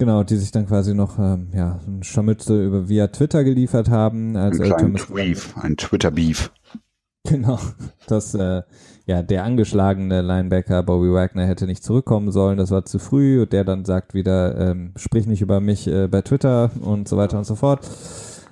Genau, 0.00 0.22
die 0.22 0.36
sich 0.36 0.50
dann 0.50 0.66
quasi 0.66 0.94
noch 0.94 1.18
ähm, 1.18 1.48
ja, 1.52 1.78
ein 1.86 2.02
Scharmützel 2.02 2.64
über 2.64 2.88
via 2.88 3.08
Twitter 3.08 3.44
geliefert 3.44 3.90
haben. 3.90 4.34
Als 4.34 4.58
ein 4.58 4.70
Thomas 4.70 5.04
Beef, 5.04 5.54
ein 5.58 5.76
Twitter-Beef. 5.76 6.50
Genau, 7.28 7.58
dass 8.06 8.32
äh, 8.32 8.62
ja, 9.04 9.22
der 9.22 9.44
angeschlagene 9.44 10.22
Linebacker 10.22 10.82
Bobby 10.82 11.12
Wagner 11.12 11.44
hätte 11.44 11.66
nicht 11.66 11.84
zurückkommen 11.84 12.32
sollen, 12.32 12.56
das 12.56 12.70
war 12.70 12.86
zu 12.86 12.98
früh 12.98 13.42
und 13.42 13.52
der 13.52 13.64
dann 13.64 13.84
sagt 13.84 14.14
wieder, 14.14 14.70
ähm, 14.70 14.92
sprich 14.96 15.26
nicht 15.26 15.42
über 15.42 15.60
mich 15.60 15.86
äh, 15.86 16.08
bei 16.08 16.22
Twitter 16.22 16.70
und 16.80 17.06
so 17.06 17.18
weiter 17.18 17.36
und 17.36 17.44
so 17.44 17.54
fort. 17.54 17.86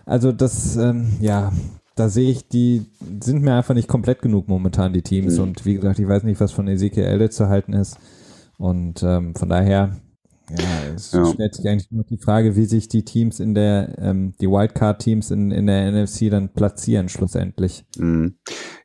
Also 0.05 0.33
das, 0.33 0.77
ähm, 0.77 1.17
ja, 1.19 1.51
da 1.95 2.11
sehe 2.11 2.31
ich, 2.31 2.47
die 2.49 2.85
sind 3.25 3.43
mir 3.43 3.55
einfach 3.55 3.75
nicht 3.75 3.89
komplett 3.89 4.21
genug 4.21 4.49
momentan, 4.49 4.93
die 4.93 5.01
Teams. 5.01 5.39
Mhm. 5.39 5.45
Und 5.45 5.65
wie 5.65 5.77
gesagt, 5.77 5.99
ich 5.99 6.09
weiß 6.09 6.25
nicht, 6.25 6.43
was 6.43 6.53
von 6.53 6.69
Ezekiel 6.69 7.05
Elliott 7.05 7.33
zu 7.33 7.49
halten 7.49 7.73
ist. 7.73 7.97
Und 8.59 9.03
ähm, 9.03 9.35
von 9.35 9.49
daher, 9.49 9.97
ja, 10.57 10.95
es 10.95 11.13
ja. 11.13 11.25
stellt 11.27 11.55
sich 11.55 11.69
eigentlich 11.69 11.91
nur 11.91 12.05
die 12.05 12.19
Frage, 12.19 12.57
wie 12.57 12.65
sich 12.65 12.89
die 12.89 13.05
Teams 13.05 13.41
in 13.41 13.55
der, 13.55 13.95
ähm, 13.99 14.35
die 14.41 14.49
Wildcard-Teams 14.49 15.31
in, 15.31 15.51
in 15.51 15.67
der 15.67 15.93
NFC 15.93 16.31
dann 16.31 16.53
platzieren, 16.53 17.09
schlussendlich. 17.09 17.85
Mhm. 17.99 18.39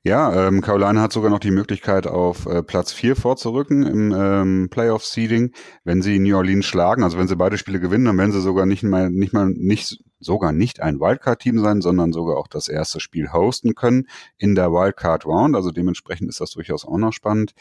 Ja, 0.03 0.47
ähm, 0.47 0.59
Carolina 0.59 1.01
hat 1.01 1.13
sogar 1.13 1.29
noch 1.29 1.39
die 1.39 1.51
Möglichkeit, 1.51 2.07
auf 2.07 2.45
äh, 2.45 2.61
Platz 2.61 2.91
4 2.91 3.15
vorzurücken 3.15 3.83
im 3.83 4.13
ähm, 4.13 4.67
Playoff-Seeding, 4.69 5.53
wenn 5.85 6.01
sie 6.01 6.19
New 6.19 6.35
Orleans 6.35 6.65
schlagen. 6.65 7.03
Also 7.03 7.17
wenn 7.17 7.29
sie 7.29 7.37
beide 7.37 7.57
Spiele 7.57 7.79
gewinnen, 7.79 8.05
dann 8.05 8.17
werden 8.17 8.33
sie 8.33 8.41
sogar 8.41 8.65
nicht 8.65 8.83
mal, 8.83 9.09
nicht 9.09 9.31
mal, 9.31 9.47
nicht, 9.47 10.03
sogar 10.19 10.51
nicht 10.51 10.81
ein 10.81 10.99
Wildcard-Team 10.99 11.59
sein, 11.59 11.81
sondern 11.81 12.11
sogar 12.11 12.37
auch 12.37 12.47
das 12.47 12.67
erste 12.67 12.99
Spiel 12.99 13.31
hosten 13.31 13.75
können 13.75 14.07
in 14.37 14.55
der 14.55 14.71
Wildcard-Round. 14.71 15.55
Also 15.55 15.71
dementsprechend 15.71 16.27
ist 16.27 16.41
das 16.41 16.51
durchaus 16.51 16.83
auch 16.85 16.97
noch 16.97 17.13
spannend. 17.13 17.53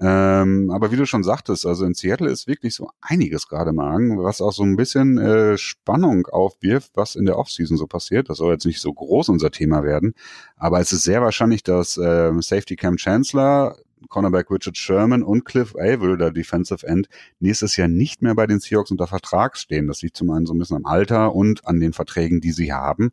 Ähm, 0.00 0.70
aber 0.70 0.92
wie 0.92 0.96
du 0.96 1.06
schon 1.06 1.24
sagtest, 1.24 1.66
also 1.66 1.84
in 1.84 1.94
Seattle 1.94 2.30
ist 2.30 2.46
wirklich 2.46 2.74
so 2.74 2.90
einiges 3.00 3.48
gerade 3.48 3.70
im 3.70 3.80
Argen, 3.80 4.22
was 4.22 4.40
auch 4.40 4.52
so 4.52 4.62
ein 4.62 4.76
bisschen 4.76 5.18
äh, 5.18 5.58
Spannung 5.58 6.26
aufwirft, 6.28 6.92
was 6.94 7.16
in 7.16 7.26
der 7.26 7.36
Offseason 7.36 7.76
so 7.76 7.86
passiert. 7.86 8.30
Das 8.30 8.38
soll 8.38 8.52
jetzt 8.52 8.66
nicht 8.66 8.80
so 8.80 8.92
groß 8.92 9.28
unser 9.28 9.50
Thema 9.50 9.82
werden, 9.82 10.14
aber 10.56 10.78
es 10.80 10.92
ist 10.92 11.02
sehr 11.02 11.20
wahrscheinlich, 11.20 11.64
dass 11.64 11.96
äh, 11.96 12.32
Safety 12.40 12.76
Cam 12.76 12.96
Chancellor, 12.96 13.76
Cornerback 14.08 14.50
Richard 14.52 14.76
Sherman 14.76 15.24
und 15.24 15.44
Cliff 15.44 15.74
Averill, 15.74 16.16
der 16.16 16.30
Defensive 16.30 16.86
End, 16.86 17.08
nächstes 17.40 17.76
Jahr 17.76 17.88
nicht 17.88 18.22
mehr 18.22 18.36
bei 18.36 18.46
den 18.46 18.60
Seahawks 18.60 18.92
unter 18.92 19.08
Vertrag 19.08 19.56
stehen. 19.56 19.88
Das 19.88 20.02
liegt 20.02 20.16
zum 20.16 20.30
einen 20.30 20.46
so 20.46 20.54
ein 20.54 20.58
bisschen 20.58 20.76
am 20.76 20.86
Alter 20.86 21.34
und 21.34 21.66
an 21.66 21.80
den 21.80 21.92
Verträgen, 21.92 22.40
die 22.40 22.52
sie 22.52 22.72
haben. 22.72 23.10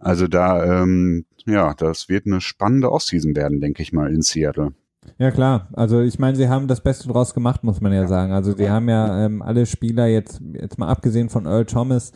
Also 0.00 0.26
da, 0.26 0.82
ähm, 0.82 1.26
ja, 1.46 1.74
das 1.74 2.08
wird 2.08 2.26
eine 2.26 2.40
spannende 2.40 2.90
Offseason 2.90 3.36
werden, 3.36 3.60
denke 3.60 3.82
ich 3.82 3.92
mal, 3.92 4.12
in 4.12 4.22
Seattle. 4.22 4.74
Ja 5.18 5.30
klar, 5.30 5.68
also 5.74 6.00
ich 6.00 6.18
meine, 6.18 6.36
sie 6.36 6.48
haben 6.48 6.66
das 6.66 6.82
Beste 6.82 7.08
draus 7.08 7.34
gemacht, 7.34 7.62
muss 7.62 7.80
man 7.80 7.92
ja 7.92 8.06
sagen. 8.06 8.32
Also 8.32 8.56
sie 8.56 8.68
haben 8.68 8.88
ja 8.88 9.26
ähm, 9.26 9.42
alle 9.42 9.66
Spieler 9.66 10.06
jetzt, 10.06 10.40
jetzt 10.52 10.78
mal 10.78 10.88
abgesehen 10.88 11.28
von 11.28 11.46
Earl 11.46 11.66
Thomas, 11.66 12.12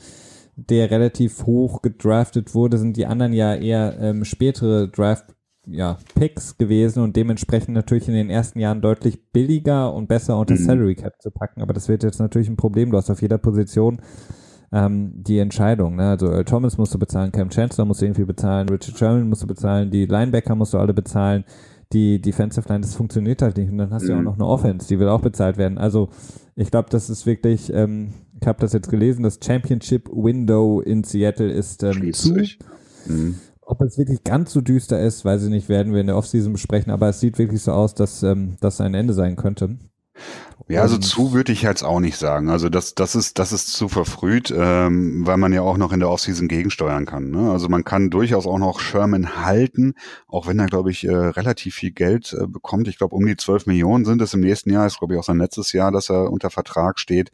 der 0.57 0.91
relativ 0.91 1.47
hoch 1.47 1.82
gedraftet 1.82 2.55
wurde, 2.55 2.78
sind 2.78 2.97
die 2.97 3.07
anderen 3.07 3.32
ja 3.32 3.55
eher 3.55 3.97
ähm, 4.01 4.24
spätere 4.24 4.89
Draft 4.89 5.36
ja, 5.70 5.99
Picks 6.14 6.57
gewesen 6.59 7.03
und 7.03 7.14
dementsprechend 7.14 7.74
natürlich 7.74 8.09
in 8.09 8.14
den 8.14 8.30
ersten 8.30 8.59
Jahren 8.59 8.80
deutlich 8.80 9.30
billiger 9.32 9.93
und 9.93 10.09
besser 10.09 10.39
unter 10.39 10.55
mhm. 10.55 10.64
Salary 10.64 10.95
Cap 10.95 11.20
zu 11.20 11.30
packen. 11.30 11.62
Aber 11.62 11.74
das 11.74 11.89
wird 11.89 12.03
jetzt 12.03 12.18
natürlich 12.18 12.49
ein 12.49 12.57
Problem. 12.57 12.91
Du 12.91 12.97
hast 12.97 13.11
auf 13.11 13.22
jeder 13.22 13.39
Position 13.39 14.01
ähm, 14.72 15.12
die 15.14 15.39
Entscheidung. 15.39 15.97
Ne? 15.97 16.11
Also 16.11 16.26
Earl 16.30 16.45
Thomas 16.45 16.78
musst 16.78 16.95
du 16.95 16.99
bezahlen, 16.99 17.32
Cam 17.32 17.51
Chancellor 17.51 17.86
musst 17.86 18.01
du 18.01 18.07
irgendwie 18.07 18.24
bezahlen, 18.24 18.68
Richard 18.68 18.99
Sherman 18.99 19.28
musst 19.28 19.43
du 19.43 19.47
bezahlen, 19.47 19.91
die 19.91 20.07
Linebacker 20.07 20.55
musst 20.55 20.74
du 20.74 20.78
alle 20.78 20.95
bezahlen 20.95 21.45
die 21.93 22.20
Defensive 22.20 22.68
Line, 22.68 22.82
das 22.82 22.95
funktioniert 22.95 23.43
halt 23.43 23.57
nicht. 23.57 23.70
Und 23.70 23.78
dann 23.78 23.91
hast 23.91 24.07
du 24.07 24.11
ja 24.11 24.16
auch 24.16 24.20
mhm. 24.20 24.24
noch 24.24 24.34
eine 24.34 24.47
Offense, 24.47 24.89
die 24.89 24.99
will 24.99 25.09
auch 25.09 25.20
bezahlt 25.20 25.57
werden. 25.57 25.78
Also 25.78 26.11
ich 26.55 26.70
glaube, 26.70 26.91
das 26.91 27.09
ist 27.09 27.24
wirklich, 27.24 27.72
ähm, 27.72 28.12
ich 28.41 28.47
habe 28.47 28.61
das 28.61 28.72
jetzt 28.72 28.91
gelesen, 28.91 29.22
das 29.22 29.39
Championship 29.43 30.09
Window 30.12 30.80
in 30.80 31.05
Seattle 31.05 31.51
ist 31.51 31.82
ähm, 31.82 32.12
zu. 32.12 32.36
Mhm. 33.07 33.36
Ob 33.62 33.82
es 33.82 33.99
wirklich 33.99 34.24
ganz 34.24 34.53
so 34.53 34.61
düster 34.61 35.01
ist, 35.01 35.24
weiß 35.24 35.45
ich 35.45 35.51
nicht, 35.51 35.68
werden 35.68 35.93
wir 35.93 36.01
in 36.01 36.07
der 36.07 36.16
Offseason 36.16 36.53
besprechen, 36.53 36.91
aber 36.91 37.09
es 37.11 37.20
sieht 37.20 37.39
wirklich 37.39 37.62
so 37.62 37.72
aus, 37.72 37.95
dass 37.95 38.22
ähm, 38.22 38.57
das 38.61 38.80
ein 38.80 38.95
Ende 38.95 39.12
sein 39.12 39.36
könnte. 39.36 39.76
Ja, 40.71 40.83
also 40.83 40.99
zu 40.99 41.33
würde 41.33 41.51
ich 41.53 41.62
jetzt 41.62 41.83
auch 41.83 41.99
nicht 41.99 42.19
sagen. 42.19 42.51
Also 42.51 42.69
das, 42.69 42.95
das 42.95 43.14
ist, 43.14 43.39
das 43.39 43.53
ist 43.53 43.73
zu 43.73 43.89
verfrüht, 43.89 44.53
ähm, 44.55 45.27
weil 45.27 45.39
man 45.39 45.53
ja 45.53 45.62
auch 45.62 45.79
noch 45.79 45.93
in 45.93 46.01
der 46.01 46.11
Offseason 46.11 46.47
gegensteuern 46.47 47.07
kann. 47.07 47.31
Ne? 47.31 47.51
Also 47.51 47.71
man 47.71 47.85
kann 47.85 48.11
durchaus 48.11 48.47
auch 48.47 48.59
noch 48.59 48.79
Sherman 48.79 49.37
halten, 49.43 49.95
auch 50.27 50.47
wenn 50.47 50.59
er, 50.59 50.66
glaube 50.66 50.91
ich, 50.91 51.05
äh, 51.05 51.14
relativ 51.14 51.75
viel 51.75 51.93
Geld 51.93 52.37
äh, 52.39 52.47
bekommt. 52.47 52.87
Ich 52.87 52.99
glaube, 52.99 53.16
um 53.16 53.25
die 53.25 53.37
12 53.37 53.64
Millionen 53.66 54.05
sind 54.05 54.21
es 54.21 54.35
im 54.35 54.41
nächsten 54.41 54.71
Jahr. 54.71 54.87
Ist, 54.87 54.99
glaube 54.99 55.14
ich, 55.14 55.21
auch 55.21 55.25
sein 55.25 55.39
letztes 55.39 55.73
Jahr, 55.73 55.91
dass 55.91 56.11
er 56.11 56.31
unter 56.31 56.51
Vertrag 56.51 56.99
steht. 56.99 57.31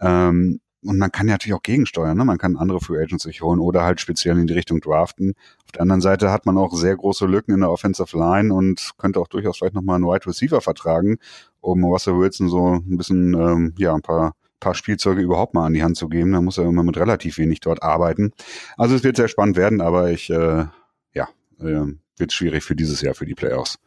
Ähm, 0.00 0.60
und 0.84 0.98
man 0.98 1.12
kann 1.12 1.28
ja 1.28 1.34
natürlich 1.34 1.54
auch 1.54 1.62
gegensteuern. 1.62 2.16
Ne? 2.16 2.24
Man 2.24 2.38
kann 2.38 2.56
andere 2.56 2.80
Free 2.80 3.00
Agents 3.00 3.24
sich 3.24 3.42
holen 3.42 3.60
oder 3.60 3.84
halt 3.84 4.00
speziell 4.00 4.38
in 4.38 4.46
die 4.46 4.54
Richtung 4.54 4.80
draften. 4.80 5.34
Auf 5.64 5.72
der 5.72 5.82
anderen 5.82 6.00
Seite 6.00 6.30
hat 6.30 6.46
man 6.46 6.58
auch 6.58 6.74
sehr 6.74 6.96
große 6.96 7.26
Lücken 7.26 7.52
in 7.52 7.60
der 7.60 7.70
Offensive 7.70 8.16
Line 8.16 8.52
und 8.52 8.92
könnte 8.98 9.20
auch 9.20 9.28
durchaus 9.28 9.58
vielleicht 9.58 9.74
nochmal 9.74 9.96
einen 9.96 10.04
Wide 10.04 10.26
Receiver 10.26 10.60
vertragen, 10.60 11.18
um 11.60 11.84
Russell 11.84 12.18
Wilson 12.18 12.48
so 12.48 12.74
ein 12.74 12.96
bisschen, 12.96 13.34
ähm, 13.34 13.74
ja, 13.78 13.94
ein 13.94 14.02
paar 14.02 14.34
paar 14.62 14.74
Spielzeuge 14.74 15.20
überhaupt 15.20 15.54
mal 15.54 15.66
an 15.66 15.74
die 15.74 15.82
Hand 15.82 15.96
zu 15.96 16.08
geben. 16.08 16.32
Da 16.32 16.40
muss 16.40 16.56
er 16.56 16.64
immer 16.64 16.84
mit 16.84 16.96
relativ 16.96 17.36
wenig 17.38 17.60
dort 17.60 17.82
arbeiten. 17.82 18.32
Also 18.76 18.94
es 18.94 19.02
wird 19.02 19.16
sehr 19.16 19.28
spannend 19.28 19.56
werden, 19.56 19.80
aber 19.80 20.10
ich, 20.10 20.30
äh, 20.30 20.66
ja, 21.14 21.28
äh, 21.60 21.86
wird 22.16 22.32
schwierig 22.32 22.62
für 22.62 22.76
dieses 22.76 23.00
Jahr 23.02 23.14
für 23.14 23.26
die 23.26 23.34
Playoffs. 23.34 23.78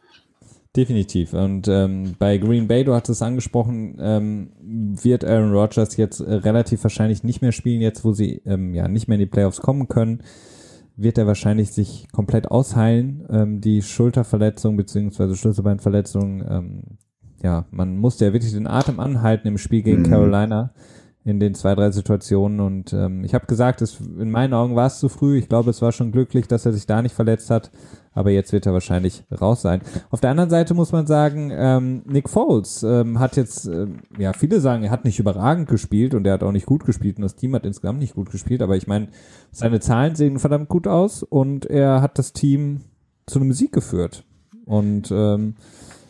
Definitiv. 0.76 1.32
Und 1.32 1.68
ähm, 1.68 2.16
bei 2.18 2.36
Green 2.36 2.68
Bay, 2.68 2.84
du 2.84 2.94
hattest 2.94 3.22
es 3.22 3.26
angesprochen, 3.26 3.96
ähm, 3.98 4.50
wird 4.60 5.24
Aaron 5.24 5.54
Rodgers 5.54 5.96
jetzt 5.96 6.20
äh, 6.20 6.34
relativ 6.34 6.82
wahrscheinlich 6.82 7.24
nicht 7.24 7.40
mehr 7.40 7.52
spielen, 7.52 7.80
jetzt 7.80 8.04
wo 8.04 8.12
sie 8.12 8.42
ähm, 8.44 8.74
ja 8.74 8.86
nicht 8.86 9.08
mehr 9.08 9.14
in 9.14 9.20
die 9.20 9.26
Playoffs 9.26 9.62
kommen 9.62 9.88
können, 9.88 10.22
wird 10.94 11.16
er 11.16 11.26
wahrscheinlich 11.26 11.72
sich 11.72 12.08
komplett 12.12 12.50
ausheilen. 12.50 13.24
Ähm, 13.30 13.60
die 13.62 13.80
Schulterverletzung 13.80 14.76
beziehungsweise 14.76 15.34
Schlüsselbeinverletzung, 15.34 16.44
ähm, 16.46 16.82
ja, 17.42 17.64
man 17.70 17.96
musste 17.96 18.26
ja 18.26 18.34
wirklich 18.34 18.52
den 18.52 18.66
Atem 18.66 19.00
anhalten 19.00 19.48
im 19.48 19.56
Spiel 19.56 19.80
gegen 19.80 20.02
mhm. 20.02 20.10
Carolina 20.10 20.74
in 21.24 21.40
den 21.40 21.54
zwei, 21.54 21.74
drei 21.74 21.90
Situationen. 21.90 22.60
Und 22.60 22.92
ähm, 22.92 23.24
ich 23.24 23.34
habe 23.34 23.46
gesagt, 23.46 23.80
es, 23.80 23.98
in 23.98 24.30
meinen 24.30 24.52
Augen 24.52 24.76
war 24.76 24.86
es 24.86 25.00
zu 25.00 25.08
früh. 25.08 25.38
Ich 25.38 25.48
glaube, 25.48 25.70
es 25.70 25.80
war 25.80 25.92
schon 25.92 26.12
glücklich, 26.12 26.46
dass 26.48 26.66
er 26.66 26.72
sich 26.72 26.86
da 26.86 27.00
nicht 27.00 27.14
verletzt 27.14 27.50
hat. 27.50 27.70
Aber 28.16 28.30
jetzt 28.30 28.52
wird 28.52 28.64
er 28.64 28.72
wahrscheinlich 28.72 29.24
raus 29.40 29.60
sein. 29.60 29.82
Auf 30.10 30.22
der 30.22 30.30
anderen 30.30 30.48
Seite 30.48 30.72
muss 30.72 30.90
man 30.90 31.06
sagen, 31.06 31.52
ähm, 31.54 32.02
Nick 32.06 32.30
Foles 32.30 32.82
ähm, 32.82 33.20
hat 33.20 33.36
jetzt, 33.36 33.66
ähm, 33.66 33.98
ja, 34.18 34.32
viele 34.32 34.60
sagen, 34.60 34.84
er 34.84 34.90
hat 34.90 35.04
nicht 35.04 35.18
überragend 35.18 35.68
gespielt 35.68 36.14
und 36.14 36.26
er 36.26 36.32
hat 36.32 36.42
auch 36.42 36.50
nicht 36.50 36.64
gut 36.64 36.86
gespielt 36.86 37.18
und 37.18 37.22
das 37.22 37.36
Team 37.36 37.54
hat 37.54 37.66
insgesamt 37.66 37.98
nicht 37.98 38.14
gut 38.14 38.30
gespielt. 38.30 38.62
Aber 38.62 38.74
ich 38.74 38.86
meine, 38.86 39.08
seine 39.52 39.80
Zahlen 39.80 40.16
sehen 40.16 40.38
verdammt 40.38 40.70
gut 40.70 40.88
aus 40.88 41.22
und 41.22 41.66
er 41.66 42.00
hat 42.00 42.18
das 42.18 42.32
Team 42.32 42.80
zu 43.26 43.38
einem 43.38 43.52
Sieg 43.52 43.70
geführt. 43.70 44.24
Und 44.64 45.10
ähm, 45.12 45.54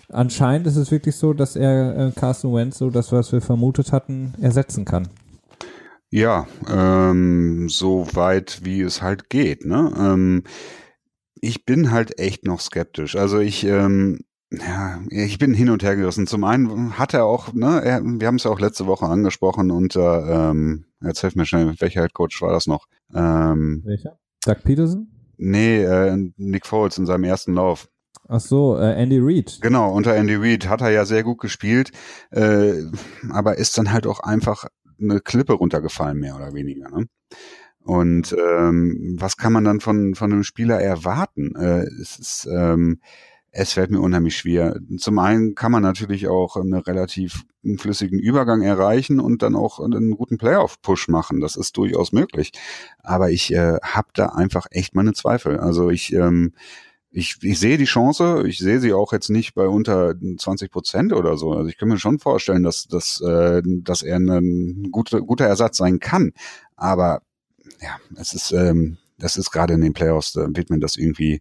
anscheinend 0.09 0.69
ist 0.69 0.77
es 0.77 0.93
wirklich 0.93 1.17
so, 1.17 1.33
dass 1.33 1.57
er 1.57 1.97
äh, 1.97 2.13
Carson 2.13 2.55
Wentz, 2.55 2.79
so 2.79 2.89
das, 2.89 3.11
was 3.11 3.33
wir 3.33 3.41
vermutet 3.41 3.91
hatten, 3.91 4.33
ersetzen 4.41 4.85
kann. 4.85 5.09
Ja, 6.11 6.47
ähm, 6.73 7.69
so 7.69 8.07
weit 8.13 8.61
wie 8.63 8.83
es 8.83 9.03
halt 9.03 9.29
geht. 9.29 9.67
Ne? 9.67 9.93
Ähm, 9.99 10.45
ich 11.41 11.65
bin 11.65 11.91
halt 11.91 12.19
echt 12.19 12.45
noch 12.45 12.61
skeptisch. 12.61 13.17
Also 13.17 13.39
ich, 13.39 13.65
ähm, 13.65 14.21
ja, 14.51 15.01
ich 15.11 15.39
bin 15.39 15.55
hin 15.55 15.71
und 15.71 15.83
her 15.83 15.97
gerissen. 15.97 16.27
Zum 16.27 16.45
einen 16.45 16.99
hat 16.99 17.15
er 17.15 17.25
auch, 17.25 17.53
ne, 17.53 17.83
er, 17.85 18.03
wir 18.03 18.27
haben 18.27 18.37
es 18.37 18.45
ja 18.45 18.51
auch 18.51 18.61
letzte 18.61 18.87
Woche 18.87 19.07
angesprochen 19.07 19.71
unter, 19.71 20.51
ähm, 20.51 20.87
jetzt 21.03 21.21
hilf 21.21 21.35
mir 21.35 21.47
schnell, 21.47 21.75
welcher 21.79 22.09
Coach 22.09 22.41
war 22.43 22.53
das 22.53 22.67
noch? 22.67 22.87
Ähm, 23.15 23.83
welcher? 23.85 24.19
Doug 24.45 24.63
Peterson? 24.65 25.09
Nee, 25.37 25.83
äh, 25.83 26.17
Nick 26.37 26.67
Foles 26.67 26.97
in 26.99 27.07
seinem 27.07 27.25
ersten 27.25 27.55
Lauf. 27.55 27.89
Ach 28.29 28.41
so, 28.41 28.77
äh, 28.77 28.95
Andy 28.95 29.19
Reid. 29.21 29.59
Genau, 29.61 29.93
unter 29.93 30.15
Andy 30.15 30.35
Reid 30.35 30.69
hat 30.69 30.81
er 30.81 30.91
ja 30.91 31.05
sehr 31.05 31.23
gut 31.23 31.39
gespielt, 31.39 31.93
äh, 32.31 32.83
aber 33.31 33.59
ist 33.59 33.77
dann 33.79 33.93
halt 33.93 34.07
auch 34.07 34.21
einfach 34.21 34.65
eine 35.01 35.21
Klippe 35.21 35.53
runtergefallen, 35.53 36.19
mehr 36.19 36.37
oder 36.37 36.55
weniger. 36.55 36.89
Ne? 36.89 37.07
Und 37.87 38.35
ähm, 38.37 39.17
was 39.17 39.37
kann 39.37 39.53
man 39.53 39.63
dann 39.63 39.79
von, 39.79 40.17
von 40.17 40.33
einem 40.33 40.43
Spieler 40.43 40.81
erwarten? 40.81 41.55
Äh, 41.55 41.85
es 42.01 42.19
ist, 42.19 42.49
ähm, 42.51 43.01
es 43.53 43.75
fällt 43.75 43.93
mir 43.93 44.01
unheimlich 44.01 44.37
schwer. 44.37 44.81
Zum 44.99 45.21
einen 45.21 45.55
kann 45.55 45.71
man 45.71 45.85
natürlich 45.85 46.27
auch 46.27 46.57
einen 46.57 46.75
relativ 46.75 47.45
flüssigen 47.79 48.19
Übergang 48.19 48.63
erreichen 48.63 49.21
und 49.21 49.43
dann 49.43 49.55
auch 49.55 49.79
einen 49.79 50.17
guten 50.17 50.37
Playoff-Push 50.37 51.07
machen. 51.07 51.41
Das 51.41 51.55
ist 51.55 51.77
durchaus 51.77 52.11
möglich. 52.11 52.51
Aber 53.05 53.31
ich 53.31 53.53
äh, 53.53 53.79
habe 53.83 54.09
da 54.15 54.31
einfach 54.31 54.67
echt 54.73 54.97
meine 54.97 55.13
Zweifel. 55.13 55.61
Also 55.61 55.89
ich 55.89 56.13
ähm, 56.13 56.55
ich, 57.13 57.39
ich 57.41 57.59
sehe 57.59 57.79
die 57.79 57.85
Chance, 57.85 58.43
ich 58.47 58.59
sehe 58.59 58.79
sie 58.79 58.93
auch 58.93 59.13
jetzt 59.13 59.31
nicht 59.31 59.55
bei 59.55 59.67
unter 59.67 60.15
20 60.15 60.71
Prozent 60.71 61.13
oder 61.15 61.39
so. 61.39 61.53
Also 61.53 61.69
ich 61.69 61.79
kann 61.79 61.89
mir 61.89 61.99
schon 61.99 62.19
vorstellen, 62.19 62.63
dass, 62.63 62.89
dass, 62.89 63.23
äh, 63.23 63.63
dass 63.65 64.03
er 64.03 64.17
ein 64.19 64.89
guter, 64.91 65.23
guter 65.23 65.47
Ersatz 65.47 65.79
sein 65.79 65.99
kann. 65.99 66.33
Aber 66.77 67.23
ja, 67.81 67.97
es 68.17 68.35
ist, 68.35 68.53
ähm, 68.53 68.99
das 69.19 69.37
ist 69.37 69.51
gerade 69.51 69.75
in 69.75 69.81
den 69.81 69.93
Playoffs, 69.93 70.33
da 70.33 70.47
wird 70.49 70.71
mir 70.71 70.79
das 70.79 70.97
irgendwie, 70.97 71.41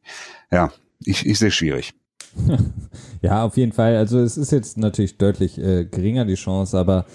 ja, 0.52 0.72
ich, 1.00 1.26
ich 1.26 1.40
sehe 1.40 1.52
schwierig. 1.52 1.94
ja, 3.22 3.44
auf 3.44 3.58
jeden 3.58 3.72
Fall. 3.72 3.96
Also 3.96 4.20
es 4.20 4.38
ist 4.38 4.52
jetzt 4.52 4.78
natürlich 4.78 5.18
deutlich 5.18 5.58
äh, 5.58 5.86
geringer 5.86 6.26
die 6.26 6.36
Chance, 6.36 6.78
aber 6.78 7.06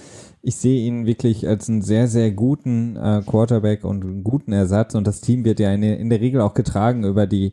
ich 0.43 0.57
sehe 0.57 0.87
ihn 0.87 1.07
wirklich 1.07 1.47
als 1.47 1.69
einen 1.69 1.83
sehr, 1.83 2.09
sehr 2.09 2.31
guten 2.31 2.97
äh, 2.97 3.23
Quarterback 3.27 3.85
und 3.85 4.05
einen 4.05 4.25
guten 4.25 4.53
Ersatz 4.53 4.95
und 4.95 5.07
das 5.07 5.21
Team 5.21 5.45
wird 5.45 5.61
ja 5.61 5.73
in, 5.73 5.83
in 5.83 6.09
der 6.09 6.21
Regel 6.21 6.41
auch 6.41 6.55
getragen 6.55 7.05
über 7.05 7.27
die, 7.27 7.53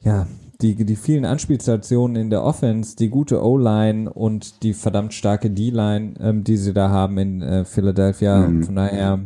ja, 0.00 0.26
die, 0.60 0.74
die 0.74 0.96
vielen 0.96 1.24
Anspielstationen 1.24 2.16
in 2.16 2.30
der 2.30 2.42
Offense, 2.42 2.96
die 2.96 3.10
gute 3.10 3.44
O-Line 3.44 4.10
und 4.12 4.62
die 4.62 4.74
verdammt 4.74 5.14
starke 5.14 5.50
D-Line, 5.50 6.14
ähm, 6.20 6.44
die 6.44 6.56
sie 6.56 6.72
da 6.72 6.88
haben 6.88 7.18
in 7.18 7.42
äh, 7.42 7.64
Philadelphia. 7.64 8.48
Mhm. 8.48 8.64
Von 8.64 8.74
daher 8.74 9.20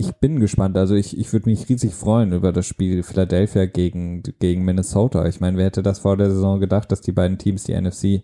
ich 0.00 0.12
bin 0.16 0.40
gespannt. 0.40 0.76
Also 0.76 0.94
ich, 0.94 1.18
ich 1.18 1.32
würde 1.32 1.48
mich 1.48 1.68
riesig 1.68 1.94
freuen 1.94 2.32
über 2.32 2.52
das 2.52 2.66
Spiel 2.66 3.02
Philadelphia 3.02 3.66
gegen, 3.66 4.22
gegen 4.38 4.64
Minnesota. 4.64 5.26
Ich 5.26 5.40
meine, 5.40 5.56
wer 5.58 5.66
hätte 5.66 5.82
das 5.82 6.00
vor 6.00 6.16
der 6.16 6.30
Saison 6.30 6.58
gedacht, 6.58 6.90
dass 6.90 7.02
die 7.02 7.12
beiden 7.12 7.38
Teams 7.38 7.64
die 7.64 7.78
NFC 7.78 8.22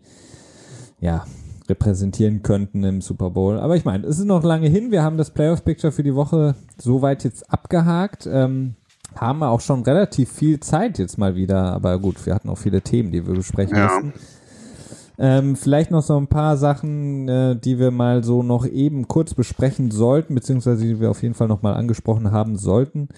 ja 1.01 1.24
repräsentieren 1.68 2.43
könnten 2.43 2.83
im 2.85 3.01
Super 3.01 3.31
Bowl. 3.31 3.59
Aber 3.59 3.77
ich 3.77 3.85
meine, 3.85 4.07
es 4.07 4.18
ist 4.18 4.24
noch 4.24 4.43
lange 4.43 4.68
hin. 4.68 4.91
Wir 4.91 5.03
haben 5.03 5.18
das 5.18 5.31
Playoff-Picture 5.31 5.93
für 5.93 6.03
die 6.03 6.14
Woche 6.14 6.55
soweit 6.79 7.24
jetzt 7.24 7.51
abgehakt. 7.53 8.27
Ähm, 8.31 8.74
haben 9.14 9.41
wir 9.41 9.51
auch 9.51 9.61
schon 9.61 9.83
relativ 9.83 10.33
viel 10.33 10.61
Zeit 10.61 10.99
jetzt 10.99 11.18
mal 11.18 11.37
wieder. 11.37 11.72
Aber 11.72 11.99
gut, 11.99 12.24
wir 12.24 12.35
hatten 12.35 12.49
auch 12.49 12.59
viele 12.59 12.83
Themen, 12.83 13.12
die 13.12 13.27
wir 13.27 13.35
besprechen 13.35 13.77
ja. 13.77 14.01
mussten. 14.01 14.12
Ähm, 15.18 15.56
vielleicht 15.56 15.90
noch 15.90 16.02
so 16.02 16.16
ein 16.18 16.26
paar 16.26 16.56
Sachen, 16.56 17.28
äh, 17.28 17.56
die 17.56 17.78
wir 17.78 17.90
mal 17.90 18.22
so 18.22 18.42
noch 18.42 18.66
eben 18.66 19.08
kurz 19.08 19.34
besprechen 19.34 19.90
sollten, 19.90 20.34
beziehungsweise 20.34 20.84
die 20.84 21.00
wir 21.00 21.10
auf 21.10 21.22
jeden 21.22 21.34
Fall 21.34 21.48
nochmal 21.48 21.74
angesprochen 21.74 22.32
haben 22.32 22.56
sollten. 22.56 23.08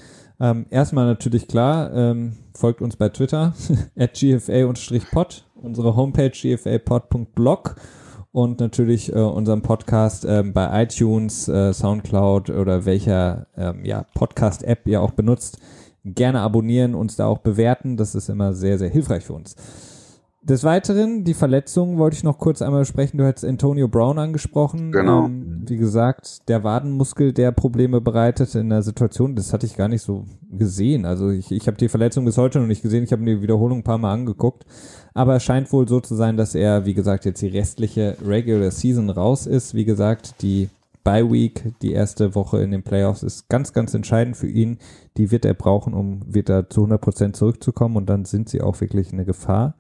Ähm, 0.41 0.67
erstmal 0.71 1.07
natürlich 1.07 1.49
klar, 1.49 1.93
ähm, 1.93 2.35
folgt 2.55 2.81
uns 2.81 2.97
bei 2.97 3.09
Twitter, 3.09 3.55
at 3.99 4.15
gfa-pod, 4.15 5.45
unsere 5.57 5.97
Homepage 5.97 6.31
gfapod.blog 6.31 7.75
und 8.31 8.61
natürlich 8.61 9.13
äh, 9.13 9.19
unseren 9.19 9.63
Podcast 9.63 10.25
äh, 10.25 10.45
bei 10.45 10.85
iTunes, 10.85 11.49
äh, 11.49 11.73
Soundcloud 11.73 12.51
oder 12.51 12.85
welcher 12.85 13.49
ähm, 13.57 13.85
ja, 13.85 14.05
Podcast-App 14.15 14.87
ihr 14.87 15.03
auch 15.03 15.13
benutzt. 15.13 15.59
Gerne 16.05 16.41
abonnieren, 16.41 16.95
uns 16.95 17.17
da 17.17 17.27
auch 17.27 17.39
bewerten. 17.39 17.97
Das 17.97 18.15
ist 18.15 18.29
immer 18.29 18.55
sehr, 18.55 18.79
sehr 18.79 18.91
hilfreich 18.91 19.25
für 19.25 19.33
uns. 19.33 19.57
Des 20.41 20.63
Weiteren, 20.63 21.25
die 21.25 21.35
Verletzungen 21.35 21.99
wollte 21.99 22.17
ich 22.17 22.23
noch 22.23 22.39
kurz 22.39 22.63
einmal 22.63 22.85
sprechen. 22.85 23.19
Du 23.19 23.25
hast 23.25 23.45
Antonio 23.45 23.89
Brown 23.89 24.19
angesprochen. 24.19 24.93
Genau. 24.93 25.27
Ähm, 25.27 25.65
wie 25.67 25.77
gesagt, 25.77 26.49
der 26.49 26.63
Wadenmuskel, 26.63 27.33
der 27.33 27.51
Probleme 27.51 28.01
bereitet 28.01 28.55
in 28.55 28.71
der 28.71 28.83
Situation, 28.83 29.35
das 29.35 29.53
hatte 29.53 29.67
ich 29.67 29.77
gar 29.77 29.89
nicht 29.89 30.03
so 30.03 30.27
gesehen. 30.49 31.07
Also 31.07 31.31
ich, 31.31 31.51
ich 31.51 31.67
habe 31.67 31.77
die 31.77 31.89
Verletzung 31.89 32.25
bis 32.25 32.39
heute 32.39 32.61
noch 32.61 32.69
nicht 32.69 32.83
gesehen. 32.83 33.03
Ich 33.03 33.11
habe 33.11 33.23
mir 33.23 33.37
die 33.37 33.43
Wiederholung 33.43 33.79
ein 33.79 33.85
paar 33.85 33.99
Mal 33.99 34.13
angeguckt. 34.13 34.65
Aber 35.13 35.35
es 35.35 35.43
scheint 35.43 35.73
wohl 35.73 35.89
so 35.89 35.99
zu 36.01 36.15
sein, 36.15 36.37
dass 36.37 36.55
er, 36.55 36.87
wie 36.87 36.95
gesagt, 36.95 37.25
jetzt 37.25 37.43
die 37.43 37.49
restliche 37.49 38.17
Regular 38.25 38.71
Season 38.71 39.11
raus 39.11 39.47
ist. 39.47 39.75
Wie 39.75 39.85
gesagt, 39.85 40.41
die 40.41 40.69
Bye 41.03 41.33
Week, 41.33 41.73
die 41.83 41.93
erste 41.93 42.37
Woche 42.37 42.63
in 42.63 42.71
den 42.71 42.85
Playoffs, 42.85 43.25
ist 43.25 43.49
ganz, 43.49 43.73
ganz 43.73 43.93
entscheidend 43.93 44.37
für 44.37 44.49
ihn. 44.49 44.79
Die 45.17 45.33
wird 45.33 45.45
er 45.45 45.55
brauchen, 45.55 45.95
um 45.95 46.21
wieder 46.33 46.71
zu 46.71 46.83
100 46.83 47.01
Prozent 47.01 47.37
zurückzukommen. 47.37 47.97
Und 47.97 48.09
dann 48.09 48.25
sind 48.25 48.49
sie 48.49 48.61
auch 48.61 48.81
wirklich 48.81 49.13
eine 49.13 49.25
Gefahr. 49.25 49.75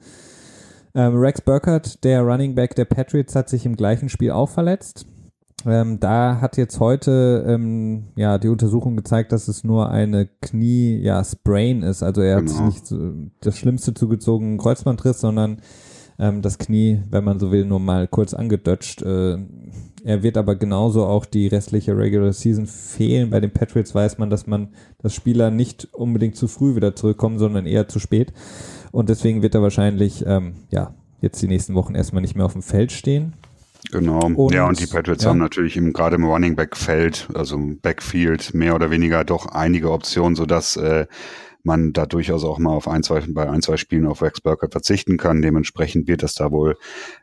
Ähm, 0.94 1.16
Rex 1.16 1.40
Burkhardt, 1.40 2.02
der 2.04 2.22
Running 2.22 2.54
Back 2.54 2.74
der 2.74 2.84
Patriots, 2.84 3.34
hat 3.34 3.48
sich 3.48 3.66
im 3.66 3.76
gleichen 3.76 4.08
Spiel 4.08 4.30
auch 4.30 4.48
verletzt. 4.48 5.06
Ähm, 5.66 5.98
da 5.98 6.40
hat 6.40 6.56
jetzt 6.56 6.78
heute 6.78 7.44
ähm, 7.46 8.04
ja 8.16 8.38
die 8.38 8.48
Untersuchung 8.48 8.96
gezeigt, 8.96 9.32
dass 9.32 9.48
es 9.48 9.64
nur 9.64 9.90
eine 9.90 10.28
Knie 10.40 10.98
ja 10.98 11.22
Sprain 11.24 11.82
ist. 11.82 12.02
Also 12.02 12.20
er 12.20 12.36
genau. 12.36 12.50
hat 12.50 12.56
sich 12.56 12.60
nicht 12.60 12.86
so 12.86 13.12
das 13.40 13.56
Schlimmste 13.56 13.92
zugezogen 13.92 14.58
Kreuzbandriss, 14.58 15.20
sondern 15.20 15.60
ähm, 16.18 16.42
das 16.42 16.58
Knie, 16.58 17.02
wenn 17.10 17.24
man 17.24 17.40
so 17.40 17.50
will, 17.50 17.64
nur 17.64 17.80
mal 17.80 18.06
kurz 18.06 18.34
angedutscht. 18.34 19.02
Äh, 19.02 19.38
er 20.04 20.22
wird 20.22 20.36
aber 20.36 20.54
genauso 20.54 21.04
auch 21.06 21.24
die 21.24 21.48
restliche 21.48 21.96
Regular 21.96 22.32
Season 22.32 22.66
fehlen. 22.66 23.30
Bei 23.30 23.40
den 23.40 23.52
Patriots 23.52 23.94
weiß 23.94 24.18
man, 24.18 24.30
dass 24.30 24.46
man 24.46 24.68
das 24.98 25.14
Spieler 25.14 25.50
nicht 25.50 25.92
unbedingt 25.92 26.36
zu 26.36 26.46
früh 26.46 26.76
wieder 26.76 26.94
zurückkommen, 26.94 27.38
sondern 27.38 27.66
eher 27.66 27.88
zu 27.88 27.98
spät. 27.98 28.32
Und 28.92 29.08
deswegen 29.08 29.42
wird 29.42 29.54
er 29.54 29.62
wahrscheinlich, 29.62 30.24
ähm, 30.26 30.54
ja, 30.70 30.94
jetzt 31.20 31.40
die 31.42 31.48
nächsten 31.48 31.74
Wochen 31.74 31.94
erstmal 31.94 32.22
nicht 32.22 32.36
mehr 32.36 32.46
auf 32.46 32.52
dem 32.52 32.62
Feld 32.62 32.92
stehen. 32.92 33.34
Genau. 33.90 34.20
Und, 34.20 34.52
ja, 34.52 34.66
und 34.66 34.80
die 34.80 34.86
Patriots 34.86 35.24
ja. 35.24 35.30
haben 35.30 35.38
natürlich 35.38 35.76
im, 35.76 35.92
gerade 35.92 36.16
im 36.16 36.24
Running 36.24 36.56
Back 36.56 36.76
Feld, 36.76 37.28
also 37.34 37.56
im 37.56 37.80
Backfield, 37.80 38.52
mehr 38.54 38.74
oder 38.74 38.90
weniger 38.90 39.24
doch 39.24 39.46
einige 39.46 39.90
Optionen, 39.90 40.36
sodass 40.36 40.76
äh, 40.76 41.06
man 41.62 41.92
da 41.92 42.06
durchaus 42.06 42.44
auch 42.44 42.58
mal 42.58 42.70
auf 42.70 42.88
ein, 42.88 43.02
zwei, 43.02 43.20
bei 43.28 43.48
ein, 43.48 43.62
zwei 43.62 43.76
Spielen 43.76 44.06
auf 44.06 44.22
Rex 44.22 44.40
Burkhardt 44.40 44.72
verzichten 44.72 45.16
kann. 45.16 45.42
Dementsprechend 45.42 46.08
wird 46.08 46.22
das 46.22 46.34
da 46.34 46.50
wohl, 46.50 46.76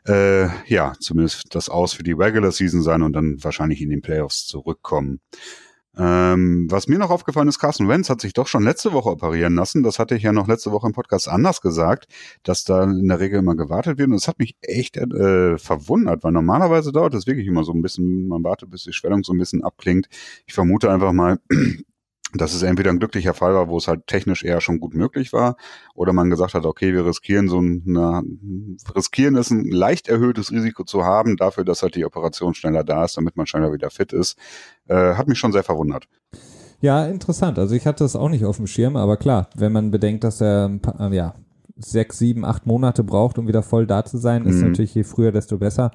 äh, 0.06 0.46
ja, 0.66 0.94
zumindest 1.00 1.54
das 1.54 1.68
Aus 1.68 1.92
für 1.92 2.02
die 2.02 2.12
Regular 2.12 2.52
Season 2.52 2.82
sein 2.82 3.02
und 3.02 3.12
dann 3.12 3.42
wahrscheinlich 3.42 3.82
in 3.82 3.90
den 3.90 4.02
Playoffs 4.02 4.46
zurückkommen. 4.46 5.20
Ähm, 5.98 6.66
was 6.70 6.88
mir 6.88 6.98
noch 6.98 7.10
aufgefallen 7.10 7.48
ist, 7.48 7.58
Carson 7.58 7.88
Wentz 7.88 8.10
hat 8.10 8.20
sich 8.20 8.34
doch 8.34 8.46
schon 8.46 8.62
letzte 8.62 8.92
Woche 8.92 9.10
operieren 9.10 9.54
lassen. 9.54 9.82
Das 9.82 9.98
hatte 9.98 10.14
ich 10.14 10.22
ja 10.22 10.32
noch 10.32 10.46
letzte 10.46 10.70
Woche 10.72 10.86
im 10.86 10.92
Podcast 10.92 11.28
anders 11.28 11.60
gesagt, 11.60 12.06
dass 12.42 12.64
da 12.64 12.84
in 12.84 13.08
der 13.08 13.20
Regel 13.20 13.38
immer 13.38 13.56
gewartet 13.56 13.98
wird. 13.98 14.08
Und 14.08 14.14
das 14.14 14.28
hat 14.28 14.38
mich 14.38 14.56
echt 14.60 14.96
äh, 14.96 15.56
verwundert, 15.58 16.22
weil 16.22 16.32
normalerweise 16.32 16.92
dauert 16.92 17.14
es 17.14 17.26
wirklich 17.26 17.46
immer 17.46 17.64
so 17.64 17.72
ein 17.72 17.82
bisschen, 17.82 18.28
man 18.28 18.44
wartet, 18.44 18.70
bis 18.70 18.84
die 18.84 18.92
Schwellung 18.92 19.24
so 19.24 19.32
ein 19.32 19.38
bisschen 19.38 19.64
abklingt. 19.64 20.08
Ich 20.46 20.54
vermute 20.54 20.90
einfach 20.90 21.12
mal, 21.12 21.38
dass 22.38 22.54
es 22.54 22.62
entweder 22.62 22.90
ein 22.90 22.98
glücklicher 22.98 23.34
Fall 23.34 23.54
war, 23.54 23.68
wo 23.68 23.78
es 23.78 23.88
halt 23.88 24.06
technisch 24.06 24.44
eher 24.44 24.60
schon 24.60 24.80
gut 24.80 24.94
möglich 24.94 25.32
war, 25.32 25.56
oder 25.94 26.12
man 26.12 26.30
gesagt 26.30 26.54
hat, 26.54 26.64
okay, 26.64 26.92
wir 26.92 27.06
riskieren 27.06 27.48
so 27.48 27.60
ein, 27.60 28.76
riskieren 28.94 29.36
es 29.36 29.50
ein 29.50 29.64
leicht 29.70 30.08
erhöhtes 30.08 30.50
Risiko 30.50 30.84
zu 30.84 31.04
haben, 31.04 31.36
dafür, 31.36 31.64
dass 31.64 31.82
halt 31.82 31.94
die 31.94 32.04
Operation 32.04 32.54
schneller 32.54 32.84
da 32.84 33.04
ist, 33.04 33.16
damit 33.16 33.36
man 33.36 33.46
schneller 33.46 33.72
wieder 33.72 33.90
fit 33.90 34.12
ist, 34.12 34.38
äh, 34.88 35.14
hat 35.14 35.28
mich 35.28 35.38
schon 35.38 35.52
sehr 35.52 35.64
verwundert. 35.64 36.08
Ja, 36.80 37.06
interessant. 37.06 37.58
Also 37.58 37.74
ich 37.74 37.86
hatte 37.86 38.04
das 38.04 38.16
auch 38.16 38.28
nicht 38.28 38.44
auf 38.44 38.56
dem 38.56 38.66
Schirm, 38.66 38.96
aber 38.96 39.16
klar, 39.16 39.48
wenn 39.56 39.72
man 39.72 39.90
bedenkt, 39.90 40.24
dass 40.24 40.40
er 40.40 40.70
paar, 40.80 41.12
ja 41.12 41.34
sechs, 41.78 42.18
sieben, 42.18 42.44
acht 42.44 42.66
Monate 42.66 43.04
braucht, 43.04 43.38
um 43.38 43.48
wieder 43.48 43.62
voll 43.62 43.86
da 43.86 44.04
zu 44.04 44.18
sein, 44.18 44.46
ist 44.46 44.56
mhm. 44.56 44.68
natürlich 44.68 44.94
je 44.94 45.04
früher, 45.04 45.32
desto 45.32 45.58
besser. 45.58 45.90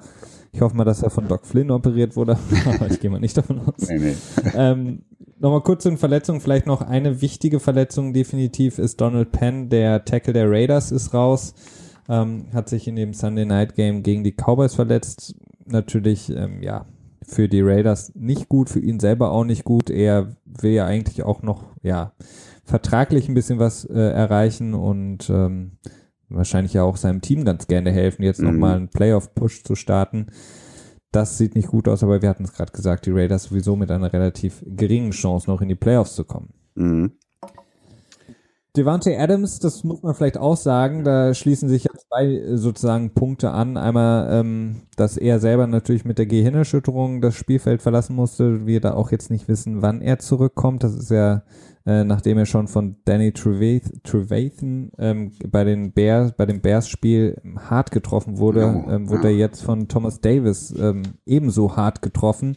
Ich 0.52 0.60
hoffe 0.60 0.76
mal, 0.76 0.84
dass 0.84 1.02
er 1.02 1.10
von 1.10 1.28
Doc 1.28 1.46
Flynn 1.46 1.70
operiert 1.70 2.14
wurde, 2.14 2.38
aber 2.66 2.90
ich 2.90 3.00
gehe 3.00 3.10
mal 3.10 3.20
nicht 3.20 3.36
davon 3.36 3.60
aus. 3.60 3.88
Nee, 3.88 3.98
nee. 3.98 4.16
ähm, 4.54 5.02
Nochmal 5.42 5.62
kurz 5.62 5.82
zu 5.82 5.88
den 5.88 5.98
Verletzungen, 5.98 6.40
vielleicht 6.40 6.68
noch 6.68 6.82
eine 6.82 7.20
wichtige 7.20 7.58
Verletzung 7.58 8.12
definitiv 8.12 8.78
ist 8.78 9.00
Donald 9.00 9.32
Penn, 9.32 9.70
der 9.70 10.04
Tackle 10.04 10.32
der 10.32 10.48
Raiders 10.48 10.92
ist 10.92 11.14
raus, 11.14 11.54
ähm, 12.08 12.44
hat 12.54 12.68
sich 12.68 12.86
in 12.86 12.94
dem 12.94 13.12
Sunday 13.12 13.44
Night 13.44 13.74
Game 13.74 14.04
gegen 14.04 14.22
die 14.22 14.36
Cowboys 14.36 14.76
verletzt. 14.76 15.34
Natürlich, 15.66 16.30
ähm, 16.30 16.62
ja, 16.62 16.86
für 17.26 17.48
die 17.48 17.60
Raiders 17.60 18.12
nicht 18.14 18.48
gut, 18.48 18.70
für 18.70 18.78
ihn 18.78 19.00
selber 19.00 19.32
auch 19.32 19.42
nicht 19.42 19.64
gut. 19.64 19.90
Er 19.90 20.36
will 20.44 20.70
ja 20.70 20.86
eigentlich 20.86 21.24
auch 21.24 21.42
noch, 21.42 21.64
ja, 21.82 22.12
vertraglich 22.62 23.28
ein 23.28 23.34
bisschen 23.34 23.58
was 23.58 23.84
äh, 23.84 23.98
erreichen 23.98 24.74
und 24.74 25.28
ähm, 25.28 25.72
wahrscheinlich 26.34 26.74
ja 26.74 26.82
auch 26.82 26.96
seinem 26.96 27.20
Team 27.20 27.44
ganz 27.44 27.66
gerne 27.66 27.90
helfen, 27.90 28.22
jetzt 28.22 28.40
mhm. 28.40 28.48
nochmal 28.48 28.76
einen 28.76 28.88
Playoff-Push 28.88 29.64
zu 29.64 29.74
starten. 29.74 30.26
Das 31.12 31.36
sieht 31.36 31.54
nicht 31.54 31.68
gut 31.68 31.88
aus, 31.88 32.02
aber 32.02 32.22
wir 32.22 32.28
hatten 32.28 32.44
es 32.44 32.54
gerade 32.54 32.72
gesagt, 32.72 33.06
die 33.06 33.10
Raiders 33.10 33.44
sowieso 33.44 33.76
mit 33.76 33.90
einer 33.90 34.12
relativ 34.12 34.64
geringen 34.66 35.10
Chance 35.10 35.48
noch 35.50 35.60
in 35.60 35.68
die 35.68 35.74
Playoffs 35.74 36.14
zu 36.14 36.24
kommen. 36.24 36.54
Mhm. 36.74 37.12
Devante 38.74 39.18
Adams, 39.18 39.58
das 39.58 39.84
muss 39.84 40.02
man 40.02 40.14
vielleicht 40.14 40.38
auch 40.38 40.56
sagen, 40.56 41.04
da 41.04 41.34
schließen 41.34 41.68
sich 41.68 41.84
ja 41.84 41.90
zwei 41.94 42.24
äh, 42.24 42.56
sozusagen 42.56 43.10
Punkte 43.10 43.50
an. 43.50 43.76
Einmal, 43.76 44.28
ähm, 44.32 44.76
dass 44.96 45.18
er 45.18 45.40
selber 45.40 45.66
natürlich 45.66 46.06
mit 46.06 46.16
der 46.16 46.24
Gehirnerschütterung 46.24 47.20
das 47.20 47.34
Spielfeld 47.34 47.82
verlassen 47.82 48.16
musste. 48.16 48.66
Wir 48.66 48.80
da 48.80 48.94
auch 48.94 49.10
jetzt 49.10 49.30
nicht 49.30 49.46
wissen, 49.46 49.82
wann 49.82 50.00
er 50.00 50.20
zurückkommt. 50.20 50.84
Das 50.84 50.94
ist 50.94 51.10
ja, 51.10 51.42
äh, 51.86 52.04
nachdem 52.04 52.38
er 52.38 52.46
schon 52.46 52.68
von 52.68 52.96
Danny 53.04 53.32
Trevathan 53.32 54.92
ähm, 54.98 55.32
bei 55.48 55.64
den 55.64 55.92
Bears, 55.92 56.32
bei 56.36 56.46
dem 56.46 56.60
Bears-Spiel 56.60 57.40
hart 57.68 57.90
getroffen 57.90 58.38
wurde, 58.38 58.84
ähm, 58.88 59.08
wurde 59.08 59.28
er 59.28 59.36
jetzt 59.36 59.62
von 59.62 59.88
Thomas 59.88 60.20
Davis 60.20 60.74
ähm, 60.78 61.02
ebenso 61.26 61.76
hart 61.76 62.02
getroffen 62.02 62.56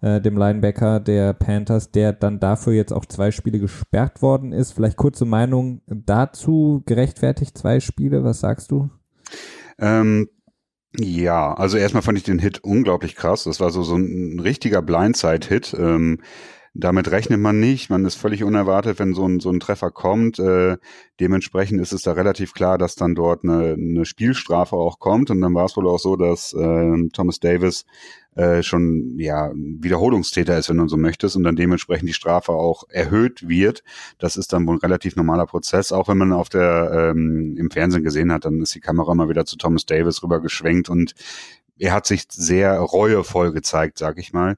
äh, 0.00 0.20
dem 0.20 0.36
Linebacker 0.36 1.00
der 1.00 1.32
Panthers, 1.32 1.90
der 1.90 2.12
dann 2.12 2.40
dafür 2.40 2.72
jetzt 2.72 2.92
auch 2.92 3.04
zwei 3.04 3.30
Spiele 3.30 3.58
gesperrt 3.58 4.22
worden 4.22 4.52
ist. 4.52 4.72
Vielleicht 4.72 4.96
kurze 4.96 5.24
Meinung 5.24 5.82
dazu, 5.86 6.82
gerechtfertigt 6.86 7.56
zwei 7.56 7.80
Spiele, 7.80 8.24
was 8.24 8.40
sagst 8.40 8.70
du? 8.70 8.90
Ähm, 9.78 10.28
ja, 10.98 11.54
also 11.54 11.76
erstmal 11.76 12.02
fand 12.02 12.18
ich 12.18 12.24
den 12.24 12.38
Hit 12.38 12.60
unglaublich 12.64 13.14
krass. 13.14 13.44
Das 13.44 13.60
war 13.60 13.70
so, 13.70 13.82
so 13.82 13.96
ein 13.96 14.40
richtiger 14.40 14.82
Blindside-Hit. 14.82 15.74
Ähm, 15.78 16.20
damit 16.74 17.10
rechnet 17.10 17.40
man 17.40 17.58
nicht. 17.60 17.90
Man 17.90 18.04
ist 18.04 18.14
völlig 18.14 18.44
unerwartet, 18.44 18.98
wenn 18.98 19.14
so 19.14 19.26
ein, 19.26 19.40
so 19.40 19.50
ein 19.50 19.60
Treffer 19.60 19.90
kommt. 19.90 20.38
Äh, 20.38 20.76
dementsprechend 21.20 21.80
ist 21.80 21.92
es 21.92 22.02
da 22.02 22.12
relativ 22.12 22.52
klar, 22.52 22.78
dass 22.78 22.94
dann 22.94 23.14
dort 23.14 23.44
eine, 23.44 23.74
eine 23.74 24.04
Spielstrafe 24.04 24.76
auch 24.76 24.98
kommt. 24.98 25.30
Und 25.30 25.40
dann 25.40 25.54
war 25.54 25.66
es 25.66 25.76
wohl 25.76 25.88
auch 25.88 25.98
so, 25.98 26.16
dass 26.16 26.52
äh, 26.52 27.08
Thomas 27.12 27.40
Davis 27.40 27.84
äh, 28.38 28.62
schon 28.62 29.18
ja 29.18 29.50
Wiederholungstäter 29.54 30.56
ist, 30.56 30.68
wenn 30.68 30.76
man 30.76 30.88
so 30.88 30.96
möchtest, 30.96 31.34
und 31.34 31.42
dann 31.42 31.56
dementsprechend 31.56 32.08
die 32.08 32.14
Strafe 32.14 32.52
auch 32.52 32.84
erhöht 32.88 33.48
wird. 33.48 33.82
Das 34.18 34.36
ist 34.36 34.52
dann 34.52 34.66
wohl 34.66 34.76
ein 34.76 34.80
relativ 34.80 35.16
normaler 35.16 35.46
Prozess. 35.46 35.90
Auch 35.90 36.08
wenn 36.08 36.18
man 36.18 36.32
auf 36.32 36.48
der 36.48 37.12
ähm, 37.12 37.56
im 37.58 37.70
Fernsehen 37.70 38.04
gesehen 38.04 38.32
hat, 38.32 38.44
dann 38.44 38.60
ist 38.60 38.74
die 38.74 38.80
Kamera 38.80 39.14
mal 39.14 39.28
wieder 39.28 39.44
zu 39.44 39.56
Thomas 39.56 39.86
Davis 39.86 40.22
rüber 40.22 40.40
geschwenkt 40.40 40.88
und 40.88 41.14
er 41.78 41.92
hat 41.92 42.06
sich 42.06 42.26
sehr 42.30 42.78
reuevoll 42.78 43.52
gezeigt, 43.52 43.98
sag 43.98 44.18
ich 44.18 44.32
mal. 44.32 44.56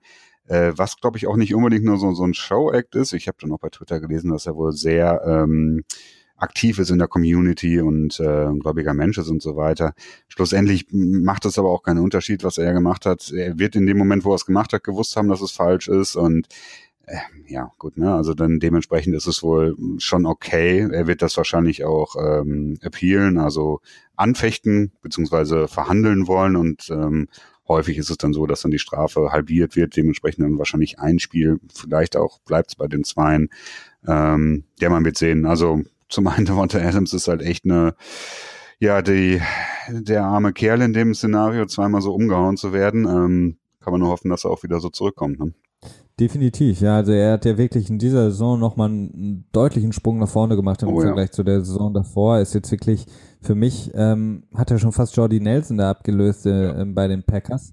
Äh, 0.50 0.72
was, 0.76 0.96
glaube 0.96 1.16
ich, 1.16 1.28
auch 1.28 1.36
nicht 1.36 1.54
unbedingt 1.54 1.84
nur 1.84 1.96
so, 1.96 2.12
so 2.12 2.24
ein 2.24 2.34
Show-Act 2.34 2.96
ist. 2.96 3.12
Ich 3.12 3.28
habe 3.28 3.38
dann 3.40 3.52
auch 3.52 3.60
bei 3.60 3.68
Twitter 3.68 4.00
gelesen, 4.00 4.32
dass 4.32 4.46
er 4.46 4.56
wohl 4.56 4.72
sehr 4.72 5.22
ähm, 5.24 5.84
aktiv 6.36 6.80
ist 6.80 6.90
in 6.90 6.98
der 6.98 7.06
Community 7.06 7.80
und 7.80 8.18
äh, 8.18 8.46
ein 8.46 8.58
gläubiger 8.58 8.92
Mensch 8.92 9.16
ist 9.18 9.28
und 9.28 9.42
so 9.42 9.54
weiter. 9.54 9.94
Schlussendlich 10.26 10.86
macht 10.90 11.44
es 11.44 11.56
aber 11.56 11.70
auch 11.70 11.84
keinen 11.84 12.00
Unterschied, 12.00 12.42
was 12.42 12.58
er 12.58 12.72
gemacht 12.72 13.06
hat. 13.06 13.30
Er 13.30 13.60
wird 13.60 13.76
in 13.76 13.86
dem 13.86 13.96
Moment, 13.96 14.24
wo 14.24 14.32
er 14.32 14.36
es 14.36 14.46
gemacht 14.46 14.72
hat, 14.72 14.82
gewusst 14.82 15.14
haben, 15.14 15.28
dass 15.28 15.40
es 15.40 15.52
falsch 15.52 15.86
ist 15.86 16.16
und 16.16 16.48
äh, 17.06 17.18
ja, 17.46 17.70
gut, 17.78 17.96
ne? 17.96 18.12
Also 18.12 18.34
dann 18.34 18.58
dementsprechend 18.58 19.14
ist 19.14 19.28
es 19.28 19.44
wohl 19.44 19.76
schon 19.98 20.26
okay. 20.26 20.88
Er 20.90 21.06
wird 21.06 21.22
das 21.22 21.36
wahrscheinlich 21.36 21.84
auch 21.84 22.16
ähm, 22.16 22.76
appealen, 22.80 23.38
also 23.38 23.80
anfechten 24.16 24.90
beziehungsweise 25.00 25.68
verhandeln 25.68 26.26
wollen 26.26 26.56
und 26.56 26.90
ähm, 26.90 27.28
Häufig 27.70 27.98
ist 27.98 28.10
es 28.10 28.18
dann 28.18 28.32
so, 28.32 28.46
dass 28.46 28.62
dann 28.62 28.72
die 28.72 28.80
Strafe 28.80 29.30
halbiert 29.30 29.76
wird, 29.76 29.96
dementsprechend 29.96 30.44
dann 30.44 30.58
wahrscheinlich 30.58 30.98
ein 30.98 31.20
Spiel, 31.20 31.60
vielleicht 31.72 32.16
auch 32.16 32.40
bleibt 32.40 32.70
es 32.70 32.74
bei 32.74 32.88
den 32.88 33.04
Zweien. 33.04 33.48
Ähm, 34.04 34.64
der 34.80 34.90
man 34.90 35.04
wird 35.04 35.16
sehen. 35.16 35.46
Also 35.46 35.82
zum 36.08 36.26
einen 36.26 36.46
Devonta 36.46 36.80
Adams 36.80 37.12
ist 37.12 37.28
halt 37.28 37.42
echt 37.42 37.64
eine, 37.64 37.94
ja, 38.80 39.02
die, 39.02 39.40
der 39.88 40.24
arme 40.24 40.52
Kerl 40.52 40.82
in 40.82 40.92
dem 40.92 41.14
Szenario, 41.14 41.64
zweimal 41.66 42.02
so 42.02 42.12
umgehauen 42.12 42.56
zu 42.56 42.72
werden. 42.72 43.04
Ähm, 43.04 43.58
kann 43.78 43.92
man 43.92 44.00
nur 44.00 44.10
hoffen, 44.10 44.30
dass 44.30 44.44
er 44.44 44.50
auch 44.50 44.64
wieder 44.64 44.80
so 44.80 44.88
zurückkommt. 44.88 45.38
Ne? 45.38 45.54
Definitiv, 46.20 46.82
ja. 46.82 46.96
Also 46.96 47.12
er 47.12 47.32
hat 47.32 47.46
ja 47.46 47.56
wirklich 47.56 47.88
in 47.88 47.98
dieser 47.98 48.30
Saison 48.30 48.60
nochmal 48.60 48.90
einen 48.90 49.46
deutlichen 49.52 49.92
Sprung 49.94 50.18
nach 50.18 50.28
vorne 50.28 50.54
gemacht 50.54 50.82
im 50.82 50.90
oh, 50.90 51.00
Vergleich 51.00 51.28
ja. 51.28 51.32
zu 51.32 51.42
der 51.42 51.60
Saison 51.64 51.94
davor. 51.94 52.36
Er 52.36 52.42
ist 52.42 52.54
jetzt 52.54 52.70
wirklich 52.70 53.06
für 53.40 53.54
mich 53.54 53.90
ähm, 53.94 54.42
hat 54.54 54.70
er 54.70 54.78
schon 54.78 54.92
fast 54.92 55.16
Jordy 55.16 55.40
Nelson 55.40 55.78
da 55.78 55.88
abgelöst 55.90 56.44
äh, 56.44 56.84
bei 56.86 57.08
den 57.08 57.22
Packers. 57.22 57.72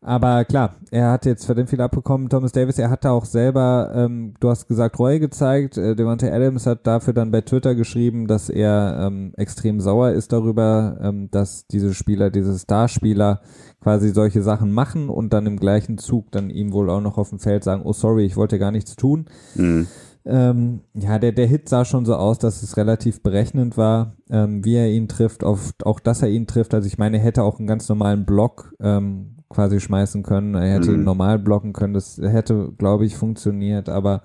Aber 0.00 0.44
klar, 0.44 0.76
er 0.90 1.10
hat 1.10 1.26
jetzt 1.26 1.44
verdammt 1.44 1.70
viel 1.70 1.80
abbekommen. 1.80 2.28
Thomas 2.28 2.52
Davis, 2.52 2.78
er 2.78 2.90
hat 2.90 3.04
da 3.04 3.10
auch 3.10 3.24
selber, 3.24 3.92
ähm, 3.94 4.34
du 4.38 4.48
hast 4.48 4.68
gesagt, 4.68 4.98
Reue 4.98 5.18
gezeigt. 5.18 5.76
Äh, 5.76 5.96
Devante 5.96 6.32
Adams 6.32 6.66
hat 6.66 6.86
dafür 6.86 7.12
dann 7.12 7.30
bei 7.30 7.40
Twitter 7.40 7.74
geschrieben, 7.74 8.26
dass 8.26 8.48
er 8.48 8.98
ähm, 9.00 9.32
extrem 9.36 9.80
sauer 9.80 10.10
ist 10.10 10.32
darüber, 10.32 10.98
ähm, 11.02 11.30
dass 11.30 11.66
diese 11.66 11.94
Spieler, 11.94 12.30
diese 12.30 12.56
Starspieler 12.58 13.40
quasi 13.80 14.10
solche 14.10 14.42
Sachen 14.42 14.72
machen 14.72 15.08
und 15.08 15.32
dann 15.32 15.46
im 15.46 15.58
gleichen 15.58 15.98
Zug 15.98 16.30
dann 16.30 16.50
ihm 16.50 16.72
wohl 16.72 16.90
auch 16.90 17.00
noch 17.00 17.18
auf 17.18 17.30
dem 17.30 17.38
Feld 17.38 17.64
sagen, 17.64 17.82
oh 17.84 17.92
sorry, 17.92 18.24
ich 18.24 18.36
wollte 18.36 18.58
gar 18.58 18.70
nichts 18.70 18.96
tun. 18.96 19.26
Mhm. 19.54 19.88
Ähm, 20.24 20.80
ja, 20.94 21.18
der, 21.18 21.32
der 21.32 21.46
Hit 21.46 21.68
sah 21.68 21.84
schon 21.84 22.04
so 22.04 22.14
aus, 22.14 22.38
dass 22.38 22.62
es 22.62 22.76
relativ 22.76 23.22
berechnend 23.22 23.76
war, 23.76 24.14
ähm, 24.30 24.64
wie 24.64 24.74
er 24.74 24.90
ihn 24.90 25.08
trifft, 25.08 25.42
auf, 25.42 25.72
auch 25.84 26.00
dass 26.00 26.22
er 26.22 26.28
ihn 26.28 26.46
trifft. 26.46 26.74
Also 26.74 26.86
ich 26.86 26.98
meine, 26.98 27.16
er 27.16 27.24
hätte 27.24 27.42
auch 27.42 27.58
einen 27.58 27.66
ganz 27.66 27.88
normalen 27.88 28.26
Block 28.26 28.74
ähm, 28.78 29.37
quasi 29.48 29.80
schmeißen 29.80 30.22
können. 30.22 30.54
Er 30.54 30.74
hätte 30.74 30.92
mhm. 30.92 31.04
normal 31.04 31.38
blocken 31.38 31.72
können. 31.72 31.94
Das 31.94 32.18
hätte, 32.18 32.72
glaube 32.78 33.06
ich, 33.06 33.16
funktioniert. 33.16 33.88
Aber 33.88 34.22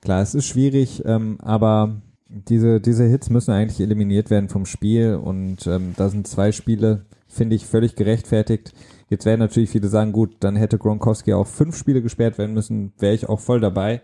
klar, 0.00 0.22
es 0.22 0.34
ist 0.34 0.46
schwierig. 0.46 1.02
Ähm, 1.04 1.38
aber 1.40 2.00
diese, 2.28 2.80
diese 2.80 3.04
Hits 3.04 3.30
müssen 3.30 3.52
eigentlich 3.52 3.80
eliminiert 3.80 4.30
werden 4.30 4.48
vom 4.48 4.66
Spiel. 4.66 5.14
Und 5.14 5.66
ähm, 5.66 5.94
da 5.96 6.08
sind 6.08 6.26
zwei 6.26 6.52
Spiele, 6.52 7.06
finde 7.28 7.56
ich, 7.56 7.66
völlig 7.66 7.96
gerechtfertigt. 7.96 8.72
Jetzt 9.08 9.26
werden 9.26 9.40
natürlich 9.40 9.70
viele 9.70 9.88
sagen, 9.88 10.12
gut, 10.12 10.36
dann 10.40 10.54
hätte 10.54 10.78
Gronkowski 10.78 11.34
auch 11.34 11.48
fünf 11.48 11.76
Spiele 11.76 12.00
gesperrt 12.00 12.38
werden 12.38 12.54
müssen, 12.54 12.92
wäre 12.98 13.14
ich 13.14 13.28
auch 13.28 13.40
voll 13.40 13.60
dabei. 13.60 14.02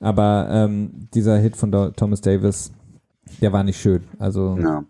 Aber 0.00 0.48
ähm, 0.50 1.08
dieser 1.12 1.36
Hit 1.36 1.56
von 1.56 1.70
Thomas 1.94 2.22
Davis, 2.22 2.72
der 3.40 3.52
war 3.52 3.62
nicht 3.62 3.80
schön. 3.80 4.04
Also 4.18 4.58
ja. 4.60 4.84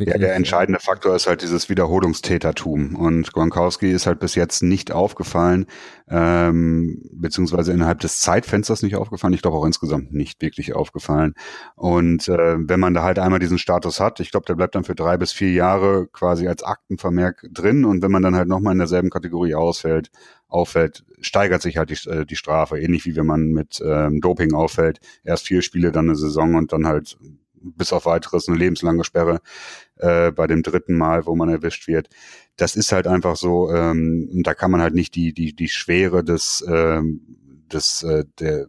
Ja, 0.00 0.18
der 0.18 0.34
entscheidende 0.34 0.80
Faktor 0.80 1.14
ist 1.14 1.26
halt 1.26 1.42
dieses 1.42 1.68
Wiederholungstätertum. 1.68 2.96
Und 2.96 3.32
Gronkowski 3.32 3.90
ist 3.90 4.06
halt 4.06 4.20
bis 4.20 4.34
jetzt 4.34 4.62
nicht 4.62 4.92
aufgefallen, 4.92 5.66
ähm, 6.08 7.02
beziehungsweise 7.12 7.72
innerhalb 7.72 8.00
des 8.00 8.20
Zeitfensters 8.20 8.82
nicht 8.82 8.96
aufgefallen. 8.96 9.34
Ich 9.34 9.42
glaube 9.42 9.56
auch 9.56 9.64
insgesamt 9.64 10.12
nicht 10.12 10.42
wirklich 10.42 10.74
aufgefallen. 10.74 11.34
Und 11.76 12.28
äh, 12.28 12.56
wenn 12.58 12.80
man 12.80 12.94
da 12.94 13.02
halt 13.02 13.18
einmal 13.18 13.38
diesen 13.38 13.58
Status 13.58 14.00
hat, 14.00 14.20
ich 14.20 14.30
glaube, 14.30 14.46
der 14.46 14.54
bleibt 14.54 14.74
dann 14.74 14.84
für 14.84 14.94
drei 14.94 15.16
bis 15.16 15.32
vier 15.32 15.52
Jahre 15.52 16.08
quasi 16.12 16.48
als 16.48 16.62
Aktenvermerk 16.62 17.46
drin. 17.52 17.84
Und 17.84 18.02
wenn 18.02 18.10
man 18.10 18.22
dann 18.22 18.36
halt 18.36 18.48
nochmal 18.48 18.72
in 18.72 18.78
derselben 18.78 19.10
Kategorie 19.10 19.54
ausfällt, 19.54 20.10
auffällt, 20.48 21.04
steigert 21.20 21.62
sich 21.62 21.76
halt 21.76 21.90
die, 21.90 22.08
äh, 22.08 22.26
die 22.26 22.36
Strafe, 22.36 22.78
ähnlich 22.78 23.06
wie 23.06 23.16
wenn 23.16 23.26
man 23.26 23.52
mit 23.52 23.82
ähm, 23.84 24.20
Doping 24.20 24.54
auffällt. 24.54 25.00
Erst 25.24 25.46
vier 25.46 25.62
Spiele, 25.62 25.92
dann 25.92 26.06
eine 26.06 26.16
Saison 26.16 26.54
und 26.56 26.72
dann 26.72 26.86
halt 26.86 27.16
bis 27.62 27.92
auf 27.92 28.06
weiteres 28.06 28.48
eine 28.48 28.58
lebenslange 28.58 29.04
Sperre 29.04 29.40
äh, 29.96 30.30
bei 30.32 30.46
dem 30.46 30.62
dritten 30.62 30.96
Mal, 30.96 31.26
wo 31.26 31.34
man 31.34 31.48
erwischt 31.48 31.88
wird. 31.88 32.08
Das 32.56 32.76
ist 32.76 32.92
halt 32.92 33.06
einfach 33.06 33.36
so, 33.36 33.70
ähm, 33.70 34.28
da 34.42 34.54
kann 34.54 34.70
man 34.70 34.82
halt 34.82 34.94
nicht 34.94 35.14
die, 35.14 35.32
die, 35.32 35.54
die 35.54 35.68
Schwere 35.68 36.24
des, 36.24 36.64
ähm, 36.68 37.20
des 37.72 38.02
äh, 38.02 38.24
der 38.38 38.66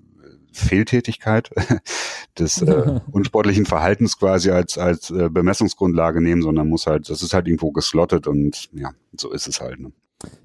Fehltätigkeit 0.53 1.49
des 2.39 2.61
äh, 2.61 2.99
unsportlichen 3.11 3.65
Verhaltens 3.65 4.17
quasi 4.17 4.51
als 4.51 4.77
als 4.77 5.09
äh, 5.09 5.29
Bemessungsgrundlage 5.29 6.21
nehmen, 6.21 6.41
sondern 6.41 6.69
muss 6.69 6.87
halt, 6.87 7.09
das 7.09 7.21
ist 7.21 7.33
halt 7.33 7.47
irgendwo 7.47 7.71
geslottet 7.71 8.27
und 8.27 8.69
ja, 8.73 8.91
so 9.17 9.31
ist 9.31 9.47
es 9.47 9.59
halt. 9.59 9.79
Ne? 9.79 9.91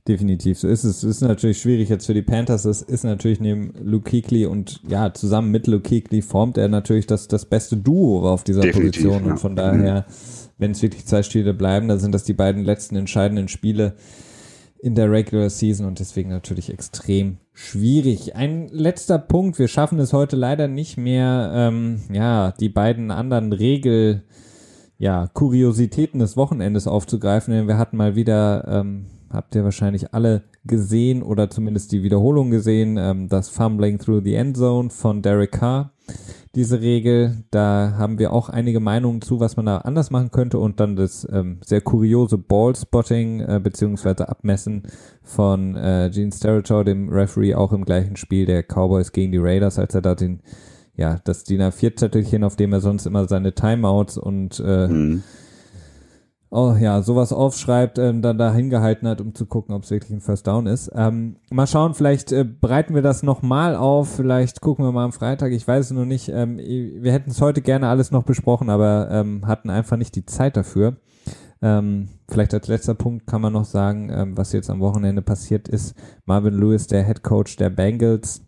Definitiv, 0.07 0.59
so 0.59 0.69
ist 0.69 0.85
es. 0.85 1.03
Es 1.03 1.17
ist 1.17 1.21
natürlich 1.21 1.61
schwierig 1.61 1.89
jetzt 1.91 2.07
für 2.07 2.15
die 2.15 2.23
Panthers. 2.23 2.65
Es 2.65 2.83
ist 2.83 3.05
natürlich 3.05 3.41
neben 3.41 3.75
Luke 3.83 4.11
Kuechly 4.11 4.47
und 4.47 4.81
ja, 4.89 5.13
zusammen 5.13 5.51
mit 5.51 5.67
Luke 5.67 5.89
Kuechly 5.89 6.23
formt 6.23 6.57
er 6.57 6.69
natürlich 6.69 7.07
das, 7.07 7.29
das 7.29 7.45
beste 7.45 7.77
Duo 7.77 8.29
auf 8.29 8.43
dieser 8.43 8.63
Definitiv, 8.63 9.03
Position. 9.03 9.27
Ja. 9.27 9.33
Und 9.33 9.39
von 9.39 9.55
daher, 9.55 10.07
wenn 10.57 10.71
es 10.71 10.81
wirklich 10.81 11.05
zwei 11.05 11.23
Spiele 11.23 11.53
bleiben, 11.53 11.89
dann 11.89 11.99
sind 11.99 12.13
das 12.13 12.25
die 12.25 12.33
beiden 12.33 12.65
letzten 12.65 12.97
entscheidenden 12.97 13.49
Spiele 13.49 13.97
in 14.81 14.95
der 14.95 15.11
Regular 15.11 15.51
Season 15.51 15.87
und 15.87 15.99
deswegen 15.99 16.31
natürlich 16.31 16.73
extrem 16.73 17.39
schwierig. 17.53 18.37
Ein 18.37 18.69
letzter 18.69 19.19
Punkt. 19.19 19.59
Wir 19.59 19.69
schaffen 19.69 19.99
es 19.99 20.13
heute 20.13 20.37
leider 20.37 20.69
nicht 20.69 20.97
mehr, 20.97 21.53
ähm, 21.55 22.01
ja, 22.13 22.53
die 22.53 22.69
beiden 22.69 23.11
anderen 23.11 23.53
Regel, 23.53 24.23
ja, 24.97 25.27
Kuriositäten 25.27 26.21
des 26.21 26.37
Wochenendes 26.37 26.87
aufzugreifen, 26.87 27.53
denn 27.53 27.69
wir 27.69 27.77
hatten 27.79 27.97
mal 27.97 28.15
wieder, 28.17 28.67
ähm, 28.69 29.07
habt 29.31 29.55
ihr 29.55 29.65
wahrscheinlich 29.65 30.15
alle 30.15 30.43
gesehen 30.65 31.23
oder 31.23 31.51
zumindest 31.51 31.93
die 31.93 32.03
Wiederholung 32.03 32.51
gesehen, 32.51 32.97
ähm, 32.99 33.29
das 33.29 33.49
Fumbling 33.49 33.99
Through 33.99 34.23
the 34.25 34.35
End 34.35 34.57
Zone 34.57 34.91
von 34.91 35.23
Derek 35.23 35.53
Carr. 35.53 35.93
Diese 36.55 36.81
Regel, 36.81 37.45
da 37.51 37.95
haben 37.99 38.19
wir 38.19 38.33
auch 38.33 38.49
einige 38.49 38.81
Meinungen 38.81 39.21
zu, 39.21 39.39
was 39.39 39.57
man 39.57 39.67
da 39.67 39.79
anders 39.79 40.11
machen 40.11 40.31
könnte 40.31 40.59
und 40.59 40.81
dann 40.81 40.97
das 40.97 41.29
ähm, 41.31 41.59
sehr 41.65 41.83
kuriose 41.83 42.39
Ballspotting 42.39 43.41
äh, 43.41 43.61
beziehungsweise 43.63 44.29
Abmessen 44.29 44.85
von 45.23 45.77
äh, 45.77 46.11
Gene 46.13 46.33
Steratore, 46.33 46.85
dem 46.85 47.11
Referee, 47.11 47.55
auch 47.55 47.73
im 47.73 47.85
gleichen 47.85 48.17
Spiel 48.17 48.47
der 48.47 48.63
Cowboys 48.63 49.13
gegen 49.13 49.33
die 49.33 49.39
Raiders, 49.39 49.79
als 49.79 49.95
er 49.95 50.01
da 50.01 50.15
den, 50.15 50.41
ja, 50.97 51.21
das 51.25 51.45
DIN 51.45 51.61
A4-Zettelchen, 51.61 52.43
auf 52.43 52.57
dem 52.57 52.73
er 52.73 52.81
sonst 52.81 53.07
immer 53.07 53.29
seine 53.29 53.55
Timeouts 53.55 54.17
und 54.17 54.61
äh, 54.65 54.89
mhm 54.89 55.23
oh 56.51 56.75
ja, 56.79 57.03
sowas 57.03 57.33
aufschreibt, 57.33 57.99
ähm, 57.99 58.23
dann 58.23 58.39
da 58.39 58.53
hingehalten 58.53 59.07
hat, 59.09 59.21
um 59.21 59.35
zu 59.35 59.47
gucken, 59.47 59.75
ob 59.75 59.85
es 59.85 59.91
wirklich 59.91 60.13
ein 60.13 60.21
First 60.21 60.47
Down 60.47 60.67
ist. 60.67 60.91
Ähm, 60.95 61.37
mal 61.51 61.67
schauen, 61.67 61.95
vielleicht 61.95 62.33
äh, 62.33 62.45
bereiten 62.45 62.95
wir 62.95 63.03
das 63.03 63.23
nochmal 63.23 63.77
auf, 63.77 64.09
vielleicht 64.09 64.61
gucken 64.61 64.85
wir 64.85 64.93
mal 64.93 65.05
am 65.05 65.13
Freitag, 65.13 65.53
ich 65.53 65.67
weiß 65.67 65.87
es 65.87 65.91
noch 65.93 66.05
nicht. 66.05 66.29
Ähm, 66.29 66.59
wir 66.59 67.13
hätten 67.13 67.31
es 67.31 67.41
heute 67.41 67.61
gerne 67.61 67.89
alles 67.89 68.11
noch 68.11 68.23
besprochen, 68.23 68.71
aber 68.71 69.09
ähm, 69.11 69.47
hatten 69.47 69.71
einfach 69.71 69.97
nicht 69.97 70.17
die 70.17 70.27
Zeit 70.27 70.57
dafür. 70.57 70.97
Ähm, 71.61 72.09
vielleicht 72.29 72.55
als 72.55 72.69
letzter 72.69 72.95
Punkt 72.95 73.27
kann 73.27 73.41
man 73.41 73.53
noch 73.53 73.65
sagen, 73.65 74.11
ähm, 74.13 74.37
was 74.37 74.53
jetzt 74.53 74.71
am 74.71 74.81
Wochenende 74.81 75.23
passiert 75.23 75.69
ist. 75.69 75.95
Marvin 76.25 76.55
Lewis, 76.55 76.87
der 76.87 77.05
Head 77.05 77.23
Coach 77.23 77.57
der 77.57 77.71
Bengals, 77.71 78.48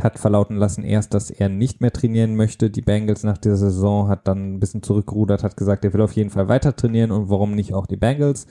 hat 0.00 0.18
verlauten 0.18 0.56
lassen 0.56 0.84
erst, 0.84 1.14
dass 1.14 1.30
er 1.30 1.48
nicht 1.48 1.80
mehr 1.80 1.92
trainieren 1.92 2.36
möchte. 2.36 2.70
Die 2.70 2.82
Bengals 2.82 3.22
nach 3.24 3.38
der 3.38 3.56
Saison 3.56 4.08
hat 4.08 4.28
dann 4.28 4.54
ein 4.54 4.60
bisschen 4.60 4.82
zurückgerudert, 4.82 5.42
hat 5.42 5.56
gesagt, 5.56 5.84
er 5.84 5.92
will 5.92 6.00
auf 6.00 6.12
jeden 6.12 6.30
Fall 6.30 6.48
weiter 6.48 6.74
trainieren 6.74 7.10
und 7.10 7.30
warum 7.30 7.54
nicht 7.54 7.74
auch 7.74 7.86
die 7.86 7.96
Bengals. 7.96 8.46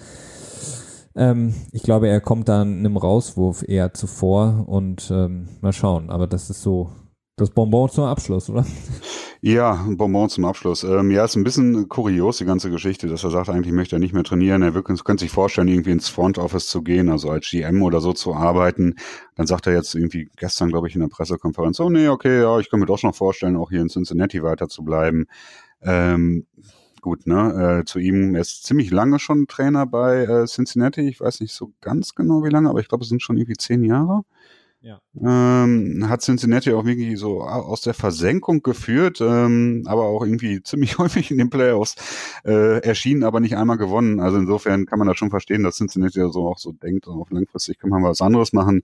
Ähm, 1.16 1.54
ich 1.72 1.84
glaube, 1.84 2.08
er 2.08 2.22
kommt 2.22 2.48
dann 2.48 2.80
einem 2.80 2.98
Rauswurf 2.98 3.64
eher 3.68 3.94
zuvor 3.94 4.66
und 4.68 5.12
ähm, 5.12 5.48
mal 5.62 5.74
schauen. 5.74 6.10
Aber 6.10 6.28
das 6.28 6.50
ist 6.50 6.62
so 6.62 6.90
das 7.38 7.52
Bonbon 7.52 7.88
zum 7.88 8.06
Abschluss, 8.06 8.50
oder? 8.50 8.66
Ja, 9.42 9.86
ein 9.86 9.96
Bonbon 9.96 10.28
zum 10.28 10.46
Abschluss. 10.46 10.84
Ähm, 10.84 11.12
ja, 11.12 11.24
ist 11.24 11.36
ein 11.36 11.44
bisschen 11.44 11.88
kurios, 11.88 12.40
die 12.40 12.46
ganze 12.46 12.72
Geschichte, 12.72 13.08
dass 13.08 13.24
er 13.24 13.30
sagt, 13.30 13.50
eigentlich 13.50 13.72
möchte 13.72 13.96
er 13.96 14.00
nicht 14.00 14.14
mehr 14.14 14.24
trainieren. 14.24 14.64
Er 14.64 14.74
wirklich, 14.74 15.04
könnte 15.04 15.24
sich 15.24 15.32
vorstellen, 15.32 15.68
irgendwie 15.68 15.92
ins 15.92 16.10
Front 16.10 16.40
Office 16.40 16.68
zu 16.68 16.82
gehen, 16.82 17.10
also 17.10 17.30
als 17.30 17.48
GM 17.48 17.84
oder 17.84 18.02
so 18.02 18.14
zu 18.14 18.34
arbeiten. 18.34 18.96
Dann 19.36 19.46
sagt 19.46 19.68
er 19.68 19.74
jetzt 19.74 19.94
irgendwie 19.94 20.32
gestern, 20.36 20.70
glaube 20.70 20.88
ich, 20.88 20.96
in 20.96 21.02
der 21.02 21.08
Pressekonferenz, 21.10 21.80
oh 21.80 21.92
nee, 21.92 22.08
okay, 22.08 22.42
ja, 22.42 22.60
ich 22.60 22.72
kann 22.72 22.80
mir 22.80 22.88
doch 22.88 22.98
schon 22.98 23.14
vorstellen, 23.14 23.56
auch 23.56 23.70
hier 23.70 23.82
in 23.82 23.90
Cincinnati 23.90 24.42
weiter 24.42 24.68
zu 24.68 24.84
bleiben. 24.84 25.28
Ähm, 25.84 26.48
gut, 27.02 27.28
ne? 27.28 27.82
Äh, 27.82 27.86
zu 27.86 28.00
ihm, 28.00 28.34
er 28.34 28.42
ist 28.42 28.64
ziemlich 28.64 28.90
lange 28.90 29.20
schon 29.20 29.46
Trainer 29.46 29.86
bei 29.86 30.24
äh, 30.24 30.46
Cincinnati. 30.48 31.08
Ich 31.08 31.22
weiß 31.22 31.42
nicht 31.42 31.54
so 31.54 31.72
ganz 31.82 32.16
genau 32.16 32.44
wie 32.44 32.50
lange, 32.50 32.72
aber 32.72 32.80
ich 32.80 32.88
glaube, 32.88 33.04
es 33.04 33.10
sind 33.10 33.22
schon 33.22 33.38
irgendwie 33.38 33.58
zehn 33.58 33.84
Jahre. 33.84 34.24
Ja. 34.80 35.02
Ähm, 35.20 36.06
hat 36.08 36.22
Cincinnati 36.22 36.72
auch 36.72 36.86
wirklich 36.86 37.18
so 37.20 37.42
aus 37.42 37.82
der 37.82 37.96
Versenkung 37.96 38.62
geführt, 38.62 39.20
ähm, 39.22 39.84
aber 39.88 40.04
auch 40.04 40.24
irgendwie 40.24 40.62
ziemlich 40.64 41.00
häufig 41.00 41.32
in 41.32 41.40
den 41.40 41.50
Playoffs 41.50 41.96
äh, 42.46 42.80
erschienen, 42.82 43.24
aber 43.24 43.40
nicht 43.40 43.58
einmal 43.58 43.78
gewonnen. 43.78 44.20
Also 44.20 44.38
insofern 44.38 44.86
kann 44.86 45.00
man 45.00 45.08
das 45.08 45.18
schon 45.18 45.32
verstehen, 45.32 45.64
dass 45.64 45.78
Cincinnati 45.78 46.20
so 46.32 46.48
auch 46.48 46.60
so 46.60 46.74
denkt, 46.74 47.08
auf 47.08 47.32
langfristig 47.32 47.80
kann 47.80 47.90
man 47.90 48.04
was 48.04 48.22
anderes 48.22 48.54
machen. 48.54 48.84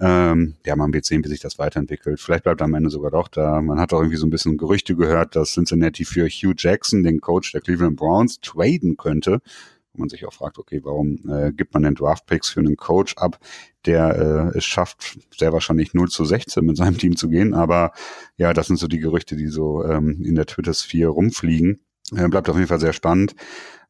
Ähm, 0.00 0.54
ja, 0.64 0.76
man 0.76 0.92
wird 0.92 1.04
sehen, 1.04 1.24
wie 1.24 1.28
sich 1.28 1.40
das 1.40 1.58
weiterentwickelt. 1.58 2.20
Vielleicht 2.20 2.44
bleibt 2.44 2.62
am 2.62 2.74
Ende 2.74 2.90
sogar 2.90 3.10
doch 3.10 3.28
da. 3.28 3.60
Man 3.60 3.80
hat 3.80 3.92
auch 3.92 4.00
irgendwie 4.00 4.18
so 4.18 4.26
ein 4.26 4.30
bisschen 4.30 4.56
Gerüchte 4.56 4.94
gehört, 4.94 5.34
dass 5.34 5.54
Cincinnati 5.54 6.04
für 6.04 6.28
Hugh 6.28 6.54
Jackson, 6.56 7.02
den 7.02 7.20
Coach 7.20 7.52
der 7.52 7.60
Cleveland 7.60 7.96
Browns, 7.96 8.40
traden 8.40 8.96
könnte 8.96 9.40
wo 9.94 10.00
man 10.00 10.08
sich 10.08 10.26
auch 10.26 10.32
fragt, 10.32 10.58
okay, 10.58 10.80
warum 10.82 11.18
äh, 11.28 11.52
gibt 11.52 11.72
man 11.72 11.84
denn 11.84 11.94
Draftpicks 11.94 12.50
für 12.50 12.60
einen 12.60 12.76
Coach 12.76 13.16
ab, 13.16 13.38
der 13.86 14.52
äh, 14.54 14.58
es 14.58 14.64
schafft, 14.64 15.18
sehr 15.36 15.52
wahrscheinlich 15.52 15.94
0 15.94 16.08
zu 16.08 16.24
16 16.24 16.64
mit 16.64 16.76
seinem 16.76 16.98
Team 16.98 17.16
zu 17.16 17.28
gehen. 17.28 17.54
Aber 17.54 17.92
ja, 18.36 18.52
das 18.52 18.66
sind 18.66 18.78
so 18.78 18.88
die 18.88 18.98
Gerüchte, 18.98 19.36
die 19.36 19.48
so 19.48 19.84
ähm, 19.84 20.20
in 20.24 20.34
der 20.34 20.46
Twitter-Sphere 20.46 21.10
rumfliegen. 21.10 21.80
Äh, 22.14 22.28
bleibt 22.28 22.48
auf 22.50 22.56
jeden 22.56 22.68
Fall 22.68 22.80
sehr 22.80 22.92
spannend. 22.92 23.34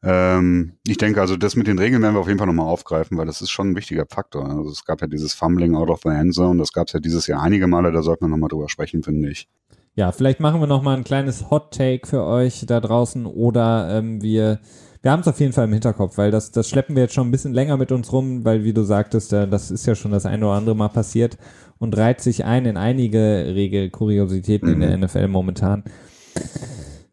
Ähm, 0.03 0.73
ich 0.85 0.97
denke 0.97 1.19
also, 1.19 1.35
das 1.35 1.55
mit 1.55 1.67
den 1.67 1.79
Regeln 1.79 2.01
werden 2.01 2.15
wir 2.15 2.19
auf 2.19 2.27
jeden 2.27 2.37
Fall 2.37 2.47
nochmal 2.47 2.67
aufgreifen, 2.67 3.17
weil 3.17 3.25
das 3.25 3.41
ist 3.41 3.49
schon 3.49 3.71
ein 3.71 3.75
wichtiger 3.75 4.05
Faktor. 4.07 4.47
Also 4.47 4.69
es 4.69 4.85
gab 4.85 5.01
ja 5.01 5.07
dieses 5.07 5.33
Fumbling 5.33 5.75
out 5.75 5.89
of 5.89 6.01
the 6.03 6.09
end 6.09 6.33
zone, 6.33 6.59
das 6.59 6.71
gab 6.71 6.87
es 6.87 6.93
ja 6.93 6.99
dieses 6.99 7.27
Jahr 7.27 7.41
einige 7.41 7.67
Male, 7.67 7.91
da 7.91 8.03
sollten 8.03 8.25
wir 8.25 8.29
nochmal 8.29 8.49
drüber 8.49 8.69
sprechen, 8.69 9.03
finde 9.03 9.31
ich. 9.31 9.49
Ja, 9.95 10.11
vielleicht 10.11 10.41
machen 10.41 10.59
wir 10.59 10.67
nochmal 10.67 10.97
ein 10.97 11.05
kleines 11.05 11.49
Hot 11.49 11.73
Take 11.73 12.05
für 12.05 12.23
euch 12.23 12.65
da 12.67 12.81
draußen 12.81 13.25
oder 13.25 13.97
ähm, 13.97 14.21
wir 14.21 14.59
wir 15.01 15.11
haben 15.11 15.19
es 15.19 15.27
auf 15.27 15.39
jeden 15.39 15.53
Fall 15.53 15.65
im 15.65 15.73
Hinterkopf, 15.73 16.17
weil 16.17 16.31
das, 16.31 16.51
das 16.51 16.67
schleppen 16.67 16.95
wir 16.95 17.03
jetzt 17.03 17.13
schon 17.13 17.27
ein 17.27 17.31
bisschen 17.31 17.53
länger 17.53 17.77
mit 17.77 17.91
uns 17.91 18.11
rum, 18.11 18.43
weil 18.43 18.63
wie 18.63 18.73
du 18.73 18.81
sagtest, 18.81 19.31
äh, 19.33 19.47
das 19.47 19.69
ist 19.69 19.85
ja 19.85 19.93
schon 19.93 20.11
das 20.11 20.25
eine 20.25 20.43
oder 20.47 20.55
andere 20.55 20.75
Mal 20.75 20.89
passiert 20.89 21.37
und 21.77 21.95
reiht 21.95 22.21
sich 22.21 22.43
ein 22.43 22.65
in 22.65 22.75
einige 22.75 23.53
Regelkuriositäten 23.53 24.67
mhm. 24.67 24.81
in 24.81 24.89
der 24.89 24.97
NFL 24.97 25.27
mhm. 25.27 25.31
momentan. 25.31 25.83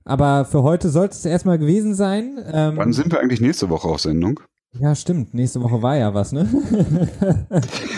Aber 0.05 0.47
für 0.47 0.63
heute 0.63 0.89
sollte 0.89 1.15
es 1.15 1.25
erstmal 1.27 1.59
gewesen 1.59 1.95
sein. 1.95 2.39
Ähm, 2.51 2.79
Wann 2.79 2.95
sind 2.95 3.13
wir 3.13 3.21
eigentlich 3.21 3.43
nächste 3.43 3.69
Woche 3.69 3.89
auf 3.89 4.01
Sendung? 4.01 4.41
Ja, 4.73 4.95
stimmt. 4.95 5.35
Nächste 5.35 5.63
Woche 5.63 5.83
war 5.83 5.99
ja 5.99 6.15
was, 6.15 6.33
ne? 6.33 6.49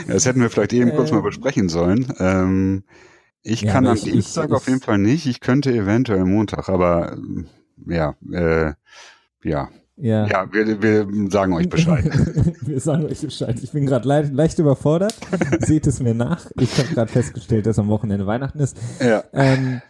das 0.08 0.26
hätten 0.26 0.40
wir 0.40 0.50
vielleicht 0.50 0.72
eben 0.72 0.90
kurz 0.90 1.12
mal 1.12 1.18
ähm. 1.18 1.24
besprechen 1.24 1.68
sollen. 1.68 2.12
Ähm, 2.18 2.82
ich 3.44 3.60
ja, 3.60 3.72
kann 3.72 3.86
am 3.86 3.96
Dienstag 3.96 4.48
ich, 4.48 4.54
auf 4.54 4.66
jeden 4.66 4.80
Fall 4.80 4.98
nicht. 4.98 5.26
Ich 5.26 5.40
könnte 5.40 5.72
eventuell 5.72 6.24
Montag, 6.24 6.68
aber 6.68 7.16
ja, 7.86 8.16
äh, 8.32 8.72
ja, 9.44 9.68
ja, 9.96 10.26
ja 10.26 10.52
wir, 10.52 10.82
wir 10.82 11.30
sagen 11.30 11.52
euch 11.52 11.68
Bescheid. 11.68 12.04
wir 12.62 12.80
sagen 12.80 13.04
euch 13.04 13.20
Bescheid. 13.20 13.56
Ich 13.62 13.70
bin 13.70 13.86
gerade 13.86 14.08
le 14.08 14.22
leicht 14.32 14.58
überfordert. 14.58 15.14
Seht 15.60 15.86
es 15.86 16.00
mir 16.00 16.14
nach. 16.14 16.50
Ich 16.58 16.76
habe 16.78 16.88
gerade 16.88 17.12
festgestellt, 17.12 17.66
dass 17.66 17.78
am 17.78 17.88
Wochenende 17.88 18.26
Weihnachten 18.26 18.58
ist. 18.58 18.76
Ja. 19.00 19.22
Ähm, 19.32 19.82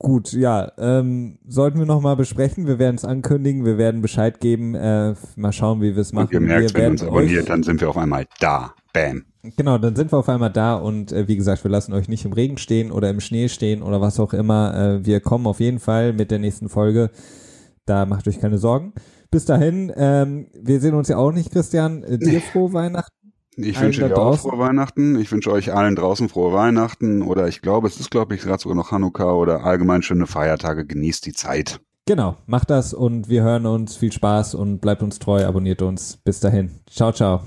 gut, 0.00 0.32
ja. 0.32 0.72
Ähm, 0.78 1.38
sollten 1.46 1.78
wir 1.78 1.86
nochmal 1.86 2.16
besprechen. 2.16 2.66
Wir 2.66 2.80
werden 2.80 2.96
es 2.96 3.04
ankündigen. 3.04 3.64
Wir 3.64 3.78
werden 3.78 4.02
Bescheid 4.02 4.40
geben. 4.40 4.74
Äh, 4.74 5.14
mal 5.36 5.52
schauen, 5.52 5.80
wie 5.80 5.94
wir 5.94 6.02
es 6.02 6.12
machen. 6.12 6.26
Und 6.26 6.32
ihr 6.32 6.40
merkt, 6.40 6.74
wir 6.74 6.74
wenn 6.74 6.82
ihr 6.82 6.90
uns 6.90 7.02
abonniert, 7.04 7.48
dann 7.48 7.62
sind 7.62 7.80
wir 7.80 7.88
auf 7.88 7.96
einmal 7.96 8.26
da. 8.40 8.74
Bam. 8.92 9.24
Genau, 9.56 9.78
dann 9.78 9.94
sind 9.96 10.12
wir 10.12 10.18
auf 10.18 10.28
einmal 10.28 10.50
da 10.50 10.74
und 10.74 11.12
äh, 11.12 11.26
wie 11.26 11.36
gesagt, 11.36 11.64
wir 11.64 11.70
lassen 11.70 11.94
euch 11.94 12.08
nicht 12.08 12.24
im 12.24 12.32
Regen 12.32 12.58
stehen 12.58 12.90
oder 12.90 13.08
im 13.08 13.20
Schnee 13.20 13.48
stehen 13.48 13.82
oder 13.82 14.00
was 14.00 14.20
auch 14.20 14.34
immer. 14.34 14.74
Äh, 14.74 15.06
wir 15.06 15.20
kommen 15.20 15.46
auf 15.46 15.60
jeden 15.60 15.78
Fall 15.78 16.12
mit 16.12 16.30
der 16.30 16.38
nächsten 16.38 16.68
Folge. 16.68 17.10
Da 17.86 18.04
macht 18.04 18.28
euch 18.28 18.40
keine 18.40 18.58
Sorgen. 18.58 18.92
Bis 19.30 19.44
dahin, 19.44 19.92
ähm, 19.96 20.48
wir 20.60 20.80
sehen 20.80 20.94
uns 20.94 21.08
ja 21.08 21.16
auch 21.16 21.32
nicht, 21.32 21.52
Christian. 21.52 22.02
Äh, 22.02 22.18
dir 22.18 22.40
frohe 22.40 22.72
Weihnachten. 22.72 23.19
Ich 23.62 23.80
wünsche 23.80 24.06
dir 24.06 24.18
auch 24.18 24.38
frohe 24.38 24.58
Weihnachten. 24.58 25.18
Ich 25.18 25.30
wünsche 25.32 25.50
euch 25.50 25.72
allen 25.72 25.96
draußen 25.96 26.28
frohe 26.28 26.52
Weihnachten. 26.52 27.22
Oder 27.22 27.48
ich 27.48 27.62
glaube, 27.62 27.88
es 27.88 27.98
ist, 27.98 28.10
glaube 28.10 28.34
ich, 28.34 28.42
gerade 28.42 28.60
sogar 28.60 28.76
noch 28.76 28.90
Hanukkah 28.90 29.32
oder 29.32 29.64
allgemein 29.64 30.02
schöne 30.02 30.26
Feiertage. 30.26 30.86
Genießt 30.86 31.26
die 31.26 31.32
Zeit. 31.32 31.80
Genau, 32.06 32.36
macht 32.46 32.70
das 32.70 32.92
und 32.92 33.28
wir 33.28 33.42
hören 33.42 33.66
uns. 33.66 33.96
Viel 33.96 34.12
Spaß 34.12 34.54
und 34.54 34.80
bleibt 34.80 35.02
uns 35.02 35.18
treu, 35.18 35.46
abonniert 35.46 35.82
uns. 35.82 36.16
Bis 36.24 36.40
dahin. 36.40 36.70
Ciao, 36.90 37.12
ciao. 37.12 37.42